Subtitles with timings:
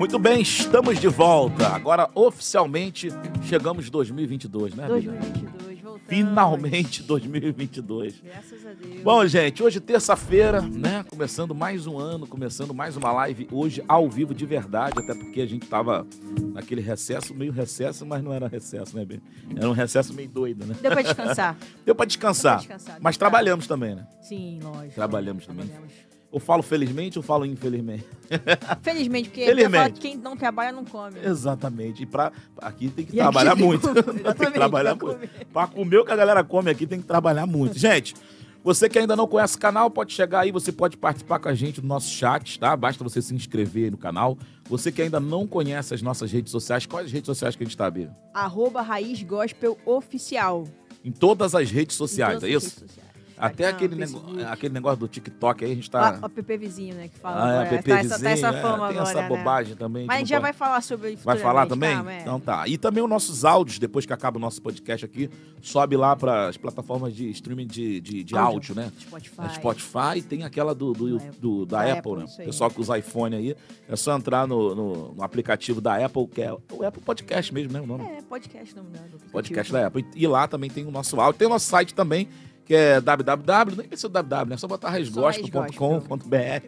[0.00, 1.68] Muito bem, estamos de volta.
[1.68, 3.10] Agora, oficialmente,
[3.42, 5.12] chegamos 2022, né, amiga?
[5.12, 6.08] 2022, voltamos.
[6.08, 8.22] Finalmente 2022.
[8.24, 9.02] Graças a Deus.
[9.02, 11.04] Bom, gente, hoje terça-feira, né?
[11.06, 15.42] Começando mais um ano, começando mais uma live hoje ao vivo de verdade, até porque
[15.42, 16.06] a gente tava
[16.54, 19.20] naquele recesso, meio recesso, mas não era recesso, né, Bê?
[19.54, 20.76] Era um recesso meio doido, né?
[20.80, 21.58] Deu pra descansar?
[21.84, 22.60] Deu pra descansar.
[22.60, 24.06] Deu pra descansar, Mas trabalhamos também, né?
[24.22, 24.94] Sim, lógico.
[24.94, 25.66] Trabalhamos também.
[25.66, 26.09] Trabalhamos.
[26.32, 28.04] Eu falo felizmente ou falo infelizmente?
[28.82, 29.72] Felizmente, porque Felizmente.
[29.72, 30.00] Felizmente.
[30.00, 31.18] quem não trabalha não come.
[31.18, 31.22] né?
[31.26, 32.02] Exatamente.
[32.04, 33.88] E pra, aqui tem que E trabalhar muito.
[33.92, 34.04] tem
[34.46, 35.18] que trabalhar pra muito.
[35.28, 35.46] comer.
[35.52, 37.76] Pra comer o que a galera come aqui tem que trabalhar muito.
[37.76, 38.14] Gente,
[38.62, 41.54] você que ainda não conhece o canal, pode chegar aí, você pode participar com a
[41.54, 42.76] gente do nosso chat, tá?
[42.76, 44.38] Basta você se inscrever aí no canal.
[44.68, 47.66] Você que ainda não conhece as nossas redes sociais, quais as redes sociais que a
[47.66, 48.14] gente tá, Bia?
[48.32, 50.62] Arroba Raiz Gospel Oficial.
[51.04, 52.76] Em todas as redes Em sociais, todas é as isso?
[52.80, 53.09] redes sociais.
[53.40, 56.20] Até aquele, nego- aquele negócio do TikTok aí, a gente O tá.
[56.22, 57.08] app vizinho, né?
[57.08, 57.76] Que fala Ah, é, agora.
[57.76, 59.28] app tá, essa, tá essa é, fama tem agora, essa né?
[59.28, 60.06] bobagem também.
[60.06, 61.94] Mas a gente não já pode- vai falar sobre Vai falar também?
[61.94, 62.20] Calma, é.
[62.20, 62.68] Então tá.
[62.68, 66.48] E também os nossos áudios, depois que acaba o nosso podcast aqui, sobe lá para
[66.48, 68.92] as plataformas de streaming de, de, de áudio, né?
[69.00, 69.40] Spotify.
[69.42, 72.24] É Spotify e tem aquela do, do, Da do- da, Da Apple, Apple, né?
[72.24, 72.36] isso.
[72.36, 73.56] Pessoal que usa iPhone aí,
[73.88, 77.72] é só entrar no, no, no aplicativo da Apple, que é o Apple Podcast mesmo,
[77.72, 77.80] né?
[77.80, 78.04] O nome?
[78.04, 79.00] É, podcast não dá.
[79.32, 80.06] Podcast da Apple.
[80.14, 81.38] E lá também tem o nosso áudio.
[81.38, 82.28] Tem o nosso site também,
[82.70, 84.54] que é www, nem precisa www, né?
[84.54, 86.36] É só botar resgospel.com.br.
[86.36, 86.62] Aí.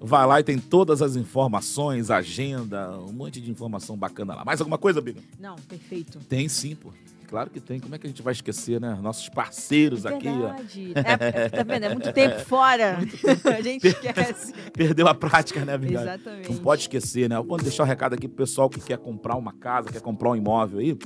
[0.00, 4.44] Vai lá e tem todas as informações, agenda, um monte de informação bacana lá.
[4.44, 5.20] Mais alguma coisa, Biga?
[5.38, 6.18] Não, perfeito.
[6.28, 6.90] Tem sim, pô.
[7.28, 7.78] Claro que tem.
[7.78, 8.98] Como é que a gente vai esquecer, né?
[9.00, 10.54] Nossos parceiros aqui, ó.
[10.54, 10.92] Verdade.
[10.96, 11.84] É, é, tá vendo?
[11.84, 12.98] É muito tempo fora.
[13.56, 14.52] a gente esquece.
[14.74, 16.02] Perdeu a prática, né, amiga?
[16.02, 16.50] Exatamente.
[16.50, 17.40] Não pode esquecer, né?
[17.40, 20.36] Vou deixar um recado aqui pro pessoal que quer comprar uma casa, quer comprar um
[20.36, 20.98] imóvel aí.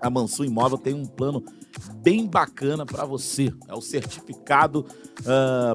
[0.00, 1.44] A Mansu Imóvel tem um plano
[1.96, 3.52] bem bacana para você.
[3.66, 4.86] É o certificado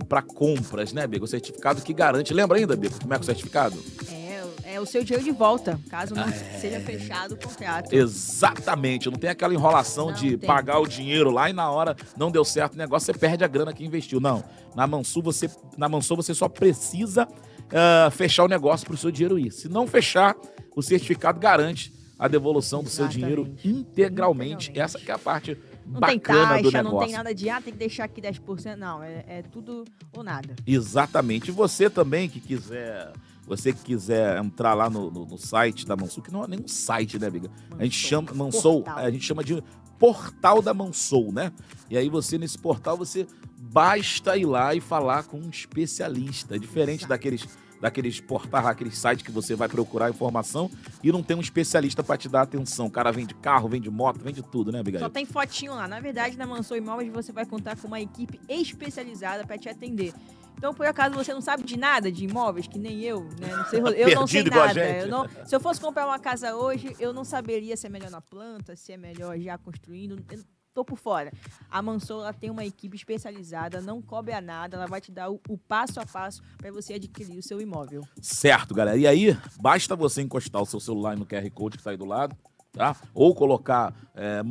[0.08, 1.26] para compras, né, Biga?
[1.26, 2.34] O certificado que garante.
[2.34, 3.78] Lembra ainda, Biga, como é que é o certificado?
[4.12, 6.60] É, é o seu dinheiro de volta, caso Ah, não é.
[6.60, 7.94] seja fechado o contrato.
[7.94, 9.10] Exatamente.
[9.10, 12.44] Não tem aquela enrolação Não de pagar o dinheiro lá e na hora não deu
[12.46, 14.20] certo o negócio, você perde a grana que investiu.
[14.20, 14.44] Não.
[14.76, 17.28] Na Mansu você, na Mansu você só precisa
[17.72, 19.52] ah, fechar o negócio para o seu dinheiro ir.
[19.52, 20.36] Se não fechar,
[20.76, 23.68] o certificado garante a devolução do seu dinheiro Exatamente.
[23.70, 24.70] integralmente.
[24.70, 24.80] Integralmente.
[24.80, 26.84] Essa que é a parte Não tem bacana do taxa, negócio.
[27.00, 28.76] não tem nada de, ah, tem que deixar aqui 10%.
[28.78, 29.84] Não, é, é tudo
[30.16, 30.56] ou nada.
[30.66, 31.50] Exatamente.
[31.50, 33.12] E você também que quiser.
[33.46, 36.62] Você que quiser entrar lá no, no- no site da Mansou, que não é nem
[36.62, 37.50] um site, né, amiga?
[37.78, 39.04] A gente chama Mansou, Portal.
[39.06, 39.62] a gente chama de
[40.00, 41.52] portal da Mansou, né?
[41.90, 46.60] E aí você nesse portal você basta ir lá e falar com um especialista, É
[46.60, 47.10] diferente Exato.
[47.10, 47.46] daqueles
[47.84, 50.72] daqueles portais, aqueles sites que você vai procurar informação
[51.04, 52.86] e não tem um especialista para te dar atenção.
[52.86, 55.02] O cara vende carro, vende moto, vende tudo, né, Abigail?
[55.04, 55.86] Só tem fotinho lá.
[55.86, 60.14] Na verdade, na Mansão Imóveis você vai contar com uma equipe especializada para te atender.
[60.58, 63.54] Então, por acaso você não sabe de nada de imóveis, que nem eu, né?
[63.54, 64.80] Não sei, eu não sei nada.
[65.02, 68.10] Eu não- se eu fosse comprar uma casa hoje, eu não saberia se é melhor
[68.10, 70.24] na planta, se é melhor já construindo.
[70.32, 70.40] Eu
[70.74, 71.32] tô por fora.
[71.70, 75.40] A Mansou ela tem uma equipe especializada, não cobra nada, ela vai te dar o,
[75.48, 78.02] o passo a passo para você adquirir o seu imóvel.
[78.22, 78.98] Certo, galera.
[78.98, 82.06] E aí, basta você encostar o seu celular no QR Code que tá aí do
[82.06, 82.36] lado,
[82.74, 82.96] tá?
[83.14, 84.42] Ou colocar é,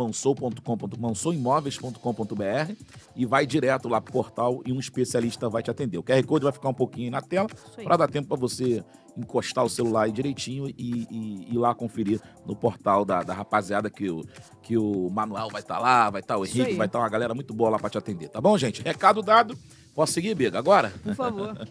[3.15, 5.99] e vai direto lá pro portal e um especialista vai te atender.
[5.99, 7.49] O QR Code vai ficar um pouquinho na tela
[7.82, 8.82] para dar tempo para você
[9.16, 13.91] encostar o celular aí direitinho e, e- ir lá conferir no portal da, da rapaziada
[13.91, 14.25] que o,
[14.62, 17.34] que o Manuel vai estar lá, vai estar o Isso Henrique, vai estar uma galera
[17.34, 18.81] muito boa lá para te atender, tá bom, gente?
[18.82, 19.56] Recado dado.
[19.95, 20.93] Posso seguir, Biga, agora?
[21.03, 21.57] Por favor.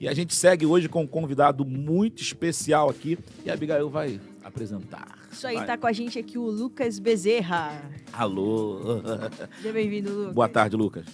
[0.00, 4.20] E a gente segue hoje com um convidado muito especial aqui e a Abigail vai
[4.44, 5.18] apresentar.
[5.30, 5.66] Isso aí, Vai.
[5.66, 7.82] tá com a gente aqui o Lucas Bezerra.
[8.12, 9.00] Alô.
[9.56, 10.34] Seja bem-vindo, Lucas.
[10.34, 11.04] Boa tarde, Lucas.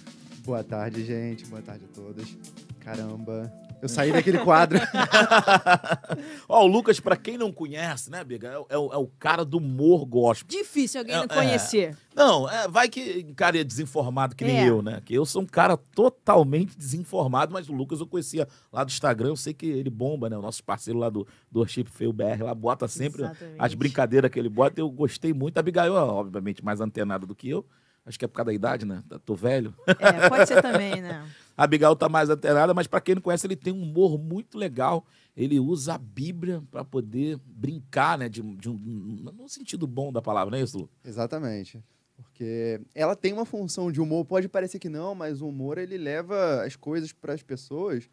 [0.45, 1.45] Boa tarde, gente.
[1.47, 2.37] Boa tarde a todos.
[2.79, 3.51] Caramba.
[3.81, 4.79] Eu saí daquele quadro.
[6.49, 9.07] Ó, o Lucas, pra quem não conhece, né, Biga, é, o- é o, é o
[9.19, 10.47] cara do humor gospel.
[10.47, 11.95] Difícil alguém É, não conhecer.
[12.15, 14.69] Não, é, vai que cara é desinformado que nem É.
[14.69, 15.01] eu, né?
[15.03, 19.29] Que eu sou um cara totalmente desinformado, mas o Lucas eu conhecia lá do Instagram,
[19.29, 20.37] eu sei que ele bomba, né?
[20.37, 23.55] O nosso parceiro lá do, do Worship Feio BR, lá bota sempre Exatamente.
[23.59, 25.57] as brincadeiras que ele bota, eu gostei muito.
[25.57, 27.65] A Abigail, obviamente, mais antenada do que eu.
[28.05, 29.01] Acho que é por causa da idade, né?
[29.25, 29.73] Tô velho.
[29.99, 31.25] É, pode ser também, né?
[31.57, 35.05] Abigail tá mais antenada, mas para quem não conhece, ele tem um humor muito legal.
[35.35, 38.27] Ele usa a Bíblia para poder brincar, né?
[38.27, 40.89] De, de um, no sentido bom da palavra, não é isso, Lu?
[41.03, 41.83] Exatamente.
[42.15, 45.97] Porque ela tem uma função de humor, pode parecer que não, mas o humor ele
[45.97, 48.09] leva as coisas para as pessoas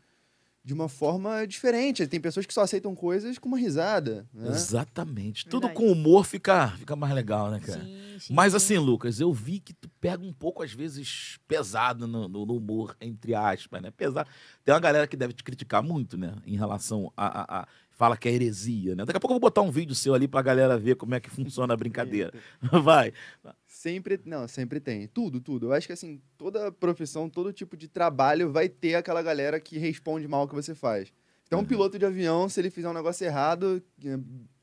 [0.64, 2.06] de uma forma diferente.
[2.06, 4.26] Tem pessoas que só aceitam coisas com uma risada.
[4.32, 4.49] Né?
[4.50, 5.44] Exatamente.
[5.47, 5.87] Tudo Verdade.
[5.87, 7.81] com humor fica, fica mais legal, né, cara?
[7.85, 8.32] Sim, sim.
[8.35, 8.56] Mas sim.
[8.56, 12.56] assim, Lucas, eu vi que tu pega um pouco, às vezes, pesado no, no- no
[12.56, 13.91] humor, entre aspas, né?
[13.91, 14.29] Pesado.
[14.64, 16.35] Tem uma galera que deve te criticar muito, né?
[16.47, 19.05] Em relação a, a- a fala que é heresia, né?
[19.05, 21.20] Daqui a pouco eu vou botar um vídeo seu ali pra galera ver como é
[21.20, 22.32] que funciona a brincadeira.
[22.82, 23.12] Vai.
[23.82, 25.08] Sempre, não, sempre tem.
[25.08, 25.67] Tudo, tudo.
[25.67, 29.76] Eu acho que assim, toda profissão, todo tipo de trabalho vai ter aquela galera que
[29.76, 31.12] responde mal o que você faz.
[31.49, 31.67] Então, um Uhum.
[31.69, 33.82] piloto de avião, se ele fizer um negócio errado,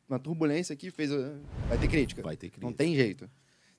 [0.08, 1.12] uma turbulência aqui, fez.
[1.12, 1.38] uh,
[1.68, 2.22] Vai ter crítica.
[2.22, 2.66] Vai ter crítica.
[2.66, 3.30] Não tem jeito.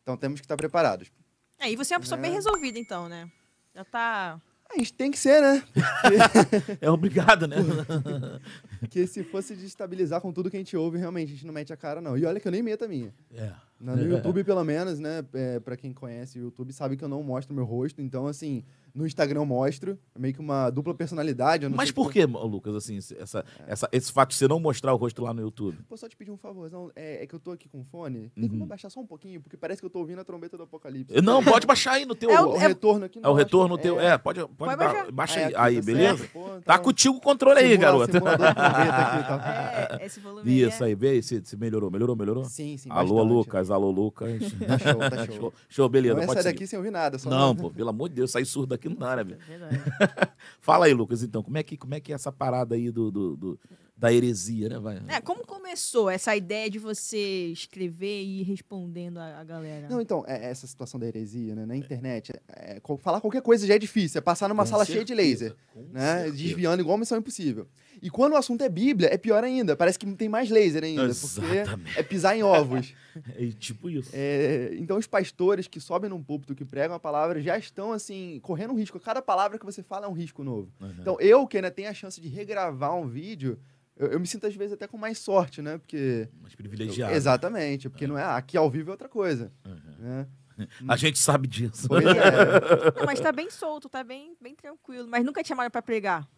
[0.03, 1.11] Então temos que estar preparados.
[1.59, 2.35] É, e você é uma pessoa bem É.
[2.35, 3.27] resolvida, então, né?
[3.75, 4.43] Já tá.
[4.73, 5.63] A gente tem que ser, né?
[6.81, 7.57] É obrigado, né?
[8.79, 11.73] Porque se fosse destabilizar com tudo que a gente ouve, realmente a gente não mete
[11.73, 12.17] a cara, não.
[12.17, 13.13] E olha que eu nem meto a minha.
[13.35, 13.51] É.
[13.81, 15.25] Na- No YouTube, pelo menos, né?
[15.35, 18.01] É, pra quem conhece o YouTube, sabe que eu não mostro meu rosto.
[18.01, 18.63] Então, assim,
[18.95, 19.99] no Instagram eu mostro.
[20.15, 21.65] É meio que uma dupla personalidade.
[21.65, 24.93] eu não Mas por que, Lucas, assim, essa, essa, esse fato de você não mostrar
[24.93, 25.79] o rosto lá no YouTube?
[25.89, 26.91] Vou só te pedir um favorzão.
[26.97, 28.31] É, é que eu tô aqui com fone.
[28.35, 28.65] Tem como Uhum.
[28.65, 29.41] abaixar só um pouquinho?
[29.41, 31.21] Porque parece que eu tô ouvindo a trombeta do apocalipse.
[31.23, 32.31] Não, pode baixar aí no teu.
[32.31, 34.01] É O, o- retorno aqui É o acho retorno que- teu.
[34.01, 35.13] É, pode, pode, Pode dar- baixar.
[35.13, 36.19] baixa É, aí, aí tá beleza?
[36.19, 38.21] certo, pô, Tá então- contigo o controle aí, Simula- garoto.
[38.21, 39.99] tá?
[40.01, 41.91] É, esse volume aí Isso é- aí, vê se, se melhorou.
[41.91, 42.45] Melhorou, melhorou?
[42.45, 42.89] Sim, sim.
[42.91, 43.33] alô, bastante.
[43.33, 44.41] Lucas, alô, Lucas.
[44.67, 45.53] Tá show, tá show.
[45.69, 46.15] show, beleza.
[46.15, 47.19] não é pode sair daqui sem ouvir nada.
[47.19, 49.41] Só Não, pô, pelo amor de Deus, sair surdo dá, né, velho?
[49.49, 50.31] É.
[50.61, 53.11] Fala aí, Lucas, então, como é que, como é, que é essa parada aí do,
[53.11, 53.61] do, do-
[53.97, 55.03] da heresia, né, vai?
[55.09, 59.89] É, como começou essa ideia de você escrever e ir respondendo a, a galera?
[59.91, 61.67] Não, então, é- essa situação da heresia, né?
[61.67, 64.19] Na internet, é, é, falar qualquer coisa já é difícil.
[64.19, 66.15] É passar numa Com sala cheia de certeza, laser, com né?
[66.23, 66.37] certeza.
[66.37, 67.69] Desviando igual missão impossível.
[68.03, 69.77] E quando o assunto é Bíblia, é pior ainda.
[69.77, 71.05] Parece que tem mais laser ainda.
[71.07, 71.71] Exatamente.
[71.71, 72.95] Porque é pisar em ovos.
[73.37, 74.09] É tipo isso.
[74.15, 78.39] É, então, os pastores que sobem num púlpito, que pregam a palavra, já estão, assim,
[78.41, 79.01] correndo um risco.
[79.01, 80.73] Cada palavra que você fala é um risco novo.
[80.81, 80.95] Uhum.
[81.01, 83.59] Então, eu, que ainda tenho a chance de regravar um vídeo,
[83.97, 85.77] eu, eu me sinto, às vezes, até com mais sorte, né?
[85.79, 86.29] Porque...
[86.41, 87.13] Mais privilegiado.
[87.13, 87.91] Exatamente.
[87.91, 88.23] Porque não é...
[88.23, 89.95] Aqui ao vivo é outra coisa, Uhum.
[89.99, 90.27] né?
[90.89, 91.89] A gente sabe disso.
[91.89, 92.97] Pois é.
[92.97, 95.09] Não, mas tá bem solto, tá bem, bem tranquilo.
[95.09, 96.29] Mas nunca te chamaram pra pregar.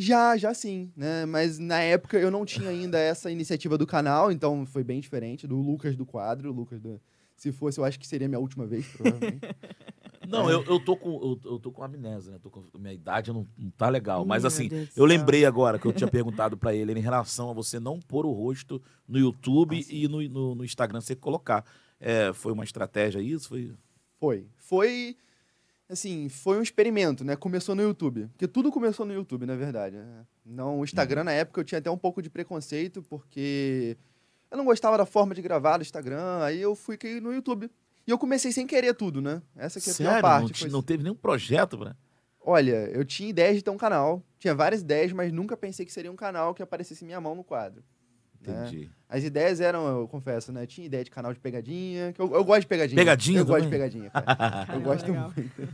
[0.00, 1.26] Já, já sim, né?
[1.26, 5.44] Mas na época eu não tinha ainda essa iniciativa do canal, então foi bem diferente
[5.44, 7.00] do Lucas do quadro, Lucas do...
[7.36, 9.40] Se fosse, eu acho que seria minha última vez, provavelmente.
[10.28, 12.38] Não, eu, eu, tô com, eu, eu tô com amnésia, né?
[12.42, 14.26] Tô com, minha idade não, não tá legal.
[14.26, 15.04] Mas meu assim, Deus eu céu.
[15.06, 18.32] lembrei agora que eu tinha perguntado pra ele em relação a você não pôr o
[18.32, 21.64] rosto no YouTube Ah, e no, no, no Instagram você colocar.
[21.98, 23.48] É, foi uma estratégia isso?
[23.48, 23.72] Foi.
[24.20, 24.46] Foi.
[24.58, 25.16] Foi,
[25.88, 27.36] assim, foi um experimento, né?
[27.36, 28.26] Começou no YouTube.
[28.28, 29.96] Porque tudo começou no YouTube, na verdade.
[29.96, 30.26] né?
[30.44, 33.96] Não, o Instagram, na época, eu tinha até um pouco de preconceito, porque
[34.50, 37.70] eu não gostava da forma de gravar do Instagram, aí eu fui cair no YouTube.
[38.06, 39.42] E eu comecei sem querer tudo, né?
[39.54, 40.22] Essa que é a pior Sério?
[40.22, 40.50] parte.
[40.52, 41.94] não, foi não teve nenhum projeto, né?
[42.40, 45.92] Olha, eu tinha ideias de ter um canal, tinha várias ideias, mas nunca pensei que
[45.92, 47.84] seria um canal que aparecesse minha mão no quadro.
[48.46, 48.66] Né?
[48.68, 48.90] Entendi.
[49.08, 50.66] As ideias eram, eu confesso, né?
[50.66, 52.96] Tinha ideia de canal de pegadinha, que eu, eu gosto de pegadinha.
[53.00, 53.80] Pegadinha Eu gosto de também?
[53.80, 54.66] pegadinha, cara.
[54.74, 55.32] Eu gosto legal.
[55.34, 55.68] muito.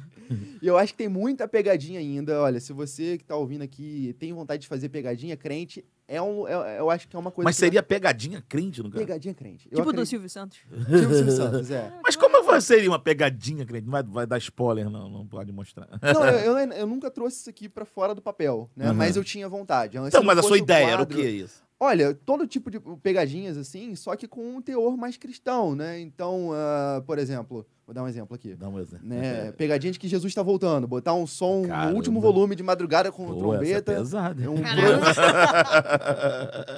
[0.62, 2.40] E eu acho que tem muita pegadinha ainda.
[2.40, 6.46] Olha, se você que tá ouvindo aqui tem vontade de fazer pegadinha, crente, é um,
[6.49, 9.05] é- eu acho que é uma coisa Mas seria pegadinha crente no cara?
[9.05, 9.66] pegadinha crente.
[9.70, 10.58] Eu Tipo do acredito- Silvio Santos.
[10.58, 11.93] Tipo do Silvio Santos, é.
[12.02, 13.84] Mas como seria uma pegadinha crente?
[13.84, 15.88] Não vai, vai dar spoiler, não, não pode mostrar.
[16.00, 18.88] Não, eu, eu, eu nunca trouxe isso aqui pra fora do papel, né?
[18.90, 18.94] Uhum.
[18.94, 19.99] Mas eu tinha vontade.
[19.99, 21.63] Se Então, não mas a sua ideia era o quadro- que isso?
[21.79, 26.00] Olha, todo tipo de pegadinhas assim, só que com um teor mais cristão, né?
[26.00, 28.55] Então, ah, por exemplo, vou dar um exemplo aqui.
[28.55, 29.06] Dá um exemplo.
[29.06, 29.50] Né?
[29.59, 31.90] Pegadinha de que Jesus está voltando, botar um som Caramba.
[31.90, 33.93] no último volume de madrugada com Pô, trombeta.
[33.93, 34.50] Essa é pesada.
[34.50, 34.54] um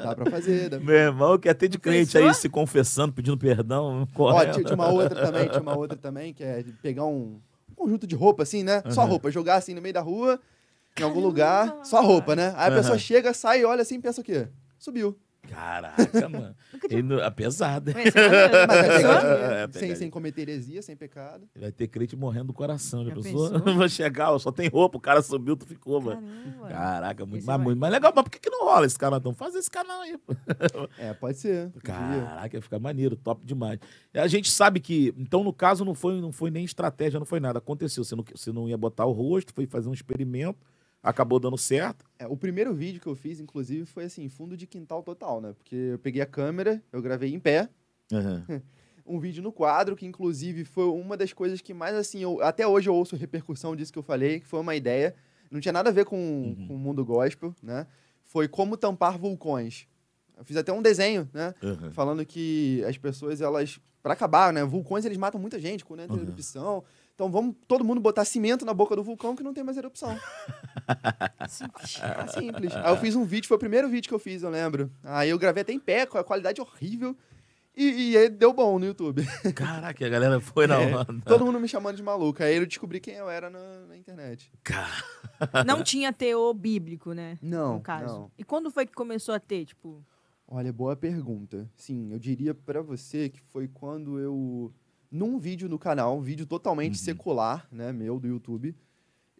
[0.02, 0.70] dá pra fazer.
[0.70, 0.80] Dá...
[0.80, 2.28] Meu irmão quer ter de crente Pensou?
[2.28, 4.08] aí se confessando, pedindo perdão.
[4.16, 7.38] Ó, tinha, tinha uma outra também, tinha uma outra também, que é de pegar um,
[7.70, 8.82] um conjunto de roupa, assim, né?
[8.90, 9.10] Só Aham.
[9.10, 10.40] roupa, jogar assim no meio da rua,
[10.98, 11.28] em algum Caramba!
[11.28, 12.54] lugar, só roupa, né?
[12.56, 12.76] Aí a Aham.
[12.76, 14.48] pessoa chega, sai, olha assim e pensa o quê?
[14.78, 15.18] Subiu.
[15.48, 15.94] Caraca,
[16.28, 16.56] mano.
[16.90, 17.92] Ele não- é pesado.
[17.94, 18.12] Mas
[18.66, 21.48] Mas é É, sem, sem cometer heresia, sem pecado.
[21.54, 23.04] Vai ter crente morrendo do coração.
[23.04, 23.50] Já Já pensou?
[23.52, 23.74] pensou?
[23.78, 26.20] Vai chegar, ó, só tem roupa, o cara subiu, tu ficou, mano.
[26.68, 27.64] Caraca, muito, mas, vai.
[27.64, 28.12] muito mais legal.
[28.14, 29.20] Mas por que, que não rola esse canal?
[29.20, 30.34] Então faz esse canal aí, pô.
[30.98, 31.70] É, pode ser.
[31.82, 33.78] Caraca, ia ficar maneiro, top demais.
[34.12, 37.26] E a gente sabe que, então, no caso, não foi, não foi nem estratégia, não
[37.26, 37.58] foi nada.
[37.60, 40.58] Aconteceu, você não, você não ia botar o rosto, foi fazer um experimento,
[41.08, 42.04] acabou dando certo.
[42.18, 45.52] É, o primeiro vídeo que eu fiz, inclusive, foi assim, fundo de quintal total, né?
[45.56, 47.68] Porque eu peguei a câmera, eu gravei em pé,
[49.06, 52.66] um vídeo no quadro, que inclusive foi uma das coisas que mais, assim, eu, até
[52.66, 55.14] hoje eu ouço repercussão disso que eu falei, que foi uma ideia,
[55.50, 56.66] não tinha nada a ver com, Uhum.
[56.68, 57.86] com o mundo gospel, né?
[58.24, 59.86] Foi como tampar vulcões.
[60.36, 61.54] Eu fiz até um desenho, né?
[61.62, 61.90] Uhum.
[61.92, 64.64] Falando que as pessoas, elas, para acabar, né?
[64.64, 66.22] Vulcões, eles matam muita gente quando entra Uhum.
[66.22, 66.84] erupção.
[67.16, 70.14] Então vamos todo mundo botar cimento na boca do vulcão que não tem mais erupção.
[71.48, 71.98] Simples.
[72.02, 72.76] É simples.
[72.76, 74.90] Aí eu fiz um vídeo, foi o primeiro vídeo que eu fiz, eu lembro.
[75.02, 77.16] Aí eu gravei até em pé, com a qualidade horrível.
[77.74, 79.22] E, e aí deu bom no YouTube.
[79.54, 81.22] Caraca, a galera foi na É, onda.
[81.24, 82.42] Todo mundo me chamando de maluco.
[82.42, 84.50] Aí eu descobri quem eu era na, na internet.
[84.62, 87.38] Cara, Não tinha teor bíblico, né?
[87.42, 88.06] Não, no caso.
[88.14, 88.30] não.
[88.36, 90.02] E quando foi que começou a ter, tipo...
[90.48, 91.68] Olha, boa pergunta.
[91.74, 94.72] Sim, eu diria pra você que foi quando eu,
[95.16, 97.04] num vídeo no canal, um vídeo totalmente Uhum.
[97.04, 98.74] secular, né, meu, do YouTube,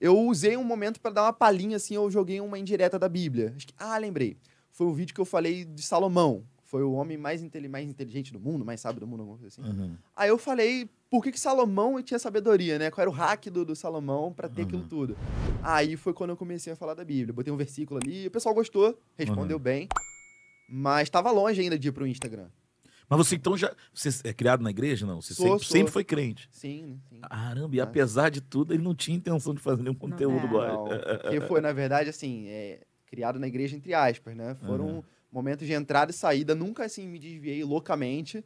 [0.01, 3.55] eu usei um momento pra dar uma palhinha, assim, eu joguei uma indireta da Bíblia.
[3.59, 4.37] Que- ah, lembrei.
[4.73, 6.45] Foi um vídeo que eu falei de Salomão.
[6.65, 9.61] Foi o homem mais, inteli- mais inteligente do mundo, mais sábio do mundo, alguma coisa
[9.63, 9.71] assim.
[9.71, 9.97] uhum.
[10.17, 12.91] Aí eu falei por que, que Salomão tinha sabedoria, né?
[12.91, 14.89] Qual era o hack do, do Salomão pra ter aquilo Uhum.
[14.89, 15.17] tudo.
[15.63, 17.33] Aí foi quando eu comecei a falar da Bíblia.
[17.33, 19.63] Botei um versículo ali, o pessoal gostou, respondeu Uhum.
[19.63, 19.89] bem.
[20.69, 22.49] Mas tava longe ainda de ir pro Instagram.
[23.09, 23.75] Mas você então já.
[23.95, 25.21] Você é criado na igreja, não?
[25.21, 25.77] Você Sou, sempre, sou.
[25.77, 26.49] sempre foi crente.
[26.51, 27.21] Sim, sim.
[27.21, 30.69] Caramba, e apesar de tudo, ele não tinha intenção de fazer nenhum conteúdo é.
[30.69, 30.89] Não,
[31.21, 34.55] porque foi, na verdade, assim, é, criado na igreja, entre aspas, né?
[34.55, 35.03] Foram Uhum.
[35.33, 36.55] momentos de entrada e saída.
[36.55, 38.45] Nunca, assim, me desviei loucamente,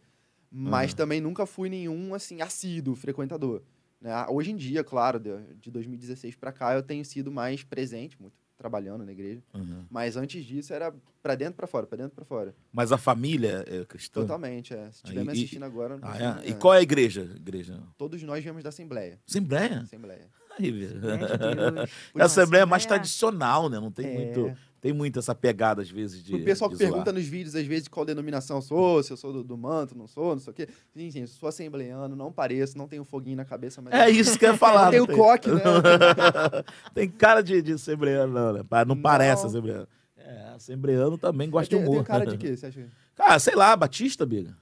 [0.51, 0.97] mas Uhum.
[0.97, 3.63] também nunca fui nenhum, assim, assíduo, frequentador.
[4.01, 4.27] né?
[4.31, 8.35] Hoje em dia, claro, de, de 2016 pra cá, eu tenho sido mais presente, muito
[8.61, 9.43] trabalhando na igreja.
[9.55, 9.87] Uhum.
[9.91, 12.55] Mas antes disso, era pra dentro, pra fora, pra dentro, pra fora.
[12.71, 14.21] Mas a família é cristã?
[14.21, 14.91] Totalmente, é.
[14.91, 15.99] Se estiver me e- assistindo agora...
[16.03, 16.49] Ah, é?
[16.49, 16.55] E é.
[16.55, 17.23] qual é a igreja?
[17.35, 17.81] igreja?
[17.97, 19.19] Todos nós viemos da Assembleia.
[19.27, 19.81] Assembleia?
[19.81, 20.29] Assembleia.
[20.59, 21.01] Aí, velho.
[21.01, 21.91] né, de Deus.
[22.21, 23.81] A Assembleia é mais Assembleia- tradicional, né?
[23.81, 24.15] Não tem, É.
[24.15, 26.35] muito, tem muito essa pegada, às vezes, de.
[26.35, 29.33] o pessoal de pergunta nos vídeos, às vezes, qual denominação eu sou, se eu sou
[29.33, 30.69] do, do manto, não sou, não sei o quê.
[30.97, 33.93] Eu sou assembleiano, não pareço, não tenho foguinho na cabeça, mas...
[33.93, 34.85] É isso que eu ia falar.
[34.87, 35.61] Não tem o tem- coque, né?
[36.95, 38.63] tem cara de, de assembleano, não, né?
[38.87, 39.03] Não, Não.
[39.03, 39.87] parece assembleano.
[40.17, 41.97] É, assembleano também gosta tem, de humor.
[41.97, 42.89] tem cara de quê, você acha?
[43.15, 44.57] Cara, sei lá, Batista, Biga.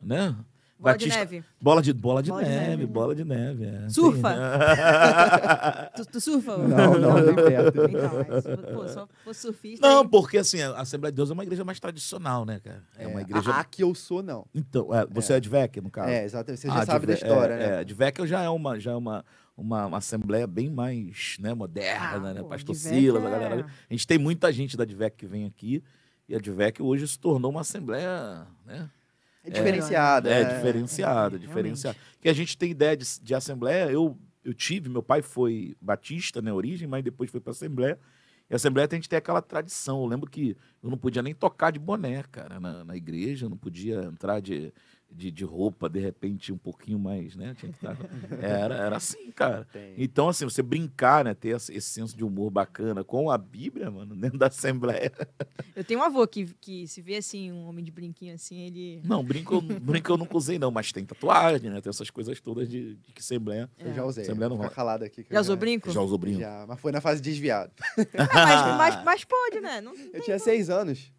[0.00, 0.34] Né?
[0.80, 1.44] Bola de Batista- neve.
[1.60, 2.86] Bola de, bola de Bola de neve, neve.
[2.86, 3.64] bola de neve.
[3.66, 3.88] é.
[3.90, 4.30] Surfa.
[4.30, 4.40] Tem-
[6.04, 6.56] Tu, tu surfa?
[6.56, 7.80] Não, não, nem perto.
[7.90, 9.86] Então, mas, pô, só surfista...
[9.86, 12.82] Não, aí- porque assim, a Assembleia de Deus é uma igreja mais tradicional, né, cara?
[12.96, 13.50] É, uma igreja.
[13.50, 14.46] A, a que eu sou, não.
[14.54, 16.08] Então, é, você é, de VEC, no caso?
[16.08, 16.60] É, exatamente.
[16.62, 17.80] Você Ah, já de sabe da história, é, né?
[17.80, 19.24] É, de VEC já é uma, já é uma,
[19.56, 22.40] uma, uma assembleia bem mais né, moderna, Ah, né?
[22.40, 23.66] pô, Pastor Silas, a é- galera.
[23.88, 25.82] A gente tem muita gente da Advec que vem aqui.
[26.28, 28.88] E a Advec hoje se tornou uma assembleia, né?
[29.44, 30.28] É diferenciada.
[30.28, 30.54] É, né?
[30.54, 31.98] diferenciada, é, diferenciada.
[32.20, 36.42] Que a gente tem ideia de, de assembleia, eu, eu tive, meu pai foi batista,
[36.42, 37.98] né, origem, mas depois foi para assembleia.
[38.48, 40.02] E a assembleia a gente tem aquela tradição.
[40.02, 43.50] Eu lembro que eu não podia nem tocar de boné, cara, na, na igreja, eu
[43.50, 44.72] não podia entrar de,
[45.10, 47.54] de, de roupa, de repente, um pouquinho mais, né?
[47.58, 47.96] Tinha que estar...
[48.40, 49.66] era, era assim, cara.
[49.96, 51.34] Então, assim, você brincar, né?
[51.34, 55.12] Ter esse senso de humor bacana com a Bíblia, mano, dentro da Assembleia.
[55.76, 59.00] Eu tenho um avô que, que se vê assim, um homem de brinquinho assim, ele...
[59.04, 61.80] Não, brinco, eu- brinco eu nunca usei, não, mas tem tatuagem, né?
[61.80, 63.70] Tem essas coisas todas de, de que Assembleia.
[63.78, 64.24] Eu já usei.
[64.24, 64.70] Assembleia não Vou rola.
[64.70, 65.22] ficar calado aqui.
[65.24, 65.90] que eu Já usou brinco?
[65.90, 66.40] Já usou brinco.
[66.40, 67.72] Já, mas foi na fase desviado.
[67.98, 69.80] Ah, mas, mas, mas pode, né?
[69.80, 71.10] Não, Eu tinha seis anos.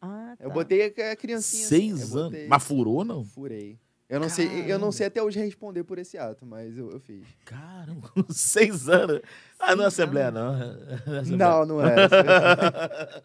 [0.00, 0.44] Ah, tá.
[0.44, 1.62] Eu botei a criancinha.
[1.64, 2.30] assim, Seis eu anos.
[2.32, 3.24] botei- Mas furou, não?
[3.24, 3.78] Furei.
[4.08, 6.98] Eu não, sei, eu não sei até hoje responder por esse ato, mas eu, eu
[6.98, 7.26] fiz.
[7.44, 9.20] Caramba, seis anos.
[9.58, 10.54] Ah, não é Assembleia, não.
[10.54, 11.36] É Assembleia.
[11.36, 12.08] Não, não era.
[12.08, 13.22] Caramba.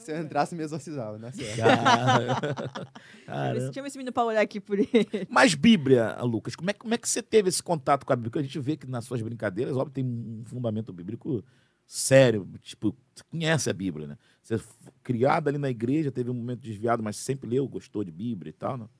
[0.00, 1.56] Se eu entrasse, me exorcizava, não é certo.
[3.26, 3.64] Cara- Deixa eu.
[3.66, 4.88] Deixa ver esse menino pra olhar aqui por ele.
[5.28, 8.30] Mas Bíblia, Lucas, como é, como é que você teve esse contato com a Bíblia?
[8.30, 11.44] Porque a gente vê que nas suas brincadeiras, óbvio, tem um fundamento bíblico
[11.86, 12.48] sério.
[12.60, 14.18] Tipo, você conhece a Bíblia, né?
[14.42, 14.68] Você f-
[15.02, 18.52] criado ali na igreja, teve um momento desviado, mas sempre leu, gostou de Bíblia e
[18.52, 18.90] tal, não?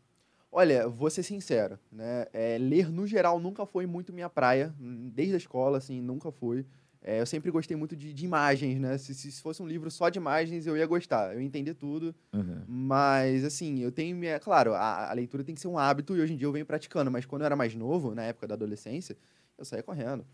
[0.50, 2.26] Olha, vou ser sincero, né?
[2.32, 6.30] É, ler no geral nunca foi muito minha praia, hum, desde a escola, assim, nunca
[6.32, 6.64] foi.
[7.02, 8.96] É, eu sempre gostei muito de, de imagens, né?
[8.96, 12.14] Se, se fosse um livro só de imagens, eu ia gostar, eu ia entender tudo.
[12.32, 12.62] Uhum.
[12.66, 14.40] Mas, assim, eu tenho minha.
[14.40, 16.66] Claro, a, a leitura tem que ser um hábito e hoje em dia eu venho
[16.66, 19.16] praticando, mas quando eu era mais novo, na época da adolescência,
[19.58, 20.24] eu saía correndo.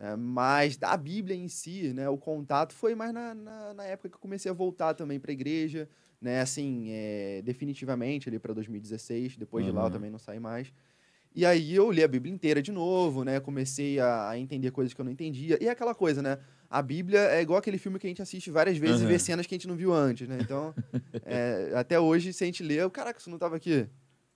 [0.00, 4.08] É, mas da Bíblia em si, né, o contato foi mais na, na, na época
[4.08, 5.88] que eu comecei a voltar também para a igreja,
[6.22, 9.90] né, assim, é, definitivamente ali para 2016, depois de lá eu Uhum.
[9.90, 10.72] também não saí mais.
[11.34, 14.94] E aí eu li a Bíblia inteira de novo, né, comecei a, a entender coisas
[14.94, 15.58] que eu não entendia.
[15.60, 16.38] E é aquela coisa, né,
[16.70, 19.06] a Bíblia é igual aquele filme que a gente assiste várias vezes Uhum.
[19.08, 20.72] e vê cenas que a gente não viu antes, né, então
[21.24, 23.88] é, até hoje, se a gente lê, caraca, isso não estava aqui.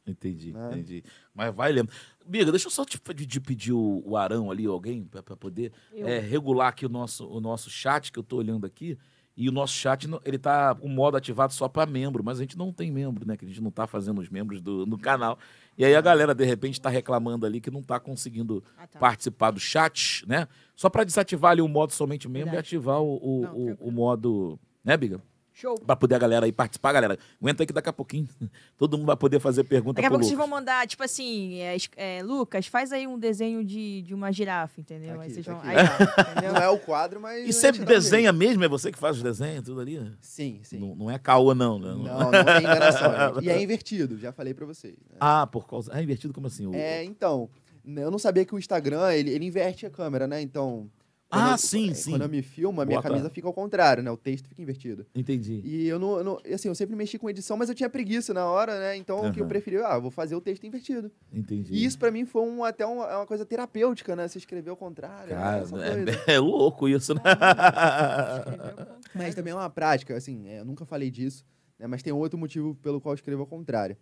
[0.07, 0.67] Entendi, Né?
[0.73, 1.05] entendi.
[1.35, 1.89] Mas vai lendo.
[2.27, 6.19] Biga, deixa eu só te pedir, pedir o, o Arão ali, alguém, para poder é,
[6.19, 8.99] regular aqui o nosso, o nosso chat, que eu tô olhando aqui.
[9.35, 12.59] E o nosso chat, ele tá com modo ativado só para membro, mas a gente
[12.59, 13.35] não tem membro, né?
[13.35, 15.39] Que a gente não tá fazendo os membros do, do canal.
[15.79, 18.99] E aí a galera, de repente, tá reclamando ali que não tá conseguindo Ah, tá.
[18.99, 20.47] participar do chat, né?
[20.77, 22.75] Só para desativar ali o modo somente membro Verdade.
[22.75, 24.59] e ativar o, o, Não, o- o modo.
[24.85, 25.19] Né, Biga?
[25.55, 25.75] Show.
[25.81, 27.19] Pra poder a galera aí participar, galera.
[27.41, 28.27] Aguenta aí que daqui a pouquinho
[28.79, 30.49] todo mundo vai poder fazer pergunta Daqui a pouco vocês Lucas.
[30.49, 34.81] vão mandar, tipo assim, é, é, Lucas, faz aí um desenho de, de uma girafa,
[34.81, 35.15] entendeu?
[35.17, 35.61] Tá aí aqui, vocês tá vão.
[35.61, 35.71] aqui.
[35.71, 36.53] Aí, entendeu?
[36.55, 37.41] Não é o quadro, mas.
[37.41, 37.85] E dá um jeito.
[37.85, 38.65] desenha mesmo?
[38.65, 40.01] É você que faz os desenhos, tudo ali?
[40.21, 40.79] Sim, sim.
[40.79, 41.89] Não, não é caô, não, né?
[41.89, 43.13] Não, não tem enganação.
[43.43, 44.95] E é invertido, já falei pra vocês.
[45.11, 45.17] né?
[45.21, 45.91] Ah, por causa.
[45.95, 46.67] Ah, invertido como assim?
[46.67, 47.49] O- É, então,
[47.85, 50.41] eu não sabia que o Instagram, ele, ele inverte a câmera, né?
[50.41, 50.89] Então.
[51.33, 52.11] Quando Ah, eu- sim, é, sim.
[52.11, 54.11] Quando eu me filmo, a minha Bota- camisa fica ao contrário, né?
[54.11, 55.07] O texto fica invertido.
[55.15, 55.63] Entendi.
[55.65, 58.35] E eu não, eu não- assim, eu sempre mexi com edição, mas eu tinha preguiça
[58.35, 58.97] na hora, né?
[58.97, 61.11] Então o que eu preferi, ah, eu vou fazer o texto invertido.
[61.33, 61.73] Entendi.
[61.73, 64.29] E isso pra mim foi um, até um- é uma coisa terapêutica, né?
[64.29, 65.35] Você escrever ao contrário.
[65.35, 65.41] né?
[65.41, 66.05] Cara, Essa é,
[66.37, 67.21] é louco isso, né?
[69.15, 71.45] Mas também é uma prática, assim, é, eu nunca falei disso,
[71.79, 71.87] né?
[71.87, 73.97] Mas tem outro motivo pelo qual eu escrevo ao contrário.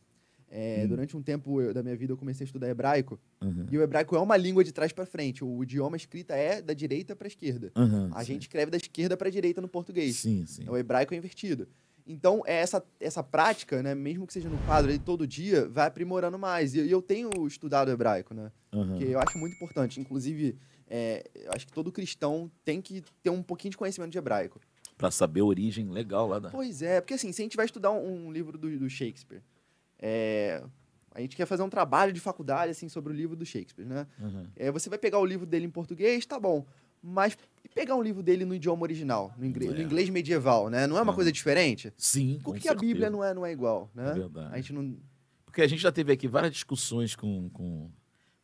[0.52, 0.88] É, Hum.
[0.88, 3.66] Durante um tempo eu- da minha vida eu comecei a estudar hebraico, Uhum.
[3.71, 5.45] e o hebraico é uma língua de trás pra frente.
[5.45, 7.71] O idioma escrita é da direita pra esquerda.
[7.76, 8.33] Uhum, A sim.
[8.33, 10.16] gente escreve da esquerda pra direita no português.
[10.16, 10.69] Sim, sim.
[10.69, 11.69] O hebraico é invertido.
[12.04, 15.87] Então, é essa, essa prática, né, mesmo que seja no quadro aí todo dia, vai
[15.87, 16.75] aprimorando mais.
[16.75, 18.50] E, e eu tenho estudado hebraico, né?
[18.75, 18.99] Uhum.
[18.99, 20.00] Que eu acho muito importante.
[20.00, 20.57] Inclusive,
[20.88, 24.59] é, eu acho que todo cristão tem que ter um pouquinho de conhecimento de hebraico.
[24.99, 26.50] Pra saber a origem legal lá da.
[26.50, 29.42] Pois é, porque assim, se a gente vai estudar um, um livro do, do Shakespeare,
[30.00, 30.62] é,
[31.14, 34.07] a gente quer fazer um trabalho de faculdade assim sobre o livro do Shakespeare, né?
[34.19, 34.47] Uhum.
[34.57, 36.64] É, você vai pegar o livro dele em português, tá bom.
[37.02, 39.83] Mas e pegar um livro dele no idioma original, no inglês, no É.
[39.83, 40.87] inglês medieval, né?
[40.87, 41.14] Não é uma Uhum.
[41.16, 41.92] coisa diferente?
[41.97, 44.12] Sim, Por que, a Bíblia não é, não é igual, É né?
[44.12, 44.52] verdade.
[44.52, 44.97] A gente não.
[45.47, 47.90] Porque a gente já teve aqui várias discussões com, com,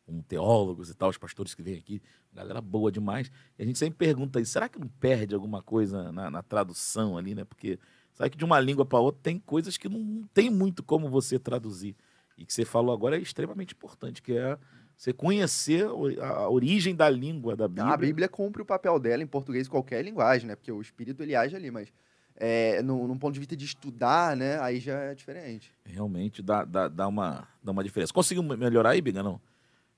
[0.05, 2.01] com teólogos e tal, os pastores que vêm aqui,
[2.33, 3.31] galera boa demais.
[3.57, 7.15] E a gente sempre pergunta aí, será que não perde alguma coisa na, na tradução
[7.17, 7.45] ali, né?
[7.45, 7.79] Porque
[8.17, 11.37] sabe que de uma língua para outra tem coisas que não tem muito como você
[11.37, 11.95] traduzir.
[12.37, 14.57] E que você falou agora é extremamente importante, que é
[14.95, 15.85] você conhecer
[16.21, 17.93] a origem da língua da Bíblia.
[17.93, 20.55] A Bíblia cumpre o papel dela em português e qualquer linguagem, né?
[20.55, 21.91] Porque o espírito ele age ali, mas
[22.35, 24.59] é, no, num ponto de vista de estudar, né?
[24.59, 25.71] Aí já é diferente.
[25.85, 28.13] Realmente dá, dá, dá, uma, dá uma diferença.
[28.13, 29.23] Conseguiu me- melhorar aí, Biga?
[29.23, 29.39] Não?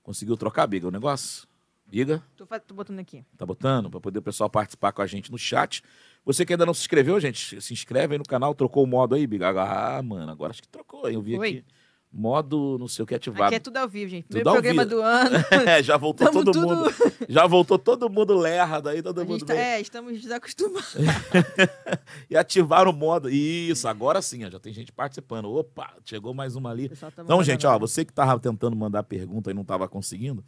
[0.04, 1.48] Conseguiu trocar, Biga, o negócio?
[1.86, 2.24] Biga?
[2.38, 3.26] Tô, tô botando aqui.
[3.38, 3.90] Tá botando?
[3.90, 5.84] Para poder o pessoal participar com a gente no chat.
[6.26, 8.54] Você que ainda não se inscreveu, gente, se inscreve aí no canal.
[8.54, 9.50] Trocou o modo aí, Biga?
[9.50, 11.10] Ah, mano, agora acho que trocou.
[11.10, 11.50] Eu vi Foi.
[11.50, 11.66] aqui.
[12.12, 13.44] Modo não sei o que ativado.
[13.44, 14.24] Aqui é tudo ao vivo, gente.
[14.24, 14.96] Tudo Primeiro programa vivo.
[14.96, 15.36] do ano.
[15.70, 16.94] É, já voltou Tamo todo tudo- mundo.
[17.30, 19.62] Já voltou todo mundo lerda aí, todo A mundo tá- bem.
[19.64, 20.96] é, estamos desacostumados.
[22.30, 23.30] E ativaram o modo.
[23.30, 25.52] Isso, agora sim, ó, já tem gente participando.
[25.52, 26.90] Opa, chegou mais uma ali.
[26.90, 30.44] Tá Então, gente, ó, você que tava tentando mandar pergunta e não tava conseguindo,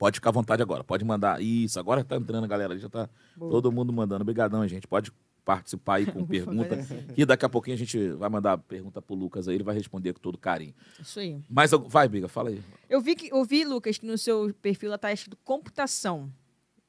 [0.00, 0.82] pode ficar à vontade agora.
[0.82, 1.40] Pode mandar.
[1.42, 2.76] Isso, agora tá entrando, galera.
[2.78, 3.50] Já tá Boa.
[3.52, 4.22] todo mundo mandando.
[4.22, 4.88] Obrigadão, gente.
[4.88, 5.12] Pode
[5.44, 6.78] participar aí com pergunta.
[7.16, 10.12] E daqui a pouquinho a gente vai mandar pergunta pro Lucas aí, ele vai responder
[10.14, 10.74] com todo carinho.
[10.98, 11.38] Isso aí.
[11.48, 12.62] Mas vai, Biga, fala aí.
[12.88, 16.32] Eu vi, que, eu vi, Lucas, que no seu perfil lá tá escrito computação.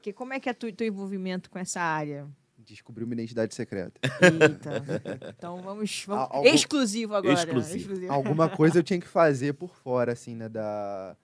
[0.02, 2.28] Que, como é que é o teu envolvimento com essa área?
[2.58, 4.00] Descobriu uma identidade secreta.
[4.21, 4.84] Eita.
[5.38, 6.04] Então vamos.
[6.08, 7.34] vamos- Al- algum- Exclusivo agora.
[7.34, 8.12] Exclusivo.
[8.12, 10.47] Alguma coisa eu tinha que fazer por fora, assim, né?
[10.47, 11.15] Da,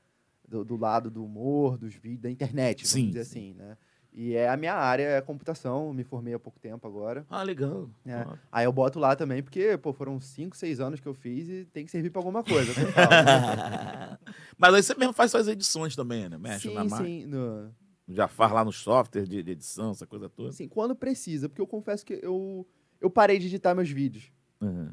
[0.47, 3.39] do, do lado do humor, dos vídeos, da internet, vamos Sim, dizer sim.
[3.39, 3.77] assim, né?
[4.13, 7.23] E é a minha área, é computação, me formei há pouco tempo agora.
[7.29, 7.87] Ah, legal.
[8.03, 8.13] É.
[8.13, 8.37] Ah.
[8.51, 11.65] Aí eu boto lá também, porque, pô, foram 5, 6 anos que eu fiz e
[11.65, 12.73] tem que servir pra alguma coisa.
[12.73, 12.87] falo.
[14.57, 16.37] Mas aí você mesmo faz suas edições também, né?
[16.37, 17.07] Mexe na sim, máquina.
[17.07, 17.25] sim.
[17.27, 17.71] no-
[18.07, 20.49] Já faz lá no software de, de edição, essa coisa toda.
[20.49, 22.67] Assim, quando precisa, porque eu confesso que eu,
[22.99, 24.31] eu parei de editar meus vídeos.
[24.61, 24.89] Uhum.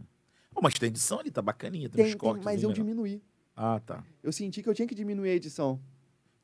[0.53, 2.45] Pô, mas tem edição ali, tá bacaninha, tem, Tem, uns tem, cortes.
[2.45, 2.85] mas eu legal.
[2.85, 3.23] diminuí.
[3.57, 4.05] Ah, tá.
[4.23, 5.81] Eu senti que eu tinha que diminuir a edição.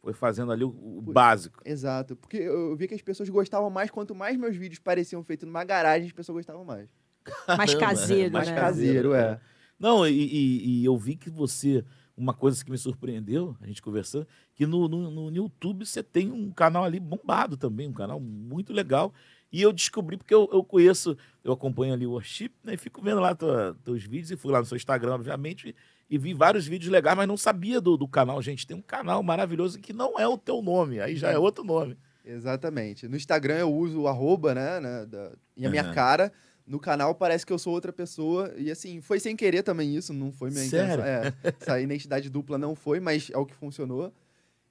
[0.03, 1.61] Foi fazendo ali o, o Por- básico.
[1.65, 2.17] Exato.
[2.17, 5.65] Porque eu vi que as pessoas gostavam mais, quanto mais meus vídeos pareciam feitos numa
[5.65, 6.89] garagem, as pessoas gostavam mais.
[7.59, 8.55] Mais Caramba, caseiro, mais né?
[8.55, 9.39] caseiro, é.
[9.79, 11.85] Não, e, e- e eu vi que você.
[12.17, 16.31] Uma coisa que me surpreendeu, a gente conversando, que no, no, no YouTube você tem
[16.31, 19.13] um canal ali bombado também, um canal muito legal.
[19.51, 22.75] E eu descobri, porque eu, eu conheço, eu acompanho ali o Worship, né?
[22.75, 25.75] E fico vendo lá tua, teus vídeos, e fui lá no seu Instagram, obviamente,
[26.11, 28.43] e, vi vários vídeos legais, mas não sabia do, do canal.
[28.43, 31.63] Gente, tem um canal maravilhoso que não é o teu nome, aí já é outro
[31.65, 31.97] nome.
[32.25, 33.09] Exatamente.
[33.09, 34.81] No Instagram eu uso o arroba, né?
[34.81, 35.95] né, da- e a minha Aham.
[35.95, 36.33] cara.
[36.67, 38.53] No canal parece que eu sou outra pessoa.
[38.57, 41.03] E assim, foi sem querer também isso, não foi minha Sério?
[41.03, 41.05] intenção.
[41.05, 44.13] É, essa identidade dupla não foi, mas é o que funcionou.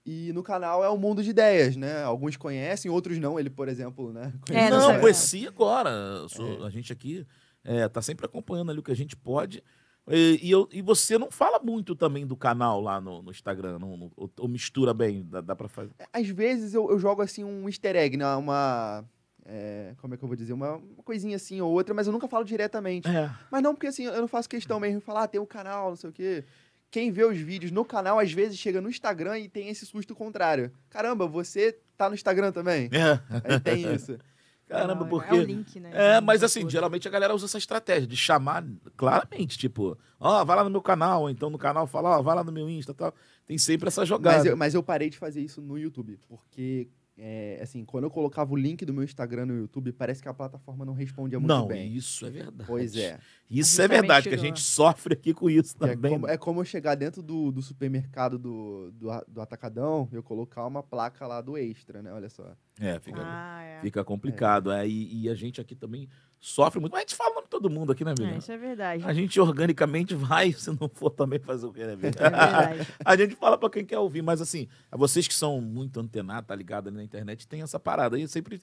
[0.06, 2.02] E no canal é um mundo de ideias, né?
[2.04, 3.38] Alguns conhecem, outros não.
[3.39, 4.34] Ele, por exemplo, né?
[4.49, 5.89] É, não não, conheci agora.
[6.30, 7.25] Sou- A gente aqui
[7.63, 9.62] é, tá sempre acompanhando ali o que a gente pode.
[10.07, 13.77] E, e eu, e você não fala muito também do canal lá no, no Instagram,
[13.79, 15.91] não, não- ou, ou mistura bem, dá, dá pra fazer.
[16.12, 18.25] Às vezes eu, eu jogo assim um easter egg, né?
[18.35, 19.03] Uma.
[19.45, 20.53] é, como é que eu vou dizer?
[20.53, 23.07] Uma, uma coisinha assim ou outra, mas eu nunca falo diretamente.
[23.07, 23.29] É.
[23.51, 25.89] Mas não porque assim, eu não faço questão mesmo de falar, ah, tem um canal,
[25.89, 26.43] não sei o quê.
[26.91, 30.15] Quem vê os vídeos no canal, às vezes chega no Instagram e tem esse susto
[30.15, 30.71] contrário.
[30.89, 32.89] Caramba, você tá no Instagram também?
[32.91, 33.19] É.
[33.53, 34.17] Aí tem isso.
[34.69, 35.36] Caramba, Não, porque.
[35.36, 35.89] É o link, né?
[35.91, 38.63] É, mas assim, geralmente a galera usa essa estratégia de chamar
[38.95, 42.36] claramente, tipo, ó, vai lá no meu canal, ou então no canal fala, ó, vai
[42.36, 43.13] lá no meu Insta e tal.
[43.47, 44.38] Tem sempre essa jogada.
[44.38, 46.88] Mas eu, mas eu parei de fazer isso no YouTube, porque,
[47.21, 50.34] é, assim, quando eu colocava o link do meu Instagram no YouTube, parece que a
[50.34, 51.93] plataforma não respondia muito Não, bem.
[51.93, 52.63] isso é verdade.
[52.65, 53.19] Pois é.
[53.49, 56.12] Isso é verdade, que a chegou gente sofre aqui com isso É também.
[56.13, 60.23] como, é como eu chegar dentro do, do supermercado do, do, do Atacadão e eu
[60.23, 62.13] colocar uma placa lá do Extra, né?
[62.13, 62.55] Olha só.
[62.79, 63.82] É, fica, Ah, é.
[63.82, 64.71] fica complicado.
[64.71, 64.88] É.
[64.88, 66.08] e, e a gente aqui também
[66.39, 66.91] sofre muito.
[66.93, 68.38] Mas a gente fala o nome de todo mundo aqui, né, É, amigo?
[68.39, 69.04] isso é verdade.
[69.06, 72.08] A gente organicamente vai, se não for também fazer o quê, né, amigo?
[72.08, 72.88] É verdade.
[73.04, 76.56] A gente fala pra quem quer ouvir, mas assim, vocês que são muito antenados, tá
[76.56, 78.15] ligado ali na internet, tem essa parada.
[78.15, 78.62] aí sempre,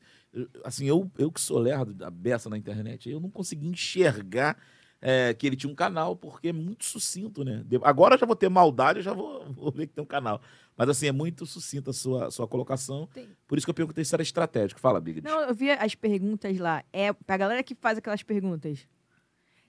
[0.65, 4.57] assim, eu, eu que sou lerdo da beça na internet, eu não consegui enxergar
[5.01, 7.63] é, que ele tinha um canal, porque é muito sucinto, né?
[7.83, 10.41] Agora eu já vou ter maldade, eu já vou, vou ver que tem um canal.
[10.77, 13.09] Mas assim, é muito sucinta a sua, sua colocação.
[13.15, 14.79] Tem- Por isso que eu perguntei se era estratégico.
[14.81, 15.23] Fala, Big.
[15.23, 16.85] Não, eu vi as perguntas lá.
[16.93, 18.87] É pra galera que faz aquelas perguntas.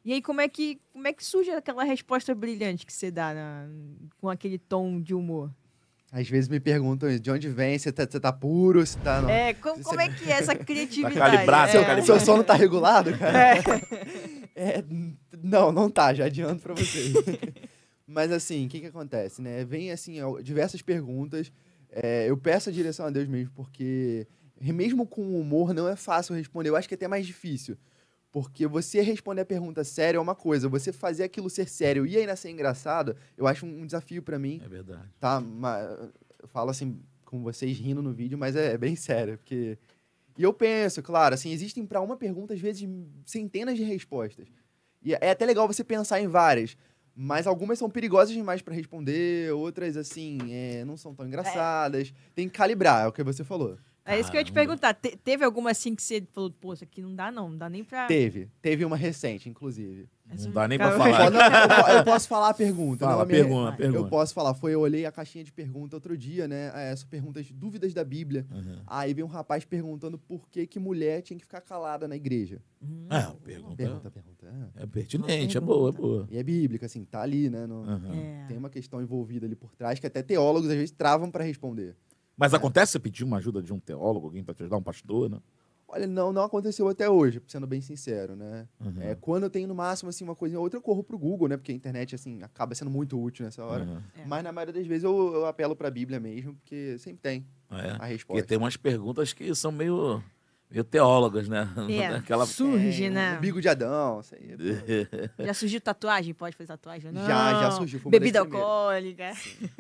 [0.04, 3.34] E aí, como é que, como é que surge aquela resposta brilhante que você dá
[3.34, 3.68] na-
[4.18, 5.52] com aquele tom de humor?
[6.10, 9.22] Às vezes me perguntam de onde vem, se tá, se tá puro, se tá...
[9.22, 9.30] Não.
[9.30, 11.16] É, como, Você- como é que é essa criatividade?
[11.20, 11.72] calibrado, é.
[11.72, 12.20] seu Seu, calibrado.
[12.20, 13.56] seu sono tá regulado, cara?
[14.60, 14.84] É,
[15.44, 17.14] não, não tá, já adianto pra vocês.
[18.08, 19.66] Mas assim, o que que acontece, né?
[19.66, 21.52] Vem, assim, diversas perguntas.
[21.90, 24.26] É, eu peço a direção a Deus mesmo, porque
[24.62, 26.70] mesmo com humor não é fácil responder.
[26.70, 27.78] Eu acho que é até mais difícil.
[28.32, 32.18] Porque você responder a pergunta séria é uma coisa, você fazer aquilo ser sério e
[32.18, 35.10] ainda ser engraçado, eu acho um desafio pra mim, É verdade.
[35.20, 35.40] tá?
[35.40, 35.88] Mas
[36.42, 39.78] eu falo assim com vocês rindo no vídeo, mas é, é bem sério, porque
[40.38, 42.88] e eu penso, claro, assim, existem para uma pergunta às vezes
[43.26, 44.48] centenas de respostas.
[45.02, 46.78] E é até legal você pensar em várias,
[47.20, 52.14] mas algumas são perigosas demais para responder, outras assim, é, não são tão engraçadas.
[52.36, 53.76] Tem que calibrar, é o que você falou.
[54.08, 54.94] É isso que eu ia te perguntar.
[54.94, 57.70] Te- teve alguma assim que você falou, pô, isso aqui não dá não, não dá
[57.70, 58.08] nem pra...
[58.08, 60.08] Teve, teve uma recente, inclusive.
[60.40, 61.32] Não dá nem pra Cara, falar.
[61.32, 63.06] Não, eu, eu posso falar a pergunta.
[63.06, 63.98] Fala, não a minha- pergunta, Eu pergunta.
[64.00, 66.70] Eu posso falar, foi eu olhei a caixinha de pergunta outro dia, né?
[66.76, 68.46] É, Essas perguntas, dúvidas da Bíblia.
[68.52, 68.80] Uhum.
[68.88, 72.62] Aí veio um rapaz perguntando por que, que mulher tinha que ficar calada na igreja.
[72.82, 73.08] Hum.
[73.10, 74.54] É, pergunta, Pergunta, pergunta.
[74.76, 74.84] é.
[74.84, 76.28] é pertinente, é boa, é boa.
[76.30, 77.66] E é bíblica, assim, tá ali, né?
[77.66, 78.14] no- Uhum.
[78.14, 78.46] É.
[78.50, 81.96] Tem uma questão envolvida ali por trás que até teólogos às vezes travam para responder.
[82.38, 85.30] Mas acontece você pedir uma ajuda de um teólogo, alguém pra te ajudar, um pastor,
[85.30, 85.40] né?
[85.90, 88.68] Olha, não, não aconteceu até hoje, sendo bem sincero, né?
[88.80, 89.02] Uhum.
[89.02, 91.48] É, quando eu tenho no máximo assim uma coisa ou outra, eu corro pro Google,
[91.48, 91.56] né?
[91.56, 93.86] Porque a internet assim acaba sendo muito útil nessa hora.
[93.86, 94.02] Uhum.
[94.22, 94.26] É.
[94.26, 97.46] Mas na maioria das vezes eu, eu apelo para a Bíblia mesmo, porque sempre tem
[97.72, 97.76] É.
[97.92, 98.46] a Porque resposta.
[98.46, 100.22] tem umas perguntas que são meio,
[100.70, 101.68] meio teólogas, né?
[101.90, 102.46] É, Aquela...
[102.46, 103.38] surge, É, né?
[103.38, 104.56] Umbigo de Adão, isso aí.
[105.46, 106.34] Já surgiu tatuagem?
[106.34, 107.12] Pode fazer tatuagem?
[107.12, 107.26] Não.
[107.26, 108.00] Já, já surgiu.
[108.10, 109.32] Bebida alcoólica.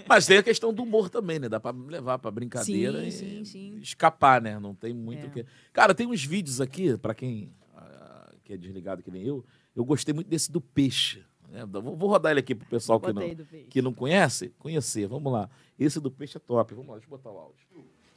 [0.08, 1.50] Mas tem a questão do humor também, né?
[1.50, 3.78] Dá pra levar pra brincadeira Sim, e sim, sim.
[3.82, 4.60] escapar, né?
[4.60, 5.28] Não tem muito É.
[5.28, 5.46] o que.
[5.74, 9.44] Cara, tem uns vídeos aqui, pra quem ah, que é desligado que nem eu,
[9.76, 11.24] eu gostei muito desse do peixe.
[11.50, 11.66] né?
[11.66, 13.24] Vou, vou rodar ele aqui pro pessoal que não,
[13.70, 15.08] que não conhece, conhecer.
[15.08, 15.50] Vamos lá.
[15.78, 16.74] Esse do peixe é top.
[16.74, 17.66] Vamos lá, deixa eu botar o áudio.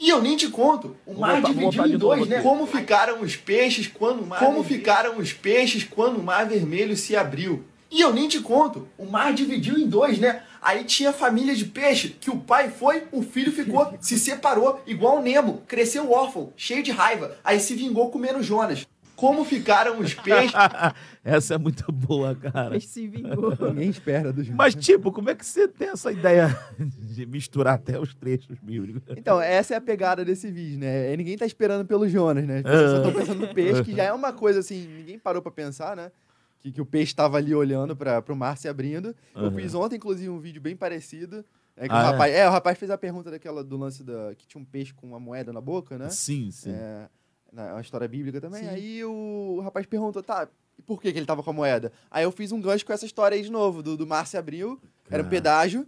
[0.00, 0.96] E eu nem te conto.
[1.04, 2.40] O Vou mar botar- dividiu em dois, né?
[2.40, 6.96] Como ficaram os peixes quando o mar Como ficaram os peixes quando o mar vermelho
[6.96, 7.62] se abriu?
[7.90, 8.88] E eu nem te conto.
[8.96, 10.42] O mar dividiu em dois, né?
[10.62, 15.18] Aí tinha família de peixe que o pai foi, o filho ficou, se separou, igual
[15.18, 18.86] o Nemo, cresceu órfão, cheio de raiva, aí se vingou comendo Jonas.
[19.20, 20.54] Como ficaram os peixes?
[21.22, 22.70] Essa é muito boa, cara.
[22.70, 23.54] Peixe se vingou.
[23.68, 26.48] Ninguém espera dos Mas, tipo, como é que você tem essa ideia
[26.80, 29.02] de misturar até os trechos bíblicos?
[29.14, 31.12] Então, essa é a pegada desse vídeo, né?
[31.12, 32.56] É, Ninguém tá esperando pelo Jonas, né?
[32.58, 35.42] As pessoas só estão pensando no peixe, que já é uma coisa assim, ninguém parou
[35.42, 36.10] pra pensar, né?
[36.58, 39.14] Que, que o peixe estava ali olhando para o mar se abrindo.
[39.34, 39.50] Eu Aham.
[39.52, 41.44] fiz ontem, inclusive, um vídeo bem parecido.
[41.76, 42.04] É, que Ah, o é?
[42.10, 42.48] rapaz, é?
[42.48, 44.34] o rapaz fez a pergunta daquela do lance da.
[44.34, 46.08] que tinha um peixe com uma moeda na boca, né?
[46.08, 46.70] Sim, sim.
[46.72, 47.08] É,
[47.52, 48.62] na uma história bíblica também.
[48.62, 48.68] Sim.
[48.68, 51.92] Aí o, rapaz perguntou, tá, e por que, que ele tava com a moeda?
[52.10, 54.36] Aí eu fiz um gancho com essa história aí de novo, do, do mar se
[54.36, 55.86] abriu, era um pedágio.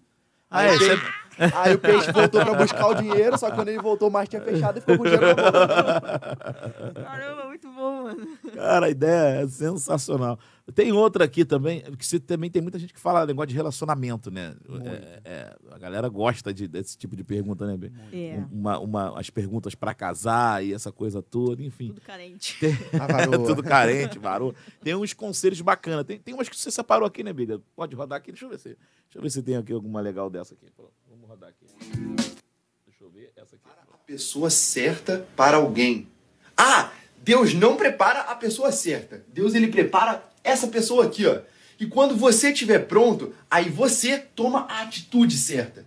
[0.51, 1.03] Ah, Aí, é, peixe,
[1.55, 4.26] aí o peixe voltou pra buscar o dinheiro, só que quando ele voltou, o mar
[4.26, 7.05] tinha fechado e ficou com o dinheiro na mão.
[7.05, 8.26] Caramba, muito bom, mano.
[8.55, 10.38] Cara, a ideia é sensacional.
[10.74, 14.31] Tem outra aqui também, que você também tem muita gente que fala negócio de relacionamento,
[14.31, 14.55] né?
[14.85, 17.90] É, é, a galera gosta de- desse tipo de pergunta, né, Bê?
[18.12, 21.88] É, Uma, uma, as perguntas pra casar e essa coisa toda, enfim.
[21.88, 22.57] tudo carente.
[22.98, 23.33] Ah, varou.
[23.52, 24.55] Tudo carente, varou.
[24.83, 26.05] Tem uns conselhos bacanas.
[26.05, 27.61] Tem, tem umas que você separou aqui, né, Biga?
[27.74, 28.68] Pode rodar aqui, deixa eu ver se.
[28.68, 30.66] Deixa eu ver se tem aqui alguma legal dessa aqui.
[30.76, 30.92] Pronto,
[31.32, 31.66] rodar aqui.
[32.86, 33.64] Deixa eu ver essa aqui.
[33.92, 36.06] a pessoa certa para alguém.
[36.56, 39.24] Ah, Deus não prepara a pessoa certa.
[39.28, 41.40] Deus ele prepara essa pessoa aqui, ó.
[41.80, 45.86] E quando você estiver pronto, aí você toma a atitude certa.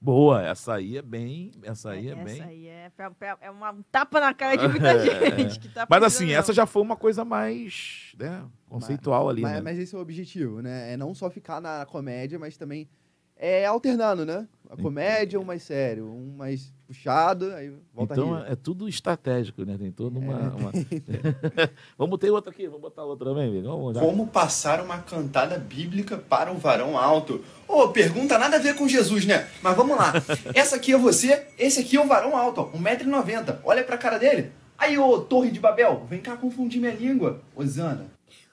[0.00, 1.50] Boa, essa aí é bem.
[1.62, 2.42] Essa aí é, essa bem.
[2.42, 2.92] aí é,
[3.40, 5.58] é uma tapa na cara de muita gente.
[5.58, 9.60] Que tá Mas assim, essa já foi uma coisa mais né, conceitual ali, mas, né?
[9.62, 10.92] mas esse é o objetivo, né?
[10.92, 12.88] É não só ficar na comédia, mas também
[13.36, 14.46] é alternando, né?
[14.70, 18.52] A comédia, um mais sério, um mais puxado, aí volta Então a rir.
[18.52, 19.76] é tudo estratégico, né?
[19.78, 20.32] Tem toda uma.
[20.32, 20.48] É.
[20.48, 20.72] uma-
[21.96, 23.68] vamos ter outra aqui, vamos botar outra também, amigo.
[23.68, 24.00] Vamos já.
[24.00, 27.44] Como passar uma cantada bíblica para o varão alto?
[27.68, 29.48] Ô, pergunta nada a ver com Jesus, né?
[29.62, 30.12] Mas vamos lá.
[30.54, 33.58] Essa aqui é você, esse aqui é o varão alto, ó, 1,90m.
[33.64, 34.50] Olha pra cara dele.
[34.76, 37.40] Aí, ô, Torre de Babel, vem cá confundir minha língua.
[37.54, 38.06] Osana.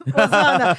[0.08, 0.76] Osana,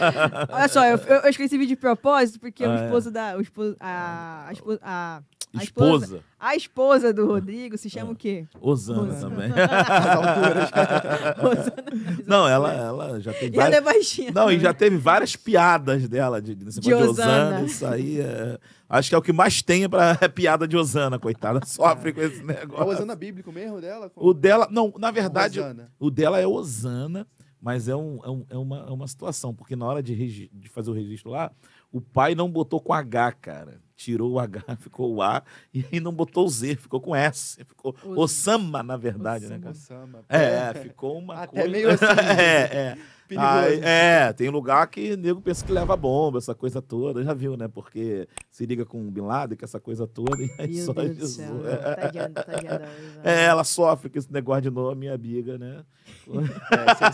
[0.51, 2.85] olha só, eu, eu, eu esqueci vídeo de propósito porque Ah, o é.
[2.85, 3.37] esposo da.
[3.37, 5.23] O esposo, a, a, esposa, a,
[5.55, 6.05] a esposa.
[6.05, 6.23] Esposa.
[6.41, 8.47] A esposa do Rodrigo se chama o quê?
[8.61, 9.21] Osana Osana.
[9.31, 9.51] também.
[11.43, 12.23] Osana.
[12.27, 13.85] Não, ela, ela já tem E ela é várias.
[13.85, 14.33] baixinha.
[14.33, 17.11] Não, e já teve várias piadas dela de, De negócio de Osana.
[17.57, 17.63] Osana.
[17.63, 18.59] Isso aí é.
[18.89, 21.65] Acho que é o que mais tem pra, é piada de Osana, coitada.
[21.65, 22.87] Sofre com esse É o negócio.
[22.89, 24.11] Osana bíblico mesmo dela?
[24.17, 24.69] O dela.
[24.71, 25.61] Não, na verdade,
[25.99, 27.27] o dela é Osana,
[27.63, 30.69] mas é, um, é, um- é uma, é uma situação, porque na hora de, de
[30.69, 31.53] fazer o registro lá,
[31.93, 33.81] o pai não botou com H, cara.
[33.95, 37.65] Tirou o H, ficou o A, e aí não botou o Z, ficou com S.
[37.65, 38.19] Ficou Osama.
[38.21, 39.71] Osama, na verdade, né, cara?
[39.71, 40.25] Osama.
[40.29, 41.69] É, ficou uma Até coisa...
[41.71, 42.05] meio assim.
[42.37, 42.99] é, é.
[43.35, 43.49] Perigoso.
[43.49, 47.23] Aí, é, tem lugar que o nego pensa que leva bomba, essa coisa toda.
[47.23, 47.69] Já viu, né?
[47.69, 50.93] Porque se liga com o Bin Laden, com essa coisa toda, e aí Meu só
[50.93, 51.33] Deus do Jesus.
[51.35, 51.69] céu.
[51.69, 52.83] É, tadinha da Osana.
[53.25, 55.83] é, ela sofre com esse negócio de nome, minha amiga, né?
[56.73, 57.05] É, se,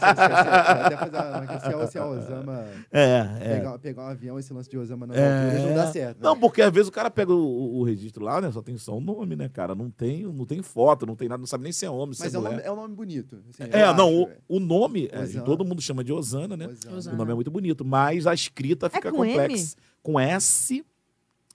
[1.74, 3.54] a- se a Osama É, é.
[3.56, 5.66] pegar, pegar um avião, esse lance de Osama É.
[5.68, 6.18] não dá certo.
[6.22, 6.40] Não, né?
[6.40, 8.50] porque às vezes o cara pega o, o- registro lá, né?
[8.50, 9.74] Só tem só o nome, né, cara?
[9.74, 12.22] Não tem, não tem foto, não tem nada, não sabe nem se é homem, se
[12.22, 13.36] Mas é é um, nome, é um nome bonito.
[13.50, 16.66] assim, É, não, acho, o, o nome, é, todo mundo chama de Osana, né?
[16.90, 17.14] Osana.
[17.14, 19.76] O nome é muito bonito, mas a escrita fica com complexa.
[20.02, 20.84] Com S,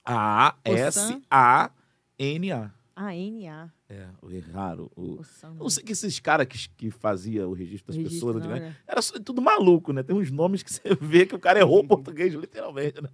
[0.04, 1.70] A, S, A,
[2.18, 2.70] N, A.
[2.96, 3.72] Ah, NA.
[3.86, 4.90] É, o raro.
[4.96, 5.20] O...
[5.42, 8.50] Eu não sei que esses caras que, que fazia o registro das Registro pessoas, não,
[8.54, 8.82] antigamente, né?
[8.88, 10.02] era tudo maluco, né?
[10.02, 13.10] Tem uns nomes que você vê que o cara errou o português, literalmente, né?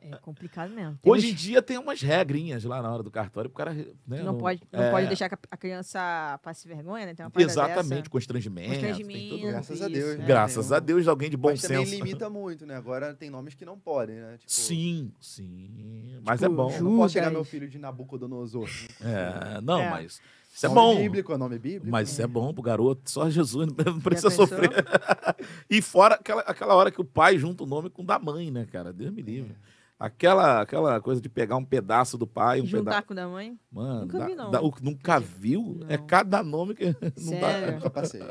[0.00, 0.98] É complicado mesmo.
[1.02, 3.74] Tem Hoje em uns- dia tem umas regrinhas lá na hora do cartório pro cara.
[4.06, 7.14] Né, não, pode, não é, pode deixar que a- criança passe vergonha, né?
[7.14, 8.10] Tem uma Exatamente, dessa.
[8.10, 8.70] constrangimento.
[8.70, 9.28] tem Constrangimento.
[9.36, 10.14] tudo- Graças a Isso, Deus.
[10.14, 10.16] é.
[10.18, 10.26] né?
[10.26, 12.02] Graças Tem a Deus, alguém de bom Mas também senso.
[12.02, 12.74] limita muito, né?
[12.74, 14.38] Agora tem nomes que não podem, né?
[14.38, 16.18] Tipo, Sim, sim.
[16.24, 16.80] Mas Tipo, é bom.
[16.80, 17.32] não posso chegar Judas.
[17.36, 18.68] meu filho de Nabucodonosor.
[19.02, 20.05] É, não, É.
[20.06, 21.00] mas isso é nome bom.
[21.02, 21.88] bíblico, é nome bíblico.
[21.90, 24.70] Mas isso é bom pro garoto, só Jesus não precisa sofrer.
[25.68, 28.50] e fora aquela, aquela hora que o pai junta o nome com o da mãe,
[28.50, 28.92] né, cara?
[28.92, 29.54] Deus me livre.
[29.98, 33.06] Aquela, aquela coisa de pegar um pedaço do pai, um Juntar pedaço.
[33.06, 33.58] com o da mãe?
[33.72, 34.50] Mano, Nunca dá- vi, não.
[34.50, 35.80] dá- o- nunca viu?
[35.88, 36.06] É Não.
[36.06, 36.84] cada nome que
[37.16, 37.70] não dá.
[37.72, 38.20] Nunca passei.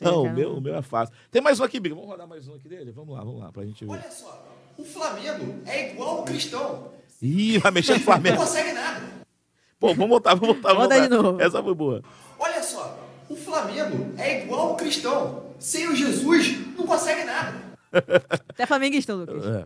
[0.00, 1.14] Não, já o meu, o meu é fácil.
[1.30, 1.94] Tem mais um aqui, Biga.
[1.94, 2.90] Vamos rodar mais um aqui dele?
[2.90, 3.90] Vamos lá, vamos lá, pra gente ver.
[3.92, 4.44] Olha só,
[4.76, 6.90] o Flamengo é igual o cristão.
[7.22, 8.36] Ih, vai mexer no Não Flamengo.
[8.38, 9.02] consegue nada.
[9.78, 10.68] Pô, vamos voltar, vamos voltar.
[10.74, 11.22] vamos Volta de voltar.
[11.22, 11.42] novo.
[11.42, 12.02] Essa foi boa.
[12.38, 15.44] Olha só, o Flamengo é igual o cristão.
[15.58, 17.54] Sem o Jesus, não consegue nada.
[18.50, 19.44] Até flamenguista, Lucas.
[19.46, 19.64] É.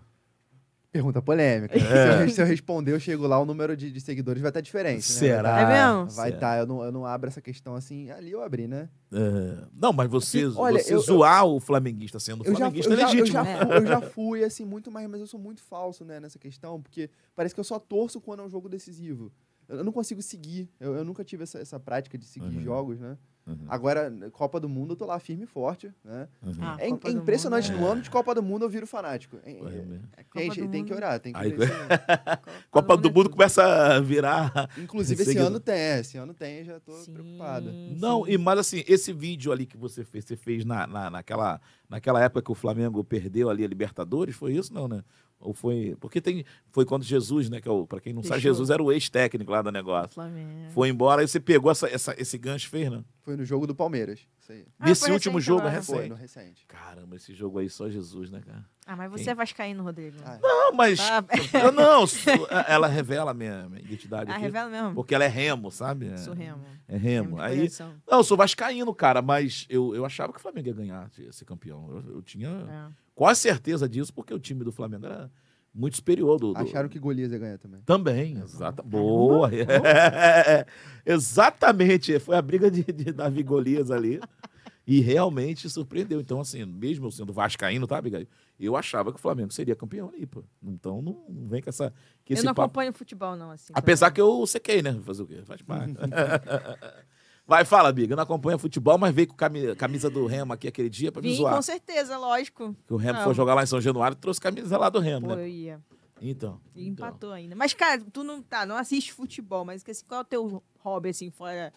[0.91, 1.79] Pergunta polêmica.
[1.79, 4.61] Se, eu, se eu responder, eu chego lá, o número de, de seguidores vai estar
[4.63, 4.97] diferente.
[4.97, 5.01] Né?
[5.19, 5.53] Será?
[5.53, 6.11] Vai É tá- mesmo?
[6.17, 6.59] Vai estar.
[6.59, 8.11] eu, não, eu não abro essa questão assim.
[8.11, 8.89] Ali eu abri, né?
[9.13, 9.65] É.
[9.73, 12.97] Não, mas você, Assim, olha, você eu- zoar o flamenguista sendo Eu já, flamenguista eu,
[12.97, 13.33] é já, eu, legítimo.
[13.33, 13.59] já né?
[13.67, 16.81] fui, eu já fui, assim, muito mais, mas eu sou muito falso, né, nessa questão,
[16.81, 19.31] porque parece que eu só torço quando é um jogo decisivo.
[19.69, 20.69] Eu não consigo seguir.
[20.81, 22.63] Eu, eu nunca tive essa, essa prática de seguir Uhum.
[22.63, 23.19] jogos, né?
[23.47, 23.65] Uhum.
[23.67, 26.29] Agora, Copa do Mundo, eu tô lá firme e forte, né?
[26.43, 26.53] Uhum.
[26.61, 28.69] Ah, é, Copa é do impressionante, Mundo no é- ano de Copa do Mundo eu
[28.69, 29.39] viro fanático.
[29.43, 30.25] É- é-?
[30.25, 31.73] Copa Gente, do tem que orar, tem que Aí- ver se-
[32.71, 34.69] Copa do é Mundo começa a virar.
[34.77, 37.73] Inclusive, esse ano tem, esse ano tem, já tô Sim, preocupado.
[37.73, 38.33] Não, sim.
[38.33, 42.23] e mas assim, esse vídeo ali que você fez, você fez na, na, naquela, naquela
[42.23, 45.03] época que o Flamengo perdeu ali a Libertadores, foi isso não, né?
[45.41, 45.97] Ou foi.
[46.01, 46.45] Porque tem.
[46.73, 47.61] Foi quando Jesus, né?
[47.61, 48.41] Que é o, pra quem não sabe.
[48.41, 50.11] Jesus era o ex-técnico lá do negócio.
[50.15, 50.71] Flamengo.
[50.73, 53.05] Foi embora, aí você pegou essa, essa, esse gancho fez, né?
[53.23, 54.21] Foi no jogo do Palmeiras.
[54.41, 54.65] Isso aí.
[54.81, 55.97] Ah, Nesse último jogo é recente.
[55.99, 56.67] Foi, no recente.
[56.67, 58.65] Caramba, esse jogo aí só Jesus, né, cara?
[58.87, 59.31] Ah, mas você Quem?
[59.33, 60.17] é vascaíno, Rodrigo.
[60.25, 60.99] Ah, Não, mas.
[60.99, 61.25] Tá.
[61.63, 62.19] Eu não, su-
[62.67, 64.43] ela revela a minha, minha identidade Ah, aqui.
[64.43, 64.95] revela mesmo.
[64.95, 66.09] Porque ela é remo, sabe?
[66.09, 66.65] É, Sou remo.
[66.89, 67.37] É remo.
[67.37, 67.95] de Aí, coração.
[68.11, 71.31] não, eu sou vascaíno, cara, mas eu, eu achava que o Flamengo ia ganhar, ia
[71.33, 71.87] ser campeão.
[71.91, 73.08] Eu, eu tinha É.
[73.19, 75.29] quase certeza disso, porque o time do Flamengo era
[75.75, 76.53] muito superior do.
[76.53, 77.81] do- Acharam que Golias ia ganhar também.
[77.85, 78.81] Também, exata.
[78.81, 79.51] Boa.
[79.53, 80.65] É,
[81.05, 82.19] exatamente.
[82.21, 84.21] Foi a briga de, de Davi e Golias ali.
[84.87, 86.19] E realmente surpreendeu.
[86.21, 88.27] Então, assim, mesmo eu sendo vascaíno, tá, Abigail?
[88.59, 90.43] Eu achava que o Flamengo seria campeão ali, pô.
[90.63, 91.93] Então não, não vem com essa.
[92.25, 93.73] Que Eu esse não papo- acompanho futebol, não, assim.
[93.75, 94.99] Apesar que eu sequei, né?
[95.03, 95.43] Fazer o quê?
[95.45, 95.93] Faz parte.
[97.49, 98.13] Vai, fala, Biga.
[98.13, 101.23] Eu não acompanho futebol, mas veio com cami- camisa do Remo aqui aquele dia pra
[101.23, 101.55] me Vim, zoar.
[101.57, 102.77] com certeza, lógico.
[102.87, 103.25] Que o Remo Não.
[103.25, 105.45] foi jogar lá em São Januário e trouxe camisa lá do Remo, Pô, né?
[105.45, 105.81] eu ia.
[106.21, 106.61] Então.
[106.77, 107.07] E então.
[107.09, 107.57] empatou ainda.
[107.57, 111.09] Mas, cara, tu não tá, não assiste futebol, mas assim, qual é o teu hobby,
[111.09, 111.73] assim, fora,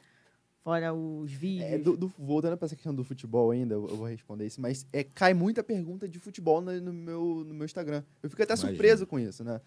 [0.62, 1.70] fora os vídeos?
[1.72, 4.60] É, do- do- voltando pra essa questão do futebol ainda, eu eu vou responder isso,
[4.60, 8.04] mas é, cai muita pergunta de futebol no, no meu, no meu Instagram.
[8.22, 8.70] Eu fico até Imagino.
[8.72, 9.62] surpreso com isso, né?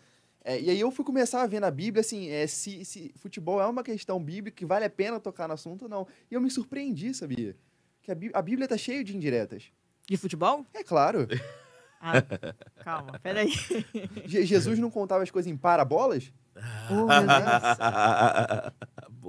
[0.44, 3.61] É, e aí eu fui começar a ver na Bíblia, assim, é, se, se futebol
[3.62, 6.07] é uma questão bíblica que vale a pena tocar no assunto ou não.
[6.30, 7.57] E eu me surpreendi, sabia?
[8.02, 9.72] Que a, Bí- a Bíblia tá cheia de indiretas.
[10.07, 10.66] De futebol?
[10.74, 11.26] É claro.
[11.98, 12.20] Ah,
[12.85, 13.50] calma, peraí.
[14.26, 16.30] Je- Jesus não contava as coisas em parabolas?
[16.90, 17.24] Meu Deus.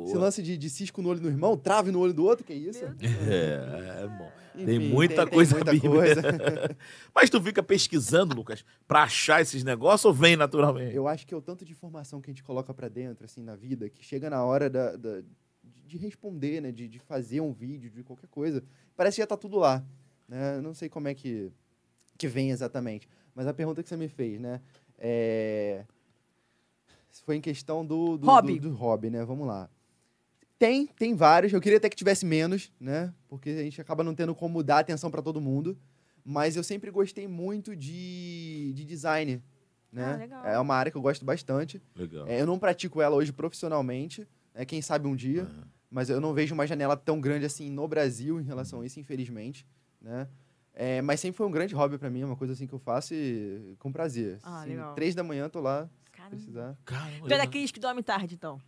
[0.05, 0.19] Esse Boa.
[0.19, 2.83] lance de, de cisco no olho do irmão, trave no olho do outro, que isso?
[2.83, 3.13] Meu Deus.
[3.27, 4.31] É, é bom.
[4.53, 5.95] Tem Enfim, muita coisa muita bíblica.
[5.95, 6.21] coisa.
[7.13, 10.95] Mas tu fica pesquisando, Lucas, pra achar esses negócios ou vem naturalmente?
[10.95, 13.43] Eu acho que é o tanto de informação que a gente coloca pra dentro, assim,
[13.43, 15.27] na vida, que chega na hora da, da- de-
[15.88, 16.71] de responder, né?
[16.71, 18.63] De, de fazer um vídeo, de qualquer coisa.
[18.95, 19.83] Parece que já tá tudo lá.
[20.27, 20.59] Né?
[20.61, 21.51] Não sei como é que,
[22.17, 23.07] que vem exatamente.
[23.33, 24.61] Mas a pergunta que você me fez, né?
[24.97, 25.83] É...
[27.23, 28.60] Foi em questão do, do, Hobby.
[28.60, 29.23] do, do hobby, né?
[29.23, 29.69] Vamos lá.
[30.58, 31.51] Tem, tem vários.
[31.54, 33.13] Eu queria até que tivesse menos, né?
[33.28, 35.78] Porque a gente acaba não tendo como dar atenção para todo mundo.
[36.23, 39.43] Mas eu sempre gostei muito de, de design,
[39.91, 40.13] né?
[40.13, 40.45] Ah, legal.
[40.45, 41.80] É uma área que eu gosto bastante.
[41.95, 42.28] Legal.
[42.28, 44.65] É, eu não pratico ela hoje profissionalmente, né?
[44.65, 45.67] quem sabe um dia, Aham.
[45.91, 48.99] mas eu não vejo uma janela tão grande assim no Brasil em relação a isso,
[48.99, 49.67] infelizmente,
[50.01, 50.28] né?
[50.73, 52.80] É, mas sempre foi um grande hobby para mim, é uma coisa assim que eu
[52.80, 54.39] faço e com prazer.
[54.41, 54.93] Ah, Assim, legal.
[54.95, 55.88] Três da manhã tô lá,
[56.25, 56.35] Caramba.
[56.35, 56.77] precisar.
[56.85, 58.59] Caramba, Tu é daqueles que dorme tarde, então.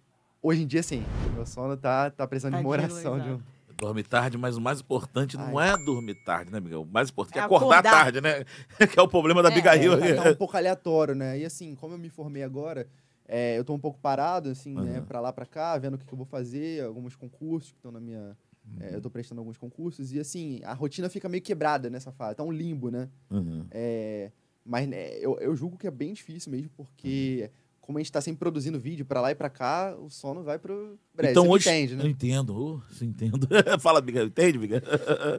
[0.42, 1.04] Hoje em dia, sim.
[1.34, 3.20] Meu sono tá, tá precisando Tá de uma oração.
[3.20, 3.42] De um...
[3.80, 6.82] Dorme tarde, mas o mais importante não é dormir tarde, né, Miguel?
[6.82, 7.92] O mais importante é, É acordar, acordar.
[7.92, 8.44] tarde, né?
[8.92, 9.94] que é o problema da É, Abigail.
[10.04, 11.38] É, tá, um pouco aleatório, né?
[11.38, 12.88] E assim, como eu me formei agora,
[13.28, 14.98] é, eu tô um pouco parado, assim, né?
[14.98, 15.06] Aham.
[15.06, 17.92] Pra lá, pra cá, vendo o que, que eu vou fazer, alguns concursos que estão
[17.92, 18.36] na minha...
[18.80, 22.36] é, eu tô prestando alguns concursos e, assim, a rotina fica meio quebrada nessa fase.
[22.36, 23.10] Tá um limbo, né?
[23.30, 23.68] Uhum.
[23.70, 24.32] É,
[24.68, 27.50] mas né, eu, eu julgo que é bem difícil mesmo, porque
[27.88, 30.60] como a gente tá sempre produzindo vídeo pra lá e pra cá, o sono vai
[30.60, 31.32] pro breve.
[31.32, 31.70] Então Você hoje.
[31.70, 32.10] entende, Eu né?
[32.10, 33.48] entendo, oh, você entendo.
[33.80, 34.82] Fala, Miguel, entende, Miguel?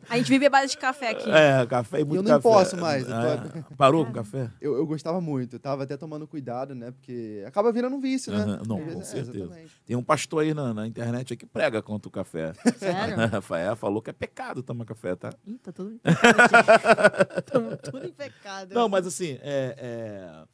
[0.09, 1.29] A gente vive a base de café aqui.
[1.31, 2.43] É, café e muito eu não café.
[2.43, 4.51] posso mais, eu tô- Ah, parou com café?
[4.63, 6.91] Eu, eu gostava muito, eu tava até tomando cuidado, né?
[6.91, 8.39] Porque acaba virando um vício, né?
[8.39, 9.37] Aham, Não, com é, certeza.
[9.45, 9.73] exatamente.
[9.85, 12.55] Tem um pastor aí na, na internet que prega contra o café.
[12.79, 13.15] Sério?
[13.29, 15.35] Rafael falou que é pecado tomar café, tá?
[15.47, 17.43] Ih, tá tudo em pecado.
[17.45, 18.75] Tamo tudo em pecado.
[18.75, 20.45] Não, mas assim, é, é,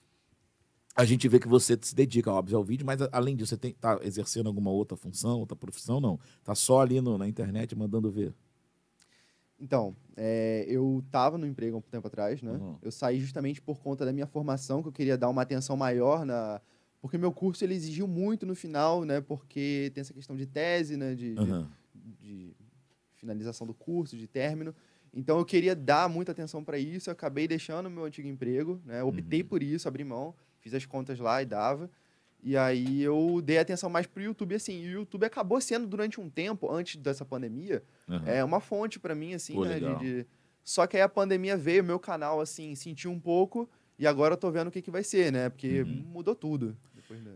[0.94, 3.72] a gente vê que você se dedica, óbvio, ao vídeo, mas além disso, você tem,
[3.72, 6.00] tá exercendo alguma outra função, outra profissão?
[6.00, 6.18] Não.
[6.44, 8.32] Tá só ali no- na internet mandando ver.
[9.58, 12.52] Então, é, eu tava no emprego há um tempo atrás, né?
[12.52, 12.76] Uhum.
[12.82, 16.24] Eu saí justamente por conta da minha formação, que eu queria dar uma atenção maior
[16.24, 16.60] na...
[17.00, 19.20] Porque meu curso, ele exigiu muito no final, né?
[19.20, 21.14] Porque tem essa questão de tese, né?
[21.14, 21.70] De, de- Aham.
[22.20, 22.56] de
[23.16, 24.74] finalização do curso, de término.
[25.12, 29.02] Então eu queria dar muita atenção para isso, eu acabei deixando meu antigo emprego, né?
[29.02, 29.48] Optei Uhum.
[29.48, 31.90] por isso, abri mão, fiz as contas lá e dava.
[32.42, 34.82] E aí eu dei atenção mais pro YouTube assim.
[34.82, 38.22] E o YouTube acabou sendo durante um tempo antes dessa pandemia, aham.
[38.26, 40.26] é uma fonte para mim assim, Pô, né, de, de-
[40.62, 44.38] Só que aí a pandemia veio, meu canal assim sentiu um pouco e agora eu
[44.38, 45.48] tô vendo o que que vai ser, né?
[45.50, 46.04] Porque Uhum.
[46.06, 46.76] mudou tudo.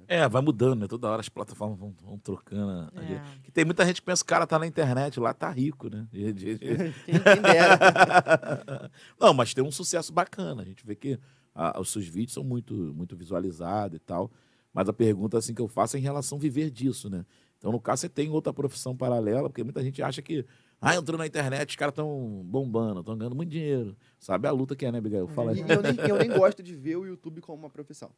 [0.08, 0.86] É, vai mudando, né?
[0.88, 2.70] Toda hora as plataformas vão, vão trocando.
[2.70, 3.22] a- É.
[3.44, 5.88] Que tem muita gente que pensa que o cara tá na internet, lá tá rico,
[5.88, 6.06] né?
[6.10, 8.90] De- de- de- Quem, quem dera.
[9.20, 10.62] Não, mas tem um sucesso bacana.
[10.62, 11.18] A gente vê que
[11.60, 14.30] ah, os seus vídeos são muito, muito visualizados e tal.
[14.72, 17.24] Mas a pergunta assim que eu faço é em relação a viver disso, né?
[17.58, 20.46] Então, no caso, você tem outra profissão paralela, porque muita gente acha que,
[20.80, 23.96] ah, entrou na internet, os caras estão bombando, estão ganhando muito dinheiro.
[24.20, 25.26] Sabe a luta que é, né, Miguel?
[25.26, 25.58] Fala aí.
[25.58, 28.10] E eu nem, eu nem gosto de ver o YouTube como uma profissão.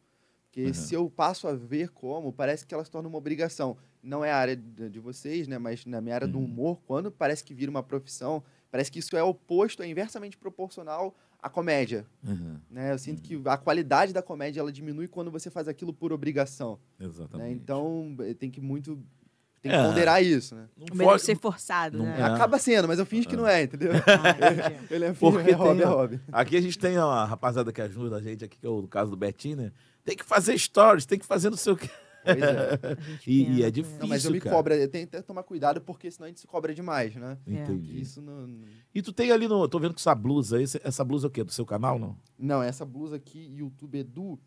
[0.44, 0.74] Porque Uhum.
[0.74, 3.78] se eu passo a ver como, parece que ela se torna uma obrigação.
[4.02, 5.56] Não é a área de, de vocês, né?
[5.58, 6.44] Mas na minha área do Uhum.
[6.44, 11.14] humor, quando parece que vira uma profissão, parece que isso é oposto, é inversamente proporcional
[11.42, 12.06] à comédia.
[12.26, 12.92] Uhum, Né?
[12.92, 16.78] Eu sinto que a qualidade da comédia ela diminui quando você faz aquilo por obrigação.
[17.00, 17.48] exatamente.
[17.48, 17.52] Né?
[17.52, 18.98] Então eh, tem que muito.
[19.62, 19.76] Tem É.
[19.76, 20.66] que ponderar isso, né?
[20.74, 22.18] Não foge- ser forçado, não né?
[22.18, 22.22] é.
[22.22, 23.92] Acaba sendo, mas eu finjo que não é, entendeu?
[24.06, 24.72] Ah.
[24.90, 26.20] Eu lembro Porque é hobby, é hobby.
[26.32, 29.10] Aqui a gente tem a rapaziada que ajuda a gente aqui, que é o caso
[29.10, 29.72] do Betinho, né?
[30.02, 31.90] Tem que fazer stories, tem que fazer não sei o quê.
[32.24, 32.78] Pois é.
[33.26, 34.56] E, e é difícil, Não, mas eu me cara.
[34.56, 37.38] cobro, eu tenho que até tomar cuidado, porque senão a gente se cobra demais, né?
[37.46, 37.52] É.
[37.52, 38.00] Entendi.
[38.00, 38.46] Isso não.
[38.46, 39.68] não- E tu tem ali no.
[39.68, 40.64] Tô vendo que essa blusa aí.
[40.82, 41.42] Essa blusa é o quê?
[41.44, 42.16] Do seu canal, não?
[42.38, 44.38] Não, essa blusa aqui, YouTube Edu,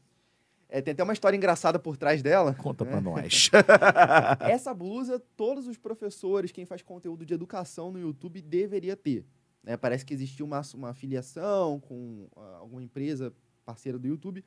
[0.69, 2.53] é, tem até uma história engraçada por trás dela.
[2.55, 2.91] Conta né?
[2.91, 3.49] pra nós.
[4.41, 9.25] Essa blusa, todos os professores, quem faz conteúdo de educação no YouTube, deveria ter.
[9.63, 9.77] né?
[9.77, 13.31] Parece que existia uma, uma afiliação com ah, alguma empresa
[13.65, 14.43] parceira do YouTube.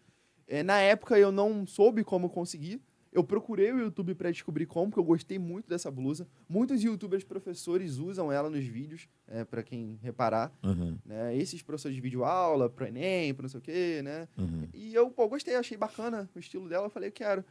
[0.48, 2.80] É, na época eu não soube como conseguir.
[3.16, 6.28] Eu procurei o YouTube para descobrir como, porque eu gostei muito dessa blusa.
[6.46, 10.52] Muitos youtubers professores usam ela nos vídeos, é, para quem reparar.
[10.62, 11.34] Uhum, Né?
[11.34, 14.28] Esses professores de vídeo aula, pro Enem, pro não sei o quê, né?
[14.36, 14.68] uhum.
[14.74, 17.42] E eu, pô, gostei, achei bacana o estilo dela, eu falei, quero.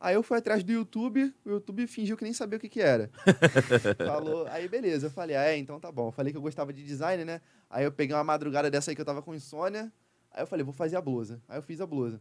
[0.00, 2.80] Aí eu fui atrás do YouTube, o YouTube fingiu que nem sabia o que que
[2.80, 3.10] era.
[4.06, 6.08] Falou, aí beleza, eu falei, ah, é, então tá bom.
[6.08, 7.40] Eu falei que eu gostava de design, né?
[7.68, 9.92] Aí eu peguei uma madrugada dessa aí que eu tava com insônia,
[10.30, 11.40] aí eu falei, vou fazer a blusa.
[11.48, 12.20] Aí eu fiz a blusa.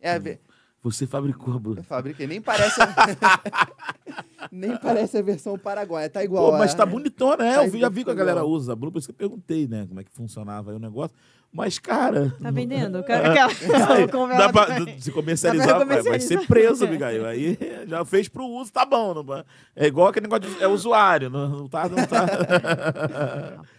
[0.00, 0.38] É, ve-
[0.84, 1.82] Você fabricou a eu blusa.
[1.82, 2.86] fabriquei, nem parece a...
[4.52, 6.52] nem parece a versão paraguaia, tá igual.
[6.52, 6.76] Pô, mas é.
[6.76, 7.54] tá bonitona, é.
[7.54, 9.66] Tá Eu já vi que a galera usa a blusa, por isso que eu perguntei,
[9.66, 9.86] né?
[9.86, 11.16] Como é que funcionava aí o negócio.
[11.56, 12.34] Mas, cara.
[12.42, 12.98] Tá vendendo?
[13.06, 14.66] Aquela, aquela, Dá pra,
[14.98, 16.40] se comercializar, Dá pra vai- vai comercializar.
[16.40, 17.24] ser preso, Abigail.
[17.24, 19.14] Aí já fez pro uso, tá bom.
[19.14, 19.44] Não,
[19.76, 22.24] é igual aquele negócio de é usuário, não, não tá, não tá.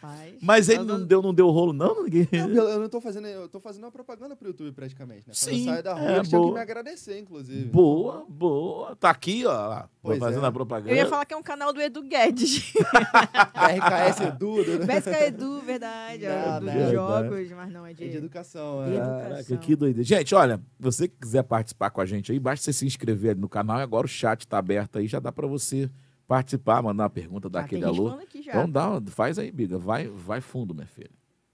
[0.01, 0.35] Rapaz.
[0.41, 2.03] Mas ele Tá não dando- deu, não deu rolo, não?
[2.03, 2.27] Ninguém...
[2.31, 5.33] Não, eu não tô fazendo, eu tô fazendo uma propaganda pro YouTube praticamente, né?
[5.33, 6.53] Quando Sim, eu saio da rua, é, eles tinham que boa.
[6.55, 7.65] me agradecer, inclusive.
[7.65, 8.95] Boa, boa.
[8.95, 9.51] Tá aqui, ó.
[9.51, 10.47] lá, Pois fazendo é.
[10.47, 10.91] a propaganda.
[10.91, 12.71] Eu ia falar que é um canal do Edu Guedes.
[13.55, 14.85] RKS Edu, né?
[14.85, 16.25] Pesca Edu, verdade.
[16.27, 16.91] Não, dos não.
[16.91, 18.03] jogos, mas não, é de...
[18.05, 18.97] É de educação, é.
[18.97, 20.03] Caraca, que doideira.
[20.03, 23.39] Gente, olha, você que quiser participar com a gente aí, basta você se inscrever ali
[23.39, 25.89] no canal e agora o chat tá aberto aí, já dá pra você
[26.27, 28.17] participar, mandar uma pergunta, dar Ah, aquele alô.
[28.33, 29.77] Então dá, faz aí, biga.
[29.77, 31.11] Vai, vai fundo, minha filha.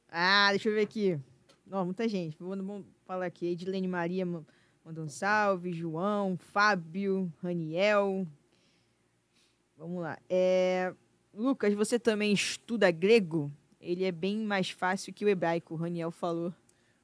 [0.10, 1.20] Ah, deixa eu ver aqui.
[1.72, 2.36] Ó, muita gente.
[2.40, 3.48] Vamos, falar aqui.
[3.48, 4.44] Edilene Maria ma-
[4.86, 5.72] mandou um salve.
[5.72, 8.28] João, Fábio, Raniel.
[9.78, 10.18] Vamos lá.
[10.30, 10.94] É,
[11.34, 13.52] Lucas, você também estuda grego?
[13.82, 16.54] Ele é bem mais fácil que o hebraico, o Raniel falou.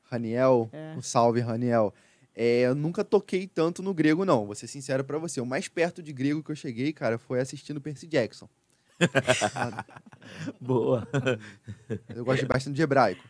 [0.04, 0.94] Raniel, É.
[0.98, 1.94] um salve, Raniel.
[2.36, 4.46] É, eu nunca toquei tanto no grego, não.
[4.46, 5.42] Vou ser sincero pra você.
[5.42, 8.48] O mais perto de grego que eu cheguei, cara, foi assistindo Percy Jackson.
[10.62, 11.08] Boa.
[12.16, 13.24] Eu gosto bastante de hebraico.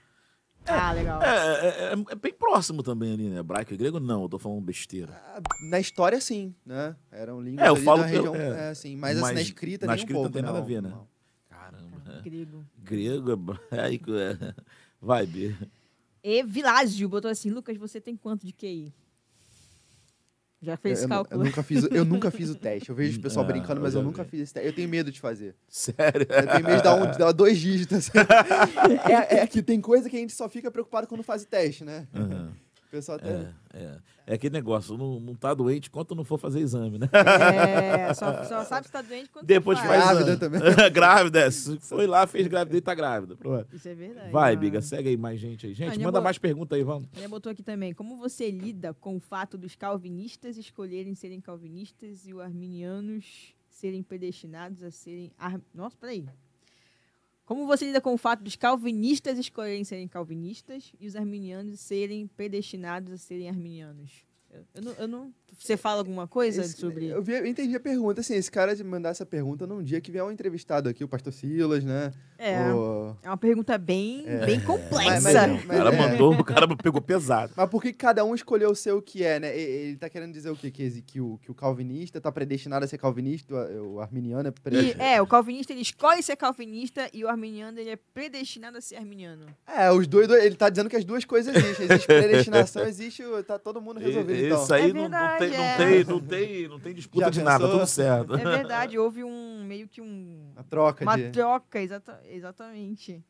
[0.66, 1.22] Ah, legal.
[1.22, 3.40] É, é- é- é bem próximo também ali, né?
[3.40, 5.14] Hebraico e grego, não, eu tô falando besteira.
[5.34, 5.40] Ah,
[5.70, 6.94] Na história, sim, né?
[7.10, 8.68] Eram línguas É, eu ali falo da que eu- região, é.
[8.68, 10.58] é, assim, mas, assim, Mas na escrita na nem escrita um não pouco, tem nada
[10.58, 10.90] a não, ver, né?
[10.90, 11.08] não.
[12.30, 12.66] Grego.
[12.84, 13.32] Grego,
[13.72, 14.54] é- aí, é.
[15.02, 15.56] vai, Bia.
[16.24, 18.94] E Vilásio botou assim, Lucas, você tem quanto de QI?
[20.60, 21.40] Já fez Eu, cálculo?
[21.42, 22.90] eu nunca fiz, o- eu nunca fiz o teste.
[22.90, 24.32] Eu vejo o pessoal Ah, brincando, mas eu eu nunca vi.
[24.32, 24.68] fiz esse teste.
[24.68, 25.56] Eu tenho medo de fazer.
[25.70, 26.26] Sério.
[26.30, 28.10] Eu tenho medo de dar, um, de dar dois dígitos.
[29.30, 31.84] é, é que tem coisa que a gente só fica preocupado quando faz o teste,
[31.84, 32.08] né?
[32.14, 32.52] Aham.
[32.88, 33.30] O pessoal até.
[33.30, 33.98] É, é.
[34.30, 37.08] É aquele negócio, não, não tá doente enquanto não for fazer exame, né?
[37.14, 40.38] É, só, só sabe se tá doente quando Depois faz Grávida exame.
[40.40, 40.62] também.
[40.92, 41.52] grávida, é.
[41.52, 43.36] Se Foi lá, fez gravidez, tá grávida.
[43.38, 43.74] Pronto.
[43.74, 44.32] Isso é verdade.
[44.32, 44.56] Vai, Ah.
[44.58, 45.74] Biga, segue aí mais gente aí.
[45.74, 47.08] Gente, manda bo- mais pergunta aí, vamos.
[47.16, 52.28] Ele botou aqui também, como você lida com o fato dos calvinistas escolherem serem calvinistas
[52.28, 55.32] e os arminianos serem predestinados a serem...
[55.38, 55.60] Ar...
[55.74, 56.26] Nossa, peraí.
[57.48, 62.28] Como você lida com o fato dos calvinistas escolherem serem calvinistas e os arminianos serem
[62.28, 64.12] predestinados a serem arminianos?
[64.52, 67.06] Eu, eu não, eu não- Você fala alguma coisa Esse- sobre...
[67.08, 68.20] Eu, vi- eu entendi a pergunta.
[68.20, 71.08] Assim, esse cara de mandar essa pergunta num dia que vier um entrevistado aqui, o
[71.08, 72.12] pastor Silas, né?
[72.38, 75.22] É, O- é uma pergunta bem, bem complexa.
[75.22, 75.98] Mas- mas- o cara é.
[75.98, 77.54] mandou, o cara pegou pesado.
[77.56, 79.58] Mas por que cada um escolheu o que é, né?
[79.58, 80.70] E- Ele tá querendo dizer o quê?
[80.72, 84.52] Que, que, o, que o calvinista tá predestinado a ser calvinista, o, arminiano é E,
[84.52, 85.02] predestinado.
[85.04, 88.96] é, o calvinista ele escolhe ser calvinista e o arminiano ele é predestinado a ser
[88.98, 89.46] arminiano.
[89.66, 91.86] É, os dois, ele tá dizendo que as duas coisas existem.
[91.86, 93.24] Existe predestinação, existe.
[93.48, 94.64] Tá todo mundo resolvido, então.
[94.64, 95.78] Isso aí É não, não verdade, tem, não, é.
[95.78, 97.80] tem, não, tem, não tem disputa Já de nada, pensou?
[97.80, 98.34] tudo certo.
[98.36, 101.30] É verdade, houve um meio que um A troca uma de.
[101.32, 103.24] troca, exata, exatamente.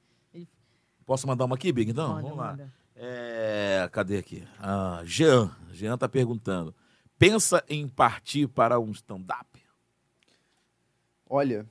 [1.05, 1.89] Posso mandar uma aqui, Big?
[1.89, 2.51] Então, Manda, vamos lá.
[2.51, 2.73] manda.
[2.95, 4.43] É, cadê aqui?
[4.59, 5.55] Ah, Jean.
[5.71, 6.75] Jean tá perguntando.
[7.17, 9.61] Pensa em partir para um stand-up?
[11.29, 11.65] Olha,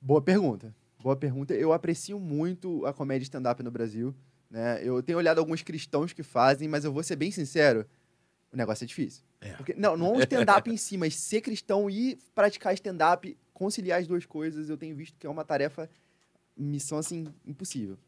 [0.00, 0.74] boa pergunta.
[1.00, 1.54] Boa pergunta.
[1.54, 4.14] Eu aprecio muito a comédia stand-up no Brasil.
[4.50, 4.80] Né?
[4.82, 7.86] Eu tenho olhado alguns cristãos que fazem, mas eu vou ser bem sincero,
[8.52, 9.24] o negócio é difícil.
[9.40, 9.52] É.
[9.54, 14.26] Porque, não, não stand-up em si, mas ser cristão e praticar stand-up, conciliar as duas
[14.26, 15.88] coisas, eu tenho visto que é uma tarefa,
[16.56, 17.98] missão assim, impossível.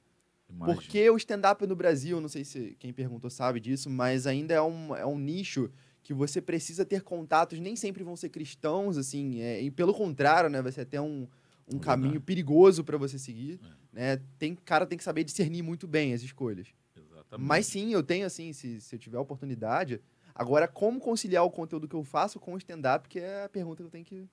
[0.48, 0.76] Imagina.
[0.80, 4.62] Porque o stand-up no Brasil, não sei se quem perguntou sabe disso, mas ainda é
[4.62, 5.70] um, é um nicho
[6.02, 10.50] que você precisa ter contatos, nem sempre vão ser cristãos, assim, é, e pelo contrário,
[10.50, 11.22] né, vai ser até um,
[11.66, 11.84] um Verdade.
[11.84, 13.68] caminho perigoso para você seguir, É.
[14.16, 16.68] né, tem, cara tem que saber discernir muito bem as escolhas.
[16.94, 17.48] Exatamente.
[17.48, 19.98] Mas sim, eu tenho, assim, se, se eu tiver a oportunidade,
[20.34, 23.82] agora, como conciliar o conteúdo que eu faço com o stand-up, que é a pergunta
[23.82, 24.28] que eu tenho que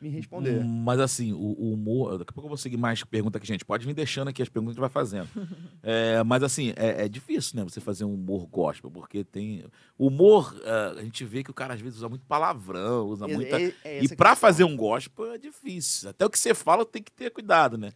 [0.00, 0.62] me responder.
[0.62, 2.18] Hum, Mas assim, o, o humor.
[2.18, 3.64] Daqui a pouco eu vou seguir mais perguntas aqui, gente.
[3.64, 5.28] Pode vir deixando aqui as perguntas que a gente vai fazendo.
[5.88, 7.62] É, mas assim, é, é difícil, né?
[7.64, 9.64] Você fazer um humor gospel, porque tem.
[9.96, 13.28] O humor, é, a gente vê que o cara às vezes usa muito palavrão, usa
[13.28, 13.60] muita.
[13.60, 14.36] é- é e questão.
[14.36, 16.08] fazer um gospel é difícil.
[16.10, 17.92] Até o que você fala tem que ter cuidado, né?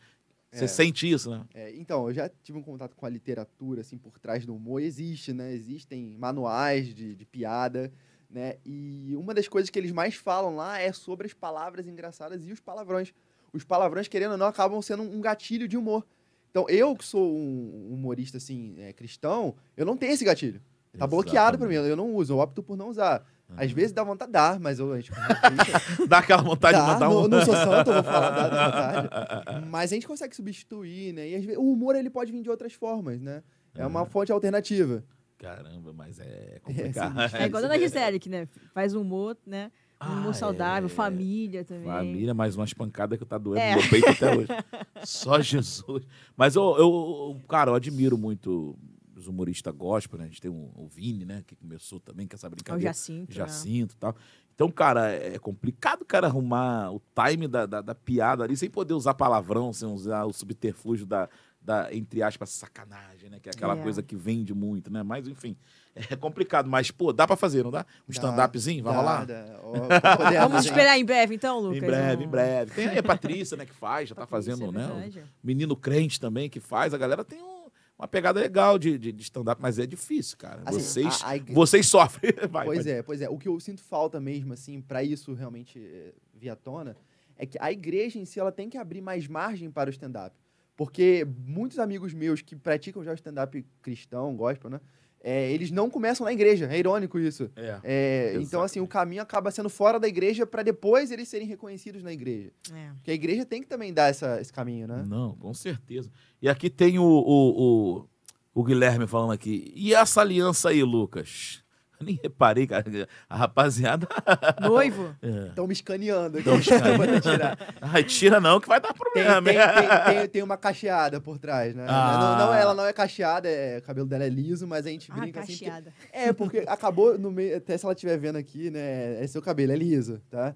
[0.53, 0.69] Você É.
[0.69, 1.45] sente isso, né?
[1.77, 4.81] Então, eu já tive um contato com a literatura, assim, por trás do humor.
[4.83, 5.53] Existe, né?
[5.53, 7.93] Existem manuais de, de piada,
[8.31, 8.57] né?
[8.64, 12.53] E uma das coisas que eles mais falam lá é sobre as palavras engraçadas e
[12.53, 13.12] os palavrões.
[13.53, 16.07] Os palavrões, querendo ou não, acabam sendo um gatilho de humor.
[16.51, 20.61] Então, eu que sou um humorista, assim, é, cristão, eu não tenho esse gatilho.
[20.99, 23.24] Tá bloqueado pra mim, eu não uso, eu opto por não usar.
[23.57, 25.11] Às vezes dá vontade de dar, mas eu, gente...
[26.09, 27.28] Dá aquela vontade Dá, de mandar não, um.
[27.28, 29.66] não sou santo, eu vou falar, dá, dá vontade.
[29.70, 31.28] Mas a gente consegue substituir, né?
[31.28, 33.43] E vezes, o humor, ele pode vir de outras formas, né?
[33.74, 35.05] É uma fonte alternativa.
[35.41, 37.18] Caramba, mas é complicado.
[37.36, 39.72] É igual a Dona Gisele, que né, faz humor, né?
[40.03, 40.88] Um humor Ah, saudável, é.
[40.91, 41.84] família também.
[41.86, 43.74] Família, mais umas pancadas que tá doendo É.
[43.74, 44.49] no meu peito até hoje.
[45.05, 46.07] Só Jesus.
[46.36, 48.78] Mas eu, eu- cara, eu admiro muito
[49.16, 50.24] os humoristas gospel, né?
[50.24, 51.43] A gente tem um, o Vini, né?
[51.47, 52.88] Que começou também com essa É o brincadeira.
[52.91, 53.30] Jacinto.
[53.30, 53.36] né?
[53.36, 54.16] Jacinto e tal.
[54.55, 58.93] Então, cara, é complicado, cara, arrumar o time da, da, da piada ali sem poder
[58.95, 61.28] usar palavrão, sem usar o subterfúgio da,
[61.63, 63.39] da entre aspas, sacanagem, né?
[63.41, 63.83] Que é aquela É.
[63.83, 65.03] coisa que vende muito, né?
[65.03, 65.55] Mas, enfim,
[65.95, 66.69] é complicado.
[66.71, 67.85] Mas, pô, dá pra fazer, não dá?
[68.09, 68.83] Um stand-upzinho?
[68.83, 69.25] Vamos lá?
[69.25, 69.61] Dá, dá.
[69.63, 69.91] Ó, podemos,
[70.51, 71.79] Vamos esperar em breve, então, Lucas?
[71.83, 72.73] Em breve, em breve.
[72.75, 75.23] Tem aí a Patrícia, né, que faz, já tá Patrícia, fazendo, é né?
[75.43, 76.95] O menino crente também que faz.
[76.95, 77.61] A galera tem um-
[77.99, 80.63] uma pegada legal de, de, de stand-up, mas é difícil, cara.
[80.65, 82.33] Assim, vocês, a- a igre- vocês sofrem.
[82.51, 83.29] Vai, pois pode- é, pois é.
[83.29, 86.97] O que eu sinto falta mesmo, assim, pra isso realmente eh, vir à tona,
[87.37, 90.35] é que a igreja em si, ela tem que abrir mais margem para o stand-up.
[90.81, 94.81] Porque muitos amigos meus que praticam já o stand-up cristão, gospel, né?
[95.22, 96.66] eh, eles não começam na igreja.
[96.70, 97.51] É irônico isso.
[97.55, 97.81] É.
[97.85, 102.03] É, então, assim, o caminho acaba sendo fora da igreja para depois eles serem reconhecidos
[102.03, 102.51] na igreja.
[102.72, 102.93] É.
[102.95, 105.05] Porque a igreja tem que também dar essa, esse caminho, né?
[105.07, 106.11] Não, com certeza.
[106.41, 108.09] E aqui tem o, o, o,
[108.55, 109.70] o Guilherme falando aqui.
[109.76, 111.62] E essa aliança aí, Lucas?
[112.01, 112.85] Eu nem reparei, cara.
[113.29, 114.09] A rapaziada.
[114.59, 115.15] Noivo?
[115.21, 115.49] É.
[115.49, 116.49] Estão me escaneando aqui.
[116.49, 117.21] Escaneando.
[117.21, 117.59] tirar.
[117.81, 119.43] Ai, tira não, que vai dar problema.
[119.43, 119.61] tem, hein?
[120.07, 121.85] tem- tem- tem uma cacheada por trás, né?
[121.87, 122.37] Ah.
[122.39, 125.13] Não, não, ela não é cacheada, é, o cabelo dela é liso, mas a gente
[125.13, 125.59] Ah, brinca assim.
[125.59, 125.83] porque-
[126.13, 127.59] é, porque acabou no meio.
[127.59, 129.23] Até se ela estiver vendo aqui, né?
[129.23, 130.55] É seu cabelo, é liso, tá?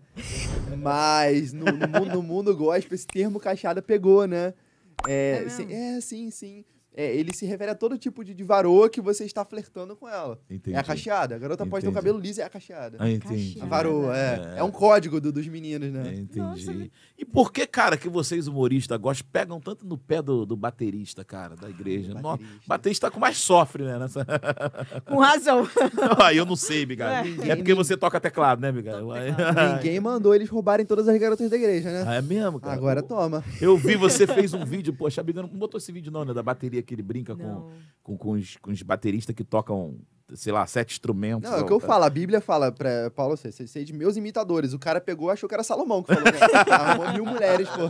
[0.79, 4.55] Mas no, no mundo, no mundo gospel, esse termo cacheada pegou, né?
[5.07, 6.65] É, É sim, é, sim, sim.
[6.97, 10.09] É, ele se refere a todo tipo de, de varoa que você está flertando com
[10.09, 10.39] ela.
[10.49, 10.77] Entendi.
[10.77, 11.35] É a cacheada.
[11.35, 12.97] A garota pode ter o cabelo liso, é a cacheada.
[13.01, 13.59] Ah, entendi.
[13.61, 14.55] A varoa, é.
[14.57, 14.59] É.
[14.61, 16.03] É, um código do- dos meninos, né?
[16.07, 16.39] É, entendi.
[16.39, 16.73] Nossa.
[17.19, 21.25] E por que, cara, que vocês humoristas gostam, pegam tanto no pé do, do baterista,
[21.25, 22.11] cara, da igreja?
[22.11, 22.61] do No- baterista.
[22.67, 23.99] baterista que mais sofre, né?
[23.99, 24.25] Nessa...
[25.05, 25.69] Com razão.
[26.23, 27.25] Aí eu não sei, Bigal.
[27.25, 29.01] Ninguém- É porque você toca teclado, né, Bigal?
[29.77, 32.05] Ninguém mandou eles roubarem todas as garotas da igreja, né?
[32.07, 32.73] Ah, é mesmo, cara?
[32.75, 33.43] Agora toma.
[33.61, 36.33] Eu vi, você fez um vídeo, poxa, a Bigal não botou esse vídeo não, né?
[36.33, 37.71] Da bateria que ele brinca com,
[38.03, 39.97] com, com, os, com os bateristas que tocam,
[40.35, 41.51] sei lá, sete instrumentos.
[41.51, 42.05] Não, é o que eu falo.
[42.05, 44.73] A Bíblia fala pra Paulo, você, você é de meus imitadores.
[44.73, 46.25] O cara pegou achou que era Salomão que falou.
[46.25, 46.39] Né?
[46.71, 47.89] Arrumou mil mulheres, pô.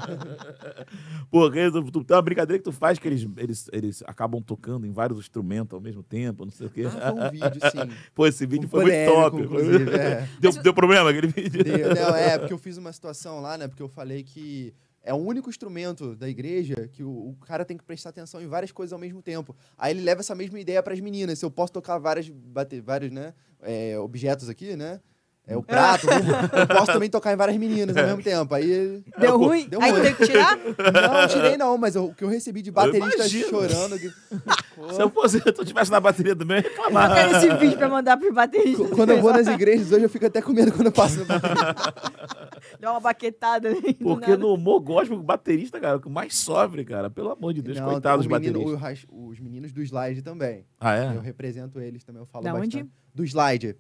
[1.31, 4.87] Porque tu, tu, tem uma brincadeira que tu faz que eles, eles, eles acabam tocando
[4.87, 6.85] em vários instrumentos ao mesmo tempo, não sei o quê.
[6.87, 7.97] Ah, foi um vídeo, sim.
[8.15, 9.41] Pô, esse vídeo Um foi muito top.
[9.43, 10.29] inclusive, é.
[10.39, 11.65] Deu, deu problema aquele vídeo?
[11.65, 13.69] Deu- Não, é, porque eu fiz uma situação lá, né?
[13.69, 14.73] Porque eu falei que
[15.05, 18.47] é o único instrumento da igreja que o, o cara tem que prestar atenção em
[18.49, 19.55] várias coisas ao mesmo tempo.
[19.79, 21.39] Aí ele leva essa mesma ideia para as meninas.
[21.39, 23.35] Se eu posso tocar várias, bater, vários, né?
[23.63, 25.01] é, objetos aqui, né?
[25.47, 26.07] É o prato,
[26.57, 28.55] eu posso também tocar em várias meninas ao mesmo tempo.
[28.55, 29.69] Aí Deu ruim?
[29.69, 30.01] deu Aí ruim.
[30.01, 30.57] teve que tirar?
[30.57, 33.99] Não, tirei não, mas o que eu recebi de baterista chorando.
[33.99, 34.09] que-
[34.95, 37.11] Se eu fosse, se eu tivesse na bateria do meu, eu ia reclamar.
[37.11, 38.89] Eu quero esse vídeo pra mandar pro baterista.
[38.89, 41.27] Quando eu vou nas igrejas hoje, eu fico até com medo quando eu passo no
[41.27, 41.75] bateria.
[42.85, 43.95] Dá uma baquetada ali.
[43.95, 47.09] do Porque no humor gospel, o baterista, cara, é o que mais sofre, cara.
[47.09, 48.81] Pelo amor de Deus, Não, coitados o dos menino- bateristas.
[48.81, 50.67] o ras- os meninos do slide também.
[50.79, 51.25] Ah, Eu é?
[51.25, 52.77] represento eles também, eu falo Da bastante.
[52.79, 52.91] onde?
[53.15, 53.77] Do slide.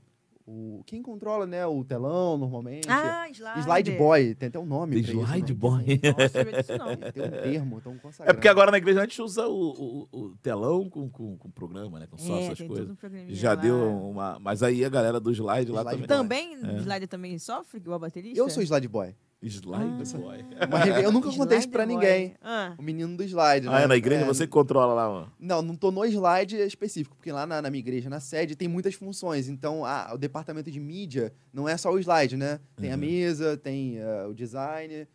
[0.46, 2.86] O, quem controla, né, o telão, normalmente.
[2.86, 3.62] Ah, slide.
[3.62, 5.58] slide boy, tem até um nome isso, Slide né?
[5.58, 5.84] boy.
[6.18, 6.90] Nossa, não.
[6.90, 8.36] É, tem um termo, tão É consagrado.
[8.36, 11.98] porque agora na igreja a gente usa o, o, o telão com, com, com programa,
[11.98, 12.06] né?
[12.10, 12.90] Com só É, essas tem coisas.
[12.90, 12.96] um
[13.30, 13.54] Já lá.
[13.54, 14.38] deu uma.
[14.38, 16.54] Mas aí a galera do slide lá Slide também.
[16.58, 16.76] Também, É.
[16.80, 18.38] slide também sofre, igual baterista?
[18.38, 19.14] Eu sou slide boy.
[19.48, 20.44] Slide boy.
[20.68, 21.94] Uma reve- Eu nunca contei isso pra boy.
[21.94, 22.34] ninguém.
[22.42, 23.72] Ah, O menino do slide, né?
[23.74, 25.32] Ah, é na igreja É, você que controla lá, mano.
[25.38, 28.68] Não, não tô no slide específico, porque lá na, na minha igreja, na sede, tem
[28.68, 29.48] muitas funções.
[29.48, 32.58] Então, a- o departamento de mídia não é só o slide, né?
[32.76, 33.00] Tem a Uhum.
[33.00, 35.06] mesa, tem eh, o design,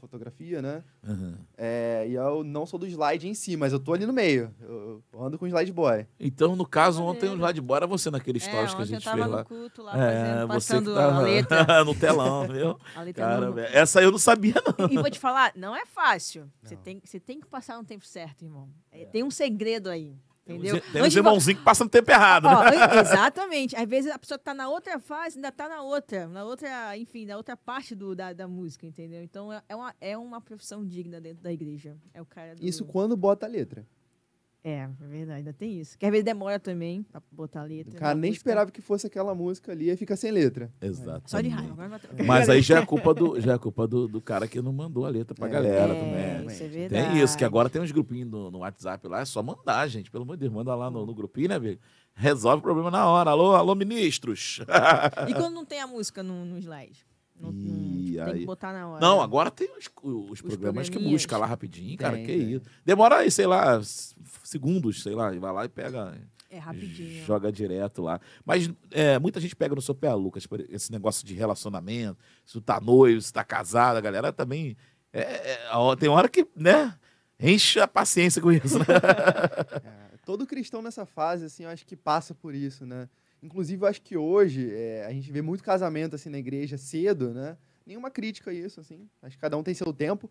[0.00, 0.82] fotografia, né?
[1.06, 1.34] Uhum.
[1.56, 4.54] É, e eu não sou do slide em si, mas eu tô ali no meio.
[4.60, 6.06] Eu, eu ando com o slide boy.
[6.18, 8.94] Então, no caso, ontem o slide boy era você naquele é, stories que a ontem
[8.94, 9.44] eu gente tava fez no lá.
[9.44, 11.84] culto lá, É, fazendo, você passando tava a letra.
[11.84, 12.78] no telão, viu?
[12.96, 14.88] A letra Cara, no- velho, essa eu não sabia, não.
[14.90, 16.50] E vou te falar, não é fácil.
[16.62, 16.82] Você Não.
[16.82, 18.68] tem, você tem que passar no tempo certo, irmão.
[18.92, 20.14] É, Tem um segredo aí,
[20.54, 20.80] entendeu?
[20.92, 22.70] Tem uns- de vo- irmãozinhos que passam no tempo errado, Ó, né?
[23.00, 23.76] exatamente.
[23.76, 27.26] Às vezes a pessoa tá na outra fase, ainda tá na outra, na outra, enfim,
[27.26, 29.22] na outra parte do, da, da música, entendeu?
[29.22, 31.96] Então é- é uma, é uma profissão digna dentro da igreja.
[32.14, 32.64] É o cara do...
[32.64, 33.86] Isso quando bota a letra.
[34.62, 35.96] É, é verdade, ainda tem isso.
[35.98, 37.96] Que às vezes demora também pra botar a letra.
[37.96, 38.40] O cara nem música.
[38.40, 40.70] esperava que fosse aquela música ali e fica sem letra.
[40.80, 41.30] Exato.
[41.30, 41.74] Só de raiva.
[42.26, 45.06] Mas aí já é culpa do, já é culpa do, do cara que não mandou
[45.06, 46.00] a letra pra É, galera é,
[46.38, 46.46] também.
[46.54, 47.08] isso é verdade.
[47.08, 50.10] Tem isso, que agora tem uns grupinhos no, no WhatsApp lá, é só mandar, gente.
[50.10, 51.80] Pelo amor de Deus, manda lá no, no grupinho, né, amigo?
[52.14, 53.30] Resolve o problema na hora.
[53.30, 54.60] Alô, alô, ministros.
[55.26, 57.06] E quando não tem a música no, no slide?
[57.40, 59.00] Não, não- Ih, tem aí- que botar na hora.
[59.00, 59.88] Não, agora tem os,
[60.30, 62.16] os, programas que busca lá rapidinho, cara.
[62.16, 62.52] Tem, que tem.
[62.52, 62.64] isso.
[62.84, 63.80] Demora aí, sei lá,
[64.44, 66.16] segundos, sei lá, e vai lá e pega.
[66.50, 67.24] É rapidinho.
[67.24, 68.20] Joga direto lá.
[68.44, 72.18] Mas é, muita gente pega no seu pé, Lucas, por esse negócio de relacionamento.
[72.44, 74.76] Se tu tá noivo, se tá casado, a galera também.
[75.12, 75.20] é,
[75.52, 76.94] é, tem hora que, né?
[77.38, 78.84] Enche a paciência com isso, né?
[80.12, 83.08] É, todo cristão nessa fase, assim, eu acho que passa por isso, né?
[83.42, 87.32] Inclusive, eu acho que hoje é, a gente vê muito casamento, assim, na igreja cedo,
[87.32, 87.56] né?
[87.86, 89.08] Nenhuma crítica a isso, assim.
[89.22, 90.30] Acho que cada um tem seu tempo,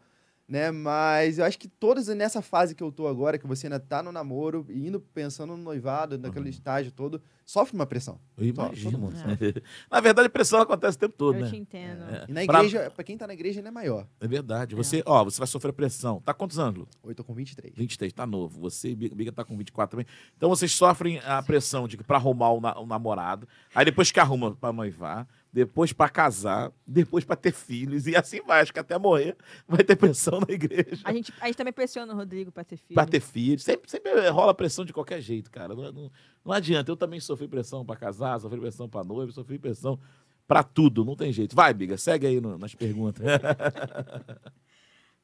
[0.49, 0.71] né?
[0.71, 4.01] Mas eu acho que todas nessa fase que eu tô agora, que você ainda tá
[4.01, 6.49] no namoro, e indo pensando no noivado, naquele Uhum.
[6.49, 8.19] estágio todo, sofre uma pressão.
[8.37, 8.91] Eu imagino.
[8.91, 9.15] todo mundo
[9.91, 11.49] Na verdade, a pressão acontece o tempo todo, Eu né?
[11.49, 12.03] te entendo.
[12.03, 12.25] É.
[12.27, 14.07] E na Pra- igreja, pra quem tá na igreja, ainda é maior.
[14.19, 14.75] É verdade.
[14.75, 16.19] Você, ó, você vai sofrer pressão.
[16.21, 16.87] Tá quantos anos, Lu?
[17.05, 17.73] Eu tô com 23.
[17.75, 18.59] 23, tá novo.
[18.61, 20.05] Você, Biga, Biga tá com 24 também.
[20.35, 24.11] Então vocês sofrem a pressão de que pra arrumar o, na- o namorado, aí depois
[24.11, 28.61] que arruma pra noivar, depois pra casar, depois pra ter filhos, e assim vai.
[28.61, 29.35] Acho que até morrer
[29.67, 31.01] vai ter pressão na igreja.
[31.03, 32.93] A gente, a gente também pressiona o Rodrigo pra ter filho.
[32.95, 33.63] Pra ter filhos.
[33.63, 35.73] Sempre, sempre rola pressão de qualquer jeito, cara.
[35.75, 36.11] Não, não-
[36.45, 36.91] não adianta.
[36.91, 39.99] Eu também sofri pressão pra casar, sofri pressão pra noiva, sofri pressão
[40.47, 41.03] pra tudo.
[41.03, 41.55] Não tem jeito.
[41.55, 43.23] Vai, Biga, segue aí no- nas perguntas.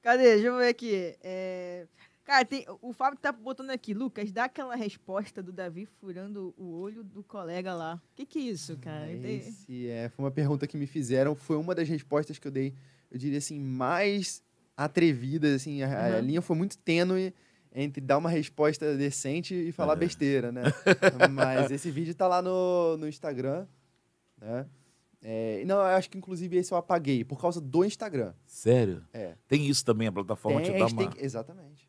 [0.02, 0.24] Cadê?
[0.36, 1.16] Deixa eu ver aqui.
[1.24, 1.88] É,
[2.26, 2.66] Cara, tem...
[2.82, 3.94] o Fábio tá botando aqui.
[3.94, 8.02] Lucas, dá aquela resposta do Davi furando o olho do colega lá.
[8.12, 9.12] O que que é isso, cara?
[9.12, 12.74] Esse é, foi uma pergunta que me fizeram, foi uma das respostas que eu dei,
[13.12, 14.44] eu diria assim, mais
[14.76, 16.22] atrevidas, assim, a, a Uhum.
[16.26, 17.34] linha foi muito tênue
[17.74, 19.98] entre dar uma resposta decente e falar É.
[19.98, 20.64] besteira, né?
[21.32, 23.68] Mas esse vídeo tá lá no, no Instagram,
[24.42, 24.66] né?
[25.28, 28.34] É, não, eu acho que inclusive esse eu apaguei, por causa do Instagram.
[28.46, 29.04] Sério?
[29.12, 29.36] É.
[29.48, 31.10] Tem isso também, a plataforma Tem, te a dá uma...
[31.12, 31.85] tem exatamente.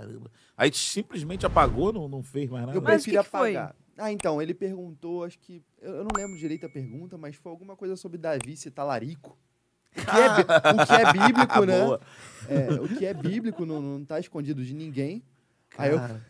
[0.00, 0.30] Caramba.
[0.56, 2.76] Aí simplesmente apagou, não, não fez mais nada.
[2.78, 3.56] Eu Mas prefiro que que foi?
[3.56, 3.76] apagar.
[3.96, 5.60] Ah, então, ele perguntou, acho que.
[5.80, 9.36] Eu, eu não lembro direito a pergunta, mas foi alguma coisa sobre Davi ser talarico.
[9.96, 10.28] O que é,
[10.82, 11.84] o que é bíblico, né?
[11.84, 12.00] Boa.
[12.48, 15.22] É, o que é bíblico não, não tá escondido de ninguém.
[15.76, 16.22] Aí eu- Cara,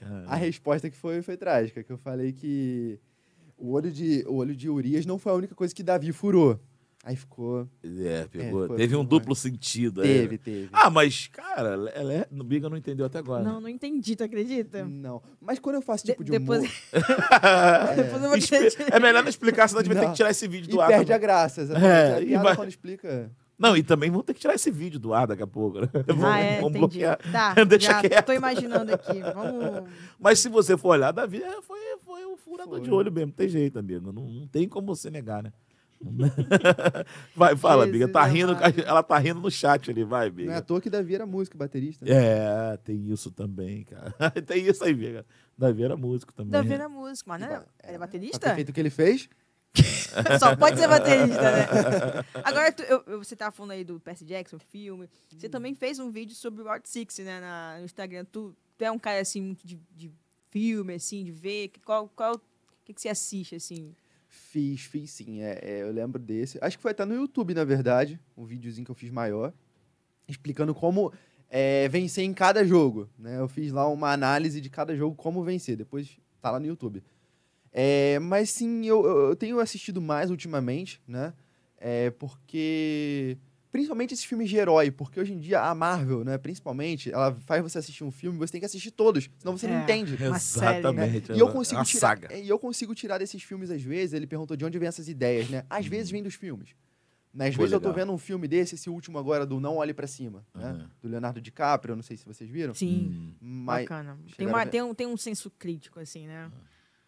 [0.00, 0.24] cara.
[0.26, 2.98] A resposta que foi, foi trágica, que eu falei que
[3.56, 6.58] o olho, de, o olho de Urias não foi a única coisa que Davi furou.
[7.04, 7.68] Aí ficou.
[7.82, 8.64] É, pegou.
[8.64, 10.02] É, foi- teve um duplo sentido.
[10.02, 10.06] é.
[10.06, 10.68] Teve, teve.
[10.72, 12.28] Ah, mas, cara, ela é...
[12.30, 13.42] no Biga não entendeu até agora.
[13.42, 14.84] Não, não entendi, tu acredita?
[14.84, 15.20] Não.
[15.40, 16.70] Mas quando eu faço De- tipo de depois- humor.
[17.96, 20.16] Depois eu vou Expli- te- É melhor não explicar, senão a gente vai ter que
[20.16, 20.88] tirar esse vídeo E do ar.
[20.88, 21.16] perde também.
[21.16, 21.60] a graça.
[21.62, 21.90] exatamente.
[21.92, 23.30] É, a e vai- quando explica.
[23.58, 25.88] Não, e também vamos ter que tirar esse vídeo do ar daqui a pouco, né?
[26.06, 26.78] Vamos- Ah, é, vamos entendi.
[26.78, 27.18] bloquear.
[27.32, 28.26] Tá, Deixa já quieto.
[28.26, 29.20] tô imaginando aqui.
[29.20, 29.88] Vamos...
[30.20, 32.80] Mas se você for olhar, Davi é, foi, foi um furador Foi.
[32.80, 33.32] de olho mesmo.
[33.32, 34.12] Tem jeito, amigo.
[34.12, 35.52] Não, não tem como você negar, né?
[37.34, 38.08] vai, fala, amiga.
[38.08, 38.80] Tá rindo, amado.
[38.84, 40.62] ela tá rindo no chat ali, vai, Não é à amiga.
[40.62, 42.04] toa que Davi era músico, baterista.
[42.04, 42.10] né?
[42.12, 44.12] É, tem isso também, cara.
[44.46, 45.24] tem isso aí, amiga.
[45.56, 46.50] Davi era músico também.
[46.52, 48.38] Davi era músico, mas não é, é Pra baterista?
[48.48, 49.28] ter feito o que ele fez,
[50.38, 51.66] Só pode ser baterista, né?
[52.44, 55.08] Agora, tu- eu- você tava falando aí do Percy Jackson, filme.
[55.34, 58.24] Você também fez um vídeo sobre o Route 6, né, na- no Instagram.
[58.30, 60.12] Tu, tu é um cara, assim, muito de, de
[60.50, 61.68] filme, assim, de ver.
[61.68, 62.40] que- Qual, qual, o
[62.84, 63.94] que, que você assiste, assim?
[64.52, 65.40] Fiz, fiz sim.
[65.42, 66.58] É, é, eu lembro desse.
[66.60, 68.20] Acho que foi até no YouTube, na verdade.
[68.36, 69.52] Um videozinho que eu fiz maior.
[70.28, 71.12] Explicando como
[71.48, 73.08] é, vencer em cada jogo.
[73.18, 73.38] Né?
[73.38, 75.76] Eu fiz lá uma análise de cada jogo, como vencer.
[75.76, 77.02] Depois tá lá no YouTube.
[77.72, 81.32] É, mas sim, eu, eu- tenho assistido mais ultimamente, né?
[81.78, 83.38] É, porque.
[83.72, 87.62] Principalmente esses filmes de herói, porque hoje em dia a Marvel, né, principalmente, ela faz
[87.62, 89.82] você assistir um filme, você tem que assistir todos, senão você não É.
[89.82, 90.14] entende.
[90.22, 91.32] Uma série, Exatamente.
[91.32, 92.28] E eu é consigo uma tirar, saga.
[92.30, 94.12] é, e eu consigo tirar desses filmes às vezes.
[94.12, 95.64] Ele perguntou de onde vem essas ideias, né?
[95.70, 96.76] Às vezes vem dos filmes.
[97.32, 97.48] Né?
[97.48, 98.04] Às Pô, vezes eu tô legal.
[98.04, 100.66] vendo um filme desse, esse último agora do Não Olhe Pra Cima, né?
[100.66, 100.90] Aham.
[101.00, 102.74] Do Leonardo DiCaprio, não sei se vocês viram.
[102.74, 103.34] Sim, Hum.
[103.40, 104.18] Mas bacana.
[104.36, 106.52] Tem, uma, tem, um, tem um senso crítico, assim, né?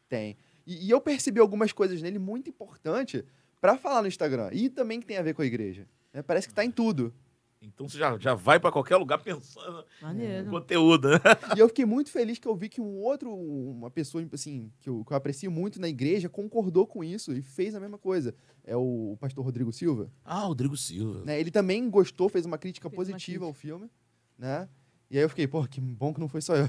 [0.09, 0.35] tem.
[0.67, 3.23] E, e eu percebi algumas coisas nele muito importantes
[3.61, 4.49] pra falar no Instagram.
[4.51, 5.87] E também que tem a ver com a igreja.
[6.15, 6.23] Né?
[6.23, 7.13] Parece que tá em tudo.
[7.61, 9.87] Então você já, já vai pra qualquer lugar pensando
[10.45, 11.19] no conteúdo, né?
[11.57, 14.89] E eu fiquei muito feliz que eu vi que um outro, uma pessoa assim, que
[14.91, 18.35] eu, que eu aprecio muito na igreja, concordou com isso e fez a mesma coisa.
[18.63, 20.11] É o pastor Rodrigo Silva.
[20.23, 21.25] Ah, Rodrigo Silva.
[21.25, 21.41] né?
[21.41, 23.47] Ele também gostou, fez uma crítica Fez uma positiva crítica.
[23.47, 23.91] ao filme,
[24.39, 24.69] né?
[25.11, 26.69] E aí eu fiquei, pô, que bom que não foi só eu.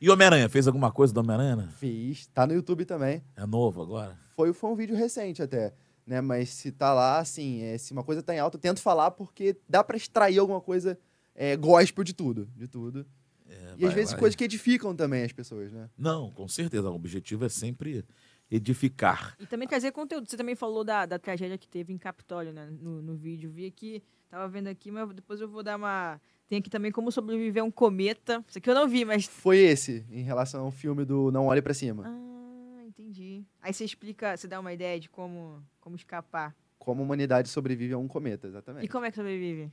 [0.00, 0.48] E Homem-Aranha?
[0.48, 1.68] Fez alguma coisa do Homem-Aranha?
[1.78, 3.24] Fiz, tá no YouTube também.
[3.34, 4.16] É novo agora?
[4.36, 5.72] Foi, foi um vídeo recente até,
[6.08, 6.20] né?
[6.20, 9.10] Mas se tá lá, assim, é, se uma coisa tá em alta, eu tento falar
[9.12, 10.98] porque dá pra extrair alguma coisa
[11.34, 13.06] é, gospel de tudo, de tudo.
[13.48, 14.20] É, E vai- às vezes vai.
[14.20, 15.88] coisas que edificam também as pessoas, né?
[15.96, 16.90] Não, com certeza.
[16.90, 18.04] O objetivo é sempre
[18.50, 19.36] edificar.
[19.38, 20.28] E também trazer conteúdo.
[20.28, 22.68] Você também falou da, da tragédia que teve em Capitólio, né?
[22.80, 23.50] No, no vídeo.
[23.50, 26.20] Vi aqui, tava vendo aqui, mas depois eu vou dar uma.
[26.48, 28.42] Tem aqui também como sobreviver a um cometa.
[28.48, 29.26] Isso aqui eu não vi, mas.
[29.26, 32.04] Foi esse, em relação ao filme do Não Olhe Pra Cima.
[32.06, 32.37] Ah,
[33.08, 33.44] entendi.
[33.62, 36.54] Aí você explica, você dá uma ideia de como, como escapar.
[36.78, 38.88] Como a humanidade sobrevive a um cometa, E exatamente.
[38.88, 39.70] como é que sobrevive?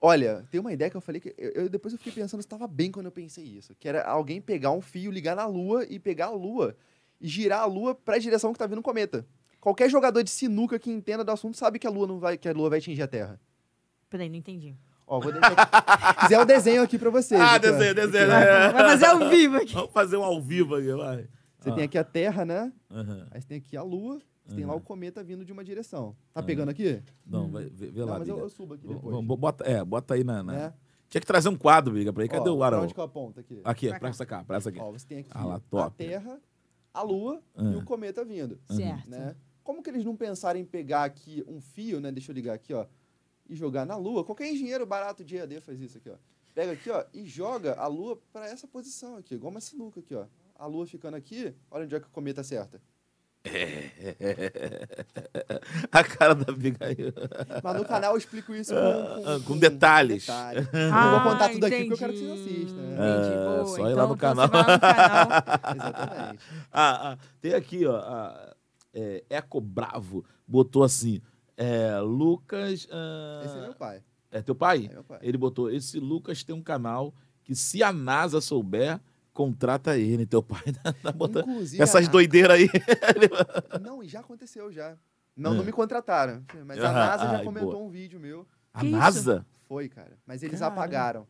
[0.00, 1.34] Olha, tem uma ideia que eu falei que.
[1.38, 3.74] Eu, eu- depois eu fiquei pensando se estava bem quando eu pensei isso.
[3.74, 6.76] Que era alguém pegar um fio, ligar na Lua e pegar a Lua
[7.20, 9.26] e girar a Lua para a direção que tá vindo o cometa.
[9.58, 12.46] Qualquer jogador de sinuca que entenda do assunto sabe que a Lua não vai, que
[12.48, 13.40] a Lua vai atingir a Terra.
[14.10, 14.76] Peraí, não entendi.
[15.06, 16.20] Ó, vou deixar aqui.
[16.26, 17.40] Fizer o desenho aqui para vocês.
[17.40, 17.58] Ah, ó.
[17.58, 18.28] desenho, desenho.
[18.28, 19.72] Vai, vai fazer ao vivo aqui.
[19.72, 21.26] Vamos fazer um ao vivo aqui, vai.
[21.66, 21.74] Você Ah.
[21.74, 22.72] tem aqui a Terra, né?
[22.90, 23.26] Aham.
[23.30, 24.78] Aí você tem aqui a Lua, você tem lá Uhum.
[24.78, 26.14] o cometa vindo de uma direção.
[26.32, 26.46] Tá Aham.
[26.46, 27.02] pegando aqui?
[27.26, 29.12] Não, vai, vê, vê Não, lá, mas eu, eu subo aqui depois.
[29.14, 30.42] vamos- Bota, é, bota aí na...
[30.44, 30.74] na- né?
[31.08, 32.28] Tinha que trazer um quadro, Biga, pra aí.
[32.28, 32.82] Cadê Ó, o pra Arão?
[32.84, 33.60] Onde que eu aponto aqui?
[33.64, 34.10] Aqui, Pra pra cá.
[34.10, 34.78] essa cá, pra essa aqui.
[34.80, 35.90] Ó, você tem aqui Ah lá, a.
[35.90, 36.40] Terra,
[36.94, 37.78] a Lua e Ah.
[37.78, 38.60] o cometa vindo.
[38.70, 39.10] Certo.
[39.10, 39.34] né?
[39.64, 42.12] Como que eles não pensaram em pegar aqui um fio, né?
[42.12, 42.86] Deixa eu ligar aqui, ó.
[43.48, 44.24] E jogar na Lua.
[44.24, 46.14] Qualquer engenheiro barato de EAD faz isso aqui, ó.
[46.54, 50.14] Pega aqui, ó, e joga a Lua para essa posição aqui, igual uma sinuca aqui,
[50.14, 50.24] ó.
[50.58, 52.80] A Lua ficando aqui, olha onde é que o cometa acerta.
[55.92, 56.96] A cara da Biga aí.
[57.62, 60.22] Mas no canal eu explico isso Ah, com, com detalhes.
[60.26, 60.66] detalhes.
[60.92, 62.42] Ah, não vou contar tudo aqui porque eu quero que entendi.
[62.42, 62.94] vocês assistam, né?
[62.94, 63.66] Entendi, É, boa.
[63.66, 64.50] só ir lá Então- no então canal.
[64.52, 65.42] lá no canal.
[65.76, 66.44] Exatamente.
[66.72, 67.96] Ah, ah, tem aqui, ó.
[67.96, 68.54] a-
[68.94, 71.20] é, Eco Bravo botou assim.
[71.56, 72.88] é, Lucas.
[72.90, 74.02] ah, Esse é meu pai.
[74.30, 74.86] é teu pai?
[74.90, 75.18] É meu pai.
[75.22, 78.98] Ele botou: esse Lucas tem um canal que, se a NASA souber,
[79.36, 80.24] contrata ele.
[80.26, 82.68] Teu pai tá, tá botando Inclusive, essas a- doideiras aí.
[83.82, 84.96] Não, e já aconteceu já.
[85.36, 85.56] Não, É.
[85.58, 86.42] não me contrataram.
[86.64, 87.84] Mas a Aham, NASA já ai, comentou boa.
[87.84, 88.46] um vídeo meu.
[88.72, 88.96] A Que isso?
[88.96, 89.46] NASA?
[89.68, 90.16] Foi, cara.
[90.26, 90.80] Mas eles Caramba.
[90.80, 91.26] apagaram.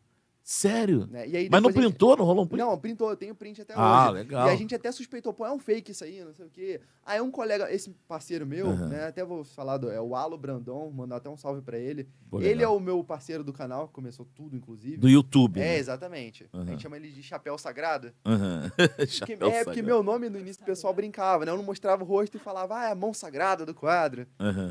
[0.48, 1.08] Sério?
[1.10, 1.22] Né?
[1.22, 2.16] Aí Mas não a gente- printou?
[2.16, 2.60] Não rolou um print?
[2.60, 4.14] Não, printou, eu tenho print até Ah, hoje.
[4.22, 4.46] legal.
[4.46, 6.80] E a gente até suspeitou, pô, é um fake isso aí, não sei o quê.
[7.04, 8.86] Aí um colega, esse parceiro meu, Aham.
[8.86, 12.08] né, até vou falar, do, é o Alo Brandon, mandar até um salve pra ele.
[12.30, 14.98] Pô, ele é o meu parceiro do canal, começou tudo, inclusive.
[14.98, 15.58] Do YouTube.
[15.58, 15.78] É, né?
[15.78, 16.48] exatamente.
[16.52, 16.66] A Aham.
[16.68, 18.12] gente chama ele de Chapéu Sagrado.
[18.22, 19.82] Porque, Chapéu é, porque sagrado.
[19.84, 21.50] meu nome no início o pessoal brincava, né?
[21.50, 24.28] Eu não mostrava o rosto e falava, ah, é a mão sagrada do quadro.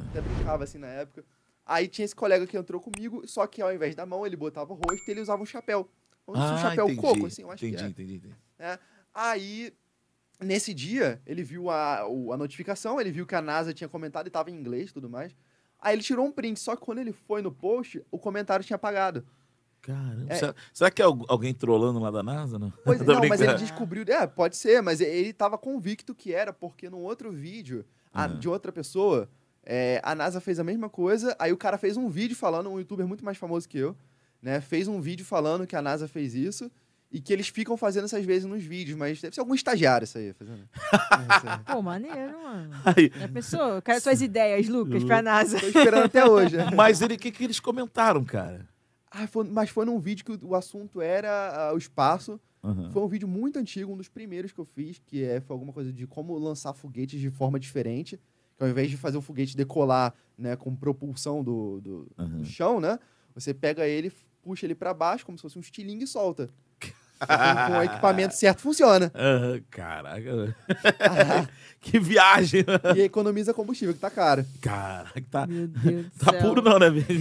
[0.09, 1.26] Até brincava assim na época.
[1.66, 4.72] Aí tinha esse colega que entrou comigo, só que ao invés da mão, ele botava
[4.72, 5.89] o rosto e ele usava um chapéu.
[6.28, 7.01] Um Ah, chapéu entendi.
[7.01, 7.89] coco, assim, eu acho entendi, que é.
[7.89, 8.36] entendi, entendi.
[9.13, 9.74] Aí,
[10.39, 14.30] nesse dia, ele viu a, a notificação, ele viu que a NASA tinha comentado e
[14.30, 15.36] tava em inglês e tudo mais.
[15.80, 18.76] Aí ele tirou um print, só que quando ele foi no post, o comentário tinha
[18.76, 19.26] apagado.
[19.82, 20.26] Caramba.
[20.34, 20.36] É.
[20.36, 22.57] Será, será que é al- alguém trolando lá da NASA?
[22.57, 22.72] Não?
[22.84, 23.57] Pois, não, mas ele brincando.
[23.59, 24.03] descobriu.
[24.07, 28.49] É, pode ser, mas ele tava convicto que era, porque num outro vídeo a- de
[28.49, 29.30] outra pessoa,
[29.66, 32.78] é, a NASA fez a mesma coisa, aí o cara fez um vídeo falando, um
[32.80, 33.95] youtuber muito mais famoso que eu,
[34.41, 34.61] né?
[34.61, 36.72] Fez um vídeo falando que a NASA fez isso.
[37.11, 40.18] E que eles ficam fazendo essas vezes nos vídeos, mas deve ser algum estagiário isso
[40.18, 40.68] aí, fazendo.
[40.76, 41.59] É, isso aí.
[41.74, 42.74] Pô, maneiro, mano.
[42.84, 43.61] Aí, Já pensou?
[43.76, 45.57] Eu quero suas ideias, Lucas, pra NASA.
[45.59, 46.57] Tô esperando até hoje.
[46.57, 46.72] né?
[46.76, 48.68] mas ele, o que, que eles comentaram, cara?
[49.09, 52.38] Ah, foi- mas foi num vídeo que o, o assunto era ah, o espaço.
[52.61, 52.91] Aham.
[52.91, 55.72] Foi um vídeo muito antigo, um dos primeiros que eu fiz, que é, foi alguma
[55.72, 58.20] coisa de como lançar foguetes de forma diferente.
[58.57, 62.37] Que ao invés de fazer o foguete decolar né, com propulsão do, do, Aham.
[62.37, 62.99] do chão, né?
[63.33, 66.49] Você pega ele, puxa ele para baixo, como se fosse um estilingue e solta.
[67.20, 69.11] Com, com o equipamento certo, funciona.
[69.16, 70.55] Aham, Caraca.
[71.82, 72.66] que viagem.
[72.95, 74.43] E economiza combustível, que tá caro.
[74.61, 76.41] Caraca, tá, Meu Deus tá céu.
[76.41, 77.05] puro não, né, bicho?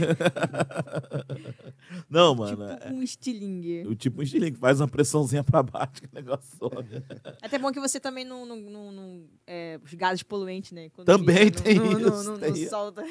[2.11, 2.51] Não, mano.
[2.57, 3.87] Tipo é- um estilingue.
[3.87, 7.03] O tipo um estilingue, faz uma pressãozinha pra baixo que o negócio sobe.
[7.43, 8.45] Até bom que você também não.
[8.47, 10.89] não, não, não- é, os gases poluentes, né?
[10.95, 12.71] Quando Também gira, tem não, isso, Não, não, tem não isso.
[12.71, 13.05] solta.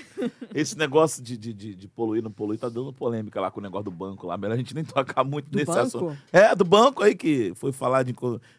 [0.53, 3.63] Esse negócio de, de, de, de poluir, não poluir, tá dando polêmica lá com o
[3.63, 4.37] negócio do banco lá.
[4.37, 5.81] Melhor a gente nem tocar muito Do nesse banco?
[5.81, 6.17] assunto.
[6.31, 8.13] É, do banco aí que foi falar de,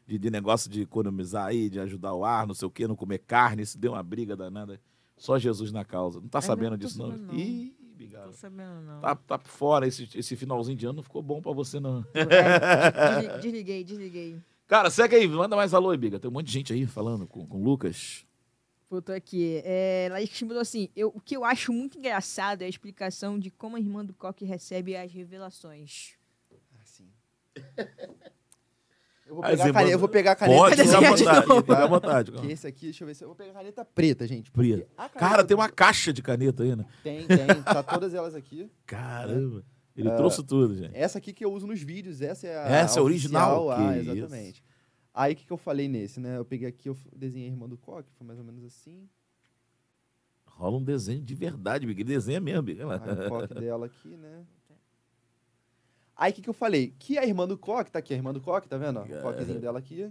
[0.07, 2.95] de, de negócio de economizar aí, de ajudar o ar, não sei o quê, não
[2.97, 3.63] comer carne.
[3.63, 4.81] Isso deu uma briga danada.
[5.17, 6.21] Só Jesus na causa.
[6.21, 7.09] Não tá Ai, sabendo não disso, não?
[7.17, 7.35] não.
[7.35, 8.27] Ih, Não bigado.
[8.27, 9.01] tô sabendo, não.
[9.01, 9.87] Tá, tá por fora.
[9.87, 12.05] Esse, esse finalzinho de ano não ficou bom pra você, não.
[12.15, 14.37] É, desli- desliguei, desliguei.
[14.67, 15.29] Cara, segue aí.
[15.29, 16.19] Manda mais alô aí, Biga.
[16.19, 18.25] Tem um monte de gente aí falando com, com o Lucas.
[18.91, 19.61] Botou aqui.
[19.65, 23.51] É, Laís mandou assim: eu, o que eu acho muito engraçado é a explicação de
[23.51, 26.15] como a irmã do Coque recebe as revelações.
[29.27, 30.59] Eu vou pegar, caneta, eu vou pegar a caneta.
[30.61, 31.47] Pode, fica à vontade.
[31.63, 32.33] Fica à vontade.
[32.53, 34.51] Esse aqui, deixa eu ver se eu vou pegar a caneta preta, gente.
[34.53, 34.87] Preta.
[34.97, 36.85] caneta- Cara, tem uma caixa de caneta aí, né?
[37.03, 37.47] Tem, tem.
[37.65, 38.71] Tá todas elas aqui.
[38.87, 39.65] Caramba.
[39.97, 40.95] Ele Ah, trouxe tudo, gente.
[40.95, 42.69] Essa aqui que eu uso nos vídeos, essa é a.
[42.69, 43.67] Essa é a original?
[43.67, 43.89] oficial.
[43.89, 44.65] Ah, Que exatamente.
[45.15, 46.37] Aí o que, que eu falei nesse, né?
[46.37, 49.09] Eu peguei aqui, eu desenhei a irmã do Coque, foi mais ou menos assim.
[50.45, 51.87] Rola um desenho de verdade.
[51.87, 53.01] Ele desenha mesmo, lá.
[53.03, 54.45] Aí o coque dela aqui, né?
[56.17, 56.95] Aí o que, que eu falei?
[56.99, 59.01] Que a irmã do Coque, tá aqui, a irmã do Coque, tá vendo?
[59.01, 60.11] O coquezinho dela aqui.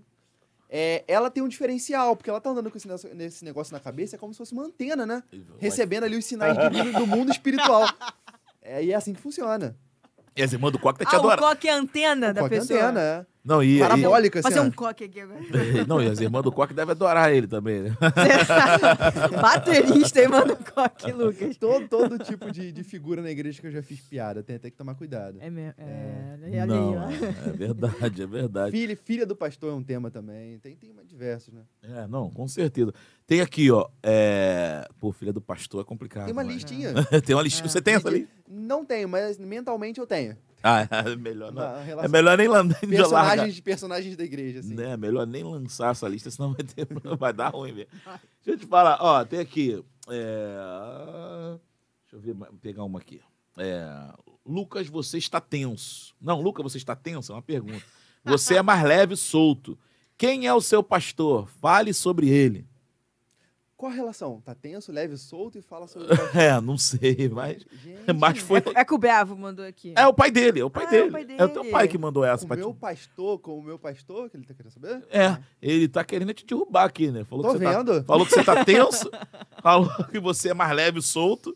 [0.70, 3.80] É, ela tem um diferencial, porque ela tá andando com esse, negócio- nesse negócio na
[3.80, 5.24] cabeça, é como se fosse uma antena, né?
[5.60, 7.88] Recebendo ali os sinais divinos do mundo espiritual.
[8.62, 9.78] É, e é assim que funciona.
[10.36, 11.42] E as irmãs do Coque tá te Ah, o adorando.
[11.44, 12.80] coque é a antena da Coque é pessoa.
[12.86, 13.26] antena, é.
[13.44, 15.42] Não, e, e, Parabólica, assim, Fazer um coque aqui agora.
[15.86, 17.98] não, e as irmãs do Coque devem adorar ele também, né?
[19.42, 20.56] Baterista, hein, mano?
[20.56, 21.58] Coque, Lucas.
[21.58, 24.42] Todo, todo tipo de, de figura na igreja que eu já fiz piada.
[24.42, 25.40] Tem até que tomar cuidado.
[25.42, 25.74] É mesmo.
[25.78, 27.10] É, aí, Não, ó.
[27.10, 28.72] é verdade, é verdade.
[28.72, 30.58] Filha, filha do pastor é um tema também.
[30.60, 31.64] Tem, tem diversos, né?
[31.84, 32.94] É, não, com certeza.
[33.28, 33.90] Tem aqui, ó.
[34.02, 34.88] É...
[35.02, 36.26] Pô, filha do pastor é complicado.
[36.26, 36.94] Tem uma mas- listinha.
[37.26, 37.68] tem uma listinha.
[37.68, 38.26] Você tem essa ali?
[38.48, 40.38] Não tenho, mas mentalmente eu tenho.
[40.66, 41.62] Ah, é melhor não.
[41.62, 42.88] Uma É relação- melhor nem lan- nem largar.
[42.90, 44.74] personagens, personagens da igreja, assim.
[44.74, 46.88] Né, melhor nem lançar essa lista, senão vai, ter-
[47.20, 47.92] vai dar ruim mesmo.
[48.06, 49.84] Deixa eu te falar, ó, tem aqui.
[50.10, 51.58] é,
[52.10, 53.22] Deixa eu ver, pegar uma aqui.
[53.58, 53.86] É,
[54.46, 56.14] Lucas, você está tenso.
[56.22, 57.32] Não, Lucas, você está tenso?
[57.32, 57.84] É uma pergunta.
[58.26, 59.78] Você é mais leve e solto.
[60.18, 61.48] Quem é o seu pastor?
[61.62, 62.66] Fale sobre ele.
[63.84, 64.40] Qual a relação?
[64.40, 66.08] Tá tenso, leve, solto e fala sobre...
[66.34, 68.60] É, não sei, mas, Gente, mas foi.
[68.74, 69.92] É, é que o Bravo mandou aqui.
[69.98, 71.10] É o pai dele, é o pai Ah, é dele.
[71.10, 71.72] o pai É o teu dele.
[71.74, 72.78] pai que mandou essa o pra meu ti.
[72.80, 75.04] pastor, com o meu pastor, que ele tá querendo saber?
[75.12, 77.26] É, ele tá querendo te derrubar aqui, né?
[77.26, 78.04] Falou Tô que você tá- vendo.
[78.06, 79.12] Falou que você tá tenso,
[79.62, 81.54] falou que você é mais leve e solto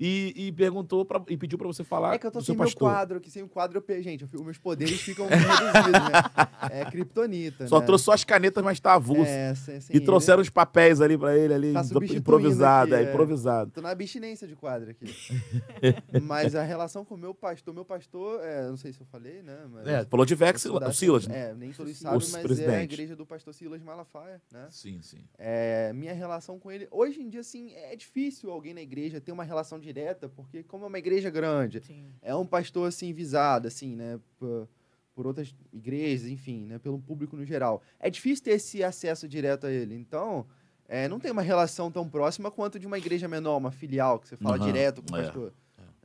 [0.00, 2.54] e, e perguntou pra, e pediu pra você falar É que eu tô sem seu
[2.54, 2.88] meu pastor.
[2.90, 6.70] quadro, que sem o quadro, eu, gente, eu meus poderes ficam reduzidos, né?
[6.70, 7.86] É kryptonita, Só né?
[7.86, 9.30] trouxe só as canetas, mas tá avulso.
[9.30, 10.04] É, sem, sem e ele.
[10.04, 11.82] trouxeram os papéis ali pra ele, ali, Tá
[12.14, 13.10] improvisado, aqui, é, é.
[13.10, 13.70] improvisado.
[13.72, 15.06] Tô na abstinência de quadro aqui.
[16.22, 19.42] mas a relação com o meu pastor, meu pastor, é, não sei se eu falei,
[19.42, 19.58] né?
[19.70, 21.50] Mas É, falou de Vex, o Silas, né?
[21.50, 22.92] É, nem todos sabem, mas é a presidente.
[22.92, 24.66] igreja do pastor Silas Malafaia, né?
[24.70, 25.24] Sim, sim.
[25.38, 29.32] É, minha relação com ele, hoje em dia, assim, é difícil alguém na igreja ter
[29.32, 32.12] uma relação direta, porque como é uma igreja grande, Sim.
[32.20, 34.68] é um pastor, assim, visado, assim, né, por,
[35.14, 37.82] por outras igrejas, enfim, né, pelo público no geral.
[37.98, 39.94] É difícil ter esse acesso direto a ele.
[39.94, 40.46] Então,
[40.86, 44.28] é, não tem uma relação tão próxima quanto de uma igreja menor, uma filial, que
[44.28, 45.52] você fala Aham, direto com o é, pastor.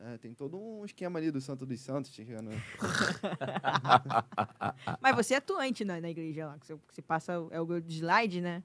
[0.06, 2.50] É, tem todo um esquema ali do Santo dos Santos, chegando.
[5.00, 7.80] Mas você é atuante na, na igreja lá, que você, você passa o- é o
[7.80, 8.62] de slide, né?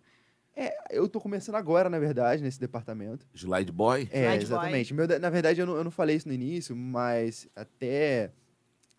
[0.91, 3.27] Eu tô começando agora, na verdade, nesse departamento.
[3.35, 4.09] Slide Boy.
[4.11, 4.95] É, Slide exatamente.
[4.95, 8.33] Meu de- na verdade, eu não, eu não falei isso no início, mas até,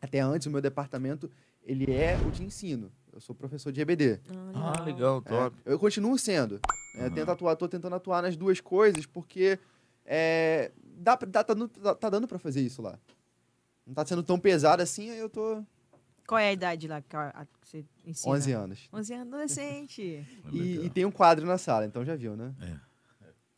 [0.02, 1.30] até antes, o meu departamento,
[1.64, 2.92] ele é o de ensino.
[3.12, 4.20] Eu sou professor de EBD.
[4.54, 5.56] Ah, legal, top.
[5.66, 6.60] É, eu continuo sendo.
[6.98, 7.10] Aham.
[7.12, 9.60] Tento atuar, tô tentando atuar nas duas coisas, porque
[10.06, 12.98] é, dá, pra- dá, tá, dando- tá- tá dando pra fazer isso lá.
[13.86, 15.64] Não tá sendo tão pesado assim, aí eu tô
[16.28, 17.02] Qual é a idade lá
[17.70, 18.34] você ensina?
[18.36, 18.90] 11 anos.
[18.92, 20.02] 11 anos, adolescente.
[20.52, 20.86] E, Legal.
[20.86, 22.54] e tem um quadro na sala, então já viu, né?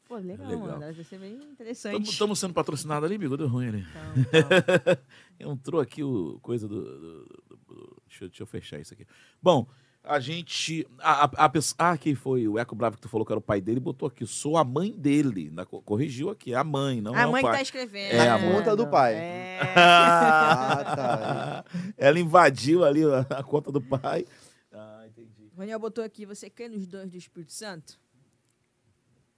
[0.08, 0.60] Pô, legal, Legal.
[0.68, 0.80] mano.
[0.80, 2.10] Deve ser bem interessante.
[2.10, 3.38] Estamos sendo patrocinados ali, amigo?
[3.38, 3.80] Deu ruim ali.
[3.80, 4.42] Então,
[5.40, 5.52] então.
[5.54, 6.82] Entrou aqui o coisa do.
[6.84, 9.08] do- do- do- deixa, eu- deixa eu fechar isso aqui.
[9.42, 9.66] Bom,
[10.04, 10.88] a gente.
[11.00, 11.76] A, a, a pessoa.
[11.78, 12.48] Ah, quem foi?
[12.48, 14.26] O Eco Bravo que tu falou que era o pai dele, botou aqui.
[14.26, 15.50] Sou a mãe dele.
[15.52, 16.54] Na- corrigiu aqui.
[16.54, 17.58] É a mãe, não é a o mãe que pai.
[17.58, 18.14] tá escrevendo.
[18.14, 19.14] É, a conta do pai.
[19.16, 19.60] É.
[19.76, 21.66] Ah, tá.
[21.98, 24.26] Ela invadiu ali a, conta do pai.
[24.72, 25.52] Ah, entendi.
[25.56, 28.00] O Raniel botou aqui, você crê nos dons do Espírito Santo?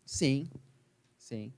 [0.05, 0.49] Sim.
[1.18, 1.53] Sim.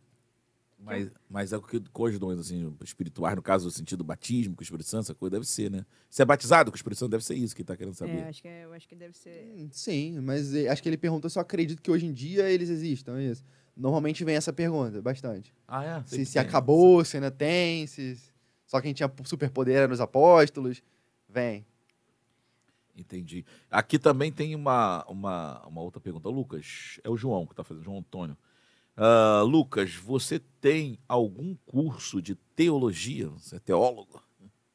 [0.86, 4.04] Mas, mas é o que com os dons assim, espirituais, no caso, o sentido do
[4.04, 5.86] batismo, com o Espírito Santo, essa coisa deve ser, né?
[6.10, 8.18] Você é batizado com o Espírito Santo, deve ser isso que ele tá querendo saber.
[8.20, 9.52] É, acho que, é- eu acho que deve ser...
[9.58, 12.50] Hum, Sim, mas eh, acho que ele perguntou se eu acredito que hoje em dia
[12.50, 13.44] eles existam, é isso.
[13.76, 15.54] Normalmente vem essa pergunta, bastante.
[15.68, 16.04] Ah, é?
[16.06, 18.18] Se, se acabou, se ainda tem, se
[18.66, 20.82] só quem tinha superpoder eram os apóstolos.
[21.28, 21.66] Vem.
[22.98, 23.46] Entendi.
[23.70, 26.30] Aqui também tem uma, uma, uma outra pergunta.
[26.30, 28.38] Lucas, é o João que está fazendo, João Antônio.
[28.98, 33.28] Ah, Lucas, você tem algum curso de teologia?
[33.30, 34.24] Você é teólogo?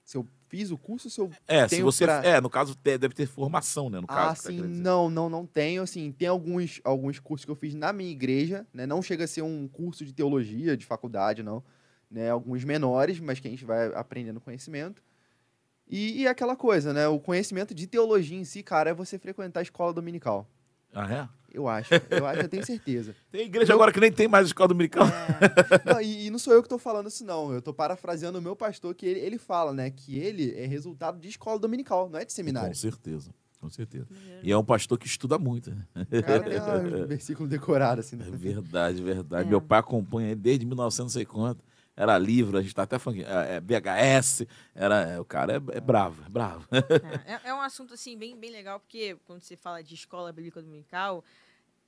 [0.05, 2.05] Se eu fiz o curso, se eu É, se você.
[2.05, 4.01] pra- É, no caso, deve ter formação, né?
[4.01, 5.83] No caso, Ah, que tá sim, não, não, não tenho.
[5.83, 8.87] Assim, tem alguns, alguns cursos que eu fiz na minha igreja, né?
[8.87, 11.63] Não chega a ser um curso de teologia, de faculdade, não.
[12.11, 12.29] Né?
[12.29, 15.03] Alguns menores, mas que a gente vai aprendendo conhecimento.
[15.89, 17.09] E, e aquela coisa, né?
[17.09, 20.47] O conhecimento de teologia em si, cara, é você frequentar a escola dominical.
[20.93, 21.29] Ah, é?
[21.53, 23.15] Eu acho, eu acho, eu tenho certeza.
[23.31, 25.07] Tem igreja agora que nem tem mais escola dominical.
[25.85, 27.53] Não, e, e não sou eu que estou falando isso, não.
[27.53, 29.91] Eu estou parafraseando o meu pastor, que ele, ele fala, né?
[29.91, 32.75] Que ele é resultado de escola dominical, não é de Com seminário.
[32.75, 33.31] certeza.
[33.61, 34.07] Com certeza.
[34.43, 35.85] E é um pastor que estuda muito, né?
[35.95, 38.17] O cara tem um versículo decorado, assim.
[38.17, 38.25] né?
[38.27, 39.47] É verdade, verdade.
[39.47, 39.51] É.
[39.51, 41.63] Meu pai acompanha ele desde 1900 não sei quanto.
[42.01, 45.77] Era livro, a gente tá até falando, é, é VHS, era, é, o cara é,
[45.77, 46.67] é bravo, é bravo.
[46.73, 50.33] É, é- é um assunto, assim, bem, bem legal, porque quando você fala de escola
[50.33, 51.23] bíblica dominical,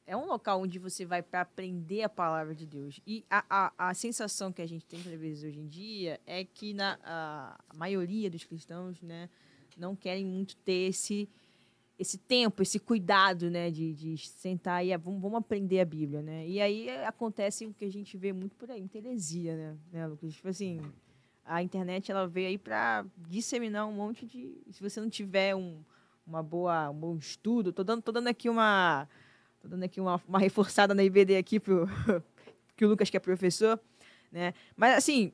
[0.07, 3.01] é um local onde você vai para aprender a palavra de Deus.
[3.07, 6.45] E a, a, a sensação que a gente tem, às vezes, hoje em dia, é
[6.45, 9.31] que na, a, a maioria dos cristãos né,
[9.79, 11.27] não querem muito ter esse,
[11.99, 16.23] esse tempo, esse cuidado né, de, de sentar e ah, vamos, vamos aprender a Bíblia.
[16.23, 16.49] Né?
[16.49, 20.35] E aí acontece o que a gente vê muito por aí, heresia, né, né, Lucas?
[20.35, 20.81] Tipo assim,
[21.45, 24.57] a internet ela veio aí para disseminar um monte de...
[24.71, 25.83] Se você não tiver um,
[26.27, 29.09] uma boa, um bom estudo, tô dando, tô dando aqui uma
[29.63, 31.87] Tô dando aqui uma, uma reforçada na IBD aqui pro
[32.77, 33.79] que o Lucas que é professor,
[34.31, 34.53] né?
[34.77, 35.33] Mas assim,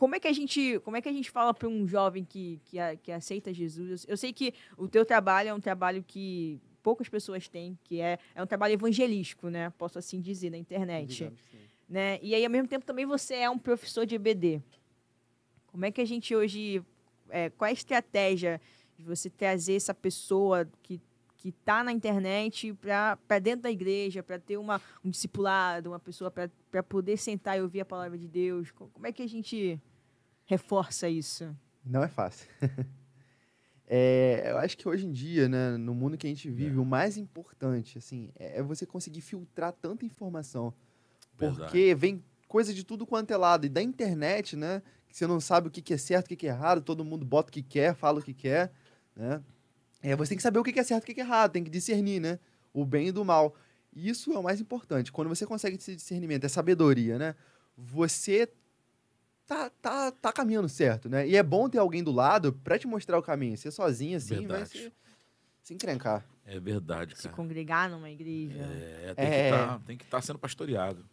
[0.00, 2.58] como é que a gente, como é que a gente fala para um jovem que,
[2.64, 4.06] que, que aceita Jesus?
[4.08, 8.18] Eu sei que o teu trabalho é um trabalho que poucas pessoas têm, que é,
[8.34, 9.68] é um trabalho evangelístico, né?
[9.76, 11.30] Posso assim dizer na internet,
[11.86, 12.18] né?
[12.22, 14.62] E aí ao mesmo tempo também você é um professor de IBD.
[15.66, 16.82] Como é que a gente hoje,
[17.28, 18.58] é, qual é a estratégia
[18.96, 20.98] de você trazer essa pessoa que
[21.36, 26.30] que está na internet para dentro da igreja, para ter uma, um discipulado, uma pessoa
[26.30, 28.70] para poder sentar e ouvir a palavra de Deus?
[28.70, 29.80] Como é que a gente
[30.50, 31.56] reforça isso?
[31.84, 32.48] Não é fácil.
[33.86, 36.80] é, eu acho que hoje em dia, né, no mundo que a gente vive, é.
[36.80, 40.74] o mais importante assim, é, é você conseguir filtrar tanta informação.
[41.38, 41.62] Verdade.
[41.62, 43.64] Porque vem coisa de tudo quanto é lado.
[43.64, 44.82] E da internet, né?
[45.06, 47.04] Que você não sabe o que, que é certo, o que, que é errado, todo
[47.04, 48.72] mundo bota o que quer, fala o que quer,
[49.14, 49.40] né?
[50.02, 51.62] É, você tem que saber o que é certo e o que é errado, tem
[51.62, 52.40] que discernir, né?
[52.72, 53.54] O bem e do mal.
[53.94, 55.12] Isso é o mais importante.
[55.12, 57.36] Quando você consegue esse discernimento, é sabedoria, né?
[57.76, 58.48] Você
[59.50, 61.26] tá, tá, tá caminhando certo, né?
[61.26, 63.58] E é bom ter alguém do lado para te mostrar o caminho.
[63.58, 64.60] Ser sozinho, assim, verdade.
[64.60, 64.92] vai se,
[65.64, 66.24] se encrencar.
[66.46, 67.22] É verdade, cara.
[67.22, 68.60] Se congregar numa igreja.
[68.62, 69.50] É, tem é...
[69.50, 71.04] que estar tá, tá sendo pastoreado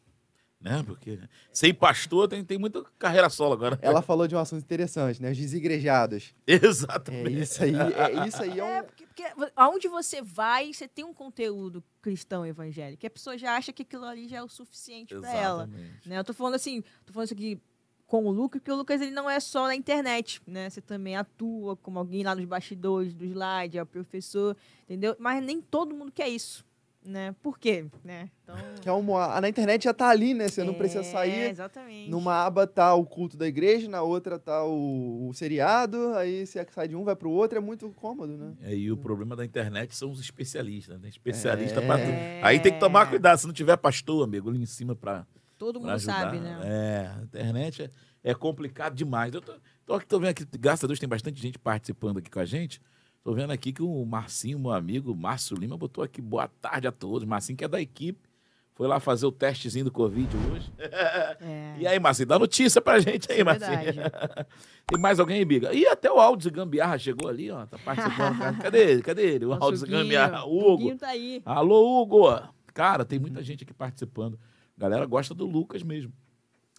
[0.59, 0.83] né?
[0.83, 1.19] Porque
[1.53, 3.77] sem pastor tem, tem muita carreira solo agora.
[3.81, 5.31] Ela falou de um assunto interessante, né?
[5.31, 6.33] Os desigrejados.
[6.47, 7.37] Exatamente.
[7.37, 8.67] É isso aí, é, isso aí é, um...
[8.67, 9.23] é porque, porque
[9.55, 13.05] aonde você vai, você tem um conteúdo cristão evangélico.
[13.05, 15.69] E a pessoa já acha que aquilo ali já é o suficiente para ela.
[16.05, 16.17] Né?
[16.17, 17.61] Eu tô falando assim, tô falando isso aqui
[18.07, 20.69] com o Lucas, porque o Lucas ele não é só na internet, né?
[20.69, 24.55] Você também atua como alguém lá nos bastidores do slide, é o professor,
[24.85, 25.15] entendeu?
[25.19, 26.65] Mas nem todo mundo quer isso
[27.07, 27.33] né?
[27.41, 27.85] Por quê?
[28.03, 28.29] Né?
[28.43, 28.55] Então...
[28.81, 30.47] Que é uma, na internet já tá ali, né?
[30.47, 31.49] Você é, não precisa sair.
[31.49, 32.09] Exatamente.
[32.09, 36.65] Numa aba tá o culto da igreja, na outra tá o, o seriado, aí você
[36.69, 38.53] sai de um, vai pro outro, é muito cômodo, né?
[38.61, 41.07] É, e o problema da internet são os especialistas, né?
[41.07, 41.85] Especialista é.
[41.85, 42.17] para tudo.
[42.43, 45.25] Aí tem que tomar cuidado, se não tiver pastor, amigo, ali em cima para
[45.57, 46.59] Todo mundo sabe, né?
[46.63, 47.89] É, a internet é,
[48.23, 49.33] é complicado demais.
[49.33, 49.53] Eu tô,
[49.85, 52.79] tô, tô vendo aqui, graças a Deus, tem bastante gente participando aqui com a gente.
[53.23, 56.91] Tô vendo aqui que o Marcinho, meu amigo, Márcio Lima, botou aqui boa tarde a
[56.91, 57.27] todos.
[57.27, 58.29] Marcinho, que é da equipe,
[58.73, 60.71] foi lá fazer o testezinho do Covid hoje.
[60.77, 61.35] É.
[61.79, 63.69] E aí, Marcinho, dá notícia pra gente aí, é Marcinho.
[64.87, 65.73] Tem mais alguém aí, Biga?
[65.73, 67.65] E até o Aldo de Gambiarra chegou ali, ó.
[67.65, 68.57] Tá participando.
[68.61, 69.01] Cadê ele?
[69.01, 69.45] Cadê ele?
[69.45, 70.45] O Aldo de Gambiarra.
[70.45, 70.95] O Hugo.
[70.95, 71.41] Tá aí.
[71.45, 72.27] Alô, Hugo.
[72.73, 74.39] Cara, tem muita gente aqui participando.
[74.77, 76.13] A galera gosta do Lucas mesmo.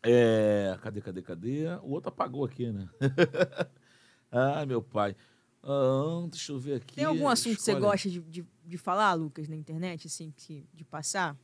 [0.02, 0.78] É...
[0.80, 1.66] Cadê, cadê, cadê?
[1.82, 2.88] O outro apagou aqui, né?
[4.30, 5.16] Ai, meu pai.
[5.62, 6.94] Ah, deixa eu ver aqui.
[6.94, 10.66] Tem algum assunto que você gosta de, de, de, falar, Lucas, na internet, assim, que,
[10.72, 11.36] de passar?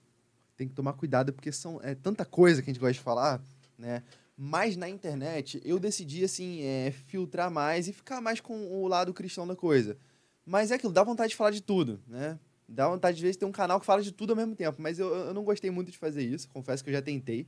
[0.57, 3.43] Tem que tomar cuidado, porque são é tanta coisa que a gente gosta de falar,
[3.77, 4.03] né?
[4.37, 9.13] Mas na internet, eu decidi, assim, é, filtrar mais e ficar mais com o lado
[9.13, 9.97] cristão da coisa.
[10.45, 12.39] Mas é aquilo, dá vontade de falar de tudo, né?
[12.69, 14.81] Dá vontade de ver se ter um canal que fala de tudo ao mesmo tempo.
[14.81, 17.47] Mas eu, eu não gostei muito de fazer isso, confesso que eu já tentei.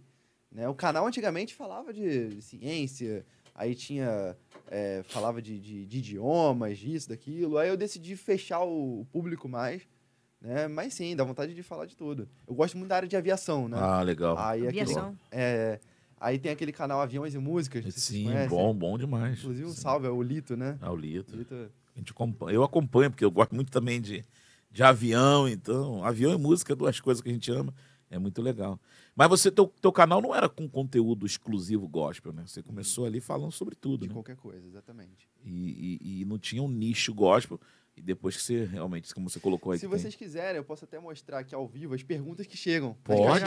[0.51, 0.69] Né?
[0.69, 4.37] O canal antigamente falava de ciência, aí tinha.
[4.69, 7.57] É, falava de, de, de, idiomas, disso, daquilo.
[7.57, 9.83] Aí eu decidi fechar o público mais.
[10.41, 10.67] Né?
[10.69, 12.29] Mas sim, dá vontade de falar de tudo.
[12.47, 13.77] Eu gosto muito da área de aviação, né?
[13.81, 14.37] Ah, legal.
[14.39, 15.17] Aí, aviação.
[15.29, 15.81] Aquele, é,
[16.21, 17.95] aí tem aquele canal Aviões e Músicas.
[17.95, 19.39] Sim, bom, bom demais.
[19.39, 19.81] Inclusive, um sim.
[19.81, 20.79] salve, é o Lito, né?
[20.83, 21.37] É o Lito.
[21.37, 21.71] Lito.
[21.95, 24.23] A gente acompanha, eu acompanho, porque eu gosto muito também de,
[24.71, 26.05] de avião, então.
[26.05, 27.75] Avião e música, duas coisas que a gente ama.
[28.09, 28.81] É muito legal.
[29.15, 32.45] Mas você, teu, teu canal não era com conteúdo exclusivo gospel, né?
[32.47, 34.15] Você começou ali falando sobre tudo, De né?
[34.15, 35.29] qualquer coisa, exatamente.
[35.45, 37.61] E, e, e, não tinha um nicho gospel.
[37.97, 39.79] E depois que você realmente, como você colocou aí.
[39.79, 40.27] Se vocês tem...
[40.27, 42.95] quiserem, eu posso até mostrar aqui ao vivo as perguntas que chegam.
[43.03, 43.45] Pode,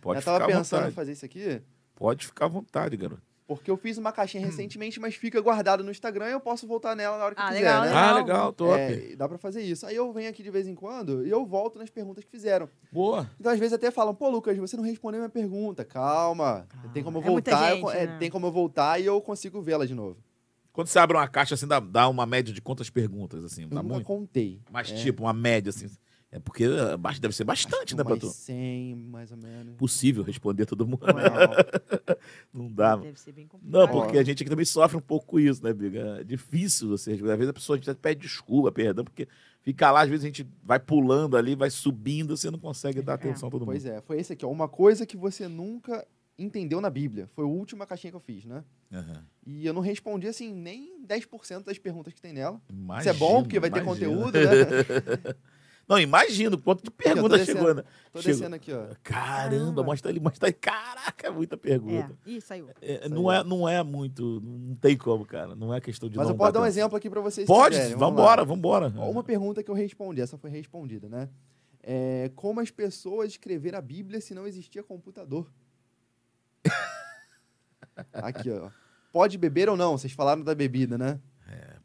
[0.00, 0.18] pode.
[0.18, 1.62] Eu tava pensando em fazer isso aqui.
[1.94, 3.22] Pode ficar à vontade, garoto.
[3.46, 4.46] Porque eu fiz uma caixinha hum.
[4.46, 7.48] recentemente, mas fica guardada no Instagram e eu posso voltar nela na hora que ah,
[7.48, 7.88] quiser, legal, né?
[7.88, 8.04] Legal.
[8.04, 8.80] Ah, legal, top.
[8.80, 9.84] É, dá pra fazer isso.
[9.84, 12.68] Aí eu venho aqui de vez em quando e eu volto nas perguntas que fizeram.
[12.90, 13.30] Boa.
[13.38, 15.84] Então, às vezes, até falam, pô, Lucas, você não respondeu minha pergunta.
[15.84, 16.66] Calma.
[16.70, 17.72] Ah, tem como eu voltar.
[17.72, 18.16] É gente, eu, é, né?
[18.18, 20.16] Tem como eu voltar e eu consigo vê-la de novo.
[20.72, 23.62] Quando você abre uma caixa, assim, dá, dá uma média de quantas perguntas, assim?
[23.62, 24.06] Eu dá nunca muito?
[24.06, 24.60] contei.
[24.72, 24.94] Mas, é.
[24.94, 25.86] tipo, uma média, assim.
[26.34, 26.64] É porque
[26.98, 28.28] bas- deve ser bastante, né, pra Umas tu?
[28.28, 29.76] 100, mais ou menos.
[29.76, 31.06] Possível responder todo mundo.
[31.06, 31.14] Não,
[32.66, 32.96] Não dá.
[32.96, 33.78] Deve ser bem complicado.
[33.80, 36.18] Não, porque a gente aqui também sofre um pouco com isso, né, Biga?
[36.20, 37.34] É difícil você responder.
[37.34, 39.28] Às vezes a pessoa a gente pede desculpa, perdão, porque
[39.62, 43.14] fica lá, às vezes a gente vai pulando ali, vai subindo, você não consegue dar
[43.14, 43.66] atenção a todo mundo.
[43.66, 44.50] Pois é, foi esse aqui, ó.
[44.50, 46.04] Uma coisa que você nunca
[46.36, 47.28] entendeu na Bíblia.
[47.32, 48.64] Foi a última caixinha que eu fiz, né?
[48.92, 49.24] Aham.
[49.46, 52.60] E eu não respondi, assim, nem 10% das perguntas que tem nela.
[52.68, 54.10] Isso Imagino, é bom, porque vai ter imagino.
[54.16, 55.34] conteúdo, né?
[55.86, 57.58] Não, imagino quanto de pergunta descendo.
[57.58, 57.82] chegou, né?
[58.12, 58.38] Tô Chegou.
[58.38, 58.86] descendo aqui, ó.
[59.02, 59.82] Caramba, Caramba.
[59.82, 60.52] mostra ali, mostra aí.
[60.52, 62.16] Caraca, é muita pergunta.
[62.26, 62.30] É.
[62.30, 62.68] Ih, saiu.
[62.80, 63.40] É, Isso não, aí.
[63.40, 65.54] é, não é muito, não tem como, cara.
[65.54, 67.46] Não é questão de Mas não eu posso dar um exemplo aqui pra vocês.
[67.46, 68.88] Pode, quiserem, vamos vambora, vambora.
[68.88, 71.28] Uma pergunta que eu respondi, essa foi respondida, né?
[71.82, 75.52] É, como as pessoas escreveram a Bíblia se não existia computador?
[78.12, 78.70] Aqui, ó.
[79.12, 79.96] Pode beber ou não?
[79.96, 81.20] Vocês falaram da bebida, né?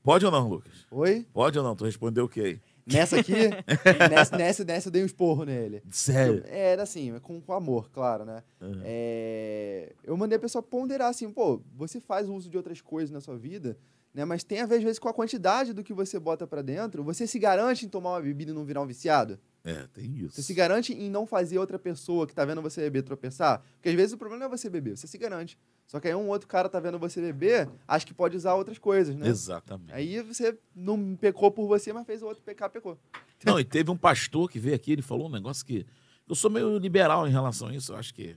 [0.02, 0.88] Pode ou não, Lucas?
[0.89, 1.28] Oi?
[1.34, 1.76] Pode ou não?
[1.76, 2.60] Tu respondeu o quê?
[2.91, 3.33] Nessa aqui,
[4.09, 5.81] nessa, nessa, nessa eu dei um esporro nele.
[5.91, 6.43] Sério?
[6.47, 8.43] É, Era assim, com, com amor, claro, né?
[8.61, 8.81] Aham.
[8.83, 13.21] É, eu mandei a pessoa ponderar assim, pô, você faz uso de outras coisas na
[13.21, 13.77] sua vida,
[14.13, 14.25] né?
[14.25, 17.03] Mas tem a ver, às vezes, com a quantidade do que você bota pra dentro.
[17.03, 19.39] Você se garante em tomar uma bebida e não virar um viciado?
[19.63, 20.35] É, tem isso.
[20.35, 23.61] Você se garante em não fazer outra pessoa que tá vendo você beber tropeçar?
[23.75, 25.57] Porque às vezes o problema não é você beber, você se garante.
[25.89, 28.77] Só que aí um outro cara tá vendo você beber, acha que pode usar outras
[28.77, 29.27] coisas, né?
[29.27, 29.91] Exatamente.
[29.91, 32.95] Aí você não pecou por você, mas fez o outro pecar, pecou.
[33.43, 35.87] Não, e teve um pastor que veio aqui, ele falou um negócio que.
[36.27, 38.35] Eu sou meio liberal em relação a isso, eu acho que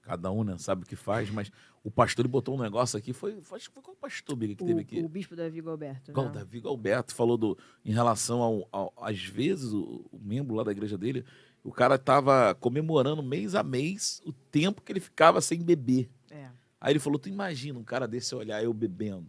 [0.00, 1.52] cada um né, sabe o que faz, mas
[1.84, 4.54] o pastor ele botou um negócio aqui, foi, foi, acho que foi qual pastor, Biga,
[4.54, 5.00] que teve aqui?
[5.00, 6.12] O, o bispo Davi Galberto.
[6.14, 6.32] Qual, né?
[6.32, 10.72] Davi Galberto falou do, em relação ao, ao- às vezes, o, o membro lá da
[10.72, 11.26] igreja dele,
[11.62, 16.08] o cara tava comemorando mês a mês o tempo que ele ficava sem beber.
[16.30, 16.48] É,
[16.80, 19.26] Aí ele falou: Tu imagina um cara desse olhar eu bebendo,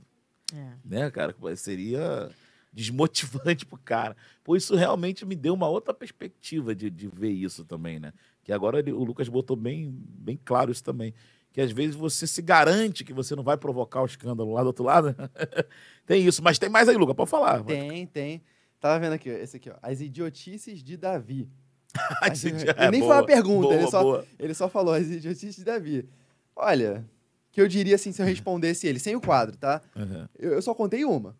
[0.53, 0.73] é.
[0.85, 1.35] né, cara?
[1.55, 2.29] Seria
[2.71, 4.15] desmotivante pro cara.
[4.43, 8.13] Pô, isso realmente me deu uma outra perspectiva de, de ver isso também, né?
[8.43, 11.13] Que agora ele- o Lucas botou bem, bem claro isso também.
[11.51, 14.67] Que às vezes você se garante que você não vai provocar o escândalo lá do
[14.67, 15.13] outro lado.
[16.07, 17.61] tem isso, mas tem mais aí, Lucas, pode falar.
[17.65, 18.41] Tem, tem.
[18.79, 19.75] Tava vendo aqui, ó, esse aqui, ó.
[19.81, 21.49] As idiotices de Davi.
[22.31, 24.25] Esse- ele é, nem boa, foi uma pergunta, boa, ele só- boa.
[24.39, 26.07] Ele só falou as idiotices de Davi.
[26.55, 27.05] Olha,
[27.51, 29.81] que eu diria assim se eu respondesse ele, sem o quadro, tá?
[29.95, 30.27] Uhum.
[30.37, 31.35] Eu, eu só contei uma.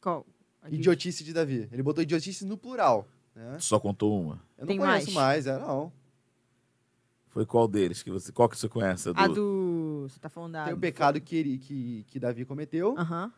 [0.00, 0.26] Qual?
[0.62, 1.68] A de- Idiotice de Davi.
[1.72, 3.06] Ele botou idiotice no plural.
[3.34, 3.56] Né?
[3.58, 4.34] Só contou uma.
[4.58, 5.44] Eu não Tem conheço mais?
[5.44, 5.92] mais, é, não.
[7.28, 8.02] Foi qual deles?
[8.02, 9.08] Que você, qual que você conhece?
[9.14, 10.06] A do.
[10.08, 10.64] Você tá falando da.
[10.64, 13.32] Tem o pecado que, ele- que, que Davi cometeu, Aham.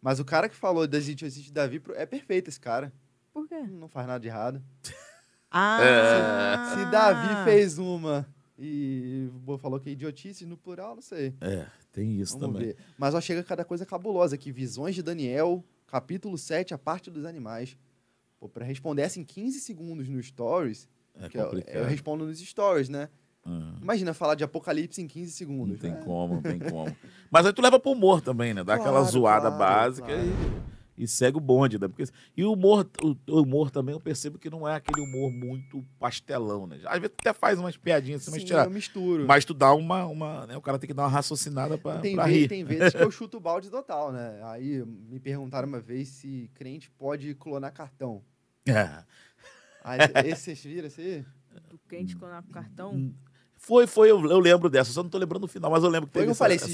[0.00, 2.92] mas o cara que falou das idiotices de Davi é perfeito esse cara.
[3.32, 3.60] Por quê?
[3.60, 4.60] Não faz nada de errado.
[5.50, 6.74] Ah!
[6.74, 8.26] Se Davi fez uma
[8.60, 11.34] e falou que é idiotice no plural, não sei.
[11.40, 12.68] É, tem isso Vamos também.
[12.68, 12.76] ver.
[12.98, 14.52] Mas ó, chega cada coisa cabulosa aqui.
[14.52, 17.76] Visões de Daniel, capítulo 7, a parte dos animais.
[18.38, 20.88] Pô, pra responder essa em 15 segundos no Stories,
[21.18, 21.74] É que eu, complicado.
[21.74, 23.08] eu respondo nos Stories, né?
[23.44, 25.74] Ah, Imagina falar de Apocalipse em 15 segundos.
[25.74, 26.02] não tem né?
[26.04, 26.94] como, não tem como.
[27.30, 28.62] Mas aí tu leva pro humor também, né?
[28.62, 30.22] Dá aquela Claro, zoada claro, básica claro.
[30.22, 31.88] E, e segue o bonde, né?
[31.88, 32.04] Porque,
[32.36, 35.82] e o humor, o, o humor também eu percebo que não é aquele humor muito
[35.98, 36.78] pastelão, né?
[36.84, 39.26] Às vezes tu até faz umas piadinhas assim, mas, Sim, tira- eu misturo.
[39.26, 40.56] mas tu dá uma, uma né?
[40.56, 42.48] O cara tem que dar uma raciocinada pra, tem, pra ve- rir.
[42.48, 44.40] tem vezes que eu chuto o balde total, né?
[44.44, 48.22] Aí me perguntaram uma vez se crente pode clonar cartão.
[48.68, 49.02] É.
[49.82, 51.24] Aí, esse vocês viram esse aí?
[51.68, 53.12] Do crente com o cartão.
[53.56, 56.08] Foi, foi, eu, eu lembro dessa, só não tô lembrando o final, mas eu lembro
[56.08, 56.66] que Foi o teve que eu essa, falei, essa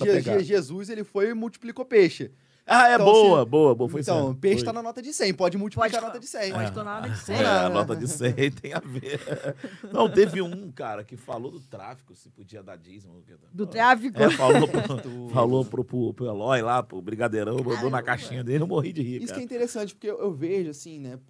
[0.44, 2.30] Jesus ele foi e multiplicou peixe.
[2.68, 4.38] Ah, é Então, boa, se- boa, boa, foi então, certo.
[4.40, 4.64] peixe Foi.
[4.64, 6.52] tá na nota de 100, pode multiplicar Pode a nota de 100.
[6.52, 7.44] Pode clonar nada de É, 100.
[7.46, 9.20] a nota de 100 tem a ver.
[9.92, 13.22] Não, teve um, cara, que falou do tráfico, se podia dar dízimo.
[13.52, 14.20] Do tráfico.
[14.20, 18.64] É, falou, pro, falou pro, pro, pro Eloy lá, pro Brigadeirão, botou na caixinha dele,
[18.64, 19.42] eu morri de rir, Isso que é cara.
[19.44, 21.20] interessante, porque eu, eu vejo, assim, né,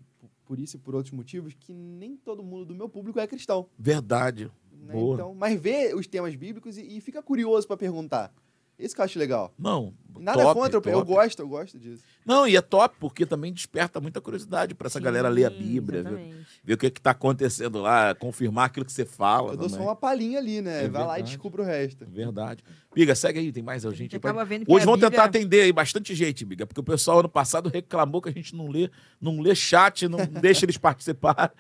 [0.47, 3.67] por isso e por outros motivos, que nem todo mundo do meu público é cristão.
[3.79, 4.51] Verdade.
[4.73, 4.95] né?
[4.95, 5.15] Boa.
[5.15, 8.33] Então, mas vê os temas bíblicos e, e fica curioso pra perguntar.
[8.79, 9.55] Isso que eu acho legal.
[9.59, 11.13] Não, Nada top, contra, eu- eu top.
[11.13, 12.03] gosto, eu gosto disso.
[12.27, 15.57] Não, e é top, porque também desperta muita curiosidade pra essa galera ler a Sim,
[15.59, 19.57] Bíblia, ver, ver o que que tá acontecendo lá, confirmar aquilo que você fala Eu
[19.57, 19.89] dou só também.
[19.89, 20.85] uma palhinha ali, né?
[20.85, 21.23] É Vai lá e verdade.
[21.37, 22.05] descubra o resto.
[22.07, 22.63] Verdade.
[22.95, 24.17] Biga, segue aí, tem mais A gente.
[24.17, 27.29] acaba vendo Hoje vão tentar Bíblia- atender aí bastante gente, Biga, porque o pessoal ano
[27.29, 31.53] passado reclamou que a gente não lê, não lê chat, não deixa eles participar.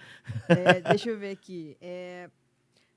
[0.48, 1.76] É, deixa eu ver aqui.
[1.80, 2.28] É,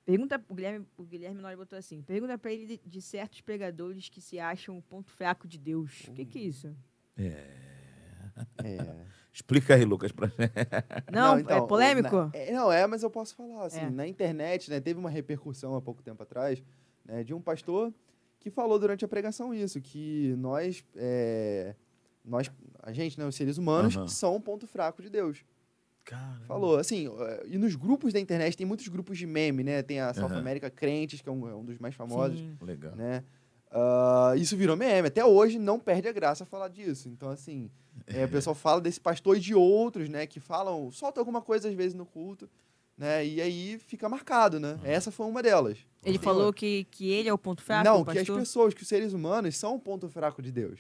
[0.10, 4.10] pergunta, o Guilherme, o Guilherme Nori botou assim: pergunta pra ele de, de certos pregadores
[4.10, 6.06] que se acham o ponto fraco de Deus.
[6.08, 6.76] O que, que é isso?
[7.18, 7.46] É.
[9.32, 10.40] Explica aí, Lucas, pra gente.
[11.12, 12.16] Não, é então, polêmico?
[12.16, 13.66] na- é, não, é, mas eu posso falar.
[13.66, 13.90] Assim, É.
[13.90, 16.62] Na internet, né, teve uma repercussão há pouco tempo atrás
[17.06, 17.94] né, de um pastor
[18.40, 21.76] que falou durante a pregação isso, que nós, é,
[22.26, 22.50] nós
[22.82, 24.08] a gente, né, os seres humanos, Aham.
[24.08, 25.44] são um ponto fraco de Deus.
[26.06, 26.40] Cara.
[26.48, 27.08] Falou, assim,
[27.46, 29.84] e nos grupos da internet, tem muitos grupos de meme, né?
[29.84, 30.40] Tem a South Aham.
[30.40, 32.58] America Crentes, que é um, é um dos mais famosos, Sim.
[32.62, 32.96] Legal.
[32.96, 33.24] né?
[33.72, 35.08] Ah, isso virou meme.
[35.08, 37.08] Até hoje não perde a graça falar disso.
[37.10, 37.70] Então, assim,
[38.08, 40.26] é, o pessoal fala desse pastor e de outros, né?
[40.26, 42.50] Que falam, solta alguma coisa às vezes no culto,
[42.98, 43.26] né?
[43.26, 44.80] E aí fica marcado, né?
[44.84, 45.78] Essa foi uma delas.
[46.04, 48.82] Ele falou que, que ele é o ponto fraco, Não, o que as pessoas, que
[48.82, 50.80] os seres humanos são o ponto fraco de Deus.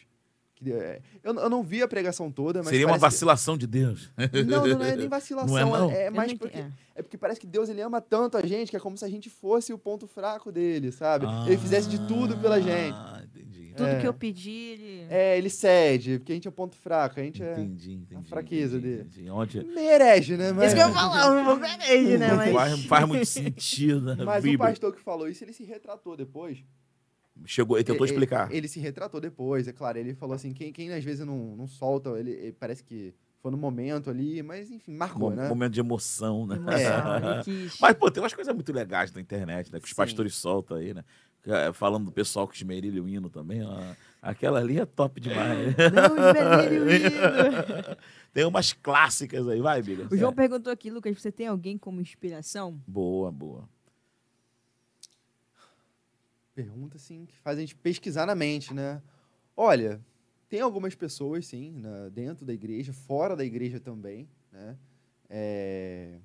[0.61, 2.69] Que, é, eu, eu não vi a pregação toda, mas.
[2.69, 4.11] Seria uma vacilação de Deus.
[4.31, 5.47] que- Não, não é nem vacilação.
[5.55, 5.91] Não é, não?
[5.91, 6.57] É, Eu mais porque.
[6.59, 6.73] entendi.
[6.95, 9.09] É porque parece que Deus ele ama tanto a gente que é como se a
[9.09, 11.25] gente fosse o ponto fraco dele, sabe?
[11.47, 12.93] ele fizesse de tudo pela gente.
[12.93, 13.73] Ah, entendi.
[13.77, 14.01] Tudo É.
[14.01, 15.05] que eu pedi, ele...
[15.09, 17.53] É, ele cede, porque a gente é o ponto fraco, a gente é.
[17.53, 18.27] Entendi, entendi.
[18.27, 19.07] fraqueza entendi, dele.
[19.09, 19.29] entendi.
[19.29, 19.63] Onde...
[19.63, 20.51] Merege, né?
[20.51, 22.27] Mas, Isso que eu ia falar, eu vou ele, né?
[22.27, 22.53] Não Mas...
[22.53, 24.67] faz, faz muito sentido na mas o Bíblia.
[24.67, 26.57] pastor que falou isso, ele se retratou depois.
[27.45, 28.51] Chegou, ele tentou Ele- explicar.
[28.51, 29.97] Ele, se retratou depois, é claro.
[29.97, 33.51] Ele falou assim: quem, quem às vezes não, não solta, ele, ele parece que foi
[33.51, 35.47] no momento ali, mas enfim, marcou, Mom- né?
[35.47, 36.55] Momento de emoção, né?
[36.57, 36.75] Emoção,
[37.65, 37.69] É.
[37.79, 39.79] Mas, pô, tem umas coisas muito legais na internet, né?
[39.79, 39.95] Que os Sim.
[39.95, 41.03] pastores soltam aí, né?
[41.73, 43.63] Falando do pessoal que esmerilha o hino também.
[43.63, 43.79] ó.
[44.21, 45.73] Aquela ali é top demais.
[45.77, 47.95] Não, esmerilhe o hino.
[48.33, 50.07] tem umas clássicas aí, vai, Biga.
[50.11, 50.35] O João É.
[50.35, 52.79] perguntou aqui, Lucas, você tem alguém como inspiração?
[52.85, 53.69] Boa, boa.
[56.63, 59.01] Pergunta, assim, que faz a gente pesquisar na mente, né?
[59.55, 60.01] Olha,
[60.49, 64.75] tem algumas pessoas, sim, na- dentro da igreja, fora da igreja também, né?
[65.29, 66.17] É,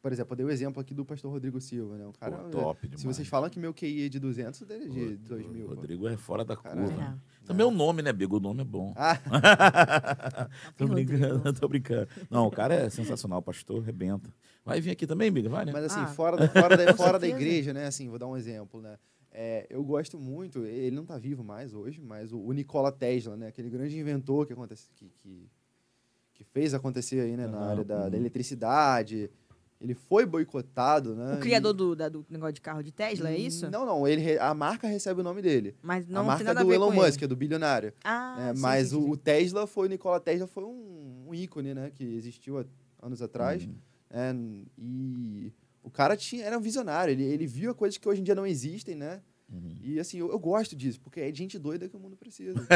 [0.00, 2.04] Por exemplo, eu dei o exemplo aqui do pastor Rodrigo Silva, né?
[2.06, 3.00] O cara, Pô, top demais.
[3.00, 5.46] se vocês falam que meu QI é de 200, o dele é de Rodrigo- 2
[5.48, 5.68] mil.
[5.68, 5.74] pô.
[5.76, 6.88] Rodrigo é fora da Caralho.
[6.88, 7.02] curva.
[7.02, 7.46] É.
[7.46, 8.36] Também o nome, né, Bigo?
[8.36, 8.92] O nome é bom.
[8.96, 9.16] Ah,
[10.76, 12.08] tô brincando, tô brincando.
[12.30, 14.28] Não, o cara é sensacional, o pastor rebenta.
[14.64, 15.48] Vai vir aqui também, Biga?
[15.48, 15.72] Vai, né?
[15.72, 16.06] Mas assim, Ah.
[16.08, 17.86] fora, da, fora, da, fora da igreja, né?
[17.86, 18.96] Assim, vou dar um exemplo, né?
[19.34, 23.36] É, eu gosto muito, ele não está vivo mais hoje, mas o, o Nikola Tesla,
[23.36, 23.46] né?
[23.48, 25.48] Aquele grande inventor que, acontece, que, que,
[26.34, 27.46] que fez acontecer aí, né?
[27.46, 29.30] Na área da, da eletricidade.
[29.80, 31.34] Ele foi boicotado, né?
[31.34, 33.68] O criador e- do, da- do negócio de carro de Tesla, é isso?
[33.70, 34.06] Não, não.
[34.06, 35.74] Ele, a marca recebe o nome dele.
[35.82, 37.24] Mas não a tem marca nada é a do ver Elon com Musk, ele.
[37.24, 37.92] é do bilionário.
[38.04, 39.10] Ah, É, sim, mas sim, o, sim.
[39.10, 41.90] o Tesla foi, o Nikola Tesla foi um, um ícone, né?
[41.92, 42.64] Que existiu há
[43.00, 43.64] anos atrás.
[43.64, 43.74] Uhum.
[44.10, 44.32] É,
[44.78, 45.50] e
[45.82, 48.46] o cara tinha, era um visionário, ele, ele via coisas que hoje em dia não
[48.46, 49.20] existem, né?
[49.52, 49.76] Uhum.
[49.82, 52.54] E assim, eu, eu gosto disso, porque é de gente doida que o mundo precisa.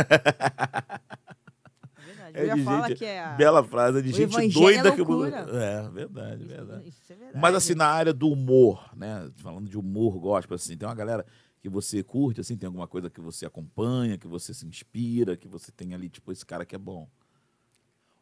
[1.98, 2.38] É verdade.
[2.50, 3.20] É de fala gente- que é...
[3.20, 5.26] a- Bela frase de O gente doida é que o mundo.
[5.26, 6.88] É, verdade, verdade.
[6.88, 7.38] Isso, isso é verdade.
[7.40, 9.28] Mas assim, na área do humor, né?
[9.36, 11.26] Falando de humor gospel, assim, tem uma galera
[11.60, 15.48] que você curte, assim, tem alguma coisa que você acompanha, que você se inspira, que
[15.48, 17.08] você tem ali, tipo, esse cara que é bom.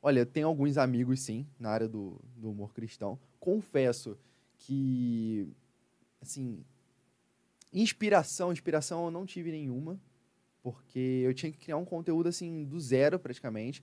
[0.01, 3.19] Olha, eu tenho alguns amigos, sim, na área do, do humor cristão.
[3.39, 4.17] Confesso
[4.67, 5.49] que,
[6.21, 6.65] assim,
[7.73, 10.01] inspiração, inspiração eu não tive nenhuma,
[10.63, 13.83] porque eu tinha que criar um conteúdo, assim, do zero, praticamente.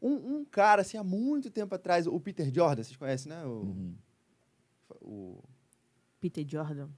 [0.00, 3.44] Um, um cara, assim, há muito tempo atrás, o Peter Jordan, vocês conhecem, né?
[3.44, 3.94] O, Uhum.
[5.00, 5.42] o-
[6.20, 6.88] Peter Jordan.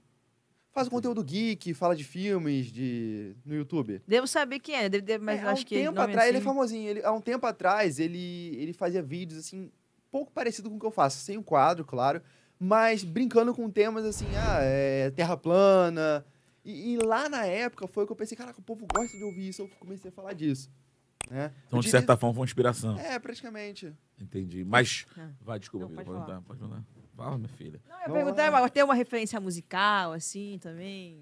[0.71, 4.01] faz o conteúdo geek, fala de filmes de, no YouTube.
[4.05, 6.37] Devo saber quem é, deve- deve- mas É, há um acho que tempo atrás, ele
[6.37, 6.89] é assim- famosinho.
[6.89, 9.71] Ele, há um tempo atrás, ele, ele fazia vídeos, assim,
[10.11, 11.19] pouco parecido com o que eu faço.
[11.19, 12.21] Sem o quadro, claro,
[12.59, 16.25] mas brincando com temas, assim, ah, é, terra plana.
[16.63, 19.49] E, e lá na época foi que eu pensei, caraca, o povo gosta de ouvir
[19.49, 19.61] isso.
[19.61, 20.69] Eu comecei a falar disso.
[21.29, 21.51] Né?
[21.67, 22.97] Então, Eu de diria- certa forma, foi uma inspiração.
[22.99, 23.93] É, praticamente.
[24.19, 24.63] Entendi.
[24.63, 25.05] Mas.
[25.17, 25.29] Ah.
[25.41, 26.83] Vai, desculpa, Não, pode pode pode dar.
[27.15, 27.79] Fala, minha filha.
[27.87, 31.17] Não, eu Vamos mas tem uma referência musical, assim, também?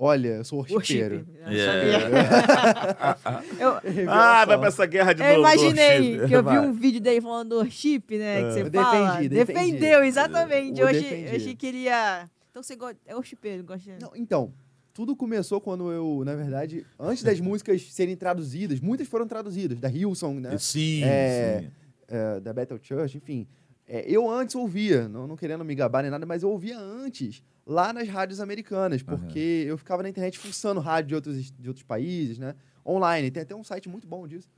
[0.00, 0.74] Olha, eu sou Worship.
[0.74, 1.26] worshipeiro.
[1.44, 3.18] Eu Yeah.
[3.58, 5.40] Eu, Ah, vai pra essa guerra de eu novo.
[5.40, 6.28] imaginei worship.
[6.28, 8.42] que eu vi um vídeo dele falando do worship, né?
[8.44, 9.10] Que você Eu fala.
[9.16, 9.54] defendi, defendi.
[9.72, 10.80] Defendeu, exatamente.
[10.80, 11.28] Eu Eu achei, defendi.
[11.30, 12.30] eu achei que ele ia...
[12.50, 12.96] Então você gosta...
[13.06, 13.90] É worshipeiro, gosta...
[14.00, 14.52] Não, então,
[14.94, 19.88] tudo começou quando eu, na verdade, antes das músicas serem traduzidas, muitas foram traduzidas, da
[19.90, 20.56] Hillsong, né?
[20.58, 21.70] Sim, É, sim.
[22.08, 23.46] é, da Battle Church, enfim.
[23.86, 27.42] É, eu antes ouvia, não, não querendo me gabar nem nada, mas eu ouvia antes,
[27.68, 31.84] lá nas rádios americanas, porque eu ficava na internet fuçando rádio de outros, de outros
[31.84, 32.54] países, né?
[32.84, 34.48] Online, tem até um site muito bom disso.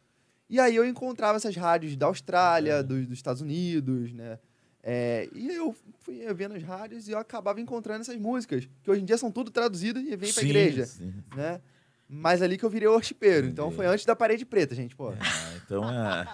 [0.48, 4.38] E aí eu encontrava essas rádios da Austrália, dos, dos Estados Unidos, né?
[4.82, 9.02] É, e eu fui vendo as rádios e eu acabava encontrando essas músicas, que hoje
[9.02, 11.12] em dia são tudo traduzidas e vem pra Sim, igreja, sim.
[11.34, 11.60] né?
[12.08, 15.10] Mas ali que eu virei worshipeiro, então foi antes da parede preta, gente, pô.
[15.10, 16.28] Ah, então é,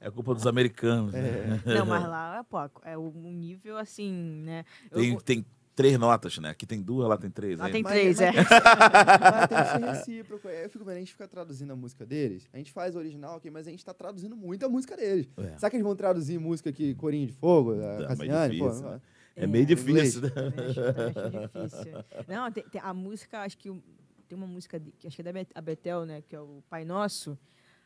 [0.00, 1.12] é culpa dos americanos.
[1.12, 1.60] né?
[1.66, 2.80] Não, mas lá é pouco.
[2.84, 4.12] É um nível assim,
[4.44, 4.64] né?
[4.90, 6.50] Eu- Tem, tem três notas, né?
[6.50, 7.58] Aqui tem duas, lá tem três.
[7.58, 7.72] Lá aí.
[7.72, 8.32] tem Mas- três, mas- é.
[9.20, 10.48] Mas tem que ser recíproco.
[10.48, 12.46] é, Eu fico vendo, a gente fica traduzindo a música deles.
[12.52, 15.28] A gente faz original aqui, mas a gente tá traduzindo muito a música deles.
[15.36, 15.56] É.
[15.58, 18.58] Será que eles vão traduzir música aqui, Corinho de Fogo, da Tá, Cassiane?
[18.58, 19.00] mas Pô, né?
[19.36, 20.28] É É, meio difícil, né?
[20.28, 22.04] Acho difícil.
[22.28, 23.70] Não, tem, tem a música, acho que
[24.28, 26.40] tem uma música de- que acho que é da Bet- a Betel, né, que é
[26.40, 27.38] o Pai Nosso.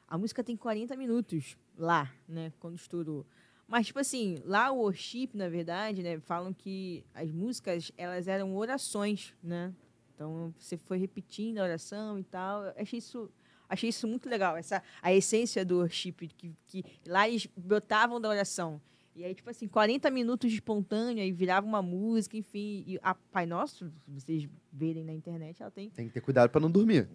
[0.08, 3.26] A música tem 40 minutos lá, né, quando estourou.
[3.66, 8.54] Mas, tipo assim, lá o worship, na verdade, né, falam que as músicas, elas eram
[8.54, 9.72] orações, né?
[10.14, 12.64] Então, você foi repetindo a oração e tal.
[12.64, 13.30] Eu achei isso,
[13.68, 18.28] achei isso muito legal, essa, a essência do worship, que, que lá eles brotavam da
[18.28, 18.80] oração.
[19.16, 22.82] E aí, tipo assim, 40 minutos de espontâneo, aí virava uma música, enfim.
[22.84, 25.88] E a Pai Nosso, se vocês verem na internet, ela tem.
[25.90, 27.08] Tem que ter cuidado pra não dormir.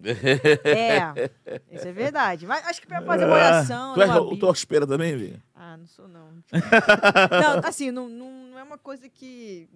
[0.64, 1.30] É,
[1.70, 2.46] isso é verdade.
[2.46, 3.94] Mas acho que pra fazer uma oração.
[3.94, 5.42] Tu é numa o torceira também, Vi?
[5.54, 6.30] Ah, não sou não.
[7.30, 9.68] não, assim, não, não, não é uma coisa que,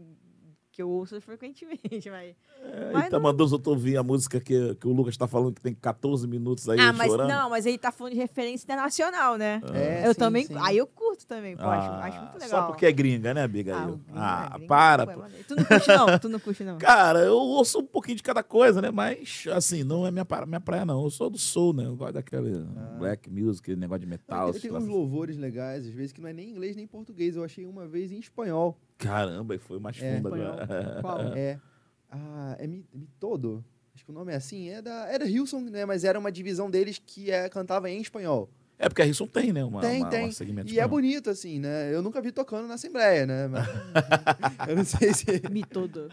[0.75, 1.81] que eu ouço frequentemente,
[2.11, 2.35] mas.
[2.93, 5.55] mas Eita, não- mandou os outros ouvir a música que, que o Lucas tá falando
[5.55, 7.29] que tem 14 minutos aí Ah, mas chorando.
[7.29, 9.61] não, mas ele tá falando de referência internacional, né?
[9.73, 10.47] É, eu sim, também.
[10.47, 10.55] sim.
[10.59, 12.49] Aí eu curto também, pô, acho, Ah, acho muito legal.
[12.49, 15.07] Só porque é gringa, né, Ah, o gringo, Ah, é, gringo, para.
[15.07, 15.29] pô, é.
[15.47, 16.19] Tu não curte, não?
[16.19, 16.79] Tu não curte, não?
[16.79, 18.91] Cara, eu ouço um pouquinho de cada coisa, né?
[18.91, 21.05] Mas, assim, não é minha, pra- minha praia, não.
[21.05, 21.87] Eu sou do soul, né?
[21.87, 22.65] Eu gosto daquele
[22.99, 24.53] black music, negócio de metal.
[24.53, 24.79] Tem, lá.
[24.81, 27.37] uns louvores legais, às vezes, que não é nem inglês nem português.
[27.37, 28.77] Eu achei uma vez em espanhol.
[28.99, 30.17] Caramba, e foi mais É.
[30.17, 30.99] fundo agora.
[31.01, 31.19] Qual?
[31.37, 31.59] É.
[32.11, 33.65] Ah, é Mi- Mitodo?
[33.95, 34.69] Acho que o nome é assim.
[34.69, 35.85] É da, era Hillsong, né?
[35.85, 38.49] Mas era uma divisão deles que é, cantava em espanhol.
[38.77, 39.63] É porque a Risson tem, né?
[39.65, 40.25] Uma, tem, uma, tem.
[40.25, 41.95] uma segmento e é bonito, assim, né?
[41.95, 43.47] Eu nunca vi tocando na Assembleia, né?
[43.47, 43.69] Mas-
[44.69, 45.25] eu não sei se.
[45.51, 46.11] Me todo.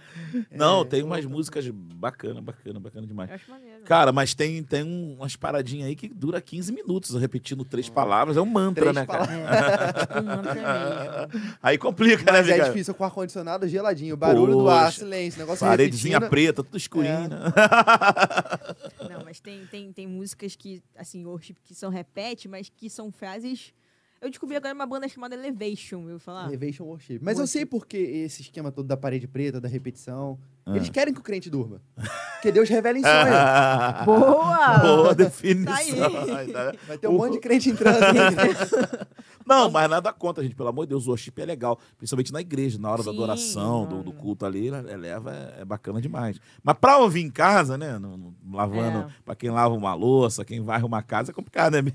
[0.52, 3.30] Não, É, tem umas músicas bacana, bacana, bacana demais.
[3.32, 3.82] Eu acho maneiro.
[3.84, 8.38] Cara, mas tem, tem um- umas paradinhas aí que dura 15 minutos repetindo três palavras.
[8.38, 9.26] É um mantra, Três né, cara?
[9.34, 11.52] É, tipo um mantra mesmo.
[11.64, 15.00] Aí complica, Mas né, é difícil com o ar-condicionado geladinho, o barulho do ar, Poxa.
[15.00, 16.30] silêncio, negócio Paredezinha repetindo.
[16.30, 17.28] preta, tudo escurinho, É.
[17.28, 17.38] né?
[19.32, 23.74] Mas tem, tem, tem músicas que, assim, worship que são repete, mas que são frases.
[24.20, 26.48] Eu descobri agora uma banda chamada Elevation, eu falar.
[26.50, 27.20] Elevation Worship.
[27.22, 27.52] Mas eu Worship.
[27.60, 30.38] sei porque esse esquema todo da parede preta, da repetição.
[30.66, 30.76] Ah.
[30.76, 31.82] Eles querem que o crente durma.
[32.34, 33.14] Porque Deus revela em sonho.
[34.06, 34.78] Boa!
[34.80, 35.74] Boa definição.
[35.76, 36.52] Tá aí.
[36.52, 38.18] Tá- Vai ter um monte de crente entrando aqui.
[39.46, 40.56] Não, mas nada contra, gente.
[40.56, 41.80] Pelo amor de Deus, o worship é legal.
[41.98, 45.66] Principalmente na igreja, na hora da Sim, adoração, do, do culto ali, eleva, é, é
[45.66, 46.40] bacana demais.
[46.64, 47.98] Mas pra ouvir em casa, né?
[47.98, 49.08] no- no- lavando, É.
[49.26, 51.82] pra quem lava uma louça, quem varre uma casa, é complicado, né?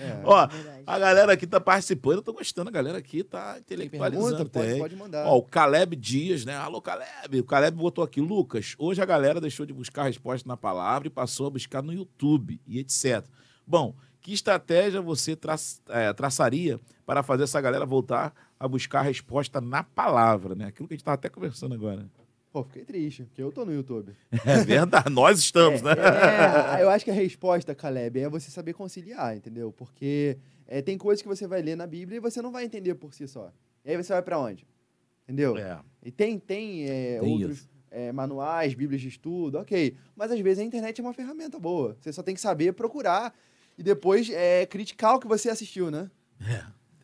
[0.00, 0.20] É.
[0.24, 0.82] Ó, Verdade.
[0.86, 2.68] a galera aqui tá participando, eu tô gostando.
[2.68, 4.28] A galera aqui tá Tem intelectualizando.
[4.46, 4.50] pergunta?
[4.58, 5.26] Pode, pode mandar.
[5.26, 6.56] Ó, o Caleb Dias, né?
[6.56, 7.40] Alô, Caleb.
[7.40, 11.10] O Caleb botou aqui, Lucas, hoje a galera deixou de buscar resposta na palavra e
[11.10, 13.24] passou a buscar no YouTube e etc.
[13.66, 15.56] Bom, que estratégia você tra
[15.88, 20.66] é, traçaria para fazer essa galera voltar a buscar a resposta na palavra, né?
[20.66, 22.08] Aquilo que a gente tava até conversando agora.
[22.52, 24.16] Pô, fiquei triste, porque eu tô no YouTube.
[24.44, 25.92] É verdade, nós estamos, né?
[26.78, 29.72] É, eu acho que a resposta, Caleb, é você saber conciliar, entendeu?
[29.72, 30.38] Porque
[30.68, 33.12] é, tem coisas que você vai ler na Bíblia e você não vai entender por
[33.12, 33.52] si só.
[33.84, 34.64] E aí você vai pra onde?
[35.24, 35.56] Entendeu?
[35.58, 35.80] É.
[36.06, 39.96] E tem, tem, é, Tem outros é, manuais, bíblias de estudo, ok.
[40.14, 41.96] Mas às vezes a internet é uma ferramenta boa.
[42.00, 43.34] Você só tem que saber procurar
[43.76, 46.08] e depois é, criticar o que você assistiu, né?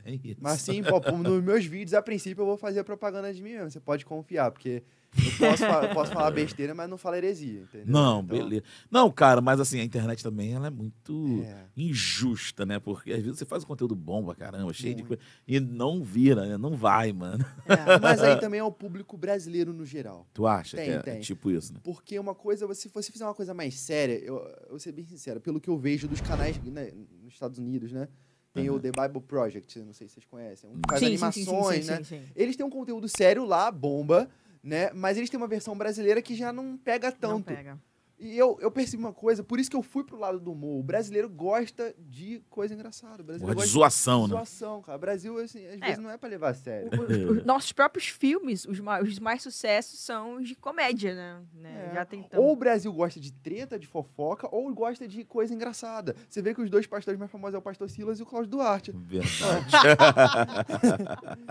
[0.04, 0.36] É isso.
[0.40, 3.72] Mas sim, pô, nos meus vídeos, a princípio, eu vou fazer propaganda de mim mesmo.
[3.72, 4.84] Você pode confiar, porque
[5.24, 7.86] eu posso, fa- posso falar besteira, mas não falo heresia, entendeu?
[7.86, 8.64] Não, Então, beleza.
[8.90, 11.64] Não, cara, mas assim, a internet também ela é muito É.
[11.76, 12.78] injusta, né?
[12.78, 15.18] Porque às vezes você faz um conteúdo bom pra caramba, cheio de Muito.
[15.18, 16.56] coisa, e não vira, né?
[16.56, 17.44] Não vai, mano.
[17.66, 20.26] É, mas aí também é o público brasileiro no geral.
[20.32, 21.20] Tu acha Tem, que é, tem.
[21.20, 21.80] tipo isso, né?
[21.82, 25.06] Porque uma coisa, se você fizer uma coisa mais séria, eu, eu vou ser bem
[25.06, 26.90] sincero, pelo que eu vejo dos canais né,
[27.22, 28.08] nos Estados Unidos, né?
[28.54, 31.76] Tem o The Bible Project, não sei se vocês conhecem, um que faz Sim, animações,
[31.76, 31.96] sim, sim, né?
[32.04, 32.32] sim, sim.
[32.36, 34.28] Eles têm um conteúdo sério lá, bomba,
[34.62, 34.90] né?
[34.92, 37.44] Mas eles têm uma versão brasileira que já não pega Não tanto.
[37.46, 37.78] pega.
[38.24, 40.78] E eu, eu percebi uma coisa, por isso que eu fui pro lado do humor.
[40.78, 43.20] O brasileiro gosta de coisa engraçada.
[43.20, 44.36] O brasileiro Gosta de zoação, de né?
[44.36, 44.96] zoação, cara.
[44.96, 45.78] O Brasil, assim, às É.
[45.86, 46.88] vezes não é pra levar a sério.
[46.92, 47.02] O- o-
[47.40, 51.40] os nossos próprios filmes, os mais, os mais sucessos são os de comédia, né?
[51.52, 51.88] Né?
[51.90, 51.94] É.
[51.94, 52.46] Já tentamos.
[52.46, 56.14] Ou o Brasil gosta de treta, de fofoca, ou gosta de coisa engraçada.
[56.28, 58.52] Você vê que os dois pastores mais famosos é o pastor Silas e o Cláudio
[58.52, 58.92] Duarte.
[58.94, 59.66] Verdade.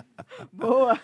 [0.53, 0.97] Boa!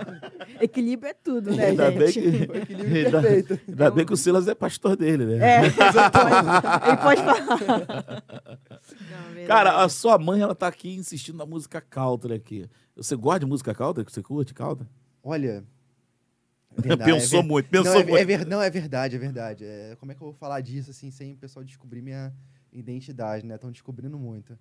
[0.60, 2.46] Equilíbrio é tudo, né, Ainda bem gente?
[2.46, 3.60] que, O equilíbrio Ainda- perfeito.
[3.68, 5.38] ainda bem que o Silas é pastor dele, né?
[5.38, 8.22] É, ele pode falar.
[9.10, 9.46] Não, verdade.
[9.46, 12.68] Cara, a sua mãe, ela tá aqui insistindo na música country aqui.
[12.96, 14.04] Você gosta de música country?
[14.04, 14.86] Você curte country?
[15.22, 15.64] Olha.
[16.76, 18.16] é verdade, pensou é ver- muito, pensou não, é, muito.
[18.18, 19.64] É ver- não, é verdade, é verdade.
[19.64, 22.32] É, como é que eu vou falar disso assim, sem o pessoal descobrir minha
[22.72, 23.54] identidade, né?
[23.54, 24.58] Estão descobrindo muito.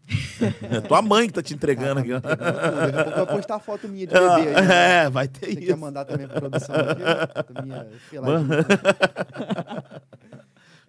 [0.71, 2.13] É tua mãe que tá te entregando aqui.
[2.13, 2.91] Ah, tá me entregando.
[2.93, 4.45] Daqui a pouco eu vou postar foto minha de bebê aí.
[4.67, 5.03] né?
[5.05, 5.77] É, vai ter Você quer isso.
[5.77, 7.01] mandar também pra produção aqui?
[7.35, 8.65] Foto minha peladinha.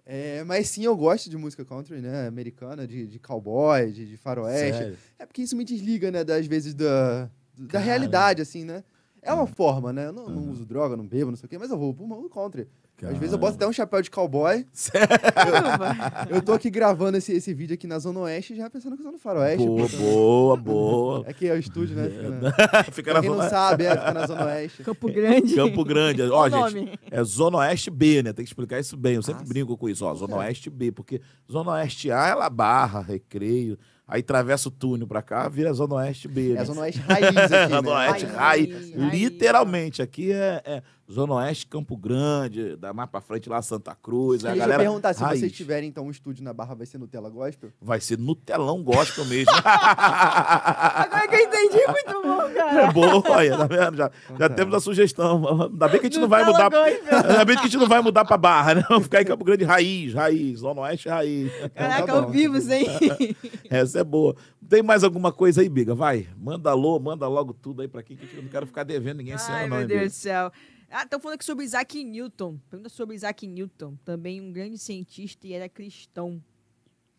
[0.09, 2.27] É, mas sim, eu gosto de música country, né?
[2.27, 4.77] Americana, de, de cowboy, de, de faroeste.
[4.77, 4.97] Sério?
[5.19, 6.23] É porque isso me desliga, né?
[6.23, 7.83] Das vezes da, da Cara.
[7.83, 8.85] realidade, assim, né?
[9.21, 10.05] É uma forma, né?
[10.05, 12.07] Eu não, não uso droga, não bebo, não sei o quê, mas eu vou pro
[12.07, 12.69] mundo country.
[13.03, 14.65] Às vezes eu boto até um chapéu de cowboy.
[15.35, 16.27] Caramba.
[16.29, 19.05] Eu tô aqui gravando esse, esse vídeo aqui na Zona Oeste, já pensando que eu
[19.05, 19.65] tô no Faroeste.
[19.65, 19.97] Boa, pô.
[19.97, 21.25] boa, boa.
[21.29, 22.09] Aqui é o estúdio, né?
[22.09, 22.83] Fica na...
[22.91, 24.83] Fica Pra na quem não sabe, é, fica na Zona Oeste.
[24.83, 25.55] Campo Grande.
[25.55, 26.21] Campo Grande.
[26.23, 26.99] Ó, gente, nome?
[27.11, 28.33] é Zona Oeste B, né?
[28.33, 29.15] Tem que explicar isso bem.
[29.15, 30.13] Eu sempre Ah, brinco com isso, ó.
[30.15, 30.39] Zona É.
[30.39, 31.21] Oeste B, porque
[31.51, 33.77] Zona Oeste A, ela barra, recreio.
[34.07, 36.51] Aí atravessa o túnel pra cá, vira Zona Oeste B.
[36.51, 36.61] É né?
[36.61, 37.67] a Zona Oeste raiz aqui, né?
[37.67, 38.35] Zona Oeste Raiz,
[38.71, 39.13] raiz, raiz.
[39.13, 40.01] literalmente.
[40.01, 44.43] Aqui é, é Zona Oeste, Campo Grande, da mais pra frente lá Santa Cruz.
[44.43, 45.39] Aí a Deixa galera eu perguntar, se raiz.
[45.39, 47.71] vocês tiverem então um estúdio na Barra, vai ser Nutella Gospel?
[47.81, 49.51] Vai ser no telão gospel mesmo.
[49.63, 52.81] Agora que eu entendi, muito bom, cara.
[52.81, 53.97] É boa, olha, tá vendo?
[53.97, 54.55] Já, já tá.
[54.55, 55.63] temos a sugestão.
[55.63, 56.69] Ainda bem que a gente não vai mudar.
[56.69, 57.17] Gospel.
[57.29, 58.83] Ainda bem que a gente não vai mudar pra Barra, né?
[58.89, 61.49] Vamos ficar em Campo Grande raiz, raiz, Zona Oeste raiz.
[61.73, 62.87] Caraca, tá bom, ao vivo, tá hein?
[63.69, 64.35] Essa é boa.
[64.67, 65.95] Tem mais alguma coisa aí, Biga?
[65.95, 69.19] Vai, manda alô, manda logo tudo aí pra quem, que eu não quero ficar devendo
[69.19, 70.51] ninguém esse Ai, ano, não, meu Deus do céu.
[70.89, 72.57] Ah, estão falando aqui sobre Isaac Newton.
[72.69, 73.95] Pergunta sobre Isaac Newton.
[74.05, 76.41] Também um grande cientista e era cristão.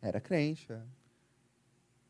[0.01, 0.73] Era crente.
[0.73, 0.81] é.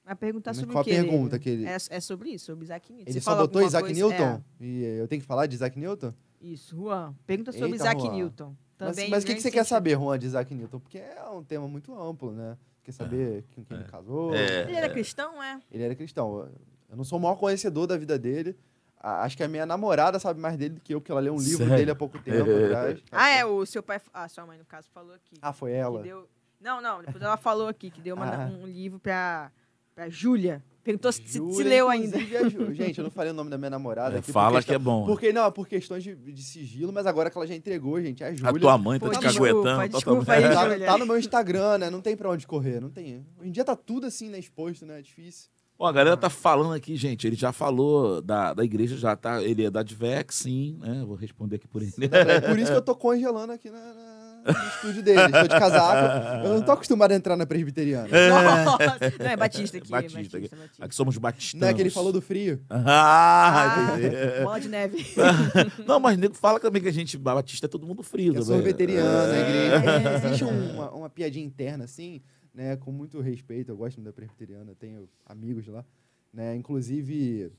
[0.05, 0.91] Vai perguntar Mas sobre qual o a quê?
[1.03, 1.39] pergunta Lívia?
[1.39, 3.11] que ele- É, é sobre isso, sobre Isaac Newton.
[3.11, 4.01] Ele Você só botou Isaac coisa?
[4.09, 4.43] Newton?
[4.61, 6.15] E eh, eu tenho que falar de Isaac Newton?
[6.41, 7.15] É, isso, Juan.
[7.27, 8.13] Pergunta sobre Eita, Isaac Juan.
[8.15, 8.57] Newton.
[8.79, 10.79] Mas, Também mas o que, que você quer saber, Juan, de Isaac Newton?
[10.81, 12.57] Porque é um tema muito amplo, né?
[12.83, 14.35] Quer saber com quem ele casou?
[14.35, 14.63] É.
[14.63, 15.61] Ele era cristão, é?
[15.71, 16.49] Ele era cristão.
[16.89, 18.57] Eu não sou o maior conhecedor da vida dele.
[19.01, 21.35] A- Acho que a minha namorada sabe mais dele do que eu, porque ela leu
[21.35, 21.77] um livro Sério?
[21.77, 23.01] dele há pouco tempo atrás.
[23.13, 24.01] Ah, é, o seu pai...
[24.13, 25.37] Ah, sua mãe, no caso, falou aqui.
[25.41, 26.03] Ah, foi ela?
[26.03, 26.29] deu...
[26.61, 28.47] Não, não, depois ela falou aqui que deu uma- Ah.
[28.47, 29.53] um livro pra,
[29.95, 30.63] pra Júlia.
[30.83, 32.17] Perguntou se, se leu ainda.
[32.19, 34.33] é Gente, eu não falei o nome da minha namorada É, aqui.
[34.33, 35.05] fala questão- que é bom.
[35.07, 38.29] Porque, não, por questões de, de sigilo, mas agora que ela já entregou, gente, é
[38.29, 38.51] a Júlia.
[38.51, 39.89] A tua mãe tá Pô, te desculpa, caguetando.
[39.91, 40.73] desculpa totalmente.
[40.73, 41.91] aí, Tá, tá no meu Instagram, né?
[41.91, 43.25] Não tem pra onde correr, não tem.
[43.39, 44.39] Hoje em dia tá tudo assim, né?
[44.39, 44.99] Exposto, né?
[44.99, 45.51] É difícil.
[45.81, 47.25] Ó, a galera tá falando aqui, gente.
[47.27, 49.41] Ele já falou da, da igreja, já tá.
[49.43, 51.05] Ele é da Advex, sim, né?
[51.07, 51.93] Vou responder aqui por ele.
[52.11, 54.19] É por isso que eu tô congelando aqui na- na-
[54.53, 55.21] no estúdio dele.
[55.27, 56.47] Estou de casaco.
[56.47, 58.09] Eu não tô acostumado a entrar na presbiteriana.
[58.09, 58.99] Nossa!
[59.21, 59.89] Não, é Batista aqui.
[59.89, 60.49] Batista, Batista, aqui.
[60.57, 60.85] Batista.
[60.85, 61.61] Aqui somos batistanos.
[61.63, 62.61] Não é que ele falou do frio?
[62.71, 64.17] Ah, entendi.
[64.43, 65.07] Bola de neve.
[65.87, 68.33] Não, mas nego fala também que a gente, Batista é todo mundo frio.
[68.33, 68.47] É também.
[68.47, 69.41] sorveteriana, a É.
[69.41, 70.11] igreja.
[70.11, 70.15] É.
[70.27, 72.21] Existe um- uma, uma piadinha interna, assim,
[72.55, 72.77] né?
[72.77, 73.71] Com muito respeito.
[73.71, 75.85] Eu gosto da presbiteriana, tenho amigos lá.
[76.33, 76.55] Né?
[76.57, 77.51] Inclusive,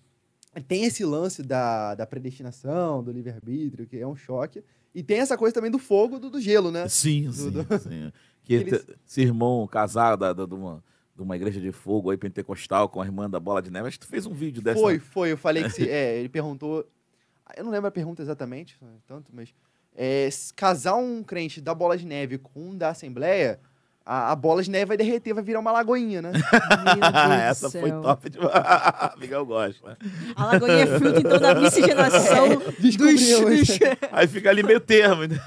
[0.68, 4.64] tem esse lance da, da predestinação, do livre-arbítrio, que é um choque.
[4.94, 6.88] E tem essa coisa também do fogo, do, do gelo, né?
[6.88, 8.11] Sim, sim, do- sim.
[8.44, 10.84] Que Eles- te- esse irmão casado de, uma,
[11.16, 13.99] de uma igreja de fogo aí, pentecostal, com a irmã da bola de neve, acho
[13.99, 14.80] que tu fez um vídeo dessa.
[14.80, 15.32] Foi, foi.
[15.34, 16.84] Eu falei que se, é, ele perguntou.
[17.56, 19.53] Eu não lembro a pergunta exatamente, né, tanto, mas.
[19.95, 23.60] é, casar um crente da bola de neve com um da Assembleia,
[24.11, 26.31] a, a bola de neve vai derreter, vai virar uma lagoinha, né?
[26.98, 28.52] Do Essa foi top demais.
[29.22, 29.90] Miguel gosta.
[29.90, 29.98] né?
[30.36, 32.49] A Lagoinha é fruto, então, da miscigenação
[32.80, 32.95] dos...
[32.95, 33.80] Dos-
[34.11, 35.23] Aí fica ali meio termo.
[35.27, 35.40] né?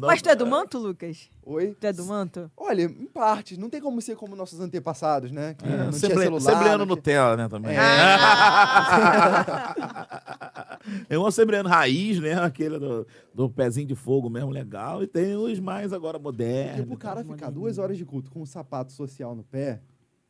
[0.00, 1.28] Mas tu é do manto, Lucas?
[1.44, 1.74] Oi?
[1.80, 2.50] Tu é do manto?
[2.56, 5.54] Olha, em partes, não tem como ser como nossos antepassados, né?
[5.54, 6.62] Que É, não tinha celular.
[6.62, 7.76] Tinha- Nutella, né, também.
[7.76, 7.78] É.
[11.08, 12.34] É um assembleano raiz, né?
[12.34, 15.00] Aquele do, do pezinho de fogo mesmo, legal.
[15.02, 16.80] E tem os mais agora modernos.
[16.80, 19.80] Tipo, o cara ficar duas horas de culto com um sapato social no pé.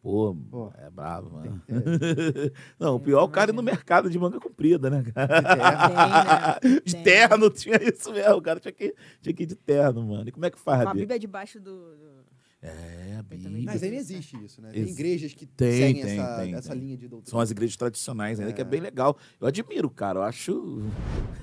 [0.03, 0.73] Pô, Pô.
[0.77, 1.62] é bravo, mano.
[2.79, 5.29] Não, o pior é o cara ir no mercado de manga comprida, né, cara?
[6.61, 6.81] Tem, né?
[6.85, 7.03] De Tem.
[7.05, 8.35] terno, tinha isso mesmo.
[8.35, 10.29] O cara tinha que, tinha que ir de terno, mano.
[10.29, 11.03] E como é que faz, Com a Bia?
[11.03, 11.95] Bíblia debaixo do...
[11.97, 12.22] do-
[12.62, 13.22] É, a.
[13.24, 13.51] Bíblia.
[13.64, 14.70] Mas ainda existe isso, né?
[14.70, 16.78] Tem Ex- igrejas que Tem, seguem tem, essa, tem, essa tem.
[16.80, 17.30] linha de doutrina.
[17.30, 18.64] São as igrejas tradicionais ainda, que é É.
[18.64, 19.16] bem legal.
[19.40, 20.20] Eu admiro, cara.
[20.20, 20.82] Eu acho.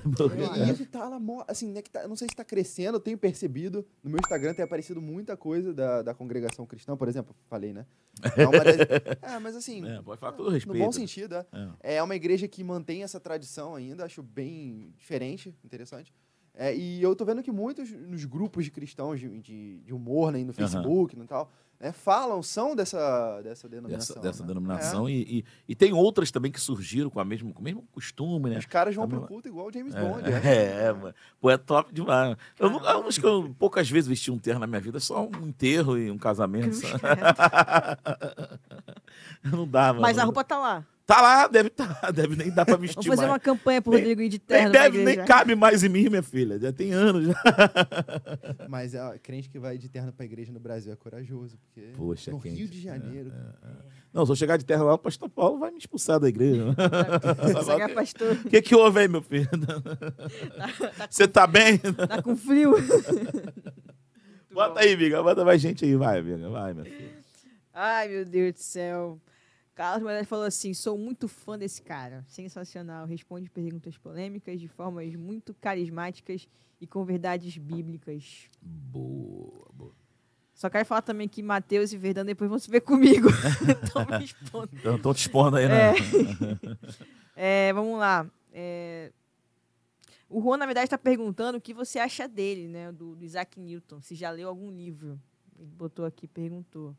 [0.00, 1.10] E isso tá
[1.46, 3.84] assim, né, que tá- eu não sei se tá crescendo, eu tenho percebido.
[4.02, 7.84] No meu Instagram tem aparecido muita coisa da, da congregação cristã, por exemplo, falei, né?
[8.36, 8.76] É, uma das-
[9.34, 10.78] é, mas assim, É, pode falar com todo no respeito.
[10.82, 11.46] bom sentido, é.
[11.82, 11.96] É.
[11.96, 16.14] É uma igreja que mantém essa tradição ainda, acho bem diferente, interessante.
[16.62, 20.30] É, e eu tô vendo que muitos nos grupos de cristãos de, de, de humor,
[20.30, 21.50] né, no Facebook e tal,
[21.80, 24.16] né, falam, são dessa, dessa denominação.
[24.16, 24.48] Dessa, dessa né?
[24.48, 25.08] denominação.
[25.08, 28.50] E, e, e tem outras também que surgiram com, a mesmo, com o mesmo costume,
[28.50, 28.52] É.
[28.52, 28.58] né?
[28.58, 30.20] Os caras vão A pro mesma- culto igual o James Bond.
[30.20, 30.42] né?
[30.44, 31.14] É, é, mano.
[31.40, 32.36] Pô, é top demais.
[32.58, 35.26] Eu, não, eu acho que eu poucas vezes vesti um terno na minha vida, só
[35.26, 36.76] um enterro e um casamento.
[39.42, 40.02] não dá, mano.
[40.02, 40.84] Mas a roupa tá lá.
[41.10, 43.32] Tá lá, deve tá, deve nem dar pra vestir Vamos fazer mais.
[43.32, 45.88] uma campanha pro Nem- Rodrigo ir de Nem terno na deve, nem cabe mais em
[45.88, 46.56] mim, minha filha.
[46.56, 47.34] Já tem anos já.
[48.70, 52.30] Mas é, crente que vai de terno pra igreja no Brasil é corajoso, porque Poxa,
[52.30, 52.54] no quente.
[52.54, 53.32] Rio de Janeiro.
[54.12, 56.66] Não, se eu chegar de terno lá, o pastor Paulo vai me expulsar da igreja.
[58.46, 59.48] O que, que houve aí, meu filho?
[61.10, 61.76] Você tá bem?
[61.78, 62.74] Tá com frio.
[64.52, 65.22] Bota aí, amiga.
[65.22, 65.96] Bota mais gente aí.
[65.96, 66.48] Vai, amiga.
[66.50, 67.10] Vai, meu filho.
[67.74, 69.20] Ai, meu Deus do céu.
[69.74, 72.24] Carlos Moraes falou assim: sou muito fã desse cara.
[72.28, 73.06] Sensacional.
[73.06, 76.48] Responde perguntas polêmicas de formas muito carismáticas
[76.80, 78.48] e com verdades bíblicas.
[78.60, 79.94] Boa, boa.
[80.54, 83.28] Só quero falar também que Matheus e Verdão depois vão se ver comigo.
[83.64, 84.30] então me.
[84.76, 85.94] Então, Estão te expondo aí, né?
[87.42, 88.30] É, vamos lá.
[88.52, 89.10] É,
[90.28, 92.92] O Juan, na verdade, está perguntando o que você acha dele, né?
[92.92, 94.02] Do, do Isaac Newton.
[94.02, 95.18] Se já leu algum livro.
[95.58, 96.94] Ele botou aqui, perguntou.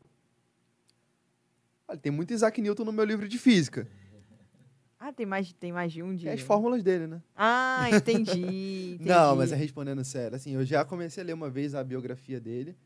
[1.92, 3.86] Olha, tem muito Isaac Newton no meu livro de física.
[4.98, 6.30] Ah, tem mais, tem mais de um dia.
[6.30, 7.20] é as fórmulas dele, né?
[7.36, 8.30] Ah, entendi.
[8.94, 9.08] entendi.
[9.08, 10.36] Não, mas é respondendo sério.
[10.36, 12.76] Assim, eu já comecei a ler uma vez a biografia dele.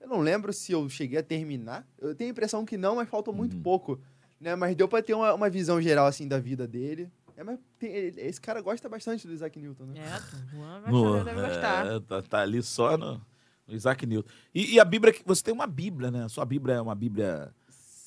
[0.00, 1.86] Eu não lembro se eu cheguei a terminar.
[1.98, 3.62] Eu tenho a impressão que não, mas faltou muito Uhum.
[3.62, 4.00] pouco.
[4.40, 4.54] Né?
[4.54, 7.10] Mas deu pra ter uma, uma visão geral, assim, da vida dele.
[7.36, 9.94] É, mas tem- esse cara gosta bastante do Isaac Newton, né?
[9.98, 11.86] É, o Juan No- deve gostar.
[11.86, 13.20] é, tá, tá ali só no,
[13.66, 14.28] no Isaac Newton.
[14.54, 16.22] E, e a Bíblia, que- você tem uma Bíblia, né?
[16.24, 17.52] A sua Bíblia é uma Bíblia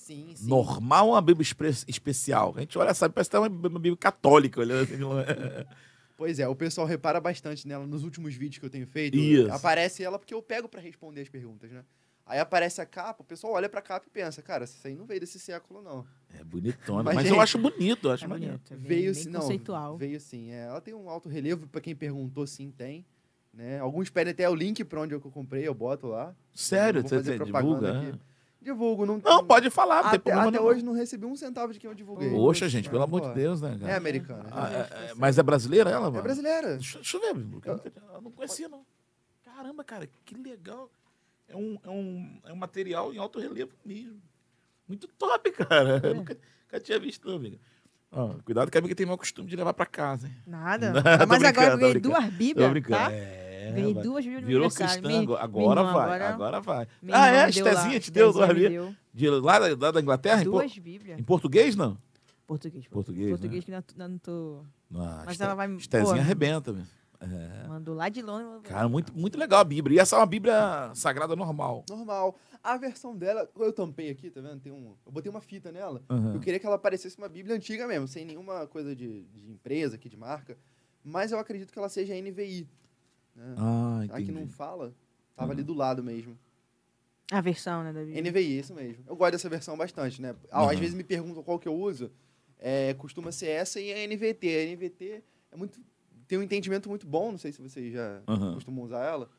[0.07, 0.47] Sim, sim.
[0.47, 1.45] normal ou uma Bíblia
[1.87, 2.53] especial?
[2.55, 4.61] A gente olha, sabe, parece que é uma, Bíblia- católica.
[4.61, 4.95] Olhando assim,
[5.31, 5.65] é?
[6.15, 9.17] Pois é, o pessoal repara bastante nela nos últimos vídeos que eu tenho feito.
[9.17, 9.51] Isso.
[9.51, 11.83] Aparece ela porque eu pego pra responder as perguntas, né?
[12.25, 15.05] Aí aparece a capa, o pessoal olha pra capa e pensa, cara, isso aí não
[15.05, 16.05] veio desse século, não.
[16.37, 17.03] É bonitona.
[17.03, 18.53] Mas, Mas, eu acho bonito, eu acho É maneiro.
[18.55, 19.41] bonito, é bem, veio bem sim, não.
[19.41, 19.97] conceitual.
[19.97, 20.51] Veio sim.
[20.51, 23.05] É, ela tem um alto relevo, pra quem perguntou, sim, tem.
[23.53, 23.79] Né?
[23.79, 26.35] Alguns pedem até o link pra onde eu comprei, eu boto lá.
[26.53, 28.09] Sério, você, fazer você propaganda divulga?
[28.09, 28.19] aqui.
[28.61, 30.63] Divulgo, não Não, pode falar, não Até, até não.
[30.63, 32.29] hoje não recebi um centavo de quem eu divulguei.
[32.31, 33.97] Poxa, gente, pelo amor de Deus, né, É cara?
[33.97, 34.45] americana.
[34.51, 36.17] Ah, é- é- mas é brasileira ela, mano?
[36.17, 36.75] É brasileira.
[36.75, 37.81] Deixa, deixa eu ver, eu,
[38.15, 38.85] eu não conhecia, não.
[39.45, 40.89] Caramba, cara, que legal.
[41.47, 44.21] É um, é um, é um material em alto relevo mesmo.
[44.87, 46.01] Muito top, cara.
[46.03, 47.57] Eu nunca, nunca tinha visto, não, amiga.
[48.43, 50.35] Cuidado que a amiga tem mau costume de levar pra casa, hein?
[50.45, 50.93] Nada.
[51.19, 53.11] Tô Mas agora eu ganhei duas bíblias, tá?
[53.11, 54.03] É, Ganhei vai.
[54.03, 56.87] duas bíblias no Virou cristã, Minha- agora irmã vai, agora- agora vai.
[57.01, 57.45] minha Ah, é?
[57.47, 58.95] me deu Estezinha te deu duas me bíblias?
[59.13, 60.41] De lá da, lá da Inglaterra?
[60.41, 61.19] Em, por- Duas bíblias.
[61.19, 61.97] em português, não?
[62.45, 62.87] Português.
[62.87, 63.83] Português, Português né?
[63.85, 64.61] que não, não, tô...
[64.95, 65.69] Ah, Mas ela vai...
[65.75, 66.83] Estezinha pô, arrebenta, meu.
[67.19, 67.67] É.
[67.67, 68.61] Mandou lá de longe.
[68.63, 69.95] Cara, muito, muito legal a Bíblia.
[69.97, 71.83] E essa é uma Bíblia sagrada normal.
[71.89, 72.37] Normal.
[72.63, 74.59] A versão dela, eu tampei aqui, tá vendo?
[74.59, 76.01] Tem um, eu botei uma fita nela.
[76.09, 76.35] Uhum.
[76.35, 79.95] Eu queria que ela parecesse uma Bíblia antiga mesmo, sem nenhuma coisa de, de empresa
[79.95, 80.55] aqui, de marca.
[81.03, 82.67] Mas eu acredito que ela seja NVI.
[83.37, 83.55] Né?
[83.57, 84.31] Ah, Aqui entendi.
[84.31, 84.93] não fala.
[85.35, 86.37] Tava ali do lado mesmo.
[87.31, 88.21] A versão, né, da Bíblia.
[88.21, 89.03] NVI, isso mesmo.
[89.07, 90.35] Eu gosto dessa versão bastante, né?
[90.49, 90.69] Ah, Uhum.
[90.69, 92.09] Às vezes me perguntam qual que eu uso.
[92.57, 94.47] É, costuma ser essa e a NVT.
[94.47, 95.79] A NVT é muito,
[96.27, 98.53] tem um entendimento muito bom, não sei se vocês já Uhum.
[98.55, 99.29] costumam usar ela.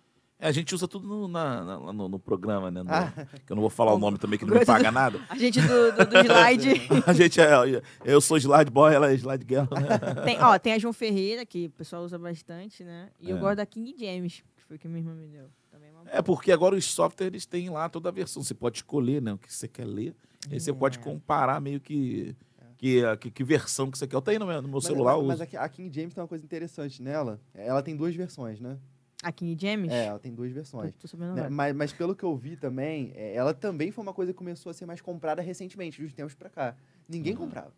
[0.40, 2.82] É, a gente usa tudo no, na- na- no, no programa, né?
[2.82, 3.12] No- Ah.
[3.44, 5.20] Que eu não vou falar o nome também, que não me paga nada.
[5.28, 6.68] A gente do, do, do slide...
[7.06, 7.82] A gente é.
[8.04, 9.62] Eu sou slide boy, ela é slide girl.
[9.62, 9.98] né?
[10.24, 13.08] tem, ó, tem a João Ferreira, que o pessoal usa bastante, né?
[13.20, 13.40] E eu É.
[13.40, 15.46] gosto da King James, que foi que minha irmã me deu.
[15.72, 18.40] Também é uma É porque agora os softwares têm lá toda a versão.
[18.42, 20.14] Você pode escolher né, o que você quer ler.
[20.48, 20.74] E aí você É.
[20.74, 22.36] pode comparar meio que.
[22.76, 24.14] Que, que, que versão que você quer.
[24.14, 25.14] Eu tenho no meu, no meu Mas- celular.
[25.14, 25.48] eu Mas, uso.
[25.52, 27.40] mas a, a King James tem uma coisa interessante nela.
[27.52, 28.78] Ela tem duas versões, né?
[29.22, 29.92] A King James?
[29.92, 30.92] É, ela tem duas versões.
[30.92, 31.50] Tô, tô sabendo Né, agora.
[31.50, 34.70] Mas, mas pelo que eu vi também, é, ela também foi uma coisa que começou
[34.70, 36.76] a ser mais comprada recentemente, de uns tempos pra cá.
[37.08, 37.38] Ninguém Uhum.
[37.46, 37.72] comprava,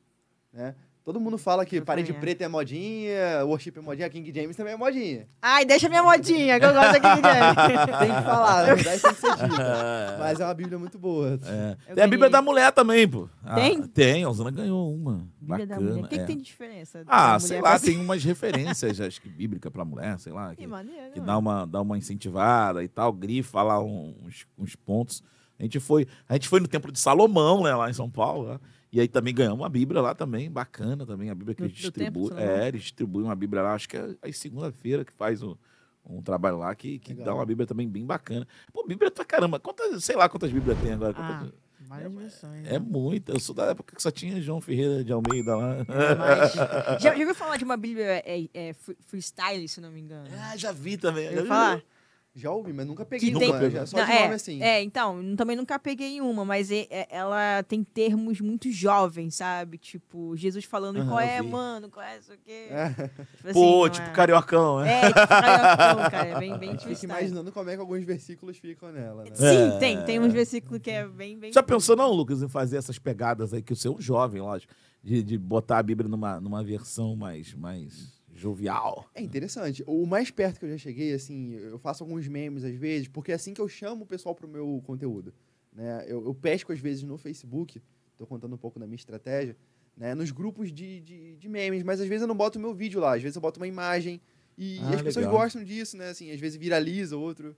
[0.53, 0.75] né?
[1.03, 4.55] Todo mundo fala que Eu parede preta é modinha, worship é modinha, a King James
[4.55, 5.27] também é modinha.
[5.41, 7.99] Ai, deixa minha modinha, que eu gosto da King James.
[7.99, 10.17] Tem que falar, na verdade tem que ser dita.
[10.21, 11.39] Mas é uma bíblia muito boa.
[11.45, 11.95] É.
[11.95, 12.07] Tem a.
[12.07, 13.29] Bíblia da mulher também, pô.
[13.43, 13.83] Ah, Tem?
[13.83, 15.27] tem, a Osana ganhou uma.
[15.41, 15.91] Bíblia da Bacana.
[15.91, 16.05] mulher.
[16.05, 16.27] O que, que é.
[16.27, 17.03] tem de diferença?
[17.07, 20.51] Ah, da sei lá, tem umas referências, acho que bíblica pra mulher, sei lá.
[20.51, 21.13] Que Que, maneiro.
[21.15, 25.23] que dá uma, dá uma incentivada e tal, grifa lá uns, uns pontos.
[25.59, 28.49] A gente, foi, a gente foi no Templo de Salomão, né, lá em São Paulo.
[28.49, 28.61] né?
[28.93, 31.77] E aí também ganhamos uma Bíblia lá também, bacana também, a Bíblia que No- eles
[31.79, 32.37] distribuem.
[32.39, 35.57] É, eles distribuem uma Bíblia lá, acho que é às segunda-feira que faz o-
[36.05, 37.27] um trabalho lá que, que Legal.
[37.27, 38.47] dá uma Bíblia também bem bacana.
[38.73, 41.15] Pô, Bíblia pra caramba, quantas, sei lá quantas Bíblias tem agora.
[41.17, 41.55] Ah, quantas-
[41.89, 42.67] várias versões.
[42.67, 42.79] é né?
[42.81, 43.33] muita.
[43.33, 45.77] Eu sou da época que só tinha João Ferreira de Almeida lá.
[45.77, 49.93] É, mas- já, já ouviu falar de uma Bíblia é, é, free- freestyle, se não
[49.93, 50.29] me engano?
[50.37, 51.27] Ah, já vi também.
[51.27, 51.85] Já já ouviu vi.
[52.33, 54.63] Já ouvi, mas nunca peguei Que uma, tem- já, só Não, de é, nome assim.
[54.63, 59.79] É, então, também nunca peguei uma, mas é- é- ela tem termos muito jovens, sabe?
[59.79, 61.49] Tipo, Jesus falando, Aham, qual é, vi.
[61.49, 62.53] mano, qual é isso aqui?
[62.71, 62.89] É.
[63.37, 64.13] Tipo assim, Pô, não tipo é...
[64.13, 64.93] cariocão, né?
[64.93, 68.93] É, tipo, cariocão, cara, é bem, bem Fico imaginando como é que alguns versículos ficam
[68.93, 69.31] nela, né?
[69.35, 69.79] Sim, É.
[69.79, 71.53] tem, tem uns versículos que é bem, bem...
[71.53, 74.73] Já pensou não, Lucas, em fazer essas pegadas aí, que você é um jovem, lógico,
[75.03, 79.09] de, de botar a Bíblia numa, numa versão mais, mais jovial?
[79.15, 79.85] É interessante.
[79.87, 83.33] O mais perto que eu já cheguei, assim, eu faço alguns memes às vezes, porque
[83.33, 85.33] é assim que eu chamo o pessoal pro meu conteúdo.
[85.73, 86.05] Né?
[86.09, 87.81] Eu, eu pesco às vezes no Facebook,
[88.17, 89.57] tô contando um pouco da minha estratégia,
[89.97, 90.15] né?
[90.15, 93.01] nos grupos de, de, de memes, mas às vezes eu não boto o meu vídeo
[93.01, 94.21] lá, às vezes eu boto uma imagem
[94.59, 95.41] e, Ah, as pessoas legal.
[95.41, 96.09] gostam disso, né?
[96.11, 97.57] Assim, às vezes viraliza outro.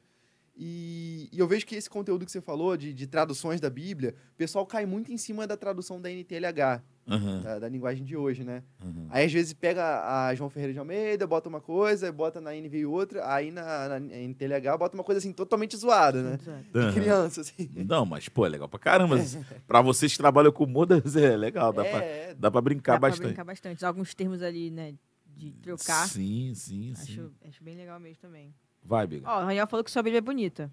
[0.57, 4.15] E, e eu vejo que esse conteúdo que você falou, de, de traduções da Bíblia,
[4.35, 8.17] o pessoal cai muito em cima da tradução da NTLH, Aham, da, da linguagem de
[8.17, 8.63] hoje, né?
[8.81, 9.09] aham.
[9.11, 12.87] Aí às vezes pega a João Ferreira de Almeida, bota uma coisa, bota na NVI
[12.87, 16.39] outra, aí na, na NTLH bota uma coisa assim totalmente zoada, né?
[16.41, 16.65] Exato.
[16.65, 17.69] De criança, assim.
[17.89, 19.17] Não, mas, pô, é legal pra caramba.
[19.67, 21.73] pra vocês que trabalham com moda, é legal.
[21.73, 23.27] Dá, pra, É, dá pra brincar Dá pra bastante.
[23.27, 23.85] brincar bastante.
[23.85, 24.95] Alguns termos ali, né,
[25.37, 26.09] de trocar.
[26.09, 27.13] Sim, sim, sim.
[27.13, 28.55] Acho, acho bem legal mesmo também.
[28.85, 29.29] Vai, Biga.
[29.29, 30.71] Ó, o Raniel falou que sua Bíblia é bonita.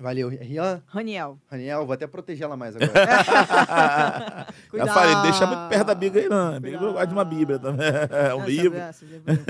[0.00, 0.28] Valeu.
[0.28, 1.38] Rian, Raniel.
[1.50, 2.90] Raniel, vou até proteger ela mais agora.
[4.74, 6.48] Já falei, deixa muito perto da Bíblia aí, não.
[6.48, 6.92] A Bíblia Cuidado.
[6.92, 7.86] gosta de uma Bíblia também.
[8.10, 8.78] É um livro.
[8.78, 9.40] essa- essa Bíblia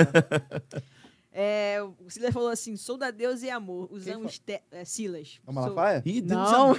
[0.77, 1.01] é.
[1.33, 3.89] É, o Silas falou assim: sou da Deus e amor.
[3.93, 5.39] Usamos te- é, Silas.
[5.47, 6.03] É o Sou- Malafaia?
[6.05, 6.51] Ih, Deus Não.
[6.51, 6.79] é amor.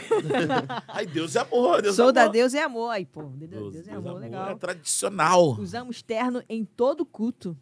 [0.90, 1.82] Ai, Deus é amor.
[1.82, 2.34] Deus Sou é da amor.
[2.34, 2.90] Deus e amor.
[2.90, 4.58] Aí, pô, Deus, Deus, Deus é Deus amor, É legal.
[4.58, 5.52] tradicional.
[5.58, 7.58] Usamos terno em todo culto.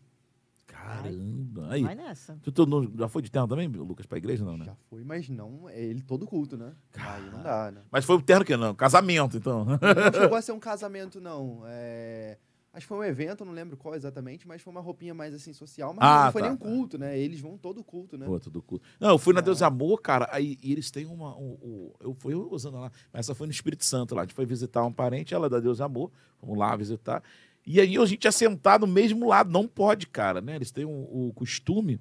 [0.95, 1.67] Caramba.
[1.69, 1.83] Aí.
[1.83, 2.37] Vai nessa.
[2.41, 4.65] Tu, tu não- já foi de terno também, Lucas, pra igreja, não, né?
[4.65, 6.73] Já foi, mas não é ele todo culto, né?
[6.95, 7.81] Aí não dá, né?
[7.91, 8.73] Mas foi o terno que não?
[8.73, 9.65] Casamento, então.
[9.65, 9.77] Não
[10.13, 11.61] chegou a ser um casamento, não.
[11.65, 12.37] É,
[12.71, 15.51] Acho que foi um evento, não lembro qual exatamente, mas foi uma roupinha mais assim
[15.53, 16.65] social, mas Ah, não foi tá, nem um tá.
[16.67, 17.17] culto, né?
[17.17, 18.27] Eles vão todo culto, né?
[18.27, 18.85] Pô, tudo culto.
[18.99, 19.41] Não, eu fui na É.
[19.41, 21.35] Deus e Amor, cara, aí e eles têm uma.
[21.35, 24.21] um- um- eu fui usando lá, mas essa foi no Espírito Santo lá.
[24.21, 27.23] A gente foi visitar um parente, ela é da Deus e Amor, vamos lá visitar.
[27.71, 30.55] E aí a gente ia sentar no mesmo lado, não pode, cara, né?
[30.55, 31.99] Eles têm o, o costume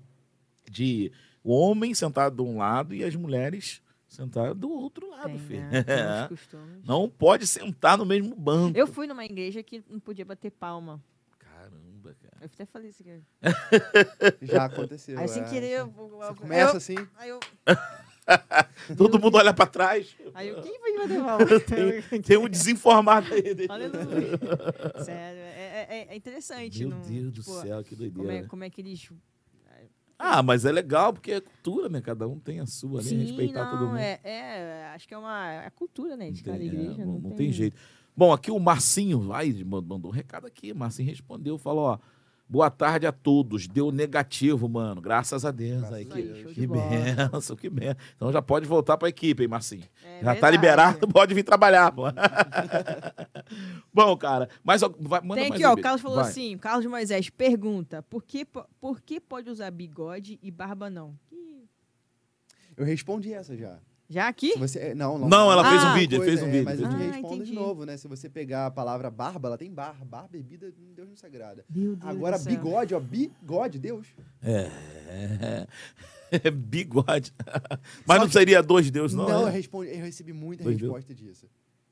[0.70, 1.12] de
[1.44, 5.60] o homem sentado de um lado e as mulheres sentadas do outro lado, Tem, filho.
[5.60, 5.84] né?
[5.86, 6.28] É.
[6.88, 8.78] Não pode sentar no mesmo banco.
[8.78, 11.02] Eu fui numa igreja que não podia bater palma.
[11.38, 12.36] Caramba, cara.
[12.40, 13.20] Eu até falei isso aqui.
[14.50, 15.18] Já aconteceu.
[15.18, 15.48] Aí sem é.
[15.50, 15.80] querer.
[15.80, 16.96] Eu, Você eu- começa eu- assim.
[17.18, 17.38] Aí eu.
[18.96, 20.14] Todo mundo olha pra trás.
[20.34, 20.60] Aí eu.
[20.62, 21.46] Quem foi que bater palma?
[22.10, 23.66] Tem, tem um desinformado aí.
[23.68, 24.38] Aleluia.
[25.04, 25.40] Sério,
[25.78, 26.78] é, é- é interessante.
[26.80, 28.16] Meu não- Deus do tipo, céu, que doideira.
[28.28, 28.48] Como é, né?
[28.48, 29.10] como é que eles.
[30.20, 32.00] Ah, mas é legal, porque é cultura, né?
[32.00, 33.98] Cada um tem a sua ali, Sim, respeitar não, todo mundo.
[33.98, 36.28] É, é, acho que é uma é cultura, né?
[36.32, 37.04] De cada tem- é, igreja.
[37.06, 37.76] não, não, não tem jeito.
[38.16, 40.74] Bom, aqui o Marcinho, ai, mandou um recado aqui.
[40.74, 41.98] Marcinho respondeu, falou, ó.
[42.50, 43.68] Boa tarde a todos.
[43.68, 45.00] Deu negativo, mano.
[45.02, 45.80] Graças a Deus.
[45.80, 46.52] Graças aí, a que, Deus.
[46.54, 47.96] Que benção, que benção.
[48.16, 49.84] Então já pode voltar pra equipe, hein, Marcinho?
[50.02, 50.56] É já tá verdade.
[50.56, 52.04] liberado, pode vir trabalhar, pô.
[53.92, 55.74] Bom, cara, mas ó, vai, manda Tem mais aqui, ó.
[55.74, 56.28] O Carlos falou vai.
[56.30, 61.14] assim: Carlos Moisés pergunta: por que, po- por que pode usar bigode e barba não?
[62.76, 63.78] Eu respondi essa já.
[64.10, 64.52] Já aqui?
[64.52, 66.78] Se você, é, não, não, Não, ela fez um Uma vídeo, fez um vídeo, Mas
[66.78, 67.12] fez eu te vídeo.
[67.12, 67.54] respondo Ah, de entendi.
[67.66, 67.96] novo, né?
[67.98, 70.02] Se você pegar a palavra barba, ela tem bar.
[70.04, 71.62] Bar, bebida, Deus não sagrada.
[71.68, 72.52] Meu Deus Agora, do céu.
[72.54, 73.00] bigode, ó.
[73.00, 74.06] Bigode, Deus.
[74.42, 75.66] É.
[76.52, 77.34] Bigode.
[78.06, 79.28] Mas não seria dois deuses, não?
[79.28, 79.50] Não, eu, é?
[79.50, 81.46] respondi, eu recebi muita Dois resposta disso.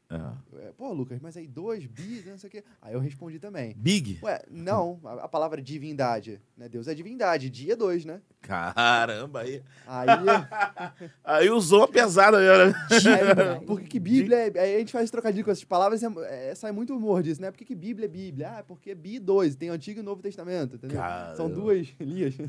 [0.08, 0.66] É.
[0.66, 2.64] É, Pô, Lucas, mas aí dois, bi, não sei o quê.
[2.80, 3.74] Aí eu respondi também.
[3.76, 4.20] Big?
[4.22, 6.68] Ué, não, a, a palavra divindade, né?
[6.68, 8.20] Deus é divindade, dia é dois, né?
[8.40, 9.62] Caramba, aí.
[9.86, 10.06] Aí,
[11.24, 12.72] Aí usou a pesada, né?
[13.66, 16.54] por que, que Bíblia é, aí a gente faz trocadilho com essas palavras, é, é,
[16.54, 17.50] sai muito humor disso, né?
[17.50, 18.48] Por que, que Bíblia é Bíblia?
[18.58, 20.98] Ah, porque bi dois, tem o Antigo e o Novo Testamento, entendeu?
[21.36, 21.54] São Caramba.
[21.54, 22.34] duas Elias.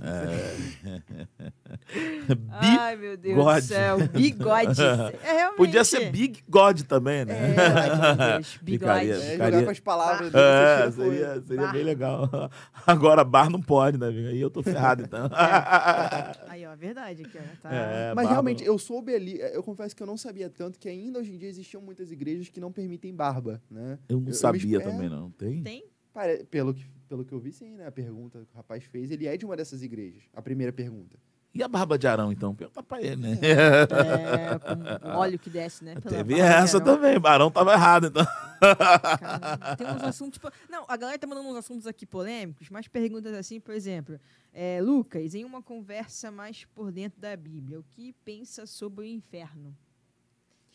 [2.51, 3.55] Ai, meu Deus God.
[3.55, 3.97] do céu.
[4.09, 4.81] Bigode.
[5.23, 5.57] É realmente.
[5.57, 7.46] Podia ser Big God também, né?
[7.51, 9.13] É, Deus, Bicaria.
[9.13, 9.27] bigode.
[9.27, 11.71] É, Ficaria- jogar com as palavras É, tira seria, seria Bar.
[11.73, 12.29] bem legal.
[12.87, 14.07] Agora, bar não pode, né?
[14.07, 14.27] amigo?
[14.29, 15.29] Aí eu tô ferrado, então.
[16.47, 17.61] Aí, ó, verdade aqui, ó.
[17.61, 17.73] Tá.
[17.73, 18.73] É, Mas realmente, não.
[18.73, 21.49] eu soube ali, eu confesso que eu não sabia tanto que ainda hoje em dia
[21.49, 23.97] existiam muitas igrejas que não permitem barba, né?
[24.09, 24.87] Eu não eu sabia me- é.
[24.87, 25.31] também, não.
[25.31, 25.63] Tem?
[25.63, 25.85] Tem?
[26.13, 27.87] Pare- Pelo que, pelo que eu vi, sim, né?
[27.87, 30.23] A pergunta que o rapaz fez, ele é de uma dessas igrejas.
[30.33, 31.17] A primeira pergunta.
[31.57, 32.53] E a barba de Arão, então?
[32.53, 33.39] Pergunta pra ele, né?
[33.41, 34.59] É,
[35.01, 35.95] com o óleo que desce, né?
[35.95, 37.19] pela Teve essa também.
[37.19, 38.25] Barão tava errado, então.
[38.59, 40.33] Caramba, tem uns assuntos.
[40.39, 44.19] Tipo, não, a galera tá mandando uns assuntos aqui polêmicos, mas perguntas assim, por exemplo.
[44.53, 49.07] é, Lucas, em uma conversa mais por dentro da Bíblia, o que pensa sobre o
[49.07, 49.75] inferno?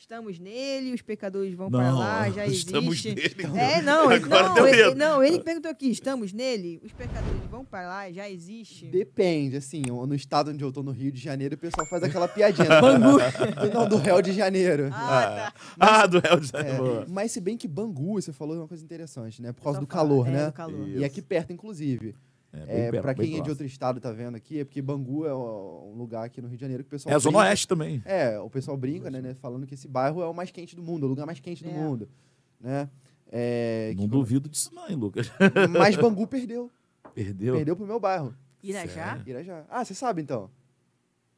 [0.02, 3.36] Estamos nele, os pecadores vão para lá, já estamos existe.
[3.46, 3.56] nele.
[3.56, 4.96] É, não, Agora não, deu ele, medo.
[4.96, 8.86] não, ele perguntou aqui, estamos nele, os pecadores vão para lá, já existe.
[8.86, 12.26] Depende, assim, no estado onde eu tô, no Rio de Janeiro, o pessoal faz aquela
[12.26, 12.68] piadinha.
[12.68, 12.80] né?
[12.80, 13.18] Bangu!
[13.72, 14.90] Não, do Réu de Janeiro.
[14.92, 15.54] Ah, tá.
[15.78, 17.06] Ah, do réu de É, Boa.
[17.08, 19.52] mas se bem que Bangu, você falou uma coisa interessante, né?
[19.52, 20.46] Por causa do calor, é, né?
[20.46, 20.88] do calor.
[20.88, 22.16] E aqui perto, inclusive.
[22.52, 25.34] É, É, bem quem é de outro estado tá vendo aqui, é porque Bangu é
[25.34, 27.12] um lugar aqui no Rio de Janeiro que o pessoal.
[27.12, 28.02] É a Zona brinca- Oeste também.
[28.04, 30.82] É, o pessoal brinca, né, né, Falando que esse bairro é o mais quente do
[30.82, 31.72] mundo, é o lugar mais quente do É.
[31.72, 32.08] mundo.
[32.60, 32.90] Né?
[33.30, 35.28] É, Não duvido disso, não, hein, Lucas?
[35.30, 35.34] que-
[35.96, 36.70] mas Bangu perdeu.
[37.14, 37.54] Perdeu.
[37.56, 38.34] Perdeu pro meu bairro.
[38.62, 39.22] Irajá?
[39.26, 39.64] Irajá.
[39.70, 40.50] Ah, você sabe então?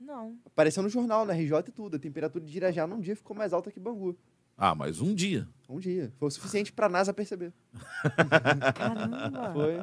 [0.01, 0.36] Não.
[0.45, 1.97] Apareceu no jornal, na RJ e tudo.
[1.97, 4.16] A temperatura de Irajá num dia ficou mais alta que Bangu.
[4.59, 5.49] Ah, mas um dia.
[5.69, 6.12] Um dia.
[6.19, 7.53] Foi o suficiente pra NASA perceber.
[8.74, 9.53] Caramba.
[9.53, 9.77] Foi.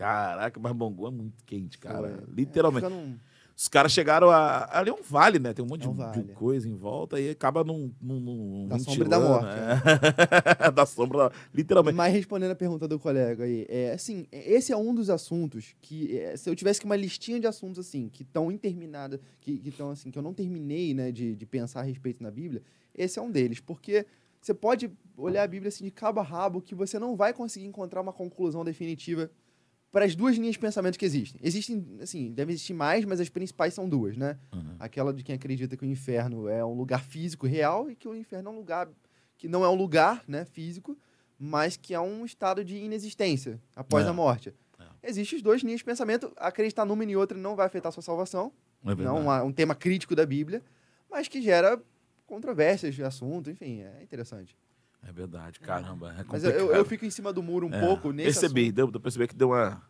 [0.00, 2.08] Caraca, mas Bangu é muito quente, cara.
[2.24, 2.34] Foi.
[2.34, 2.86] Literalmente.
[2.86, 3.18] Fica num-
[3.54, 4.66] Os caras chegaram a.
[4.78, 5.52] Ali é um vale, né?
[5.52, 6.22] Tem um monte É um de- vale.
[6.22, 7.92] de coisa em volta e acaba num.
[8.00, 9.82] num, num Da sombra da morte, né?
[10.74, 11.94] da sombra, literalmente.
[11.94, 16.16] Mas respondendo a pergunta do colega aí, é assim, esse é um dos assuntos que,
[16.16, 19.90] é, se eu tivesse que uma listinha de assuntos assim, que estão interminadas, que estão
[19.90, 22.62] assim, que eu não terminei, né, de, de pensar a respeito na Bíblia,
[22.94, 24.06] esse é um deles, porque
[24.40, 27.66] você pode olhar a Bíblia assim de cabo a rabo que você não vai conseguir
[27.66, 29.30] encontrar uma conclusão definitiva
[29.92, 31.40] para as duas linhas de pensamento que existem.
[31.42, 34.38] Existem, assim, devem existir mais, mas as principais são duas, né?
[34.52, 34.76] Uhum.
[34.78, 38.14] Aquela de quem acredita que o inferno é um lugar físico real e que o
[38.14, 38.88] inferno é um lugar
[39.36, 40.96] que não é um lugar, né, físico,
[41.38, 44.08] mas que é um estado de inexistência após É.
[44.08, 44.54] a morte.
[44.78, 44.84] É.
[45.10, 46.30] Existem as duas linhas de pensamento.
[46.36, 48.52] Acreditar numa e em outra não vai afetar a sua salvação.
[48.84, 50.62] É não é um tema crítico da Bíblia,
[51.10, 51.80] mas que gera
[52.26, 53.50] controvérsias de assunto.
[53.50, 54.56] Enfim, é interessante.
[55.06, 56.14] É verdade, caramba.
[56.18, 58.74] É Mas eu, eu- fico em cima do muro um É, pouco nesse Percebi, assunto.
[58.74, 59.82] deu, deu pra perceber que deu uma,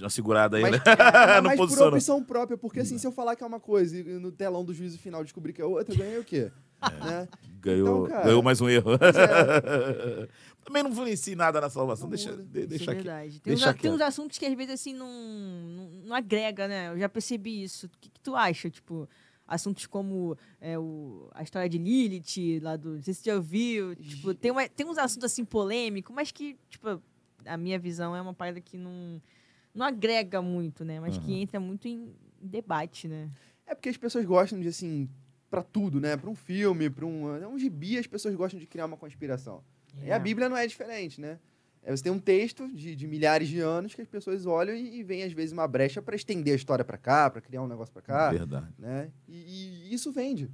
[0.00, 0.78] uma segurada aí, Mas, né?
[1.36, 4.02] é, mas por opção própria, porque assim, se eu falar que é uma coisa e
[4.02, 6.50] no telão do juízo final descobrir que é outra, eu ganhei o quê?
[7.02, 7.28] Né?
[7.60, 8.90] Ganhou, Então, cara, ganhou mais um erro.
[8.94, 10.28] É.
[10.64, 12.04] Também não influencia nada na salvação.
[12.04, 13.02] Não Deixa, de- deixa é aqui.
[13.04, 13.40] verdade.
[13.40, 16.66] Tem, uns, deixa a- tem uns assuntos que às vezes assim não, não, não agrega,
[16.68, 16.90] né?
[16.92, 17.86] Eu já percebi isso.
[17.86, 18.70] O que, que tu acha?
[18.70, 19.08] Tipo,
[19.46, 22.94] assuntos como é, o, a história de Lilith, lá do.
[22.96, 23.94] Não sei se você já ouviu.
[23.96, 27.00] Tipo, tem, uma- tem uns assuntos assim polêmicos, mas que, tipo,
[27.44, 29.20] a minha visão é uma parada que não,
[29.74, 31.00] não agrega muito, né?
[31.00, 31.40] Mas que Aham.
[31.42, 33.30] entra muito em debate, né?
[33.66, 35.08] É porque as pessoas gostam de, assim,
[35.50, 36.16] pra tudo, né?
[36.16, 39.62] Pra um filme, pra um, é um gibi, as pessoas gostam de criar uma conspiração.
[40.02, 41.38] E a Bíblia não é diferente, né?
[41.84, 45.00] É, você tem um texto de, de milhares de anos que as pessoas olham e,
[45.00, 47.68] e vem, às vezes, uma brecha pra estender a história pra cá, pra criar um
[47.68, 48.68] negócio pra cá, Verdade.
[48.78, 49.10] né?
[49.28, 50.50] E, e isso vende.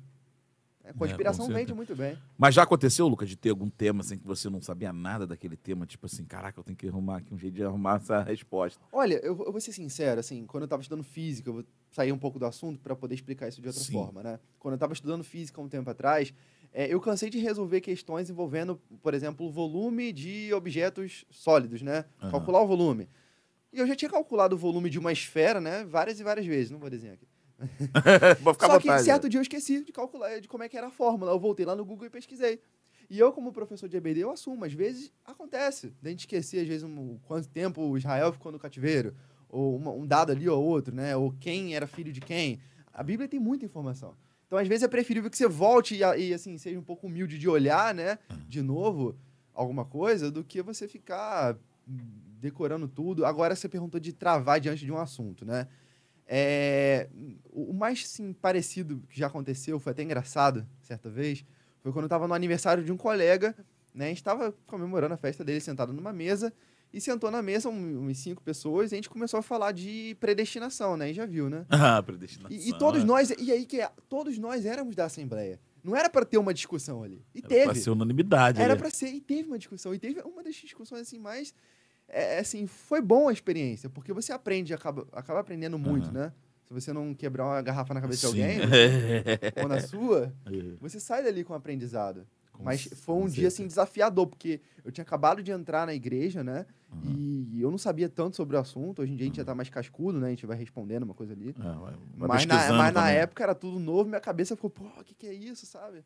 [0.82, 1.58] A com conspiração certeza.
[1.60, 2.18] vende muito bem.
[2.36, 5.56] Mas já aconteceu, Lucas, de ter algum tema assim que você não sabia nada daquele
[5.56, 5.86] tema?
[5.86, 8.82] Tipo assim, caraca, eu tenho que arrumar aqui um jeito de arrumar essa resposta.
[8.90, 12.10] Olha, eu, eu vou ser sincero, assim, quando eu estava estudando física, eu vou sair
[12.10, 13.92] um pouco do assunto para poder explicar isso de outra Sim.
[13.92, 14.40] forma, né?
[14.58, 16.32] Quando eu estava estudando física um tempo atrás,
[16.72, 22.04] é, eu cansei de resolver questões envolvendo, por exemplo, o volume de objetos sólidos, né?
[22.20, 22.30] Aham.
[22.30, 23.08] Calcular o volume.
[23.72, 25.84] E eu já tinha calculado o volume de uma esfera, né?
[25.84, 27.26] Várias e várias vezes, não vou desenhar aqui.
[28.42, 29.04] Vou ficar Só que vontade.
[29.04, 31.30] certo dia eu esqueci de calcular, de como é que era a fórmula.
[31.32, 32.58] Eu voltei lá no Google e pesquisei.
[33.10, 34.64] E eu, como professor de EBD, eu assumo.
[34.64, 35.92] Às vezes acontece.
[36.00, 39.14] Da gente esquecer, às vezes, um, quanto tempo o Israel ficou no cativeiro.
[39.48, 41.14] Ou uma- um dado ali ou outro, né?
[41.16, 42.60] Ou quem era filho de quem.
[42.94, 44.14] A Bíblia tem muita informação.
[44.50, 47.38] Então, às vezes, é preferível que você volte e, e, assim, seja um pouco humilde
[47.38, 48.18] de olhar, né?
[48.48, 49.16] De novo,
[49.54, 51.56] alguma coisa, do que você ficar
[51.88, 52.00] hum,
[52.40, 53.24] decorando tudo.
[53.24, 55.68] Agora, você perguntou de travar diante de um assunto, né?
[56.26, 57.08] É,
[57.48, 61.44] o o mais sim, parecido que já aconteceu, foi até engraçado, certa vez,
[61.80, 63.54] foi quando eu estava no aniversário de um colega,
[63.94, 64.06] né?
[64.06, 66.52] A gente estava comemorando a festa dele sentado numa mesa,
[66.92, 70.16] e sentou na mesa um- umas cinco pessoas, e a gente começou a falar de
[70.20, 71.10] predestinação, né?
[71.10, 71.64] E já viu, né?
[71.98, 72.56] Ah, predestinação.
[72.56, 75.60] E, e todos nós, e aí que é, todos nós éramos da Assembleia.
[75.82, 77.24] Não era para ter uma discussão ali.
[77.34, 77.64] E Era teve.
[77.64, 78.60] Pra ser unanimidade.
[78.60, 78.78] Era né?
[78.80, 81.54] pra ser, e teve uma discussão, e teve uma das discussões assim mais.
[82.06, 86.12] É, assim, foi bom a experiência, porque você aprende, acaba, acaba aprendendo muito, Aham.
[86.12, 86.32] né?
[86.64, 88.34] Se você não quebrar uma garrafa na cabeça Sim.
[88.34, 88.58] de alguém,
[89.62, 90.76] ou na sua, É.
[90.80, 92.26] você sai dali com aprendizado.
[92.60, 96.44] Com Mas foi um dia, assim, desafiador, porque eu tinha acabado de entrar na igreja,
[96.44, 96.66] né?
[96.92, 97.48] Uhum.
[97.54, 99.00] E eu não sabia tanto sobre o assunto.
[99.02, 100.26] Hoje em dia a gente já tá mais cascudo, né?
[100.26, 101.54] A gente vai respondendo uma coisa ali.
[101.58, 104.84] Ah, vai- vai Mas na, mas na época era tudo novo, minha cabeça ficou, pô,
[105.00, 106.04] o que, que é isso, sabe?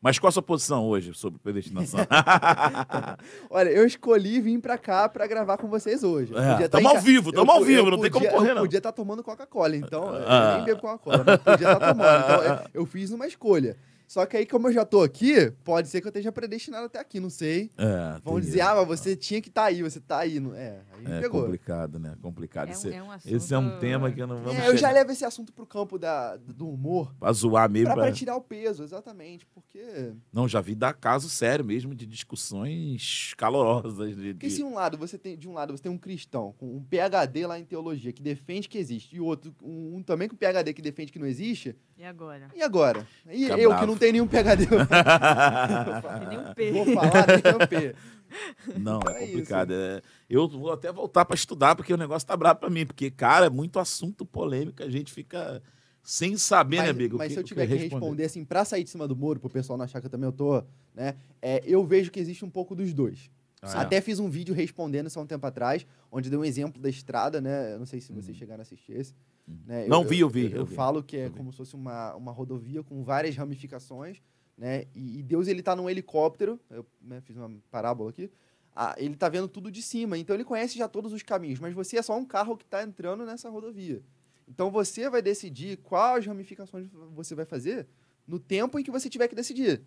[0.00, 2.00] Mas qual a sua posição hoje sobre predestinação?
[3.50, 6.32] Olha, eu escolhi vir pra cá pra gravar com vocês hoje.
[6.36, 8.36] É, podia tá tamo em ao vivo, tamo ao vivo, eu não tem como podia-
[8.36, 8.62] correr, Eu não.
[8.62, 10.50] podia estar tomando Coca-Cola, então Ah.
[10.52, 12.20] eu nem bebo Coca-Cola, mas podia estar tomando.
[12.24, 13.76] Então eu, eu fiz uma escolha.
[14.06, 16.98] Só que aí, como eu já tô aqui, pode ser que eu esteja predestinado até
[16.98, 17.70] aqui, não sei.
[17.78, 20.38] É, Vão dizer, ah, mas você tinha que estar aí, você tá aí.
[20.38, 21.42] Não- É, É pegou.
[21.42, 22.14] complicado, né?
[22.20, 22.68] Complicado.
[22.68, 24.76] É esse, é um esse é um assunto- tema que eu não vamos É, eu
[24.76, 27.86] já levo esse assunto pro campo da, do humor, pra zoar mesmo.
[27.86, 30.12] pra, pra pra- tirar o peso, exatamente, porque...
[30.32, 34.16] Não, já vi dar caso sério mesmo de discussões calorosas.
[34.16, 36.54] De, Porque de- se um lado você tem, de um lado você tem um cristão
[36.58, 40.28] com um PhD lá em teologia que defende que existe, e outro, um, um também
[40.28, 42.48] com PhD que defende que não existe, E agora?
[42.54, 43.06] e agora?
[43.30, 43.84] E Fica eu bravo.
[43.84, 46.72] que não tenho nenhum PhD, Tem nem um P.
[46.72, 47.94] vou falar nem um P.
[48.78, 49.72] Não, Então é é complicado.
[49.72, 52.86] É, eu vou até voltar para estudar, porque o negócio tá brabo para mim.
[52.86, 55.62] Porque, cara, é muito assunto polêmico, a gente fica
[56.02, 57.14] sem saber, né, Mas, amigo?
[57.16, 59.14] o mas que- se eu o tiver que responder assim, pra sair de cima do
[59.14, 60.62] muro, pro pessoal não achar que eu também eu tô,
[60.94, 61.14] né?
[61.40, 63.30] É, eu vejo que existe um pouco dos dois.
[63.64, 63.82] Ah, é?
[63.82, 66.88] Até fiz um vídeo respondendo isso há um tempo atrás, onde deu um exemplo da
[66.88, 67.74] estrada, né?
[67.74, 68.38] Eu não sei se vocês Hum.
[68.40, 69.14] chegaram a assistir esse.
[69.64, 69.86] né?
[69.86, 70.74] Não vi, eu vi, Eu, eu vi.
[70.74, 74.20] falo que é Eu como se fosse uma, uma rodovia com várias ramificações,
[74.62, 74.84] né?
[74.94, 78.30] E, e Deus, ele tá num helicóptero, eu né, fiz uma parábola aqui,
[78.76, 81.74] ah, ele tá vendo tudo de cima, então ele conhece já todos os caminhos, mas
[81.74, 84.00] você é só um carro que tá entrando nessa rodovia.
[84.46, 87.88] Então você vai decidir quais ramificações você vai fazer
[88.24, 89.82] no tempo em que você tiver que decidir.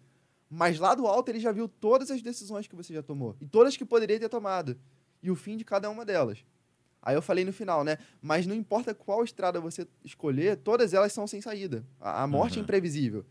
[0.49, 3.45] Mas lá do alto ele já viu todas as decisões que você já tomou e
[3.45, 4.77] todas que poderia ter tomado
[5.23, 6.45] e o fim de cada uma delas.
[7.01, 7.97] Aí eu falei no final, né?
[8.21, 11.85] Mas não importa qual estrada você escolher, todas elas são sem saída.
[11.99, 12.63] A, a morte é Uhum.
[12.63, 13.25] imprevisível.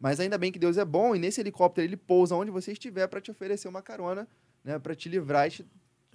[0.00, 3.06] Mas ainda bem que Deus é bom e nesse helicóptero ele pousa onde você estiver
[3.08, 4.28] para te oferecer uma carona,
[4.64, 4.78] né?
[4.78, 5.66] Para te livrar e te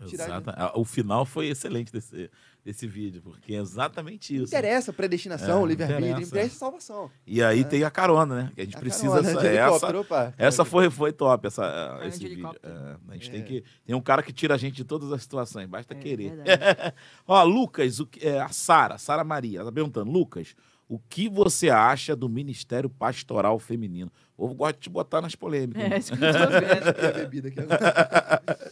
[0.08, 0.26] tirar.
[0.26, 2.30] Exata- ah, O final foi excelente desse,
[2.64, 4.46] desse vídeo, porque é exatamente isso.
[4.46, 6.28] interessa predestinação, É, livre-arbítrio, interessa.
[6.30, 7.12] interessa salvação.
[7.28, 8.52] E aí tem a carona, né?
[8.56, 9.10] Que a gente A precisa.
[9.10, 10.34] carona essa, de essa, opa.
[10.38, 12.50] essa foi, foi top, essa, Carona esse de vídeo.
[12.64, 13.32] É, a gente É.
[13.34, 13.64] tem que.
[13.86, 16.34] Tem um cara que tira a gente de todas as situações, basta É, querer.
[17.28, 20.56] Ó, Lucas, o que- é, a Sara, Sara Maria, ela tá perguntando, Lucas,
[20.96, 24.12] o que você acha do Ministério Pastoral Feminino?
[24.38, 25.82] O povo gosta de te botar nas polêmicas.
[25.84, 25.98] É, né?
[25.98, 26.86] isso que eu tô vendo.
[26.94, 28.72] Fiquei a bebida aqui agora.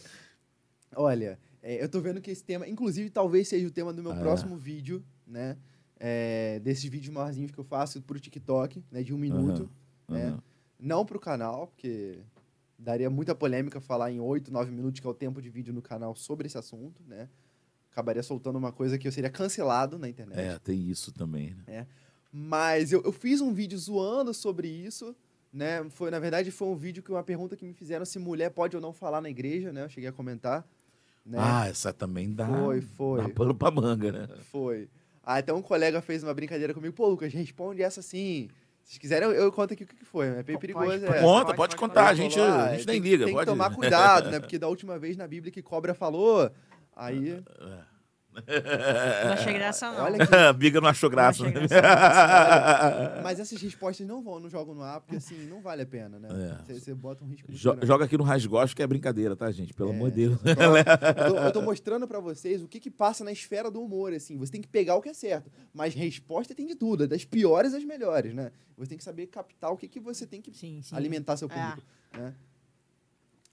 [0.94, 4.12] Olha, é, eu tô vendo que esse tema, inclusive, talvez seja o tema do meu
[4.12, 4.20] Ah, é?
[4.20, 5.56] próximo vídeo, né?
[5.98, 9.02] É, desses vídeos maiorzinhos que eu faço pro TikTok, né?
[9.02, 9.70] De um minuto.
[10.08, 10.26] né?
[10.28, 10.42] Aham.
[10.78, 12.18] Não pro canal, porque
[12.78, 15.80] daria muita polêmica falar em 8, 9 minutos, que é o tempo de vídeo no
[15.80, 17.28] canal sobre esse assunto, né?
[17.92, 20.38] Acabaria soltando uma coisa que eu seria cancelado na internet.
[20.38, 21.54] É, tem isso também.
[21.66, 21.86] né?
[22.32, 25.14] Mas eu, eu fiz um vídeo zoando sobre isso,
[25.52, 25.84] né?
[25.90, 28.74] Foi, na verdade, foi um vídeo que uma pergunta que me fizeram se mulher pode
[28.74, 29.84] ou não falar na igreja, né?
[29.84, 30.66] Eu cheguei a comentar.
[31.24, 31.38] Né?
[31.40, 33.22] Ah, essa também dá, Foi, foi.
[33.22, 34.28] dá pano pra manga, né?
[34.50, 34.88] Foi.
[35.22, 36.94] Ah, então um colega fez uma brincadeira comigo.
[36.94, 38.48] Pô, Lucas, responde essa sim.
[38.82, 40.26] Se quiserem, eu, eu conto aqui o que foi.
[40.26, 40.86] É bem perigoso.
[40.86, 41.20] pode- é.
[41.20, 43.24] Conta, pode- pode, contar, a gente, a gente nem liga.
[43.26, 43.46] Tem pode.
[43.46, 44.40] que tomar cuidado, né?
[44.40, 46.50] Porque da última vez na Bíblia que cobra falou,
[46.96, 47.40] aí...
[48.34, 50.04] Não achei graça, não.
[50.04, 51.44] Olha que A Biga não achou graça.
[51.44, 51.66] achei né?
[53.22, 56.18] Mas essas respostas não vão, não jogam no ar, porque assim, não vale a pena,
[56.18, 56.28] né?
[56.30, 56.64] É.
[56.64, 57.86] Você você bota um risco Jo- grande.
[57.86, 59.74] Joga aqui no Rasgosto que é brincadeira, tá, gente?
[59.74, 60.38] Pelo É, amor de Deus.
[60.46, 64.12] Eu tô, eu tô mostrando pra vocês o que que passa na esfera do humor,
[64.12, 64.36] assim.
[64.38, 65.50] Você tem que pegar o que é certo.
[65.74, 68.50] Mas resposta tem de tudo, é das piores às melhores, né?
[68.76, 70.96] Você tem que saber captar o que que você tem que Sim, sim.
[70.96, 71.54] alimentar seu É.
[71.54, 71.86] público,
[72.16, 72.34] né?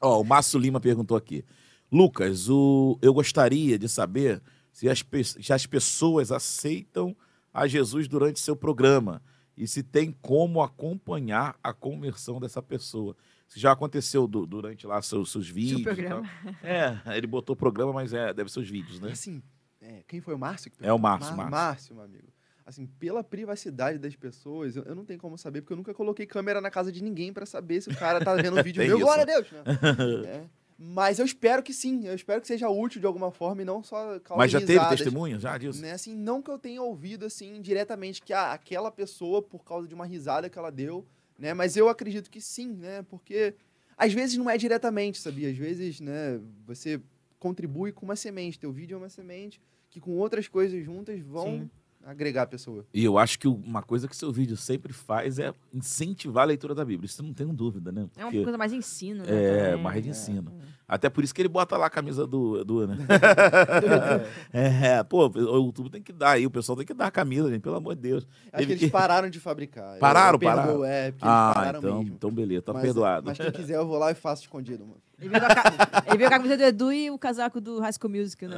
[0.02, 1.44] Ó, o Márcio Lima perguntou aqui.
[1.92, 4.42] Lucas, o, eu gostaria de saber
[4.72, 5.04] se as,
[5.42, 7.16] se as pessoas aceitam
[7.54, 9.22] a Jesus durante seu programa
[9.58, 13.16] e se tem como acompanhar a conversão dessa pessoa.
[13.48, 15.82] Se já aconteceu du- durante lá seus, seus vídeos.
[15.82, 16.22] e programa.
[16.44, 16.54] tal.
[16.64, 19.12] É, ele botou programa, mas é, deve ser os vídeos, né?
[19.12, 19.42] Assim,
[19.82, 20.70] é, quem foi o Márcio?
[20.72, 21.00] que É o?
[21.00, 21.52] Márcio, Márcio.
[21.52, 22.28] Márcio, meu amigo.
[22.66, 26.28] Assim, pela privacidade das pessoas, eu, eu não tenho como saber, porque eu nunca coloquei
[26.28, 28.98] câmera na casa de ninguém pra saber se o cara tá vendo o vídeo meu.
[28.98, 29.04] isso.
[29.06, 29.48] Glória a Deus!
[29.52, 29.64] Né?
[30.30, 30.59] É.
[30.82, 33.84] Mas eu espero que sim, eu espero que seja útil de alguma forma e não
[33.84, 35.02] só cause Mas já teve risadas.
[35.02, 35.82] testemunha já disso?
[35.82, 35.92] Né?
[35.92, 39.94] Assim, não que eu tenha ouvido assim diretamente que ah, aquela pessoa por causa de
[39.94, 41.06] uma risada que ela deu,
[41.38, 41.54] né?
[41.54, 43.02] Mas eu acredito que sim, né?
[43.10, 43.56] Porque
[43.98, 45.50] às vezes não é diretamente, sabia?
[45.50, 47.02] Às vezes, né, você
[47.38, 51.60] contribui com uma semente, teu vídeo é uma semente que com outras coisas juntas vão
[51.60, 51.70] Sim.
[52.04, 52.86] Agregar a pessoa.
[52.94, 56.74] E eu acho que uma coisa que seu vídeo sempre faz é incentivar a leitura
[56.74, 57.06] da Bíblia.
[57.06, 58.08] Isso não tenho dúvida, né?
[58.16, 59.30] É uma Porque- coisa mais ensino, né?
[59.32, 59.84] É, também.
[59.84, 60.54] mais de ensino.
[60.90, 62.98] Até por isso que ele bota lá a camisa do, do né?
[64.52, 67.12] É, É, pô, o YouTube tem que dar aí, o pessoal tem que dar a
[67.12, 68.28] camisa, gente, pelo amor de Deus.
[68.52, 69.98] acho que eles pararam de fabricar.
[70.00, 70.84] Pararam, eu pararam?
[70.84, 72.16] É, porque eles Ah, pararam então, mesmo.
[72.16, 73.28] então beleza, tá Mas- perdoado.
[73.28, 74.98] Mas quem quiser, eu vou lá e faço escondido, mano.
[75.20, 77.60] Ele veio, com a ca- ele veio com a camisa do Edu e o casaco
[77.62, 78.56] do High School Music, né?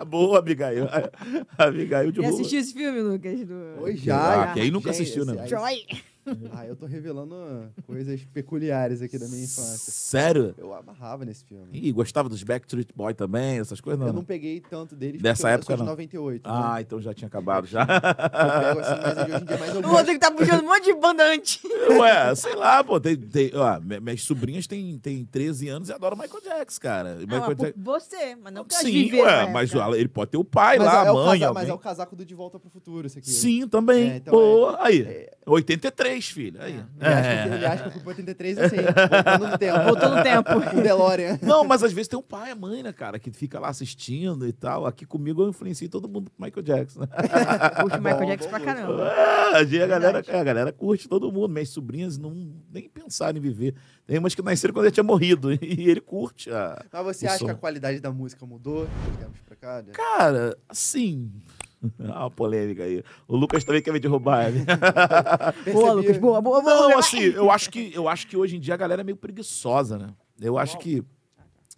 [0.00, 0.04] É.
[0.04, 0.88] Boa, Abigail.
[1.56, 2.34] Abigail de Já boa.
[2.34, 3.44] assistiu esse filme, Lucas?
[3.46, 3.54] Do...
[3.82, 4.52] Oi, Ah, já.
[4.54, 5.46] quem nunca Gente, assistiu, né?
[5.46, 5.86] Joy!
[6.52, 7.34] Ah, eu tô revelando
[7.86, 9.92] coisas peculiares aqui da minha infância.
[9.92, 10.54] Sério?
[10.56, 11.68] Eu amarrava nesse filme.
[11.72, 14.06] Ih, gostava dos Backstreet Boy também, essas coisas não.
[14.06, 14.16] eu né?
[14.18, 15.92] não peguei tanto deles Dessa época, eu sou de não.
[15.92, 16.40] 98.
[16.44, 16.80] Ah, né?
[16.82, 17.82] então já tinha acabado já.
[17.82, 19.86] Eu pego assim, mas hoje em dia mais eu O.
[19.86, 21.92] Rodrigo tá puxando um monte de banda antiga.
[21.98, 23.00] Ué, sei lá, pô.
[23.00, 27.18] Tem, tem, ó, mi- minhas sobrinhas têm, têm 13 anos e adoram Michael Jackson, cara.
[27.20, 27.82] Ah, Michael Jackson.
[27.82, 29.96] você, mas não Sim, viveram ué, mas época.
[29.98, 31.78] ele pode ter o pai Mas lá, é, a o mãe, casa- mas é o
[31.78, 33.28] casaco do De Volta pro Futuro, esse aqui.
[33.30, 34.10] Sim, também.
[34.10, 35.28] É, então Pô, é- aí.
[35.46, 36.60] 83, filho.
[36.60, 36.72] Aí.
[36.74, 39.84] Ele acha, que, ele acha que eu fui pro 83 assim, voltando no tempo.
[39.84, 40.50] Voltou no tempo.
[40.70, 41.38] Com o DeLorean.
[41.42, 43.68] Não, mas às vezes tem um pai e a mãe, né, cara, que fica lá
[43.68, 44.86] assistindo e tal.
[44.86, 47.00] Aqui comigo eu influencio todo mundo pro Michael Jackson.
[47.00, 47.06] Né?
[47.80, 49.12] Curte Michael Bom, Jackson bom pra caramba.
[49.12, 50.30] Ah, a, galera, Verdade.
[50.30, 51.48] a galera curte todo mundo.
[51.48, 53.74] Minhas sobrinhas não nem pensaram em viver.
[54.06, 55.48] Tem umas que nasceram quando ele tinha morrido.
[55.64, 56.50] E ele curte.
[56.50, 56.84] A...
[56.92, 57.44] Mas você O acha som.
[57.46, 58.86] que a qualidade da música mudou
[59.64, 59.82] cá?
[59.82, 59.92] né?
[59.92, 61.30] Cara, assim.
[62.08, 63.02] Ah, uma polêmica aí.
[63.26, 64.50] O Lucas também quer me derrubar.
[64.50, 64.64] né?
[65.72, 66.88] Boa, Lucas, boa, boa, boa.
[66.88, 69.16] Não, assim, eu acho que eu acho que hoje em dia a galera é meio
[69.16, 70.08] preguiçosa, né?
[70.40, 71.02] Eu acho que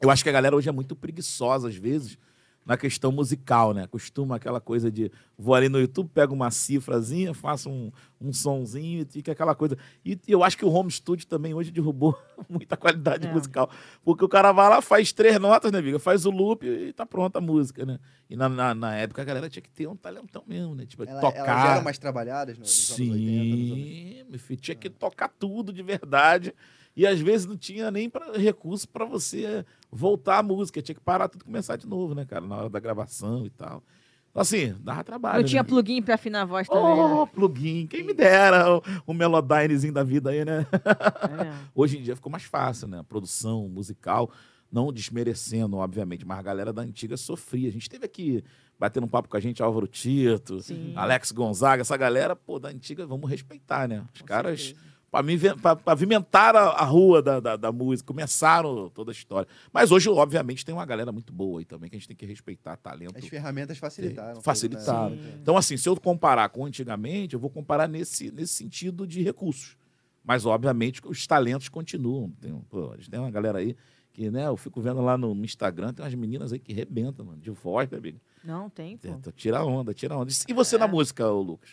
[0.00, 2.18] eu acho que a galera hoje é muito preguiçosa às vezes
[2.66, 3.86] na questão musical, né?
[3.86, 9.02] Costuma aquela coisa de vou ali no YouTube, pego uma cifrazinha, faço um, um sonzinho
[9.02, 9.78] e fica aquela coisa.
[10.04, 12.18] E eu acho que o home studio também hoje derrubou
[12.50, 13.32] muita qualidade É.
[13.32, 13.70] musical.
[14.04, 16.00] Porque o cara vai lá, faz três notas, né, amiga?
[16.00, 18.00] Faz o loop e tá pronta a música, né?
[18.28, 20.84] E na, na, na época a galera tinha que ter um talentão mesmo, né?
[20.86, 21.38] Tipo, Ela, tocar.
[21.46, 23.84] elas eram mais trabalhadas nos, nos anos 80, nos anos...
[23.86, 26.52] Sim, meu filho, tinha que tocar tudo de verdade.
[26.96, 30.80] E às vezes não tinha nem pra, recurso para você voltar a música.
[30.80, 32.46] Tinha que parar tudo e começar de novo, né, cara?
[32.46, 33.82] Na hora da gravação e tal.
[34.30, 35.40] Então, assim, dava trabalho.
[35.40, 35.68] Não tinha né?
[35.68, 37.02] plugin pra afinar a voz também, né?
[37.02, 37.86] Oh, plugin.
[37.86, 40.66] Quem me dera o, o Melodynezinho da vida aí, né?
[40.72, 41.54] É.
[41.74, 42.98] Hoje em dia ficou mais fácil, né?
[43.00, 44.30] A produção musical,
[44.72, 47.68] não desmerecendo, obviamente, mas a galera da antiga sofria.
[47.68, 48.42] A gente teve aqui
[48.78, 50.92] batendo um papo com a gente, Álvaro Tito, Sim.
[50.96, 54.04] Alex Gonzaga, essa galera, pô, da antiga, vamos respeitar, né?
[54.14, 54.95] Os Com caras certeza.
[55.10, 59.48] Pavimen- pa- pavimentaram a, a rua da, da, da música, começaram toda a história.
[59.72, 62.26] Mas hoje, obviamente, tem uma galera muito boa aí também, que a gente tem que
[62.26, 63.16] respeitar talento.
[63.16, 64.42] As ferramentas facilitaram.
[64.42, 65.16] Facilitaram.
[65.16, 65.38] né?
[65.40, 69.76] Então, assim, se eu comparar com antigamente, eu vou comparar nesse, nesse sentido de recursos.
[70.24, 72.30] Mas, obviamente, os talentos continuam.
[72.40, 73.76] Tem, pô, a gente tem uma galera aí
[74.12, 77.38] que, né, eu fico vendo lá no, Instagram, tem umas meninas aí que rebentam, mano,
[77.40, 78.18] de voz, né, amigo?
[78.42, 79.08] Não, tem, pô.
[79.32, 80.32] Tira onda, tira onda.
[80.48, 80.78] E você É.
[80.78, 81.70] na música, ô Lucas?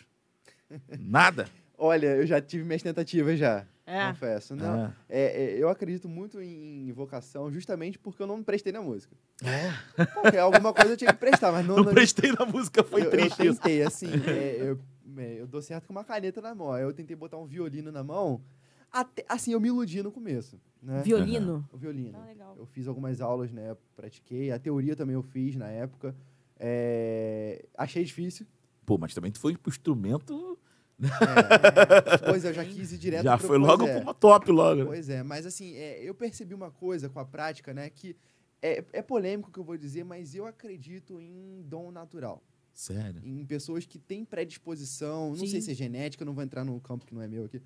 [1.00, 1.48] Nada?
[1.86, 3.66] Olha, eu já tive minhas tentativas já.
[3.86, 4.08] É.
[4.08, 4.56] Confesso.
[4.56, 4.94] Não, Ah.
[5.10, 9.14] é, é, eu acredito muito em vocação justamente porque eu não me prestei na música.
[9.44, 10.06] É.
[10.06, 11.76] Porque alguma coisa eu tinha que prestar, mas não.
[11.76, 13.62] Não, não- prestei na música, foi eu, triste eu isso.
[13.62, 14.80] tentei, assim, é, eu,
[15.18, 16.72] é, eu dou certo com uma caneta na mão.
[16.72, 18.42] Aí eu tentei botar um violino na mão.
[18.90, 20.58] Até, assim, eu me iludi no começo.
[20.82, 21.02] Né?
[21.04, 21.68] Violino?
[21.74, 22.18] O violino.
[22.22, 22.56] Ah, legal.
[22.58, 23.76] Eu fiz algumas aulas, né?
[23.96, 24.52] Pratiquei.
[24.52, 26.16] A teoria também eu fiz na época.
[26.58, 28.46] É, achei difícil.
[28.86, 30.58] Pô, mas também tu foi pro instrumento,
[31.02, 33.98] É, pois é, eu já quis ir direto já pro- foi logo é.
[34.00, 34.82] uma top logo.
[34.82, 34.86] né?
[34.86, 37.90] Pois é, mas assim, é, eu percebi uma coisa com a prática, né?
[37.90, 38.16] Que
[38.62, 42.42] é, é polêmico o que eu vou dizer, mas eu acredito em dom natural.
[42.74, 43.22] Sério.
[43.24, 45.48] Em pessoas que têm predisposição, não Sim.
[45.48, 47.62] sei se é genética, não vou entrar no campo que não é meu aqui,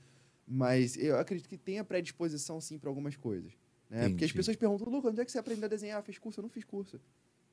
[0.46, 3.54] mas eu acredito que tenha predisposição sim para algumas coisas.
[3.90, 4.10] Né?
[4.10, 6.02] Porque as pessoas perguntam, Lucas, onde é que você aprendeu a desenhar?
[6.04, 6.40] Fez curso?
[6.40, 7.00] Eu não fiz curso.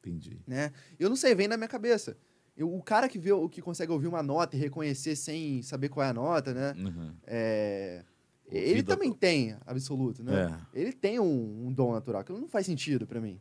[0.00, 0.40] Entendi.
[0.46, 0.72] Né?
[0.98, 2.16] Eu não sei, vem na minha cabeça.
[2.56, 5.88] Eu- o cara que, vê, o que consegue ouvir uma nota e reconhecer sem saber
[5.88, 6.72] qual é a nota, né?
[6.78, 7.12] Uhum.
[7.26, 8.04] É,
[8.46, 10.56] ele também tem absoluto, né?
[10.72, 10.78] É.
[10.80, 12.20] Ele tem um, um dom natural.
[12.20, 13.40] Aquilo não faz sentido pra mim.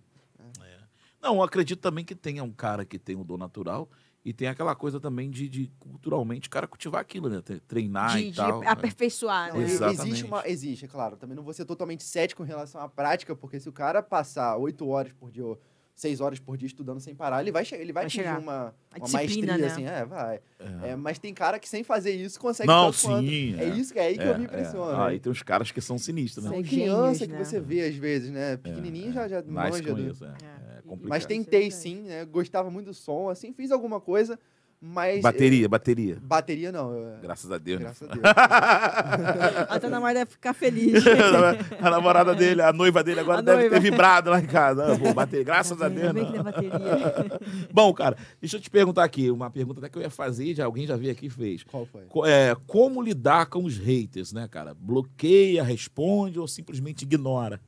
[1.22, 3.90] Não, eu acredito também que tenha um cara que tem o dom natural
[4.26, 7.42] e tem aquela coisa também de, de culturalmente o cara cultivar aquilo, né?
[7.42, 8.60] Tre- Treinar de, e de tal.
[8.60, 8.68] né?
[8.68, 9.64] aperfeiçoar, Não, né?
[9.64, 10.02] Exatamente.
[10.10, 10.46] Existe uma.
[10.46, 11.16] Existe, é claro.
[11.16, 14.58] Também não vou ser totalmente cético em relação à prática, porque se o cara passar
[14.58, 15.46] oito horas por dia,
[15.96, 18.40] seis horas por dia estudando sem parar, ele vai, ele vai, Vai atingir chegar.
[18.40, 19.66] uma, uma disciplina, maestria, né?
[19.68, 19.86] assim.
[19.86, 20.40] É, vai.
[20.60, 20.90] É.
[20.90, 23.56] É, mas tem cara que sem fazer isso consegue Não, sim.
[23.60, 24.92] É isso que é aí que eu me impressiono.
[25.00, 25.16] Ah, né?
[25.16, 26.52] e tem uns caras que são sinistros, né?
[26.52, 27.44] São criança gênios, que né?
[27.44, 28.58] você vê às vezes, né?
[28.58, 30.28] Pequenininho já, já Nasce manja com do- isso, é.
[30.28, 30.78] É.
[30.80, 31.10] É complicado.
[31.10, 32.26] Mas é tentei sim, né?
[32.26, 34.40] Gostava muito do som, assim, fiz alguma coisa,
[34.86, 35.22] mas.
[35.22, 36.16] Bateria, bateria.
[36.16, 36.94] eh, bateria não.
[36.94, 37.80] eu- Graças a Deus.
[37.80, 37.86] né?
[37.86, 38.24] Graças a Deus.
[39.70, 41.04] A dona deve ficar feliz.
[41.82, 43.76] a namorada dele, a noiva dele agora A deve noiva.
[43.76, 44.94] ter vibrado lá em casa.
[44.94, 46.12] Ah, pô, bateria, graças a Deus.
[46.44, 46.70] Bateria.
[47.72, 50.66] Bom, cara, deixa eu te perguntar aqui, uma pergunta até que eu ia fazer, já
[50.66, 51.64] alguém já veio aqui e fez.
[51.64, 52.04] Qual foi?
[52.30, 54.74] É, como lidar com os haters, né, cara?
[54.74, 57.60] Bloqueia, responde ou simplesmente ignora?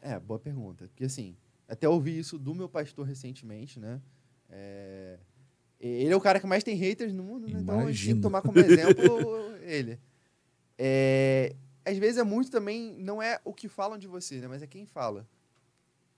[0.00, 0.86] É, boa pergunta.
[0.88, 1.34] Porque assim,
[1.68, 4.00] até ouvi isso do meu pastor recentemente, né?
[4.50, 5.16] É,
[5.82, 7.58] Ele é o cara que mais tem haters no mundo, né?
[7.60, 9.02] Então a gente tem que tomar como exemplo
[9.66, 9.98] ele.
[10.78, 11.54] É,
[11.84, 14.46] Às vezes é muito também, não é o que falam de você, né?
[14.48, 15.26] Mas é quem fala.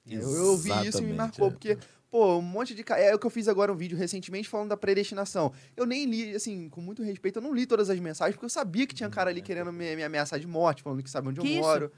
[0.07, 1.51] Eu, eu ouvi isso e me Exatamente, marcou, é.
[1.51, 1.79] porque,
[2.11, 2.85] pô, um monte de.
[2.85, 5.51] ca- É o que eu fiz agora um vídeo recentemente falando da predestinação.
[5.75, 8.51] Eu nem li, assim, com muito respeito, eu não li todas as mensagens, porque eu
[8.51, 11.41] sabia que tinha cara ali querendo me, me ameaçar de morte, falando que sabe onde
[11.41, 11.59] Que eu isso?
[11.63, 11.93] moro.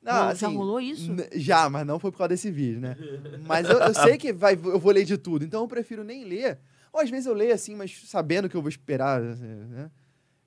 [0.00, 1.16] Não, Rolou- assim, já rolou isso?
[1.34, 2.96] Já, mas não foi por causa desse vídeo, né?
[3.44, 6.22] Mas eu, eu sei que vai, eu vou ler de tudo, então eu prefiro nem
[6.24, 6.60] ler.
[6.98, 9.88] Ou às vezes eu leio assim, mas sabendo que eu vou esperar, assim, né?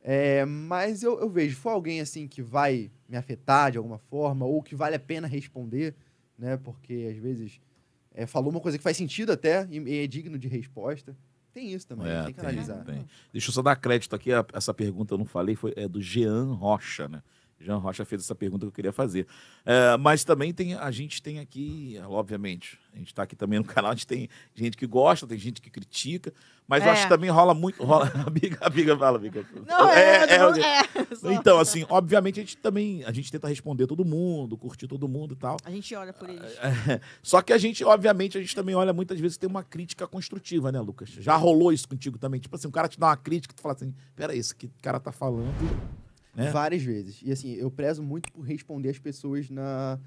[0.03, 4.45] É, mas eu, eu vejo, for alguém assim que vai me afetar de alguma forma,
[4.45, 5.95] ou que vale a pena responder,
[6.38, 6.57] né?
[6.57, 7.61] Porque às vezes
[8.14, 11.15] é, falou uma coisa que faz sentido até e, e é digno de resposta.
[11.53, 12.84] Tem isso também, É, tem que tem, analisar.
[12.84, 13.06] tem.
[13.32, 16.02] Deixa eu só dar crédito aqui, a- essa pergunta eu não falei, foi é do
[16.02, 17.22] Jean Rocha, né?
[17.63, 19.27] Jean Rocha fez essa pergunta que eu queria fazer.
[19.65, 23.65] É, mas também tem, a gente tem aqui, obviamente, a gente está aqui também no
[23.65, 26.33] canal, a gente tem gente que gosta, tem gente que critica,
[26.67, 26.91] mas eu É.
[26.93, 27.83] acho que também rola muito.
[27.83, 29.45] Rola, a Biga, a Biga fala, Biga.
[29.67, 30.85] Não, é, é, não, é, é,
[31.15, 35.07] só- Então, assim, obviamente a gente também, a gente tenta responder todo mundo, curtir todo
[35.07, 35.57] mundo e tal.
[35.65, 36.51] A gente olha por eles.
[36.57, 40.07] É, Só que a gente, obviamente, a gente também olha muitas vezes tem uma crítica
[40.07, 41.09] construtiva, né, Lucas?
[41.09, 42.39] Já rolou isso contigo também?
[42.39, 44.67] Tipo assim, o cara te dá uma crítica e tu fala assim, peraí, isso que
[44.67, 45.51] o cara tá falando.
[46.35, 46.51] Né?
[46.51, 47.21] Várias vezes.
[47.23, 49.99] E assim, eu prezo muito por responder as pessoas na,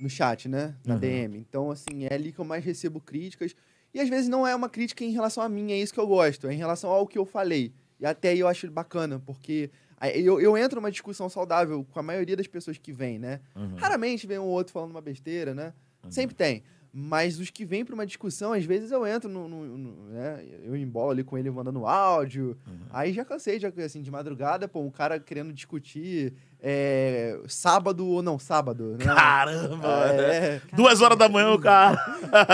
[0.00, 0.74] no chat, né?
[0.84, 1.00] Na Uhum.
[1.00, 1.38] DM.
[1.38, 3.54] Então, assim, é ali que eu mais recebo críticas.
[3.92, 6.06] E às vezes não é uma crítica em relação a mim, é isso que eu
[6.06, 7.72] gosto, é em relação ao que eu falei.
[8.00, 9.70] E até aí eu acho bacana, porque
[10.16, 13.40] eu, eu entro numa discussão saudável com a maioria das pessoas que vêm, né?
[13.54, 13.76] Uhum.
[13.76, 15.72] Raramente vem um outro falando uma besteira, né?
[16.10, 16.62] Sempre tem.
[16.96, 20.44] Mas os que vêm para uma discussão, às vezes eu entro no, no- no- né?
[20.62, 22.56] Eu embolo ali com ele mandando áudio.
[22.64, 22.78] Uhum.
[22.90, 28.22] Aí já cansei, já, assim, de madrugada, pô, um cara querendo discutir é, sábado ou
[28.22, 29.04] não sábado, né?
[29.06, 29.88] Caramba!
[30.06, 31.98] É, Duas horas da manhã, o cara.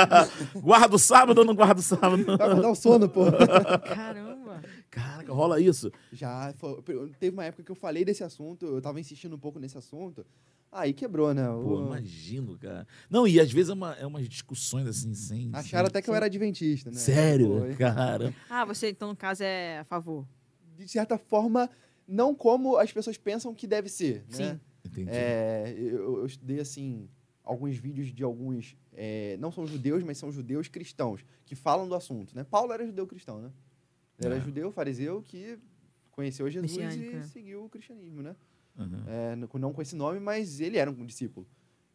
[0.56, 2.24] guarda o sábado ou não guarda o sábado?
[2.24, 3.24] vai acordar o sono, pô.
[3.94, 4.62] Caramba.
[4.90, 5.92] Caraca, rola isso.
[6.12, 6.82] Já, foi-
[7.20, 10.24] teve uma época que eu falei desse assunto, eu tava insistindo um pouco nesse assunto,
[10.72, 11.46] aí quebrou, né?
[11.46, 12.86] Pô, O- imagino, cara.
[13.08, 15.50] Não, e às vezes é, uma, é umas discussões assim, sem.
[15.52, 16.96] Acharam até que eu era adventista, né?
[16.96, 17.74] Sério, Foi.
[17.76, 18.34] cara.
[18.48, 20.26] Ah, você então, no caso, é a favor.
[20.76, 21.68] De certa forma,
[22.06, 24.54] não como as pessoas pensam que deve ser, né?
[24.54, 24.60] Sim.
[24.84, 25.10] Entendi.
[25.12, 27.08] É, eu, eu estudei, assim,
[27.44, 31.94] alguns vídeos de alguns, é, não são judeus, mas são judeus cristãos, que falam do
[31.94, 32.44] assunto, né?
[32.44, 33.50] Paulo era judeu cristão, né?
[34.18, 34.40] Ele era É.
[34.40, 35.58] judeu, fariseu, que
[36.10, 37.22] conheceu Jesus Messiânico, e é.
[37.24, 38.34] seguiu o cristianismo, né?
[38.80, 39.04] Uhum.
[39.06, 41.46] É, não com esse nome, mas ele era um discípulo.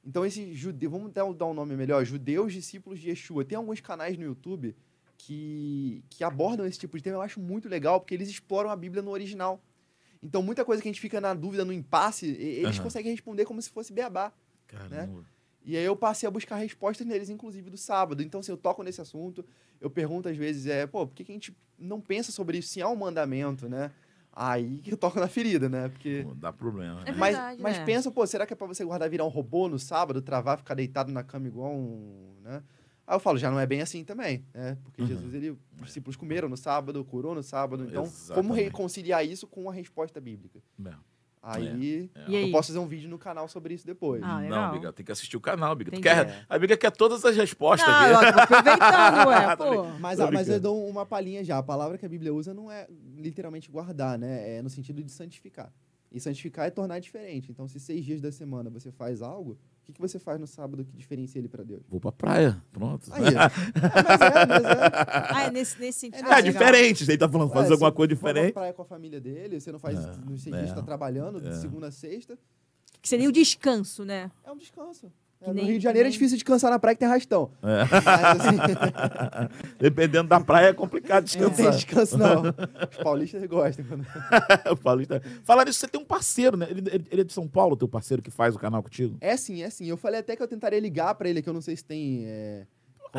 [0.03, 3.43] Então, esse judeu, vamos dar, dar um nome melhor, judeus discípulos de Yeshua.
[3.43, 4.75] Tem alguns canais no YouTube
[5.17, 8.75] que, que abordam esse tipo de tema, eu acho muito legal, porque eles exploram a
[8.75, 9.59] Bíblia no original.
[10.21, 12.83] Então, muita coisa que a gente fica na dúvida, no impasse, eles Aham.
[12.83, 14.31] conseguem responder como se fosse beabá.
[14.67, 15.25] Caramba.
[15.63, 18.21] E aí eu passei a buscar respostas neles, inclusive do sábado.
[18.21, 19.43] Então, se eu toco nesse assunto,
[19.81, 22.69] eu pergunto às vezes, é, pô, por que, que a gente não pensa sobre isso
[22.69, 23.91] se é um mandamento, né?
[24.35, 25.87] Aí que eu toco na ferida, né?
[25.87, 26.23] Porque...
[26.25, 27.03] Pô, dá problema.
[27.05, 27.17] É né?
[27.17, 27.85] Mas, verdade, mas né?
[27.85, 30.73] pensa, pô, será que é pra você guardar virar um robô no sábado, travar, ficar
[30.73, 32.61] deitado na cama igual um, né?
[33.07, 34.77] Aí eu falo, já não é bem assim também, né?
[34.83, 35.07] Porque Uhum.
[35.07, 37.85] Jesus, ele, os discípulos comeram no sábado, curou no sábado.
[37.85, 38.63] Então, como Exatamente.
[38.63, 40.59] reconciliar isso com a resposta bíblica?
[40.83, 40.93] É.
[41.47, 42.25] Aí, É.
[42.25, 42.45] Aí?
[42.47, 44.23] eu posso fazer um vídeo no canal sobre isso depois.
[44.23, 44.71] Ah, não.
[44.73, 45.91] Biga, tem que assistir o canal, Biga.
[45.91, 49.83] Tu quer, a Biga quer todas as respostas Não, eu aproveitando, ué, pô.
[49.99, 51.57] Mas, Tô a- mas eu dou uma palhinha já.
[51.57, 54.57] A palavra que a Bíblia usa não é literalmente guardar, né?
[54.57, 55.71] É no sentido de santificar.
[56.11, 57.51] E santificar é tornar diferente.
[57.51, 60.47] Então, se seis dias da semana você faz algo, o que, que você faz no
[60.47, 61.83] sábado que diferencia ele para Deus?
[61.87, 63.07] Vou pra praia, pronto.
[63.13, 65.31] Aí, é, mas é, mas é.
[65.31, 66.25] Ah, é nesse, nesse sentido.
[66.25, 66.51] É, Ah, legal.
[66.53, 67.03] diferente.
[67.03, 68.53] Ele tá falando, fazer Ué, alguma você coisa diferente.
[68.53, 71.37] praia com a família dele, você não faz É, nos seis é, dias, tá trabalhando,
[71.37, 71.49] é.
[71.51, 72.35] de segunda a sexta.
[72.99, 74.31] Que seria o descanso, né?
[74.43, 75.11] É um descanso.
[75.45, 77.07] É, Que no nem- Rio de Janeiro é nem- difícil descansar na praia que tem
[77.07, 77.51] arrastão.
[77.61, 77.83] É.
[78.03, 78.57] Mas, assim,
[79.79, 81.73] Dependendo da praia, é complicado não tem descansar.
[81.75, 82.41] descanso, não.
[82.91, 83.85] Os paulistas gostam.
[83.85, 84.05] Quando...
[84.71, 85.21] o Paulista.
[85.43, 86.67] Falar nisso, você tem um parceiro, né?
[86.69, 89.17] Ele, ele- é de São Paulo, teu parceiro que faz o canal contigo?
[89.21, 89.85] É sim, é sim.
[89.87, 92.25] Eu falei até que eu tentaria ligar pra ele, que eu não sei se tem
[92.25, 92.67] é, É, tem.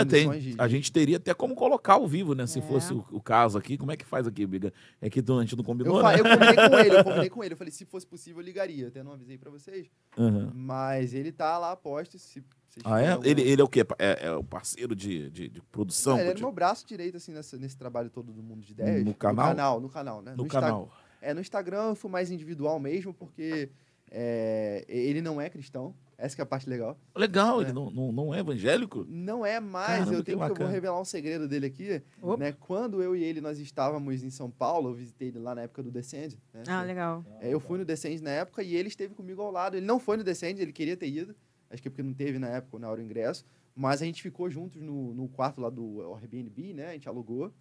[0.04, 0.54] Condições de...
[0.58, 2.46] A gente teria até como colocar ao vivo, né?
[2.46, 2.62] Se É.
[2.62, 3.76] fosse o, o caso aqui.
[3.78, 4.72] Como é que faz aqui, Biga?
[5.00, 6.14] É que a gente não combinou, Eu, né?
[6.20, 7.52] eu combinei com ele, eu combinei com ele.
[7.54, 8.88] Eu falei, se fosse possível, eu ligaria.
[8.88, 9.86] Até não avisei pra vocês.
[10.18, 10.50] Aham.
[10.54, 12.18] Mas ele tá lá a posto.
[12.18, 12.42] Se
[12.84, 13.12] Ah, é?
[13.12, 13.84] alguma- Ele, ele é o quê?
[13.98, 16.16] É, é o parceiro de, de, de produção?
[16.16, 16.46] Ah, ele contigo?
[16.46, 19.04] meu braço direito, assim, nessa- nesse trabalho todo do mundo de ideias.
[19.04, 19.46] No canal?
[19.46, 20.34] No canal, no canal, né?
[20.36, 20.90] no Insta- canal.
[21.22, 23.70] É, no Instagram eu fui mais individual mesmo, porque
[24.10, 25.94] é, ele não é cristão.
[26.18, 26.98] Essa que é a parte legal.
[27.14, 27.64] Legal, É.
[27.64, 29.04] ele não, não, não é evangélico?
[29.06, 32.02] Não é mais, Caramba, eu que tenho que eu vou revelar um segredo dele aqui.
[32.22, 32.36] Opa.
[32.38, 32.52] Né?
[32.52, 35.82] Quando eu e ele nós estávamos em São Paulo, eu visitei ele lá na época
[35.82, 36.38] do Descend.
[36.54, 36.62] Né?
[36.68, 37.22] Ah, legal.
[37.40, 39.76] É, eu fui no Descend na época e ele esteve comigo ao lado.
[39.76, 41.36] Ele não foi no Descend, ele queria ter ido.
[41.68, 43.44] Acho que é porque não teve na época, na hora do ingresso.
[43.74, 46.88] Mas a gente ficou juntos no, no quarto lá do Airbnb, né?
[46.88, 47.52] A gente alugou.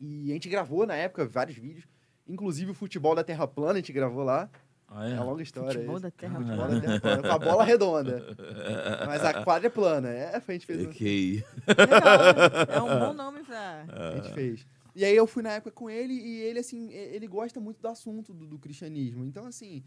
[0.00, 1.86] E a gente gravou na época vários vídeos.
[2.26, 4.48] Inclusive o futebol da Terra Plana a gente gravou lá.
[4.96, 5.14] Ah, É, é?
[5.14, 5.72] uma longa história.
[5.72, 6.74] Futebol da Terra Futebol Plana.
[6.74, 7.22] da Terra Plana.
[7.22, 8.36] Com a bola redonda.
[9.06, 10.08] Mas a quadra é plana.
[10.08, 10.86] É, foi, a gente fez.
[10.86, 11.44] um- Ok.
[11.66, 12.66] Legal.
[12.68, 13.84] É um bom nome pra.
[13.88, 14.66] A gente fez.
[14.94, 17.88] E aí eu fui na época com ele e ele, assim, ele gosta muito do
[17.88, 19.24] assunto do, do cristianismo.
[19.24, 19.82] Então, assim,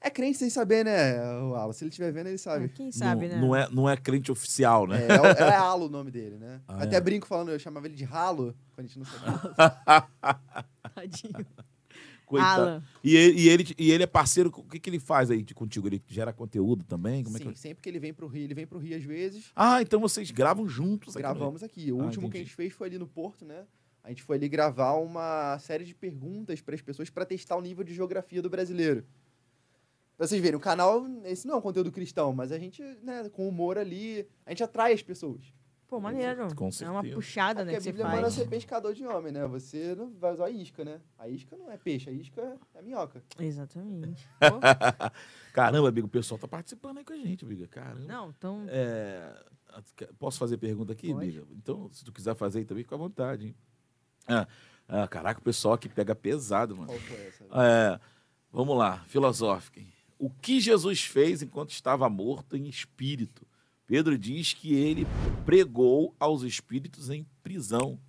[0.00, 1.72] é crente sem saber, né, o Alan?
[1.72, 2.68] Se ele estiver vendo, ele Ah, sabe.
[2.70, 3.40] Quem sabe, não, né?
[3.40, 5.06] não, é, não é crente oficial, né?
[5.06, 6.60] É, é, o- é Alo o nome dele, né?
[6.66, 7.00] Ah, Até é?
[7.00, 10.08] brinco falando, eu chamava ele de Ralo, quando a gente não sabia.
[10.96, 11.46] Tadinho.
[12.30, 12.62] Coitado.
[12.62, 12.82] Alan.
[13.02, 15.52] E ele, e, ele, e ele é parceiro, o que, que ele faz aí de-
[15.54, 15.88] contigo?
[15.88, 17.24] Ele gera conteúdo também?
[17.24, 17.58] Como é Sim, que...
[17.58, 20.30] sempre que ele vem pro Rio, ele vem pro Rio às vezes, Ah, então vocês
[20.30, 21.90] gravam juntos aqui gravamos aqui.
[21.90, 22.44] O Ah, último que a entendi.
[22.50, 23.64] gente fez foi ali no Porto, né?
[24.04, 27.60] A gente foi ali gravar uma série de perguntas para as pessoas para testar o
[27.60, 29.04] nível de geografia do brasileiro.
[30.16, 33.28] Pra vocês verem, o canal, esse não é um conteúdo cristão, mas a gente, né,
[33.30, 35.40] com humor ali, a gente atrai as pessoas.
[35.90, 36.54] Pô, maneiro.
[36.54, 37.14] Com É uma certeza.
[37.16, 39.44] puxada, Porque né, a que você Bíblia manda ser pescador de homem, né?
[39.48, 41.00] Você não vai usar a isca, né?
[41.18, 43.20] A isca não é peixe, a isca é minhoca.
[43.40, 44.28] Exatamente.
[45.52, 47.66] Caramba, amigo, o pessoal tá participando aí com a gente, amiga.
[47.66, 48.04] Caramba.
[48.06, 48.64] Não, então.
[48.68, 49.34] É,
[50.16, 51.24] posso fazer pergunta aqui, Pode.
[51.24, 51.44] amiga?
[51.56, 53.54] Então, se tu quiser fazer aí também, fica à vontade, hein?
[54.28, 54.46] Ah,
[54.86, 56.86] ah, caraca, o pessoal aqui pega pesado, mano.
[56.86, 57.44] Qual foi essa?
[57.52, 58.00] É,
[58.52, 59.80] vamos lá, filosófico.
[60.20, 63.44] O que Jesus fez enquanto estava morto em espírito?
[63.90, 65.04] Pedro diz que ele
[65.44, 68.00] pregou aos espíritos em prisão,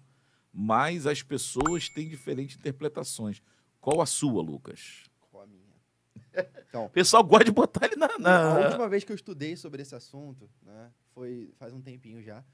[0.53, 3.41] mas as pessoas têm diferentes interpretações.
[3.79, 5.05] Qual a sua, Lucas?
[5.31, 5.73] Qual a minha?
[6.85, 8.05] O pessoal gosta de botar ele na.
[8.13, 8.59] A na...
[8.67, 12.45] última vez que eu estudei sobre esse assunto, né, foi faz um tempinho já,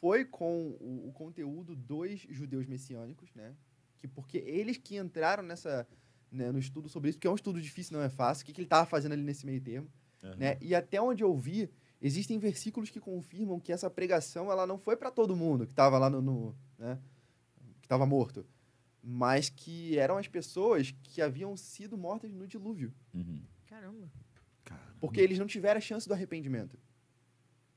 [0.00, 3.54] foi com o, o conteúdo dos judeus messiânicos, né?
[3.98, 5.86] Que porque eles que entraram nessa
[6.32, 8.42] né, no estudo sobre isso, porque é um estudo difícil, não é fácil.
[8.42, 9.86] O que, que ele estava fazendo ali nesse meio termo,
[10.22, 10.36] Uhum.
[10.36, 10.58] né?
[10.60, 11.70] E até onde eu vi,
[12.00, 15.98] existem versículos que confirmam que essa pregação ela não foi para todo mundo que estava
[15.98, 16.98] lá no, no né,
[17.80, 18.46] que estava morto,
[19.02, 22.92] mas que eram as pessoas que haviam sido mortas no dilúvio.
[23.14, 23.42] Uhum.
[23.66, 24.10] Caramba.
[24.64, 26.78] Cara, Porque eles não tiveram a chance do arrependimento.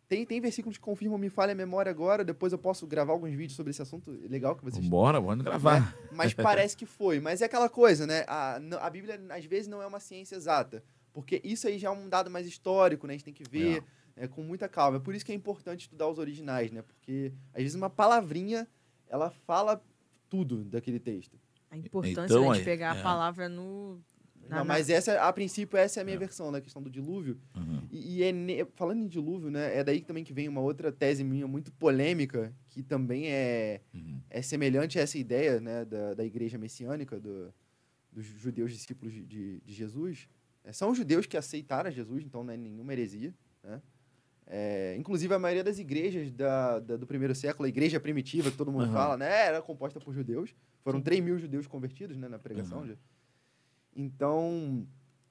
[0.08, 3.32] Tem, tem versículos que confirmam, me falha a memória agora, depois eu posso gravar alguns
[3.32, 5.98] vídeos sobre esse assunto legal que vocês Bora, vamos gravar.
[6.12, 7.20] Mas parece que foi.
[7.20, 8.24] Mas é aquela coisa, né?
[8.28, 10.84] A, a Bíblia, às vezes, não é uma ciência exata.
[11.14, 13.14] Porque isso aí já é um dado mais histórico, né?
[13.14, 13.84] A gente tem que ver é,
[14.28, 14.98] com muita calma.
[14.98, 16.82] É por isso que é importante estudar os originais, né?
[16.82, 18.68] Porque, às vezes, uma palavrinha,
[19.08, 19.84] ela fala
[20.30, 21.40] tudo daquele texto.
[21.70, 23.00] A importância Então, né, de é- pegar é.
[23.00, 24.00] a palavra no.
[24.48, 26.20] Na- Não, mas essa, a princípio, essa é a minha É.
[26.20, 27.40] versão, da questão do dilúvio.
[27.56, 27.88] Uhum.
[27.90, 29.78] E, e é falando em dilúvio, né?
[29.78, 34.20] É daí também que vem uma outra tese minha muito polêmica, que também é, Uhum.
[34.30, 37.54] é semelhante a essa ideia né, da, da igreja messiânica, do-
[38.12, 40.28] dos judeus discípulos de, de, de Jesus.
[40.64, 43.34] É, são judeus que aceitaram Jesus, então não é nenhuma heresia.
[43.64, 43.82] Né?
[44.46, 48.58] É, inclusive, a maioria das igrejas da, da- do primeiro século, a igreja primitiva, que
[48.58, 48.94] todo mundo Aham.
[48.94, 50.54] fala, né, era composta por judeus.
[50.84, 52.80] Foram 3 mil judeus convertidos né, na pregação.
[52.80, 52.88] Aham.
[52.88, 52.96] já.
[53.96, 54.88] Então,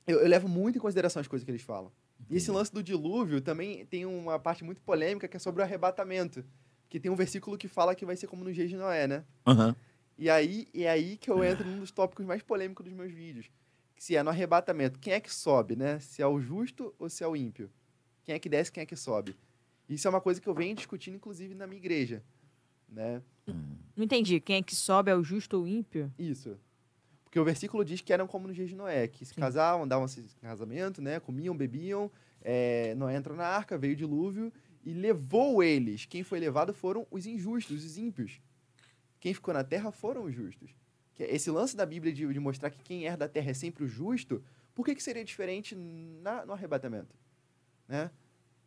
[0.07, 1.93] eu, eu levo muito em consideração as coisas que eles falam.
[2.31, 5.65] E esse lance do dilúvio também tem uma parte muito polêmica que é sobre o
[5.65, 6.45] arrebatamento.
[6.89, 9.25] Que tem um versículo que fala que vai ser como nos dias de Noé, né?
[9.47, 9.75] Uhum.
[10.17, 13.51] E aí é aí que eu entro num dos tópicos mais polêmicos dos meus vídeos.
[13.99, 15.99] Se é no arrebatamento, quem é que sobe, né?
[15.99, 17.71] Se é o justo ou se é o ímpio?
[18.25, 19.37] Quem é que desce, quem é que sobe?
[19.89, 22.23] Isso é uma coisa que eu venho discutindo, inclusive, na minha igreja.
[22.89, 23.23] Né?
[23.97, 24.41] Não entendi.
[24.41, 26.13] Quem é que sobe é o justo ou o ímpio?
[26.19, 26.57] Isso.
[27.25, 29.41] Porque o versículo diz que eram como nos dias de Noé, que se Sim.
[29.41, 31.19] casavam, davam esse casamento, né?
[31.19, 32.11] Comiam, bebiam.
[32.43, 34.53] é, Noé entrou na arca, veio o dilúvio
[34.85, 36.05] e levou eles.
[36.05, 38.41] Quem foi levado foram os injustos, os ímpios.
[39.19, 40.71] Quem ficou na terra foram os justos.
[41.19, 43.85] É esse lance da Bíblia de, de mostrar que quem herda a terra é sempre
[43.85, 44.43] o justo,
[44.75, 47.15] por que, que seria diferente na- no arrebatamento?
[47.89, 48.11] Né?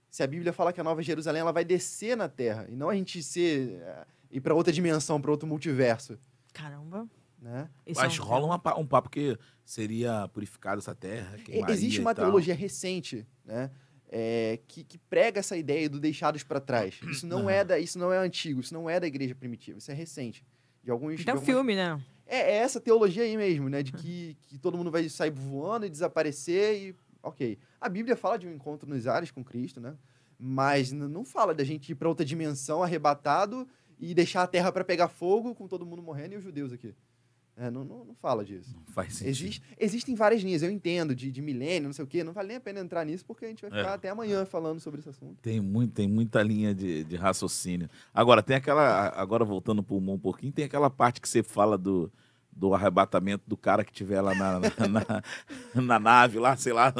[0.10, 2.90] Se a Bíblia fala que a Nova Jerusalém ela vai descer na terra, e não
[2.90, 6.18] a gente ser, eh, ir para outra dimensão, para outro multiverso.
[6.54, 7.08] Caramba.
[7.42, 7.70] Né?
[7.86, 11.38] Esse Mas é um rola uma um papo que seria purificada essa terra.
[11.70, 13.70] Existe uma teologia recente, né?
[14.10, 16.96] é, que, que prega essa ideia do deixados para trás.
[17.04, 19.92] Isso não é da, isso não é antigo, isso não é da igreja primitiva, isso
[19.92, 20.46] é recente.
[20.84, 22.02] De alguns, de Tem um algumas- filme, né?
[22.28, 23.84] É, é essa teologia aí mesmo, né?
[23.84, 26.96] De que, que todo mundo vai sair voando e desaparecer e.
[27.26, 27.57] Ok.
[27.81, 29.95] A Bíblia fala de um encontro nos ares com Cristo, né?
[30.38, 33.68] Mas não fala da gente ir para outra dimensão arrebatado
[33.99, 36.93] e deixar a terra para pegar fogo com todo mundo morrendo e os judeus aqui.
[37.57, 38.76] É, não, não, não fala disso.
[38.76, 39.30] Não faz sentido.
[39.30, 42.22] Existe, existem várias linhas, eu entendo, de, de milênio, não sei o quê.
[42.22, 43.81] Não vale nem a pena entrar nisso, porque a gente vai É.
[43.81, 45.38] ficar até amanhã falando sobre esse assunto.
[45.41, 47.89] Tem, muito, tem muita linha de, de raciocínio.
[48.14, 49.07] Agora, tem aquela.
[49.15, 52.11] Agora, voltando pro humor um pouquinho, tem aquela parte que você fala do,
[52.56, 56.94] do arrebatamento do cara que tiver lá na, na, na- na nave, lá, sei lá,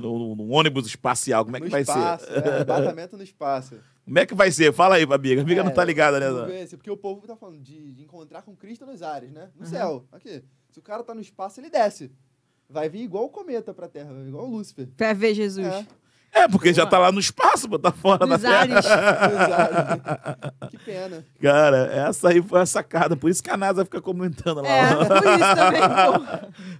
[0.00, 1.44] no, no ônibus espacial.
[1.44, 2.32] Como é que no vai espaço, ser?
[2.32, 3.76] é, arrebatamento no espaço.
[4.04, 4.72] Como é que vai ser?
[4.72, 5.40] Fala aí, amiga.
[5.40, 6.66] A amiga não É, tá ligada, né?
[6.70, 9.50] Porque o povo tá falando de, de encontrar com Cristo nos ares, né?
[9.54, 9.70] No Uhum.
[9.70, 10.06] céu.
[10.10, 10.42] Aqui.
[10.70, 12.10] Se o cara tá no espaço, ele desce.
[12.68, 14.88] Vai vir igual o cometa pra Terra, igual o Lúcifer.
[14.96, 15.66] Pra ver Jesus.
[15.66, 15.86] É,
[16.32, 18.60] É, porque já tá lá no espaço, pô, tá fora Nos da terra.
[18.60, 18.86] ares.
[19.34, 20.70] exato.
[20.70, 21.24] que pena.
[21.40, 23.16] Cara, essa aí foi a sacada.
[23.16, 24.68] Por isso que a NASA fica comentando lá.
[24.68, 25.82] É, por isso também,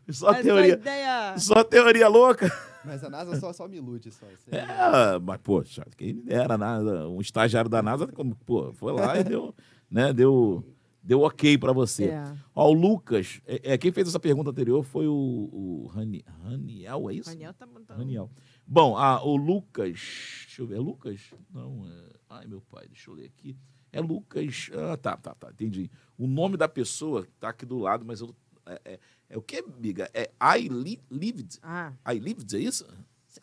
[0.07, 0.13] pô.
[0.13, 0.75] Só teoria.
[0.75, 1.35] ideia...
[1.37, 2.51] Só teoria louca.
[2.85, 4.27] Mas a NASA só, só me ilude, só.
[4.27, 4.59] Isso aí.
[4.59, 7.09] É, mas, poxa, quem me dera, nada.
[7.09, 9.55] Um estagiário da NASA, como, pô, foi lá e deu,
[9.91, 10.65] né, deu,
[11.03, 12.07] deu ok pra você.
[12.07, 12.25] É.
[12.55, 17.11] Ó, o Lucas, é, é, quem fez essa pergunta anterior foi o, o Rani, Raniel,
[17.11, 17.29] é isso?
[17.29, 17.99] Daniel tá botando.
[17.99, 18.31] Raniel.
[18.73, 19.99] Bom, ah, o Lucas,
[20.45, 21.21] deixa eu ver, é Lucas?
[21.53, 23.57] Não, é, ai meu pai, deixa eu ler aqui.
[23.91, 25.91] É Lucas, ah, tá, tá, tá, entendi.
[26.17, 28.33] O nome da pessoa tá aqui do lado, mas eu,
[28.65, 30.09] é, é, é o que, biga?
[30.15, 32.87] É I li, lived, Ah, I lived, é isso?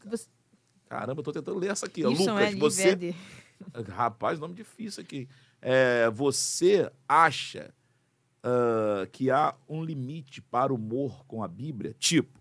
[0.05, 0.29] você...
[0.87, 2.05] Caramba, eu tô tentando ler essa aqui.
[2.05, 2.09] ó.
[2.09, 3.15] Isso Lucas, é você.
[3.91, 5.27] Rapaz, nome difícil aqui.
[5.61, 7.75] É, você acha
[8.41, 11.93] ah, que há um limite para o humor com a Bíblia?
[11.99, 12.39] Tipo,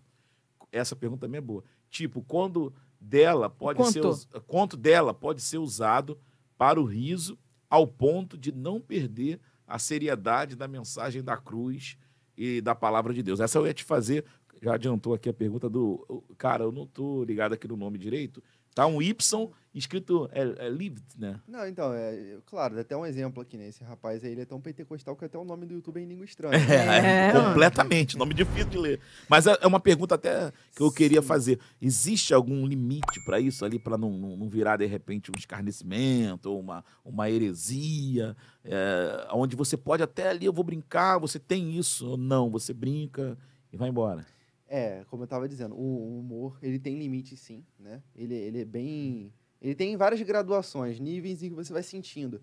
[0.71, 1.65] essa pergunta também é boa.
[1.89, 4.13] Tipo, quando dela pode Quanto?
[4.13, 6.17] ser dela pode ser usado
[6.57, 7.37] para o riso
[7.69, 11.97] ao ponto de não perder a seriedade da mensagem da cruz
[12.37, 13.39] e da palavra de Deus.
[13.39, 14.23] Essa eu ia te fazer,
[14.61, 16.23] já adiantou aqui a pergunta do.
[16.37, 18.41] Cara, eu não tô ligado aqui no nome direito.
[18.77, 21.39] Tá um Y escrito é, é lived, né?
[21.47, 23.67] Não, então, é, claro, dá até um exemplo aqui, né?
[23.67, 26.07] Esse rapaz aí, ele é tão pentecostal que até o nome do YouTube é em
[26.07, 26.55] língua estranha.
[26.55, 28.17] É, É, completamente.
[28.17, 28.99] Nome difícil de ler.
[29.29, 31.59] Mas é é uma pergunta até que eu queria fazer.
[31.81, 36.49] Existe algum limite para isso ali, para não, não, não virar, de repente, um escarnecimento
[36.49, 38.35] ou uma, uma heresia?
[38.63, 42.49] é, onde você pode até ali, eu vou brincar, você tem isso ou não?
[42.51, 43.37] Você brinca
[43.71, 44.25] e vai embora.
[44.67, 48.01] É, como eu tava dizendo, o, humor, ele tem limite sim, né?
[48.15, 49.33] Ele, ele é bem...
[49.61, 52.41] Ele tem várias graduações, níveis em que você vai sentindo.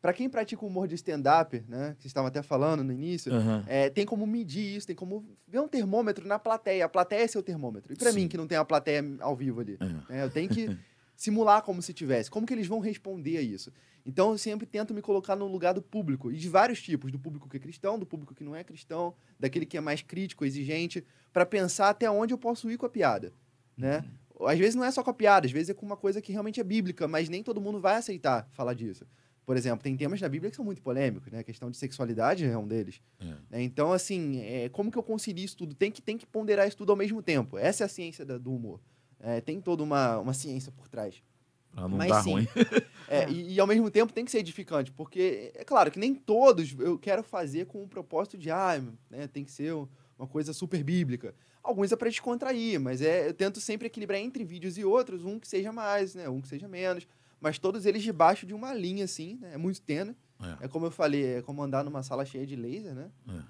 [0.00, 1.90] Pra quem pratica o humor de stand-up, né?
[1.96, 3.64] Que vocês estavam até falando no início, Aham.
[3.68, 6.84] é, tem como medir isso, tem como ver um termômetro na plateia.
[6.84, 7.92] A plateia é seu termômetro.
[7.92, 8.12] E Sim.
[8.12, 10.12] mim, que não tem a plateia ao vivo ali, É.
[10.12, 10.66] né, eu tenho que
[11.16, 12.30] simular como se tivesse.
[12.30, 13.72] Como que eles vão responder a isso?
[14.04, 17.18] Então, eu sempre tento me colocar no lugar do público, e de vários tipos, do
[17.18, 20.44] público que é cristão, do público que não é cristão, daquele que é mais crítico,
[20.44, 23.32] exigente, para pensar até onde eu posso ir com a piada,
[23.76, 24.04] né?
[24.44, 26.32] Às vezes não é só com a piada, às vezes é com uma coisa que
[26.32, 29.06] realmente é bíblica, mas nem todo mundo vai aceitar falar disso.
[29.46, 31.38] Por exemplo, tem temas na Bíblia que são muito polêmicos, né?
[31.40, 33.00] A questão de sexualidade é um deles.
[33.20, 33.24] É.
[33.50, 33.62] né?
[33.62, 35.74] Então, assim, é, como que eu concilio isso tudo?
[35.76, 37.56] Tem que, tem que ponderar isso tudo ao mesmo tempo.
[37.56, 38.80] Essa é a ciência da- do humor.
[39.22, 41.22] É, tem toda uma, uma ciência por trás.
[41.70, 42.32] Pra não Mas dar sim.
[42.32, 42.48] ruim.
[43.08, 43.28] É.
[43.28, 46.74] E, e, ao mesmo tempo tem que ser edificante, porque é claro que nem todos
[46.78, 49.86] eu quero fazer com o propósito de, ah, né, tem que ser um-
[50.18, 51.34] uma coisa super bíblica.
[51.62, 55.38] Alguns é para descontrair, mas é, eu tento sempre equilibrar entre vídeos e outros, um
[55.38, 57.06] que seja mais, né, um que seja menos,
[57.38, 60.16] mas todos eles debaixo de uma linha, assim, né, é muito tênue.
[60.40, 60.64] É.
[60.64, 63.10] É como eu falei, é como andar numa sala cheia de laser, né?
[63.28, 63.42] É.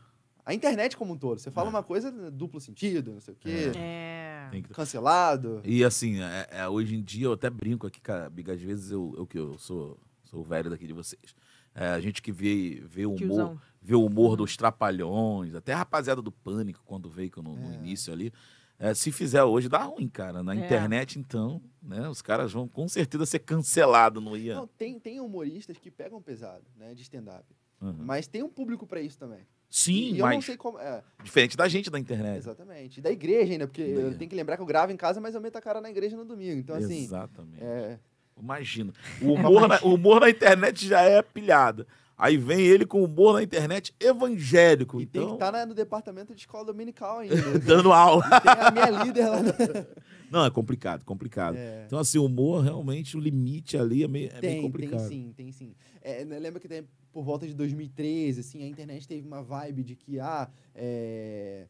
[0.45, 1.39] A internet como um todo.
[1.39, 1.71] Você fala É.
[1.71, 4.49] uma coisa, duplo sentido, não sei o quê, É.
[4.51, 5.61] Tem que- cancelado.
[5.65, 8.91] E assim, é- é, hoje em dia eu até brinco aqui, cara, Biga, às vezes
[8.91, 11.35] eu, eu que eu sou, sou o velho daqui de vocês.
[11.75, 15.79] É, a gente que vê, vê o humor, vê o humor dos trapalhões, até a
[15.79, 17.75] rapaziada do pânico, quando veio no, no É.
[17.77, 18.33] início ali.
[18.79, 20.43] é, se fizer hoje, dá ruim, cara.
[20.43, 20.59] Na É.
[20.59, 22.09] internet, então, né?
[22.09, 24.57] Os caras vão com certeza ser cancelados, não ia.
[24.57, 27.45] Não, tem, tem humoristas que pegam pesado, né, de stand-up.
[27.81, 27.95] Uhum.
[28.01, 29.47] Mas tem um público para isso também.
[29.73, 30.79] Sim, e eu não mas sei como.
[30.79, 32.37] É, diferente da gente da internet.
[32.37, 32.99] exatamente.
[32.99, 34.17] E da igreja ainda, porque igreja.
[34.19, 36.15] tenho que lembrar que eu gravo em casa, mas eu meto a cara na igreja
[36.15, 36.61] no domingo.
[36.61, 37.05] Então, assim.
[37.05, 37.65] Exatamente.
[37.65, 37.99] É,
[38.39, 38.93] Imagina.
[39.21, 41.87] O humor, na, o humor na internet já é pilhada.
[42.17, 45.01] Aí vem ele com humor na internet evangélico.
[45.01, 47.59] e tem que então, estar no departamento de escola dominical ainda.
[47.59, 48.25] dando aula.
[48.27, 49.43] E tem a minha líder lá.
[49.43, 49.53] No...
[50.31, 51.57] Não, é complicado, complicado.
[51.57, 51.85] É.
[51.87, 55.09] Então, assim, o humor, realmente, o limite ali é meio, é meio Tem, tem complicado.
[55.09, 55.75] sim, tem sim.
[56.01, 59.83] É, né, lembra que tem, por volta de 2013, assim, a internet teve uma vibe
[59.85, 61.67] de que, ah, é,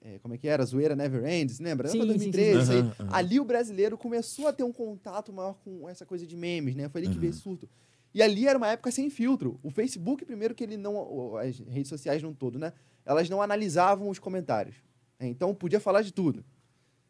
[0.00, 0.64] é, como é que era?
[0.64, 1.88] Zoeira Never Ends, lembra?
[1.88, 2.72] Sim, Lembra sim, sim, 2013?
[2.72, 3.08] Aham, aham.
[3.12, 6.88] Ali o brasileiro começou a ter um contato maior com essa coisa de memes, né?
[6.88, 7.20] Foi ali que Uhum.
[7.20, 7.68] veio surto.
[8.14, 9.58] E ali era uma época sem filtro.
[9.62, 11.36] O Facebook, primeiro que ele não...
[11.38, 12.72] As redes sociais no todo, né?
[13.06, 14.76] Elas não analisavam os comentários.
[15.18, 15.28] né?
[15.28, 16.44] Então, podia falar de tudo.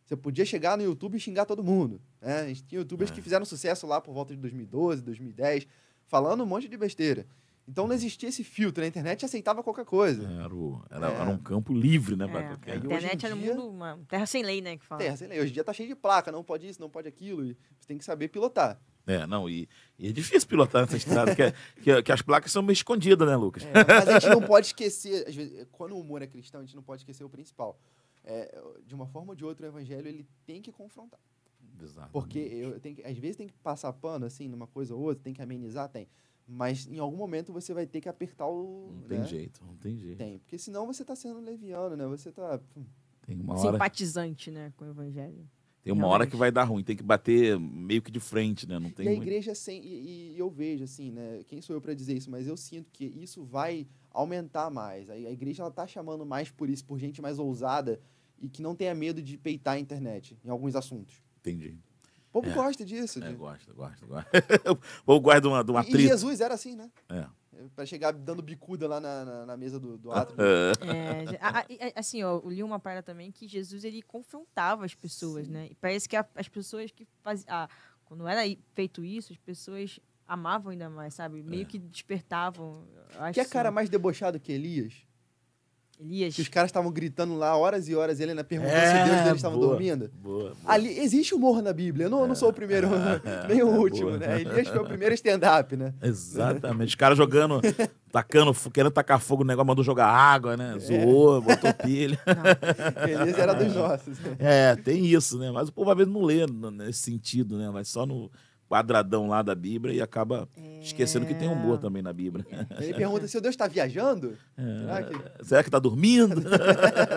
[0.05, 2.01] Você podia chegar no YouTube e xingar todo mundo.
[2.21, 2.41] Né?
[2.41, 3.15] A gente tinha youtubers É.
[3.15, 5.67] que fizeram sucesso lá por volta de 2012, 2010,
[6.07, 7.27] falando um monte de besteira.
[7.67, 8.83] Então não existia esse filtro.
[8.83, 10.25] A internet aceitava qualquer coisa.
[10.29, 11.15] Era, o- era, É.
[11.15, 12.27] era um campo livre, né?
[12.27, 14.77] pra É, qualquer- a internet era um dia- mundo, uma terra sem lei, né?
[14.77, 15.01] Que fala.
[15.01, 17.07] Terra, sei lá, hoje em dia tá cheio de placa, não pode isso, não pode
[17.09, 17.45] aquilo.
[17.45, 18.81] E você tem que saber pilotar.
[19.07, 19.69] É, não, e,
[19.99, 21.53] e é difícil pilotar nessa estrada, que, é-
[21.83, 23.65] que, que as placas são meio escondidas, né, Lucas?
[23.65, 26.65] É, mas a gente não pode esquecer, às vezes, quando o humor é cristão, a
[26.65, 27.79] gente não pode esquecer o principal.
[28.25, 31.19] É, de uma forma ou de outra, o evangelho ele tem que confrontar.
[31.83, 32.11] Exato.
[32.13, 35.25] Porque eu tenho que, às vezes tem que passar pano, assim, numa coisa ou outra,
[35.25, 36.09] tem que amenizar, tem.
[36.47, 38.91] Mas em algum momento você vai ter que apertar o.
[38.95, 39.27] Não tem né?
[39.27, 40.19] jeito, não tem jeito.
[40.19, 40.39] Tem.
[40.39, 42.07] Porque senão você tá sendo leviano, né?
[42.07, 42.61] Você tá.
[43.27, 44.73] Tem uma hora, Simpatizante, né?
[44.77, 45.49] Com o evangelho.
[45.83, 46.31] tem uma hora realmente.
[46.33, 48.79] que vai dar ruim, tem que bater meio que de frente, né?
[48.79, 49.81] Não tem e a muito- igreja sem.
[49.83, 51.43] E, e eu vejo, assim, né?
[51.47, 52.31] Quem sou eu para dizer isso?
[52.31, 55.09] Mas eu sinto que isso vai aumentar mais.
[55.09, 58.01] A, a igreja ela tá chamando mais por isso, por gente mais ousada
[58.41, 61.23] e que não tenha medo de peitar a internet em alguns assuntos.
[61.41, 61.79] Entendi.
[62.33, 62.55] O povo É.
[62.55, 63.23] gosta disso.
[63.23, 64.31] É, de- gosta, gosta, gosta.
[65.07, 66.01] Ou guarda de uma, de uma E, e.
[66.09, 66.91] Jesus era assim, né?
[67.11, 67.27] É.
[67.77, 70.37] Para chegar dando bicuda lá na, na, na mesa do, do átrio.
[70.43, 71.35] É.
[71.35, 74.85] É, a- a- a- assim, ó, eu li uma parada também que Jesus ele confrontava
[74.85, 75.69] as pessoas, né?
[75.71, 77.47] E parece que a- as pessoas que faziam.
[77.55, 77.69] Ah,
[78.05, 78.41] quando era
[78.75, 81.43] feito isso, as pessoas amavam ainda mais, sabe?
[81.43, 81.65] Meio É.
[81.67, 82.87] que despertavam.
[83.19, 84.95] acho Que é assim, cara mais debochado que Elias?
[86.05, 86.35] Elias.
[86.35, 89.17] Que os caras estavam gritando lá horas e horas, ele ainda perguntou se É, Deus
[89.23, 90.11] deles estavam dormindo.
[90.23, 90.53] Boa, boa.
[90.67, 92.07] Ali, existe humor na Bíblia.
[92.07, 92.89] Eu não, eu não sou o primeiro,
[93.49, 94.19] nem o é, último, boa.
[94.19, 94.41] né?
[94.41, 95.95] Elias foi o primeiro stand-up, né?
[96.03, 96.89] Exatamente.
[96.89, 97.61] Os caras jogando,
[98.11, 100.77] tacando, querendo tacar fogo no negócio, mandou jogar água, né?
[100.79, 102.19] Zoou, botou pilha.
[103.09, 104.19] Elias era dos nossos.
[104.19, 104.37] né?
[104.39, 105.51] É, tem isso, né?
[105.51, 107.71] Mas o povo às vezes não lê nesse sentido, né?
[107.71, 108.31] Vai só no
[108.73, 110.49] quadradão lá da Bíblia e acaba
[110.81, 112.47] esquecendo que tem humor também na Bíblia.
[112.81, 114.39] Ele pergunta se o Deus está viajando.
[114.57, 114.79] É.
[114.79, 115.45] Será que...
[115.45, 116.43] Será que tá dormindo?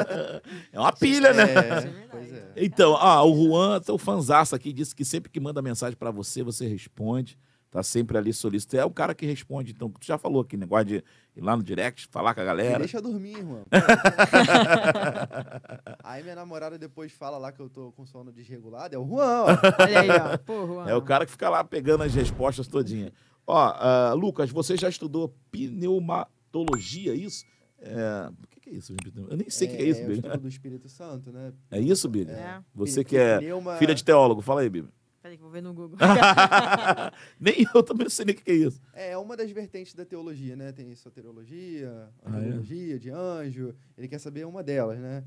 [0.73, 1.43] é uma pilha, né?
[1.43, 2.65] É, Isso é é.
[2.65, 6.43] Então, ah, o Juan, teu fanzaço aqui, disse que sempre que manda mensagem pra você,
[6.43, 7.37] você responde.
[7.75, 8.83] Tá sempre ali solicitando.
[8.83, 9.89] É o cara que responde, então.
[9.89, 10.95] Tu já falou aqui, negócio de
[11.35, 12.79] ir lá no direct, falar com a Me galera.
[12.79, 13.65] deixa dormir, irmão.
[16.01, 18.95] Aí minha namorada depois fala lá que eu tô com sono desregulado.
[18.95, 19.47] É o Juan, ó.
[19.83, 20.37] Olha aí, ó.
[20.37, 20.87] Pô, Juan.
[20.89, 23.11] É o cara que fica lá pegando as respostas todinha.
[23.45, 27.43] Ó, ah, Lucas, você já estudou pneumatologia, é isso?
[27.79, 28.95] É, o que, que é isso?
[29.29, 30.17] Eu nem sei o que é isso, o Bíblia.
[30.27, 31.51] estudo do Espírito Santo, né?
[31.69, 32.37] É isso, Bíblia?
[32.37, 32.59] É.
[32.73, 34.91] Você que é pneuma- filha de teólogo, fala aí, Bíblia.
[35.25, 35.97] Peraí que eu vou ver no Google.
[37.41, 38.79] nem eu também sei nem o que é isso.
[38.93, 40.71] É uma das vertentes da teologia, né?
[40.71, 42.59] Tem soteriologia, Ah, é?
[42.99, 43.73] de anjo.
[43.97, 45.23] Ele quer saber uma delas, né?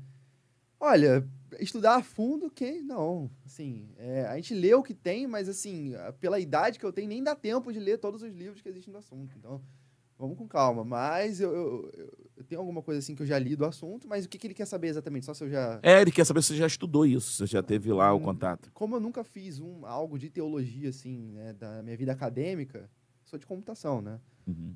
[0.79, 1.27] Olha,
[1.59, 2.81] estudar a fundo, quem?
[2.81, 3.29] Não.
[3.45, 7.09] Assim, é, a gente lê o que tem, mas assim, pela idade que eu tenho,
[7.09, 9.35] nem dá tempo de ler todos os livros que existem no assunto.
[9.37, 9.61] Então,
[10.19, 10.83] vamos com calma.
[10.83, 11.91] Mas eu, eu-
[12.37, 14.45] eu- tenho alguma coisa assim que eu já li do assunto, mas o que, que
[14.47, 15.25] ele quer saber exatamente?
[15.25, 15.79] Só se eu já.
[15.81, 18.17] É, ele quer saber se você já estudou isso, se você já teve lá o
[18.17, 18.21] Hum.
[18.21, 18.69] contato.
[18.73, 22.89] Como eu nunca fiz um, algo de teologia, assim, né, da minha vida acadêmica,
[23.23, 24.19] sou de computação, né?
[24.47, 24.75] Uhum.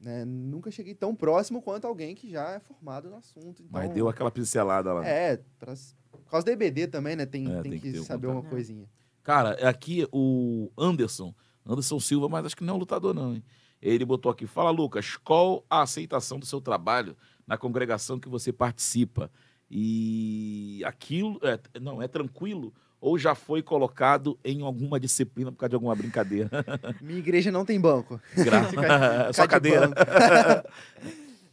[0.00, 3.62] né, Nunca cheguei tão próximo quanto alguém que já é formado no assunto.
[3.62, 5.06] Então, Mas deu aquela pincelada lá.
[5.06, 5.74] É, pra,
[6.10, 7.26] por causa da EBD também, né?
[7.26, 8.42] Tem, É, tem, tem que que, saber contato.
[8.44, 8.88] uma coisinha.
[9.22, 11.34] Cara, aqui o Anderson,
[11.66, 13.44] Anderson Silva, mas acho que não é um lutador, não, hein?
[13.82, 17.16] Ele botou aqui: Fala, Lucas, qual a aceitação do seu trabalho
[17.46, 19.30] na congregação que você participa?
[19.70, 25.70] E aquilo, é, não, é tranquilo ou já foi colocado em alguma disciplina por causa
[25.70, 26.50] de alguma brincadeira?
[27.00, 28.20] Minha igreja não tem banco.
[28.36, 29.88] Gra- Fica- Só cadeira.
[29.88, 30.00] banco.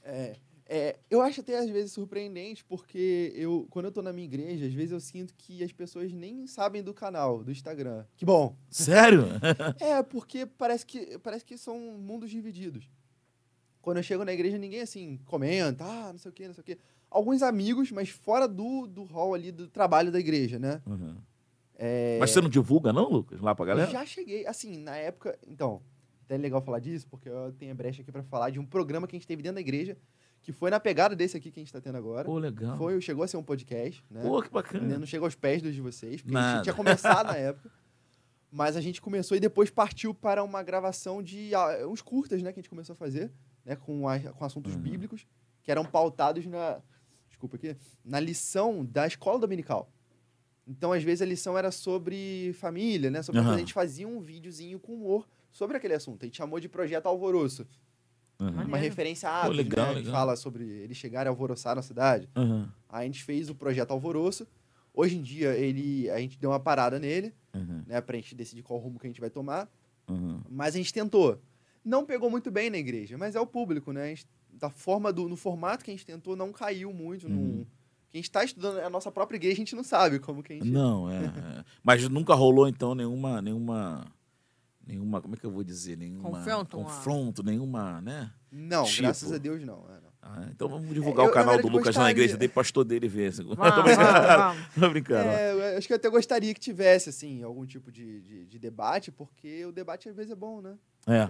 [0.04, 0.36] é,
[0.70, 4.66] é, eu acho até às vezes surpreendente, porque eu, quando eu tô na minha igreja,
[4.66, 8.06] às vezes eu sinto que as pessoas nem sabem do canal, do Instagram.
[8.16, 8.56] Que bom!
[8.70, 9.26] Sério?
[9.80, 12.90] É, porque parece que, parece que são mundos divididos.
[13.82, 16.62] Quando eu chego na igreja, ninguém assim comenta, ah, não sei o quê, não sei
[16.62, 16.78] o quê.
[17.10, 20.82] Alguns amigos, mas fora do, do hall ali do trabalho da igreja, né?
[20.86, 21.16] Uhum.
[21.76, 23.40] É, Mas você não divulga, não, Lucas?
[23.40, 23.88] Lá pra galera?
[23.88, 25.38] Eu já cheguei, assim, na época.
[25.48, 25.82] Então,
[26.26, 28.66] até é legal falar disso, porque eu tenho a brecha aqui pra falar de um
[28.66, 29.96] programa que a gente teve dentro da igreja,
[30.48, 32.24] que foi na pegada desse aqui que a gente tá tendo agora.
[32.24, 32.78] Pô, legal.
[32.78, 34.22] Foi, chegou a ser um podcast, né?
[34.22, 34.98] Pô, que bacana.
[34.98, 36.56] não chega aos pés dos de vocês, porque a Nada.
[36.56, 37.70] gente tinha começado na época.
[38.50, 42.54] Mas a gente começou e depois partiu para uma gravação de ah, uns curtas, né?
[42.54, 43.30] Que a gente começou a fazer,
[43.66, 43.76] né?
[43.76, 44.80] Com, a- com assuntos Uhum.
[44.80, 45.28] bíblicos,
[45.64, 46.80] que eram pautados na.
[47.28, 47.76] Desculpa aqui.
[48.06, 49.92] Na lição da escola dominical.
[50.66, 53.22] Então, às vezes, a lição era sobre família, né?
[53.22, 53.54] Sobre Aham.
[53.54, 56.24] A gente fazia um videozinho com humor sobre aquele assunto.
[56.24, 57.68] A gente chamou de Projeto Alvoroço.
[58.40, 58.50] Uhum.
[58.66, 59.92] Uma referência a Pô, legal, né?
[59.94, 60.14] Que legal.
[60.14, 62.30] fala sobre eles chegarem a alvoroçar na cidade.
[62.36, 62.68] Uhum.
[62.88, 64.48] Aí a gente fez o projeto Alvoroço.
[64.94, 67.84] Hoje em dia, ele, a gente deu uma parada nele, Uhum.
[67.88, 68.00] né?
[68.02, 69.68] Pra gente decidir qual rumo que a gente vai tomar.
[70.08, 70.40] Uhum.
[70.50, 71.40] Mas a gente tentou.
[71.84, 74.04] Não pegou muito bem na igreja, mas é o público, né?
[74.04, 77.28] A gente- da forma do, no formato que a gente tentou, não caiu muito.
[77.28, 77.58] Uhum.
[77.60, 77.68] Não,
[78.10, 80.70] quem está estudando a nossa própria igreja, a gente não sabe como que a gente...
[80.70, 81.64] Não, é, é.
[81.84, 83.42] Mas nunca rolou, então, nenhuma.
[83.42, 84.06] nenhuma
[84.88, 85.98] nenhuma como é que eu vou dizer?
[85.98, 86.30] Nenhuma.
[86.32, 88.32] Confronto, Confronto, nenhuma, né?
[88.52, 89.02] Não, Tipo.
[89.04, 89.86] graças a Deus, não.
[89.90, 90.08] é, não.
[90.22, 93.08] Ah, então vamos divulgar Eu- o canal na do Lucas na igreja dele, pastor dele
[93.08, 93.34] ver.
[93.36, 94.38] Tô Vamos, vamos, brincando.
[94.38, 94.68] vamos.
[94.80, 95.30] Tô brincando.
[95.30, 98.60] É, eu acho que eu até gostaria que tivesse, assim, algum tipo de, de, de
[98.60, 100.76] debate, porque o debate às vezes é bom, né?
[101.06, 101.30] É,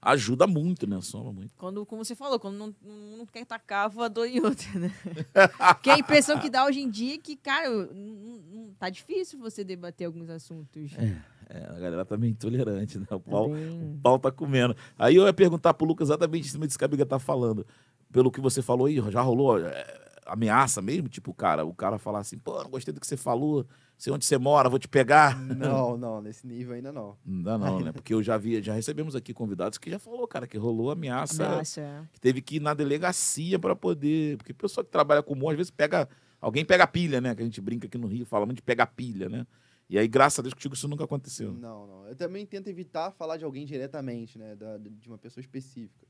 [0.00, 1.00] ajuda muito, né?
[1.00, 1.54] Soma muito.
[1.56, 4.92] Quando, como você falou, quando não, não, não quer tacar a voadora em outra, né?
[5.74, 9.38] Porque a impressão que dá hoje em dia é que, cara, não, não- tá difícil
[9.38, 10.92] você debater alguns assuntos.
[10.98, 11.16] É,
[11.58, 13.04] a galera tá meio intolerante, né?
[13.04, 14.74] O Tá pau, bem- o pau tá comendo.
[14.98, 17.66] Aí eu ia perguntar pro Lucas exatamente em cima disso que a amiga tá falando.
[18.12, 21.08] Pelo que você falou aí, já rolou é, ameaça mesmo?
[21.08, 23.66] Tipo, cara, o cara falar assim, pô, não gostei do que você falou,
[23.96, 25.38] sei onde você mora, vou te pegar.
[25.38, 27.16] Não, não, nesse nível ainda não.
[27.24, 27.90] Não dá não, né?
[27.92, 31.46] Porque eu já vi, já recebemos aqui convidados que já falou, cara, que rolou ameaça,
[31.46, 31.80] Ameaça.
[31.80, 32.02] é.
[32.12, 35.56] que teve que ir na delegacia para poder, porque pessoa que trabalha com humor às
[35.56, 36.06] vezes pega,
[36.40, 37.34] alguém pega pilha, né?
[37.34, 39.46] Que a gente brinca aqui no Rio, fala muito de pegar pilha, né?
[39.88, 41.52] E aí, graças a Deus, contigo isso nunca aconteceu.
[41.52, 42.06] Não, não.
[42.08, 44.56] Eu também tento evitar falar de alguém diretamente, né?
[44.56, 46.06] da- de uma pessoa específica.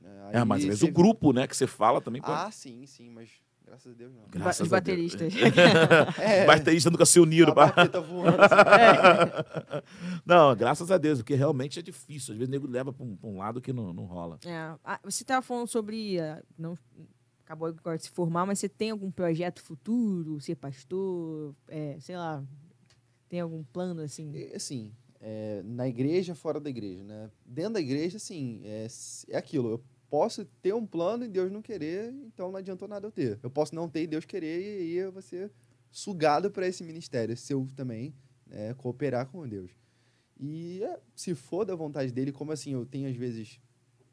[0.00, 0.30] né?
[0.34, 2.40] É, mas às Aí vezes você- o grupo, né, que você fala também pode.
[2.40, 3.28] Ah, sim, sim, mas
[3.64, 4.22] graças a Deus não.
[4.30, 5.32] Graças Os bateristas.
[6.20, 7.50] É, Os bateristas nunca se uniram.
[7.50, 8.36] a pra- baqueta voando.
[8.40, 8.54] assim.
[10.24, 12.32] Não, graças a Deus, porque realmente é difícil.
[12.32, 14.38] Às vezes o nego leva para um, pra um lado que não, não rola.
[14.44, 16.20] É, ah, você estava falando sobre.
[16.20, 16.76] ah, não,
[17.44, 20.40] acabou agora de se formar, mas você tem algum projeto futuro?
[20.40, 21.54] Ser pastor?
[21.68, 22.44] é, sei lá.
[23.28, 24.32] Tem algum plano assim?
[24.54, 27.30] Assim, é, na igreja, fora da igreja, né?
[27.44, 28.86] Dentro da igreja, assim, é,
[29.28, 29.70] é aquilo.
[29.70, 33.38] Eu posso ter um plano e Deus não querer, então não adiantou nada eu ter.
[33.42, 35.50] Eu posso não ter e Deus querer e aí eu vou ser
[35.90, 38.14] sugado para esse ministério, se eu também
[38.46, 39.70] né, cooperar com Deus.
[40.38, 43.58] E é, se for da vontade dele, como assim, eu tenho às vezes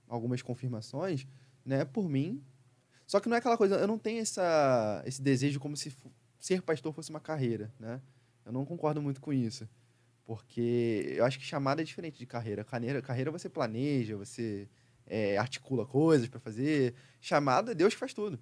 [0.08, 1.28] algumas confirmações,
[1.66, 2.42] né, por mim.
[3.06, 5.94] Só que não é aquela coisa, eu não tenho essa, esse desejo como se
[6.40, 8.02] ser pastor fosse uma carreira, né?
[8.46, 9.68] Eu não concordo muito com isso.
[10.26, 12.64] Porque eu acho que chamada é diferente de carreira.
[12.64, 14.70] Carreira, carreira você planeja, você
[15.06, 16.94] é, articula coisas para fazer.
[17.20, 18.40] Chamada é Deus que faz tudo.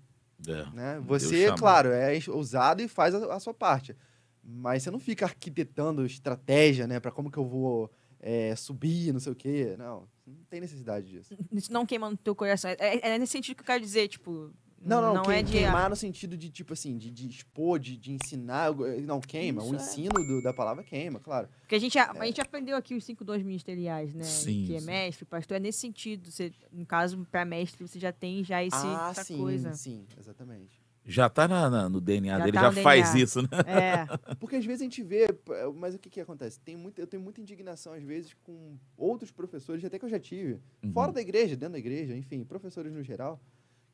[0.48, 0.76] É.
[0.76, 1.02] Né?
[1.06, 3.96] Você, claro, é ousado e faz a, a sua parte.
[4.44, 7.00] Mas você não fica arquitetando estratégia, né?
[7.00, 9.76] Para como que eu vou é, subir, não sei o quê.
[9.78, 11.36] Não, não tem necessidade disso.
[11.52, 12.72] Isso não queima no teu coração.
[12.72, 14.52] É, é nesse sentido que eu quero dizer, tipo.
[14.84, 15.52] Não, não, não queim- é de.
[15.52, 18.74] queimar no sentido de, tipo assim, de, de expor, de, de ensinar.
[19.06, 19.62] Não, queima.
[19.62, 19.78] Isso o é.
[19.78, 21.48] ensino do- da palavra queima, claro.
[21.62, 24.24] Porque a gente, a, a gente aprendeu aqui os cinco dons ministeriais, né?
[24.24, 24.86] Sim, que é sim.
[24.86, 25.58] mestre, pastor.
[25.58, 26.32] É nesse sentido.
[26.32, 29.74] Você, no caso, para mestre, você já tem já esse, ah, essa sim, coisa.
[29.74, 30.82] sim, exatamente.
[31.04, 33.24] Já tá na- na- no DNA Já dele, tá já no faz DNA.
[33.24, 33.48] isso, né?
[34.32, 34.36] É.
[34.36, 36.60] Porque às vezes a gente vê, p- mas o que, que acontece?
[36.60, 40.20] Tem muita, eu tenho muita indignação, às vezes, com outros professores, até que eu já
[40.20, 40.92] tive, Uhum.
[40.94, 43.42] fora da igreja, dentro da igreja, enfim, professores no geral,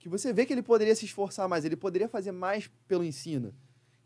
[0.08, 3.54] que você vê que ele poderia se esforçar mais, ele poderia fazer mais pelo ensino.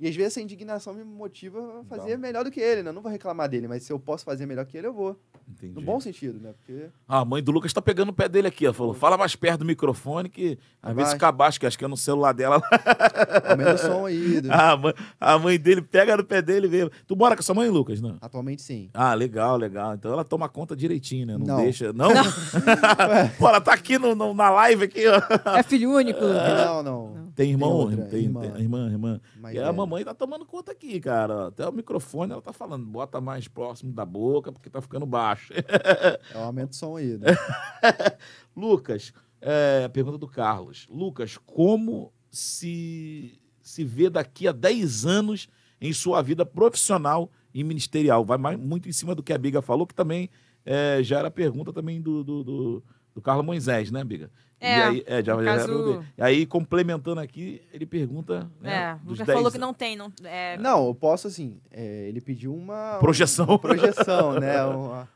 [0.01, 2.89] E às vezes essa indignação me motiva a fazer melhor do que ele, né?
[2.89, 5.15] Eu não vou reclamar dele, mas se eu posso fazer melhor que ele, eu vou.
[5.47, 5.75] Entendi.
[5.75, 6.53] No bom sentido, né?
[6.57, 6.87] Porque.
[7.07, 8.73] Ah, a mãe do Lucas tá pegando o pé dele aqui, ó.
[8.73, 11.87] Falou, fala mais perto do microfone que às vezes fica abaixo, que acho que é
[11.87, 12.59] no celular dela.
[13.47, 14.41] Aumenta o som aí.
[14.41, 16.89] do- a, mãe, a mãe dele pega no pé dele mesmo.
[17.05, 18.17] Tu mora com sua mãe, Lucas, não?
[18.21, 18.89] Atualmente sim.
[18.95, 19.93] Ah, legal, legal.
[19.93, 21.37] Então ela toma conta direitinho, né?
[21.37, 21.57] Não, Não.
[21.57, 21.93] deixa.
[21.93, 22.09] Não?
[23.37, 25.55] Pô, ela tá aqui no, no- na live aqui, ó.
[25.57, 26.21] É filho único.
[26.21, 27.20] Não, não.
[27.35, 28.41] Tem irmão, outra, tem, irmã.
[28.41, 29.21] tem- irmã, irmã.
[29.39, 29.73] Mais E a velha.
[29.73, 31.47] mamãe tá tomando conta aqui, cara.
[31.47, 35.53] Até o microfone ela tá falando, bota mais próximo da boca, porque tá ficando baixo.
[35.53, 37.17] É, aumenta o som aí.
[37.17, 37.27] Né?
[38.55, 40.87] Lucas, é, pergunta do Carlos.
[40.89, 45.47] Lucas, como se, se vê daqui a 10 anos
[45.79, 48.23] em sua vida profissional e ministerial?
[48.25, 50.29] Vai mais, muito em cima do que a Biga falou, que também
[50.65, 52.83] é, já era pergunta também do, do, do,
[53.15, 54.29] do Carlos Moisés, né, Biga?
[54.63, 56.05] É, e aí, é, já, já caso-.
[56.17, 58.49] E aí, complementando aqui, ele pergunta.
[58.61, 59.95] Né, É, o dos Lucas 10 falou que não tem.
[59.95, 61.59] Não, é, Não, eu posso, assim.
[61.71, 62.97] é, ele pediu uma.
[62.99, 63.45] Projeção.
[63.47, 64.63] Uma projeção, né?
[64.63, 65.09] Uma-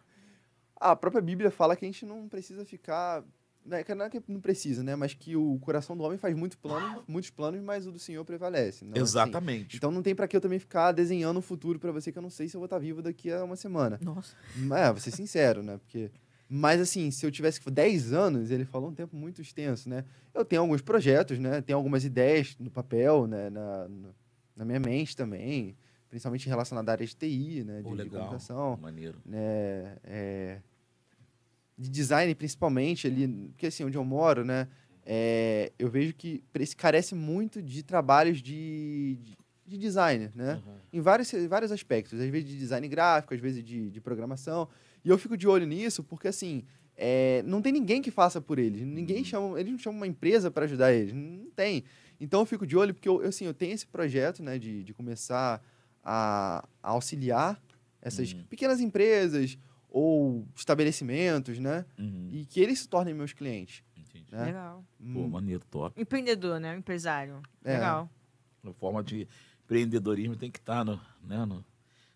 [0.78, 3.24] a própria Bíblia fala que a gente não precisa ficar.
[3.66, 4.96] Né, que não é que não precisa, né?
[4.96, 8.24] Mas que o coração do homem faz muito plano, muitos planos, mas o do Senhor
[8.24, 8.86] prevalece.
[8.86, 9.02] Não é assim.
[9.02, 9.78] Exatamente.
[9.78, 12.22] Então não tem pra que eu também ficar desenhando o futuro pra você que eu
[12.22, 13.98] não sei se eu vou estar vivo daqui a uma semana.
[14.04, 14.36] Nossa.
[14.76, 15.78] É, vou ser sincero, né?
[15.78, 16.12] Porque.
[16.48, 20.06] Mas assim, se eu tivesse 10 anos, ele falou um tempo muito extenso, né?
[20.34, 21.62] Eu tenho alguns projetos, né?
[21.62, 23.50] Tenho algumas ideias no papel, né?
[23.50, 23.88] Na,
[24.56, 25.76] na, minha mente também,
[26.08, 27.82] principalmente relacionadas à área de TI, né?
[27.82, 28.10] De, de legal.
[28.10, 29.18] comunicação, Maneiro.
[29.26, 29.98] né?
[30.04, 30.60] É,
[31.78, 34.68] de design, principalmente ali, porque assim, onde eu moro, né?
[35.04, 40.62] É, eu vejo que esse carece muito de trabalhos de, de, de design, né?
[40.66, 40.76] Uhum.
[40.94, 44.70] em vários, vários aspectos, às vezes de design gráfico, às vezes de, de programação.
[45.06, 46.64] E eu fico de olho nisso porque, assim,
[46.98, 48.82] é, não tem ninguém que faça por eles.
[48.82, 51.14] Ninguém chama, eles não chamam uma empresa para ajudar eles.
[51.14, 51.84] Não tem.
[52.20, 54.84] Então eu fico de olho porque, eu, eu, assim, eu tenho esse projeto, né, de,
[54.84, 55.62] de começar
[56.04, 57.62] a, a auxiliar
[58.02, 58.44] essas Uhum.
[58.50, 59.58] pequenas empresas
[59.90, 62.30] ou estabelecimentos, né, Uhum.
[62.32, 63.84] e que eles se tornem meus clientes.
[63.98, 64.26] Entendi.
[64.32, 64.46] Né?
[64.46, 64.84] Legal.
[65.14, 66.00] Pô, Hum, maneiro, top.
[66.02, 66.76] Empreendedor, né?
[66.76, 67.42] Empresário.
[67.64, 67.74] É.
[67.74, 68.10] Legal.
[68.64, 69.28] A forma de
[69.64, 71.64] empreendedorismo tem que estar no, né, no,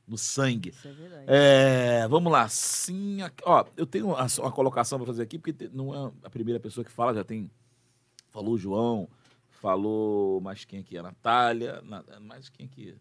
[0.10, 0.70] no sangue.
[0.70, 1.24] Isso é verdade.
[1.28, 2.50] É, vamos lá.
[2.50, 6.30] Sim, aqui- ó, eu tenho a, a colocação para fazer aqui, porque não é a
[6.30, 7.50] primeira pessoa que fala, já tem.
[8.32, 9.08] Falou o João,
[9.50, 10.98] falou mais quem aqui?
[10.98, 11.82] A Natália.
[11.84, 12.96] Na, mais quem aqui?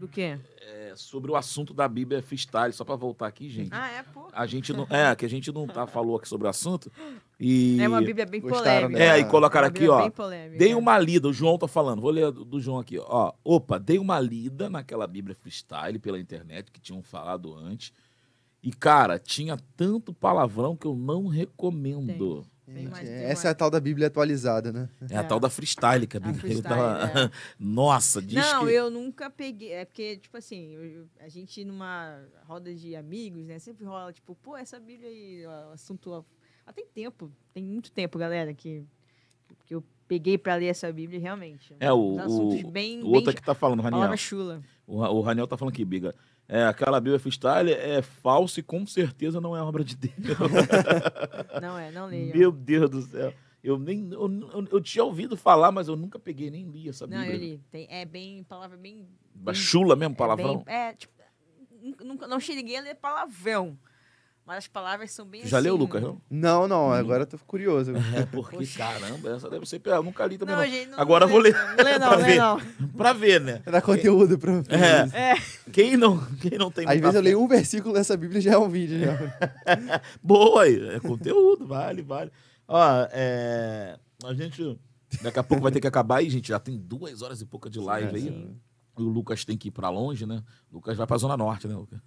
[0.00, 0.38] Do quê?
[0.62, 3.68] É, sobre o assunto da Bíblia freestyle, só para voltar aqui, gente.
[3.70, 4.28] Ah, é, pô.
[4.32, 4.86] A gente não.
[4.88, 6.90] É, que a gente não tá, falou aqui sobre o assunto.
[7.38, 7.78] E.
[7.78, 9.14] É uma Bíblia bem Gostaram, polêmica.
[9.14, 10.00] É, e colocaram aqui, ó.
[10.00, 10.56] Bem polêmica.
[10.56, 13.34] Dei uma lida, o João tá falando, vou ler do, do João aqui, ó.
[13.44, 17.92] Opa, dei uma lida naquela Bíblia freestyle pela internet que tinham falado antes.
[18.62, 22.06] E, cara, tinha tanto palavrão que eu não recomendo.
[22.06, 22.50] Tem
[23.02, 24.88] essa é a tal da Bíblia atualizada, né?
[25.10, 25.22] É a É.
[25.22, 27.30] tal da freestyle que a A Bíblia freestyle, tava- é.
[27.58, 28.72] Nossa, diz Não, que.
[28.72, 29.72] eu nunca peguei.
[29.72, 33.58] É porque, tipo assim, eu- a gente numa roda de amigos, né?
[33.58, 36.24] Sempre rola, tipo, pô, essa Bíblia aí, assunto.
[36.66, 38.84] Ah, tem tempo, tem muito tempo, galera, que,
[39.66, 41.74] que eu peguei pra ler essa Bíblia realmente.
[41.80, 42.98] É, o, o, bem.
[43.00, 44.16] o bem outro aqui tá falando, Raniel.
[44.16, 44.62] chula.
[44.86, 46.14] O, o Raniel tá falando aqui, Biga.
[46.52, 50.16] É, aquela Bíblia freestyle é falsa e com certeza não é obra de Deus.
[51.62, 52.36] Não é, não leio.
[52.36, 53.32] Meu Deus do céu.
[53.62, 57.06] Eu nem eu, eu, eu tinha ouvido falar, mas eu nunca peguei nem li essa
[57.06, 57.34] Não, Bíblia.
[57.36, 57.60] eu li.
[57.70, 58.42] Tem, é bem.
[58.44, 59.06] Palavra bem.
[59.34, 60.62] Ba- Chula mesmo, é palavrão.
[60.64, 61.12] bem- É, tipo.
[61.82, 63.78] nunca- Nunca, não cheguei a ler palavrão.
[64.50, 66.02] Mas as palavras são bem Já leu, assim, Lucas?
[66.02, 66.20] Não?
[66.28, 67.92] Não, não, agora eu tô curioso.
[68.16, 68.78] É porque, Poxa.
[68.78, 69.80] caramba, essa deve ser.
[69.84, 70.56] Eu nunca li também.
[70.56, 71.54] Não, Não, gente, não, Agora não eu vou ler.
[71.54, 72.38] Não lê, não, pra lê, ver.
[72.38, 72.60] não.
[72.96, 73.62] Pra ver, né?
[73.64, 74.54] Dá conteúdo pra.
[74.68, 75.34] É.
[75.34, 75.34] É.
[75.70, 78.58] Quem não, quem não tem Às vezes eu leio um versículo dessa Bíblia já é
[78.58, 78.98] um vídeo.
[78.98, 79.16] Já.
[80.20, 80.96] Boa aí.
[80.96, 82.32] É conteúdo, vale, vale.
[82.66, 84.76] Ó, é, a gente.
[85.22, 86.48] Daqui a pouco vai ter que acabar aí, gente.
[86.48, 88.22] Já tem duas horas e pouca de live aí.
[88.22, 88.56] Sim.
[88.98, 90.42] o Lucas tem que ir pra longe, né?
[90.72, 92.00] O Lucas vai pra Zona Norte, né, Lucas?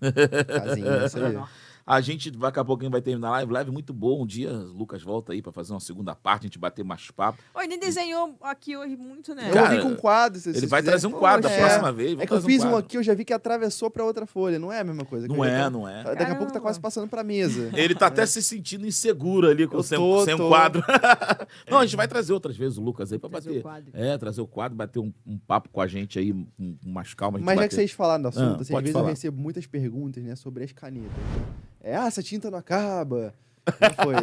[0.45, 1.37] Casinha, isso aí.
[1.85, 3.51] A gente, daqui a pouquinho vai terminar a live.
[3.51, 4.23] Live muito boa.
[4.23, 7.11] Um dia o Lucas volta aí pra fazer uma segunda parte, a gente bater mais
[7.11, 7.43] papo.
[7.53, 9.49] Oi, nem desenhou aqui hoje muito, né?
[9.49, 10.39] Eu Cara, vir com quadro.
[10.39, 10.85] se Ele vai quiserem.
[10.85, 11.91] trazer um quadro da Poxa, próxima é.
[11.91, 12.19] vez.
[12.19, 12.77] É que eu fiz um quadro.
[12.77, 14.57] aqui, eu já vi que atravessou pra outra folha.
[14.57, 15.27] Não é a mesma coisa.
[15.27, 16.03] Não é, não é.
[16.03, 16.61] Daqui a pouco tá Caramba.
[16.61, 17.69] quase passando pra mesa.
[17.73, 20.81] Ele tá até se sentindo inseguro ali com Eu sem, tô, sem um quadro.
[21.69, 23.91] não, a gente vai trazer outras vezes o Lucas aí pra Trazer bater.
[23.91, 23.97] o.
[23.97, 27.13] É, trazer o quadro, bater um, um papo com a gente aí, um, um mais
[27.13, 27.39] calma.
[27.39, 27.67] Mas já bater.
[27.67, 29.05] que vocês falaram do assunto, Ah, assim, às vezes falar.
[29.05, 31.11] eu recebo muitas perguntas né, sobre as canetas.
[31.11, 31.43] né?
[31.83, 33.35] É, ah, essa tinta não acaba.
[33.65, 34.15] Como foi?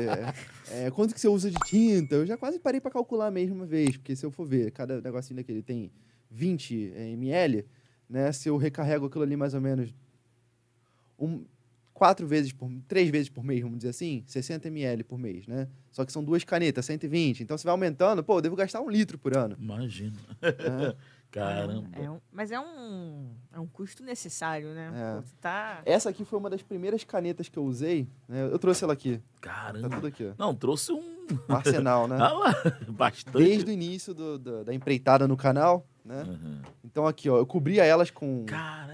[0.72, 2.14] É, é, quanto que você usa de tinta?
[2.14, 5.00] Eu já quase parei pra calcular mesmo uma vez, porque se eu for ver, cada
[5.00, 5.92] negocinho daquele tem
[6.30, 7.66] 20 ml,
[8.08, 8.32] né?
[8.32, 9.94] Se eu recarrego aquilo ali mais ou menos
[11.18, 11.44] um,
[11.92, 15.68] quatro vezes por três vezes por mês, vamos dizer assim, 60 ml por mês, né?
[15.92, 17.42] Só que são duas canetas, 120.
[17.42, 19.54] Então você vai aumentando, pô, eu devo gastar um litro por ano.
[19.60, 20.16] Imagina.
[20.40, 20.94] né?
[21.30, 21.88] Caramba.
[21.92, 24.90] É um- mas é um, é um custo necessário, né?
[24.94, 25.22] É.
[25.40, 25.82] Tá...
[25.84, 28.08] Essa aqui foi uma das primeiras canetas que eu usei.
[28.28, 28.44] né?
[28.50, 29.18] Eu trouxe ela aqui.
[29.18, 29.88] Tá Caramba.
[29.90, 30.32] tudo aqui, ó.
[30.36, 31.20] Não, trouxe um.
[31.48, 32.16] Um arsenal, né?
[32.20, 32.54] Ah lá,
[32.88, 33.36] bastante.
[33.38, 36.22] Desde o início do- do- da empreitada no canal, né?
[36.22, 36.62] Uhum.
[36.84, 38.44] Então aqui, ó, eu cobria elas com,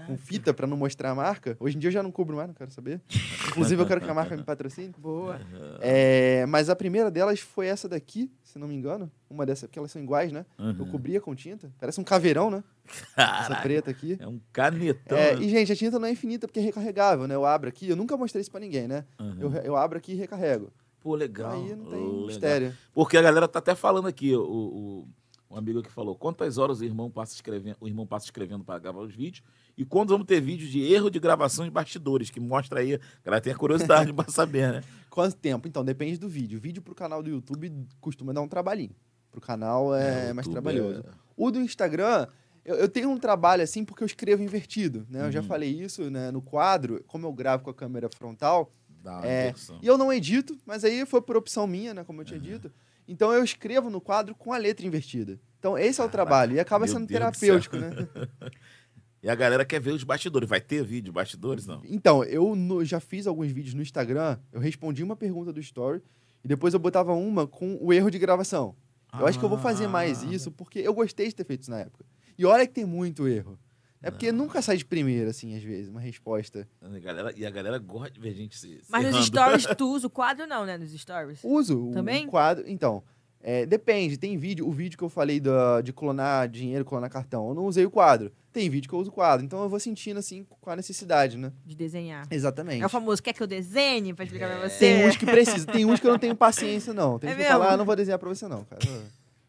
[0.05, 1.55] com fita pra não mostrar a marca.
[1.59, 3.01] Hoje em dia eu já não cubro mais, não quero saber.
[3.47, 4.93] Inclusive eu quero que a marca me patrocine.
[4.97, 5.39] Boa.
[5.81, 9.11] É, mas a primeira delas foi essa daqui, se não me engano.
[9.29, 10.45] Uma dessas, porque elas são iguais, né?
[10.57, 10.91] Eu Uhum.
[10.91, 11.71] cobria com tinta.
[11.79, 12.63] Parece um caveirão, né?
[12.85, 13.61] Essa Caraca.
[13.61, 14.17] preta aqui.
[14.19, 15.17] É um canetão.
[15.17, 17.35] É, e, gente, a tinta não é infinita porque é recarregável, né?
[17.35, 19.03] Eu abro aqui, eu nunca mostrei isso pra ninguém, né?
[19.19, 19.37] Uhum.
[19.39, 20.71] Eu, eu abro aqui e recarrego.
[21.01, 21.51] Pô, legal.
[21.53, 22.25] Aí não tem Legal.
[22.27, 22.77] mistério.
[22.93, 25.07] Porque a galera tá até falando aqui, o, o,
[25.49, 28.77] um amigo que falou, quantas horas o irmão passa escrevendo, o irmão passa escrevendo para
[28.79, 29.43] gravar os vídeos
[29.77, 32.99] e quando vamos ter vídeos de erro de gravação de bastidores, que mostra aí, a
[33.23, 34.83] galera tem a curiosidade para saber, né?
[35.09, 35.67] Quanto tempo?
[35.67, 36.57] Então, depende do vídeo.
[36.57, 37.71] O vídeo pro canal do YouTube
[38.01, 38.95] costuma dar um trabalhinho.
[39.31, 40.99] Pro canal é, o mais trabalhoso.
[40.99, 42.27] é- O do Instagram,
[42.65, 45.27] eu, eu tenho um trabalho assim porque eu escrevo invertido, né?
[45.27, 45.45] Eu já Uhum.
[45.47, 48.71] falei isso né, no quadro, como eu gravo com a câmera frontal.
[49.03, 49.53] Dá É.
[49.81, 52.03] E eu não edito, mas aí foi por opção minha, né?
[52.03, 52.71] Como eu tinha dito.
[53.07, 55.39] Então eu escrevo no quadro com a letra invertida.
[55.59, 56.55] Então esse é o trabalho.
[56.55, 57.89] E acaba meu sendo Deus terapêutico, né?
[59.23, 60.47] E a galera quer ver os bastidores.
[60.47, 61.81] Vai ter vídeo de bastidores, não?
[61.85, 66.01] Então, eu no- já fiz alguns vídeos no Instagram, eu respondi uma pergunta do Story
[66.43, 68.75] e depois eu botava uma com o erro de gravação.
[69.19, 71.61] Eu acho que eu vou fazer mais Ah, isso porque eu gostei de ter feito
[71.63, 72.05] isso na época.
[72.37, 73.57] E olha que tem muito erro.
[74.01, 76.67] É porque nunca sai de primeira, assim, às vezes, uma resposta.
[76.81, 78.67] A galera, e a galera gosta de ver gente se.
[78.83, 79.25] se Mas nos errando.
[79.25, 80.77] stories tu usa o quadro não, né?
[80.77, 81.39] Nos stories.
[81.43, 82.25] Uso Também?
[82.27, 82.63] o quadro.
[82.67, 83.01] Então,
[83.41, 84.17] é, depende.
[84.17, 87.65] Tem vídeo, o vídeo que eu falei da, de clonar dinheiro, clonar cartão, eu não
[87.65, 88.31] usei o quadro.
[88.53, 89.45] Tem vídeo que eu uso o quadro.
[89.45, 91.51] Então eu vou sentindo, assim, com a necessidade, né?
[91.65, 92.27] De desenhar.
[92.31, 92.81] Exatamente.
[92.83, 94.79] É o famoso, quer que eu desenhe pra explicar pra você?
[94.79, 97.17] Tem uns que precisam, tem uns que eu não tenho paciência, não.
[97.19, 97.63] Tem É uns que eu mesmo?
[97.63, 98.79] ah, não vou desenhar pra você, não, cara.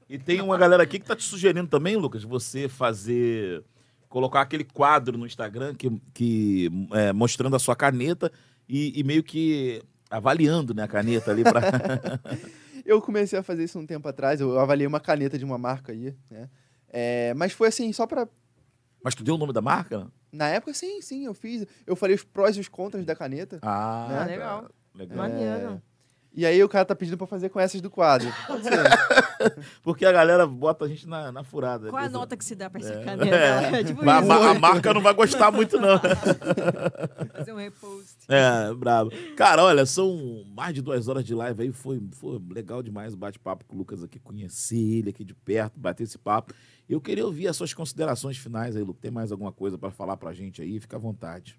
[0.09, 3.63] E tem uma galera aqui que tá te sugerindo também, Lucas, você fazer.
[4.09, 8.33] Colocar aquele quadro no Instagram que, que é, mostrando a sua caneta
[8.69, 11.61] e, e meio que avaliando né, a caneta ali pra.
[12.85, 15.93] Eu comecei a fazer isso um tempo atrás, eu avaliei uma caneta de uma marca
[15.93, 16.49] aí, né?
[16.89, 18.27] É, mas foi assim, só pra.
[19.05, 20.11] Mas tu deu o nome da marca?
[20.33, 21.67] Na época, sim, sim, eu fiz.
[21.87, 23.59] Eu falei os prós e os contras da caneta.
[23.61, 24.25] Ah, Ah, tá.
[24.25, 24.71] legal.
[24.95, 25.17] Legal.
[25.19, 25.83] Maneiro.
[26.33, 28.33] E aí o cara tá pedindo pra fazer com essas do quadro.
[28.47, 28.71] Pode ser.
[29.83, 31.91] Porque a galera bota a gente na, na furada.
[31.91, 33.05] Qual a nota que se dá pra essa É.
[33.05, 33.35] caneta?
[33.37, 33.81] É.
[33.81, 33.85] É.
[33.85, 35.99] tipo a, a marca não vai gostar muito, não.
[37.35, 38.17] Fazer um repost.
[38.29, 39.11] É, brabo.
[39.37, 41.73] Cara, olha, são mais de duas horas de live aí.
[41.73, 45.79] Foi, foi legal demais o bate-papo com o Lucas aqui, conhecer ele aqui de perto,
[45.79, 46.53] bater esse papo.
[46.89, 49.01] Eu queria ouvir as suas considerações finais aí, Lucas.
[49.03, 50.79] Tem mais alguma coisa pra falar pra gente aí?
[50.79, 51.59] Fica à vontade.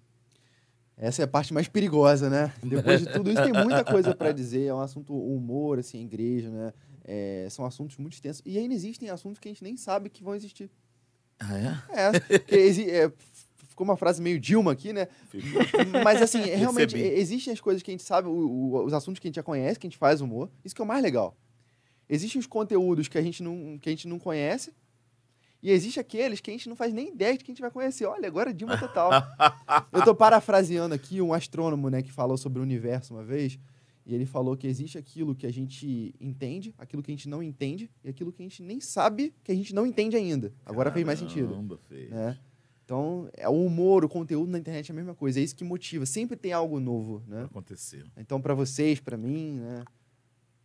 [1.02, 2.52] Essa é a parte mais perigosa, né?
[2.62, 4.66] Depois de tudo isso, tem muita coisa pra dizer.
[4.66, 6.72] É um assunto humor, assim, igreja, né?
[7.04, 8.42] É, são assuntos muito extensos.
[8.44, 10.70] E ainda existem assuntos que a gente nem sabe que vão existir.
[11.38, 11.58] Ah,
[11.90, 12.12] é?
[12.54, 13.10] É, exi- é,
[13.66, 15.08] ficou uma frase meio Dilma aqui, né?
[16.04, 17.14] Mas assim, realmente Percebi.
[17.14, 19.36] e- existem as coisas que a gente sabe, o- o- os assuntos que a gente
[19.36, 20.50] já conhece, que a gente faz humor.
[20.62, 21.34] Isso que é o mais legal.
[22.08, 24.72] Existem os conteúdos que a gente não, que a gente não conhece.
[25.62, 27.70] E existe aqueles que a gente não faz nem ideia de que a gente vai
[27.70, 28.06] conhecer.
[28.06, 29.10] Olha, agora é Dilma total.
[29.92, 33.58] Eu tô parafraseando aqui um astrônomo, né, que falou sobre o universo uma vez.
[34.06, 37.42] E ele falou que existe aquilo que a gente entende, aquilo que a gente não
[37.42, 40.52] entende, e aquilo que a gente nem sabe que a gente não entende ainda.
[40.64, 42.10] Agora fez mais sentido Caramba, fez.
[42.10, 42.38] né?
[42.84, 45.38] Então, é o humor, o conteúdo na internet é a mesma coisa.
[45.38, 46.04] É isso que motiva.
[46.04, 47.44] Sempre tem algo novo, né?
[47.44, 48.04] Aconteceu.
[48.16, 49.84] Então, para vocês, para mim, né?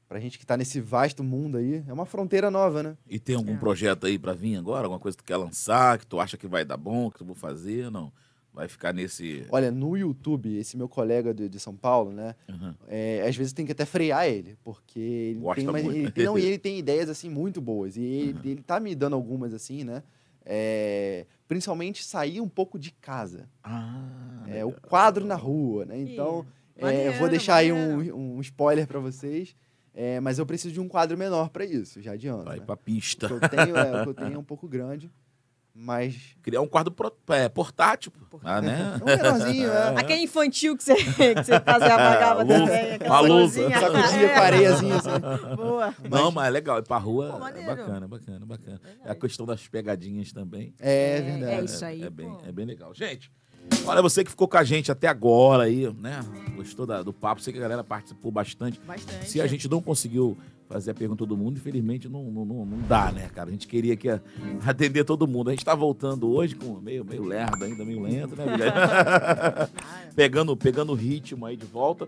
[0.08, 2.98] Pra gente que tá nesse vasto mundo aí, é uma fronteira nova, né?
[3.09, 3.58] E tem algum É.
[3.58, 4.85] projeto aí pra vir agora?
[4.85, 7.25] Alguma coisa que tu quer lançar, que tu acha que vai dar bom, que tu
[7.25, 7.90] vou fazer?
[7.90, 8.11] Não.
[8.53, 9.45] Vai ficar nesse.
[9.50, 12.35] Olha, no YouTube, esse meu colega de, de São Paulo, né?
[12.48, 12.74] Uhum.
[12.88, 16.38] é, às vezes tem que até frear ele, porque ele Gosta tem, ele, tem- não,
[16.38, 17.98] e ele tem ideias, assim, muito boas.
[17.98, 18.40] E ele, Uhum.
[18.45, 20.03] ele tá me dando algumas, assim, né?
[20.48, 23.50] é, principalmente sair um pouco de casa.
[23.64, 25.98] Ah, É, o quadro na rua, né?
[26.00, 26.45] Então,
[26.77, 28.16] é, eu vou maneiro, deixar aí maneiro.
[28.16, 29.56] um, um spoiler para vocês,
[29.95, 32.43] é, mas eu preciso de um quadro menor para isso, já adianto.
[32.45, 32.65] Vai né?
[32.65, 33.25] pra pista.
[33.27, 35.09] O que eu tenho é, o que eu tenho é um pouco grande,
[35.74, 38.09] mas Criar um quadro pro- é, portátil.
[38.30, 38.40] pô.
[38.43, 38.93] Ah, né?
[38.99, 39.88] é um menorzinho, é.
[39.99, 41.03] Aquele infantil que você, que
[41.43, 42.65] você fazia, apagava Lousa.
[42.65, 42.93] também.
[42.93, 43.80] aquela Uma lousinha.
[43.80, 45.56] Sacudia com areiazinha assim.
[45.56, 45.93] Boa.
[46.09, 46.80] Não, mas é legal.
[46.80, 48.82] Ir pra rua Pô, é bacana, bacana, bacana.
[49.03, 50.74] É a questão das pegadinhas também.
[50.80, 51.51] É, É, verdade.
[51.53, 52.93] é isso aí, É, bem, é bem legal.
[52.93, 53.30] Gente,
[53.85, 56.19] olha, você que ficou com a gente até agora aí, né?
[56.55, 57.41] Gostou da- do papo?
[57.41, 58.79] Sei que a galera participou bastante.
[58.85, 59.29] Bastante.
[59.29, 60.37] Se a gente não conseguiu
[60.67, 63.49] fazer a pergunta todo mundo, infelizmente não, não, não, dá, né, cara?
[63.49, 64.09] A gente queria que
[64.65, 65.49] atender todo mundo.
[65.49, 68.45] A gente tá voltando hoje com meio, meio lerdo ainda, meio lento, né,
[70.15, 72.07] pegando, pegando o ritmo aí de volta.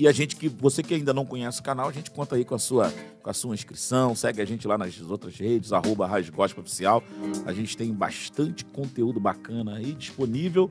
[0.00, 2.44] E a gente que, você que ainda não conhece o canal, a gente conta aí
[2.44, 6.06] com a sua, com a sua inscrição, segue a gente lá nas outras redes, arroba
[6.06, 7.02] Raiz Gospel Oficial.
[7.44, 10.70] A gente tem bastante conteúdo bacana aí disponível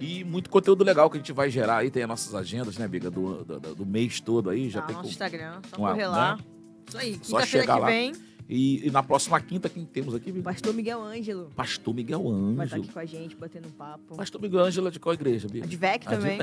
[0.00, 1.90] e muito conteúdo legal que a gente vai gerar aí.
[1.90, 4.70] Tem as nossas agendas, né, Biga, do, do, do mês todo aí.
[4.70, 6.36] Já tá, tem nosso com- Instagram, só uma- correr lá.
[6.36, 6.42] né?
[6.88, 7.86] Isso aí, quinta-feira que lá.
[7.86, 8.12] vem,
[8.50, 12.76] E, e na próxima quinta, quem temos aqui, pastor Miguel Ângelo Pastor Miguel vai estar
[12.76, 12.82] Ângelo.
[12.84, 14.16] aqui com a gente, batendo um papo.
[14.16, 15.66] Pastor Miguel Ângelo é de qual igreja, Biga?
[15.66, 16.38] A Dvec A de- também.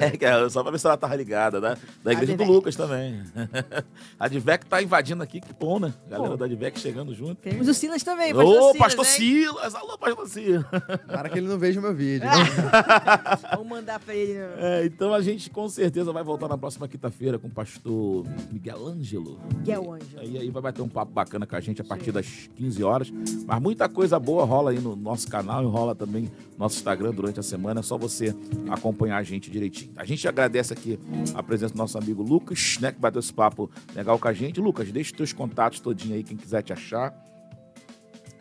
[0.00, 1.76] É, que é, só pra ver se ela tava ligada, né?
[2.02, 2.50] Da igreja do Advec.
[2.50, 3.22] Lucas também.
[4.18, 5.92] A Advec tá invadindo aqui, que bom, né?
[6.08, 6.36] Galera Pô.
[6.38, 7.36] da Advec chegando junto.
[7.42, 9.52] Temos o Silas também, Ô, pastor pastor Silas.
[9.52, 9.74] Silas!
[9.74, 10.64] Alô, pastor Silas!
[11.06, 12.26] Para que ele não veja o meu vídeo.
[13.52, 14.32] Vamos mandar pra ele.
[14.38, 18.24] no- É, então a gente com certeza vai voltar na próxima quinta-feira com o pastor
[18.50, 19.38] Miguel Ângelo.
[19.58, 20.22] Miguel Ângelo.
[20.24, 23.12] E aí vai bater um papo bacana com a gente a partir das 15 horas.
[23.46, 27.12] Mas muita coisa boa rola aí no nosso canal e rola também no nosso Instagram
[27.12, 27.80] durante a semana.
[27.80, 28.34] É só você
[28.70, 29.92] acompanhar a gente direitinho.
[29.96, 30.98] A gente agradece aqui
[31.34, 32.92] a presença do nosso amigo Lucas, né?
[32.92, 34.60] Que bateu esse papo legal com a gente.
[34.60, 37.29] Lucas, deixa os teus contatos todinho aí, quem quiser te achar.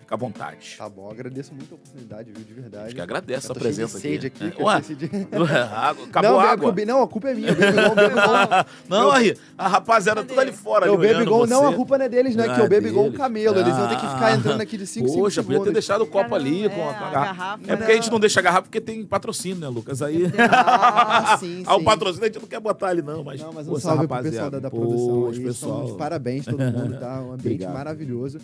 [0.10, 0.76] Fica à vontade.
[0.76, 2.86] Tá bom, agradeço muito a oportunidade, viu, de verdade.
[2.88, 4.46] Acho que agradece Eu a de presença sede aqui.
[4.48, 4.56] aqui.
[4.56, 5.06] que eu Ué, decidi-
[5.72, 6.70] água- acabou não, a é água.
[6.74, 7.50] porque- não, a culpa é minha.
[7.50, 8.66] Eu bebo igual, bebo igual.
[8.90, 10.88] Não, aí, a rapaziada toda ali fora.
[10.88, 11.46] Eu bebo igual.
[11.46, 12.48] Não, a culpa não é deles, né?
[12.50, 13.60] Ah, que eu bebo igual um camelo.
[13.60, 14.36] Eles vão ter que ficar Ah.
[14.36, 16.92] entrando aqui de 5 5 Poxa, podia ter deixado o copo ali Caramba, com a,
[16.92, 17.64] é, com a a garrafa.
[17.72, 18.14] É porque a gente não.
[18.14, 20.02] não deixa a garrafa porque tem patrocínio, né, Lucas?
[20.02, 20.24] Aí.
[20.40, 23.40] Ah, sim, Ah, o patrocínio a gente não quer botar ali, não, mas.
[23.42, 25.86] Não, mas um salve pro pessoal da, produção pessoal.
[25.86, 27.22] De parabéns todo mundo, tá?
[27.22, 28.40] Um ambiente maravilhoso.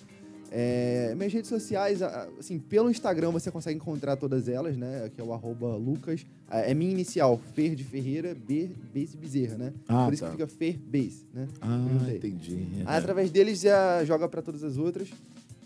[0.57, 5.11] É, minhas redes sociais, assim, pelo Instagram você consegue encontrar todas elas, né?
[5.13, 6.25] Que é o arroba Lucas.
[6.49, 9.73] É minha inicial, Fer de Ferreira, B, Base Bezerra, né?
[9.85, 10.29] Ah, Por isso tá.
[10.29, 11.45] que fica Fer Base, né?
[11.59, 12.67] Ah, entendi.
[12.85, 15.09] Aí, através deles já joga pra todas as outras.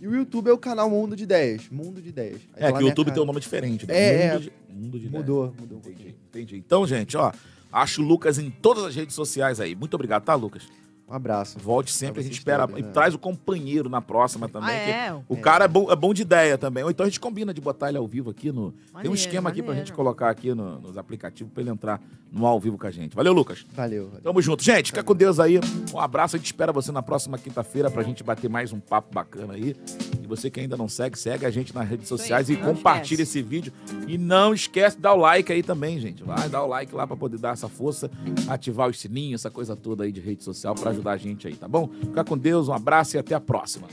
[0.02, 1.70] E o YouTube é o canal Mundo de Ideias.
[1.70, 2.42] Mundo de Ideias.
[2.56, 3.14] Aí É, tá que o YouTube cara.
[3.16, 3.94] tem um nome diferente, né?
[3.96, 4.40] É, Mundo é.
[4.40, 6.58] de, Mundo de Mudou, mudou um Entendi, entendi.
[6.58, 7.32] Então, gente, ó,
[7.72, 9.76] acho o Lucas em todas as redes sociais aí.
[9.76, 10.64] Muito obrigado, tá, Lucas?
[11.10, 11.58] Um abraço.
[11.60, 12.68] Volte sempre, a gente espera.
[12.68, 12.92] todos, E né?
[12.92, 14.70] traz o companheiro na próxima também.
[14.70, 15.14] Ah, que é?
[15.28, 15.42] O É.
[15.42, 16.84] cara é bom, é bom de ideia também.
[16.84, 18.72] Ou então a gente combina de botar ele ao vivo aqui no.
[18.72, 19.88] Tem um Maneiro, esquema aqui pra maneiro.
[19.88, 22.00] gente colocar aqui no- nos aplicativos pra ele entrar
[22.32, 23.16] no ao vivo com a gente.
[23.16, 23.66] Valeu, Lucas.
[23.76, 24.06] Valeu.
[24.08, 24.22] valeu.
[24.22, 24.64] Tamo junto.
[24.64, 25.60] Gente, fica com Deus aí.
[25.94, 26.36] Um abraço.
[26.36, 29.76] A gente espera você na próxima quinta-feira pra gente bater mais um papo bacana aí.
[30.24, 33.24] E você que ainda não segue, segue a gente nas redes Isso sociais e compartilha
[33.24, 33.74] esse vídeo.
[34.08, 36.24] E não esquece de dar o like aí também, gente.
[36.24, 38.12] Vai dar o like lá pra poder dar essa força,
[38.48, 41.56] ativar os sininhos, essa coisa toda aí de rede social pra ajudar a gente aí,
[41.56, 41.90] tá bom?
[42.02, 43.88] Fica com Deus, um abraço e até a próxima.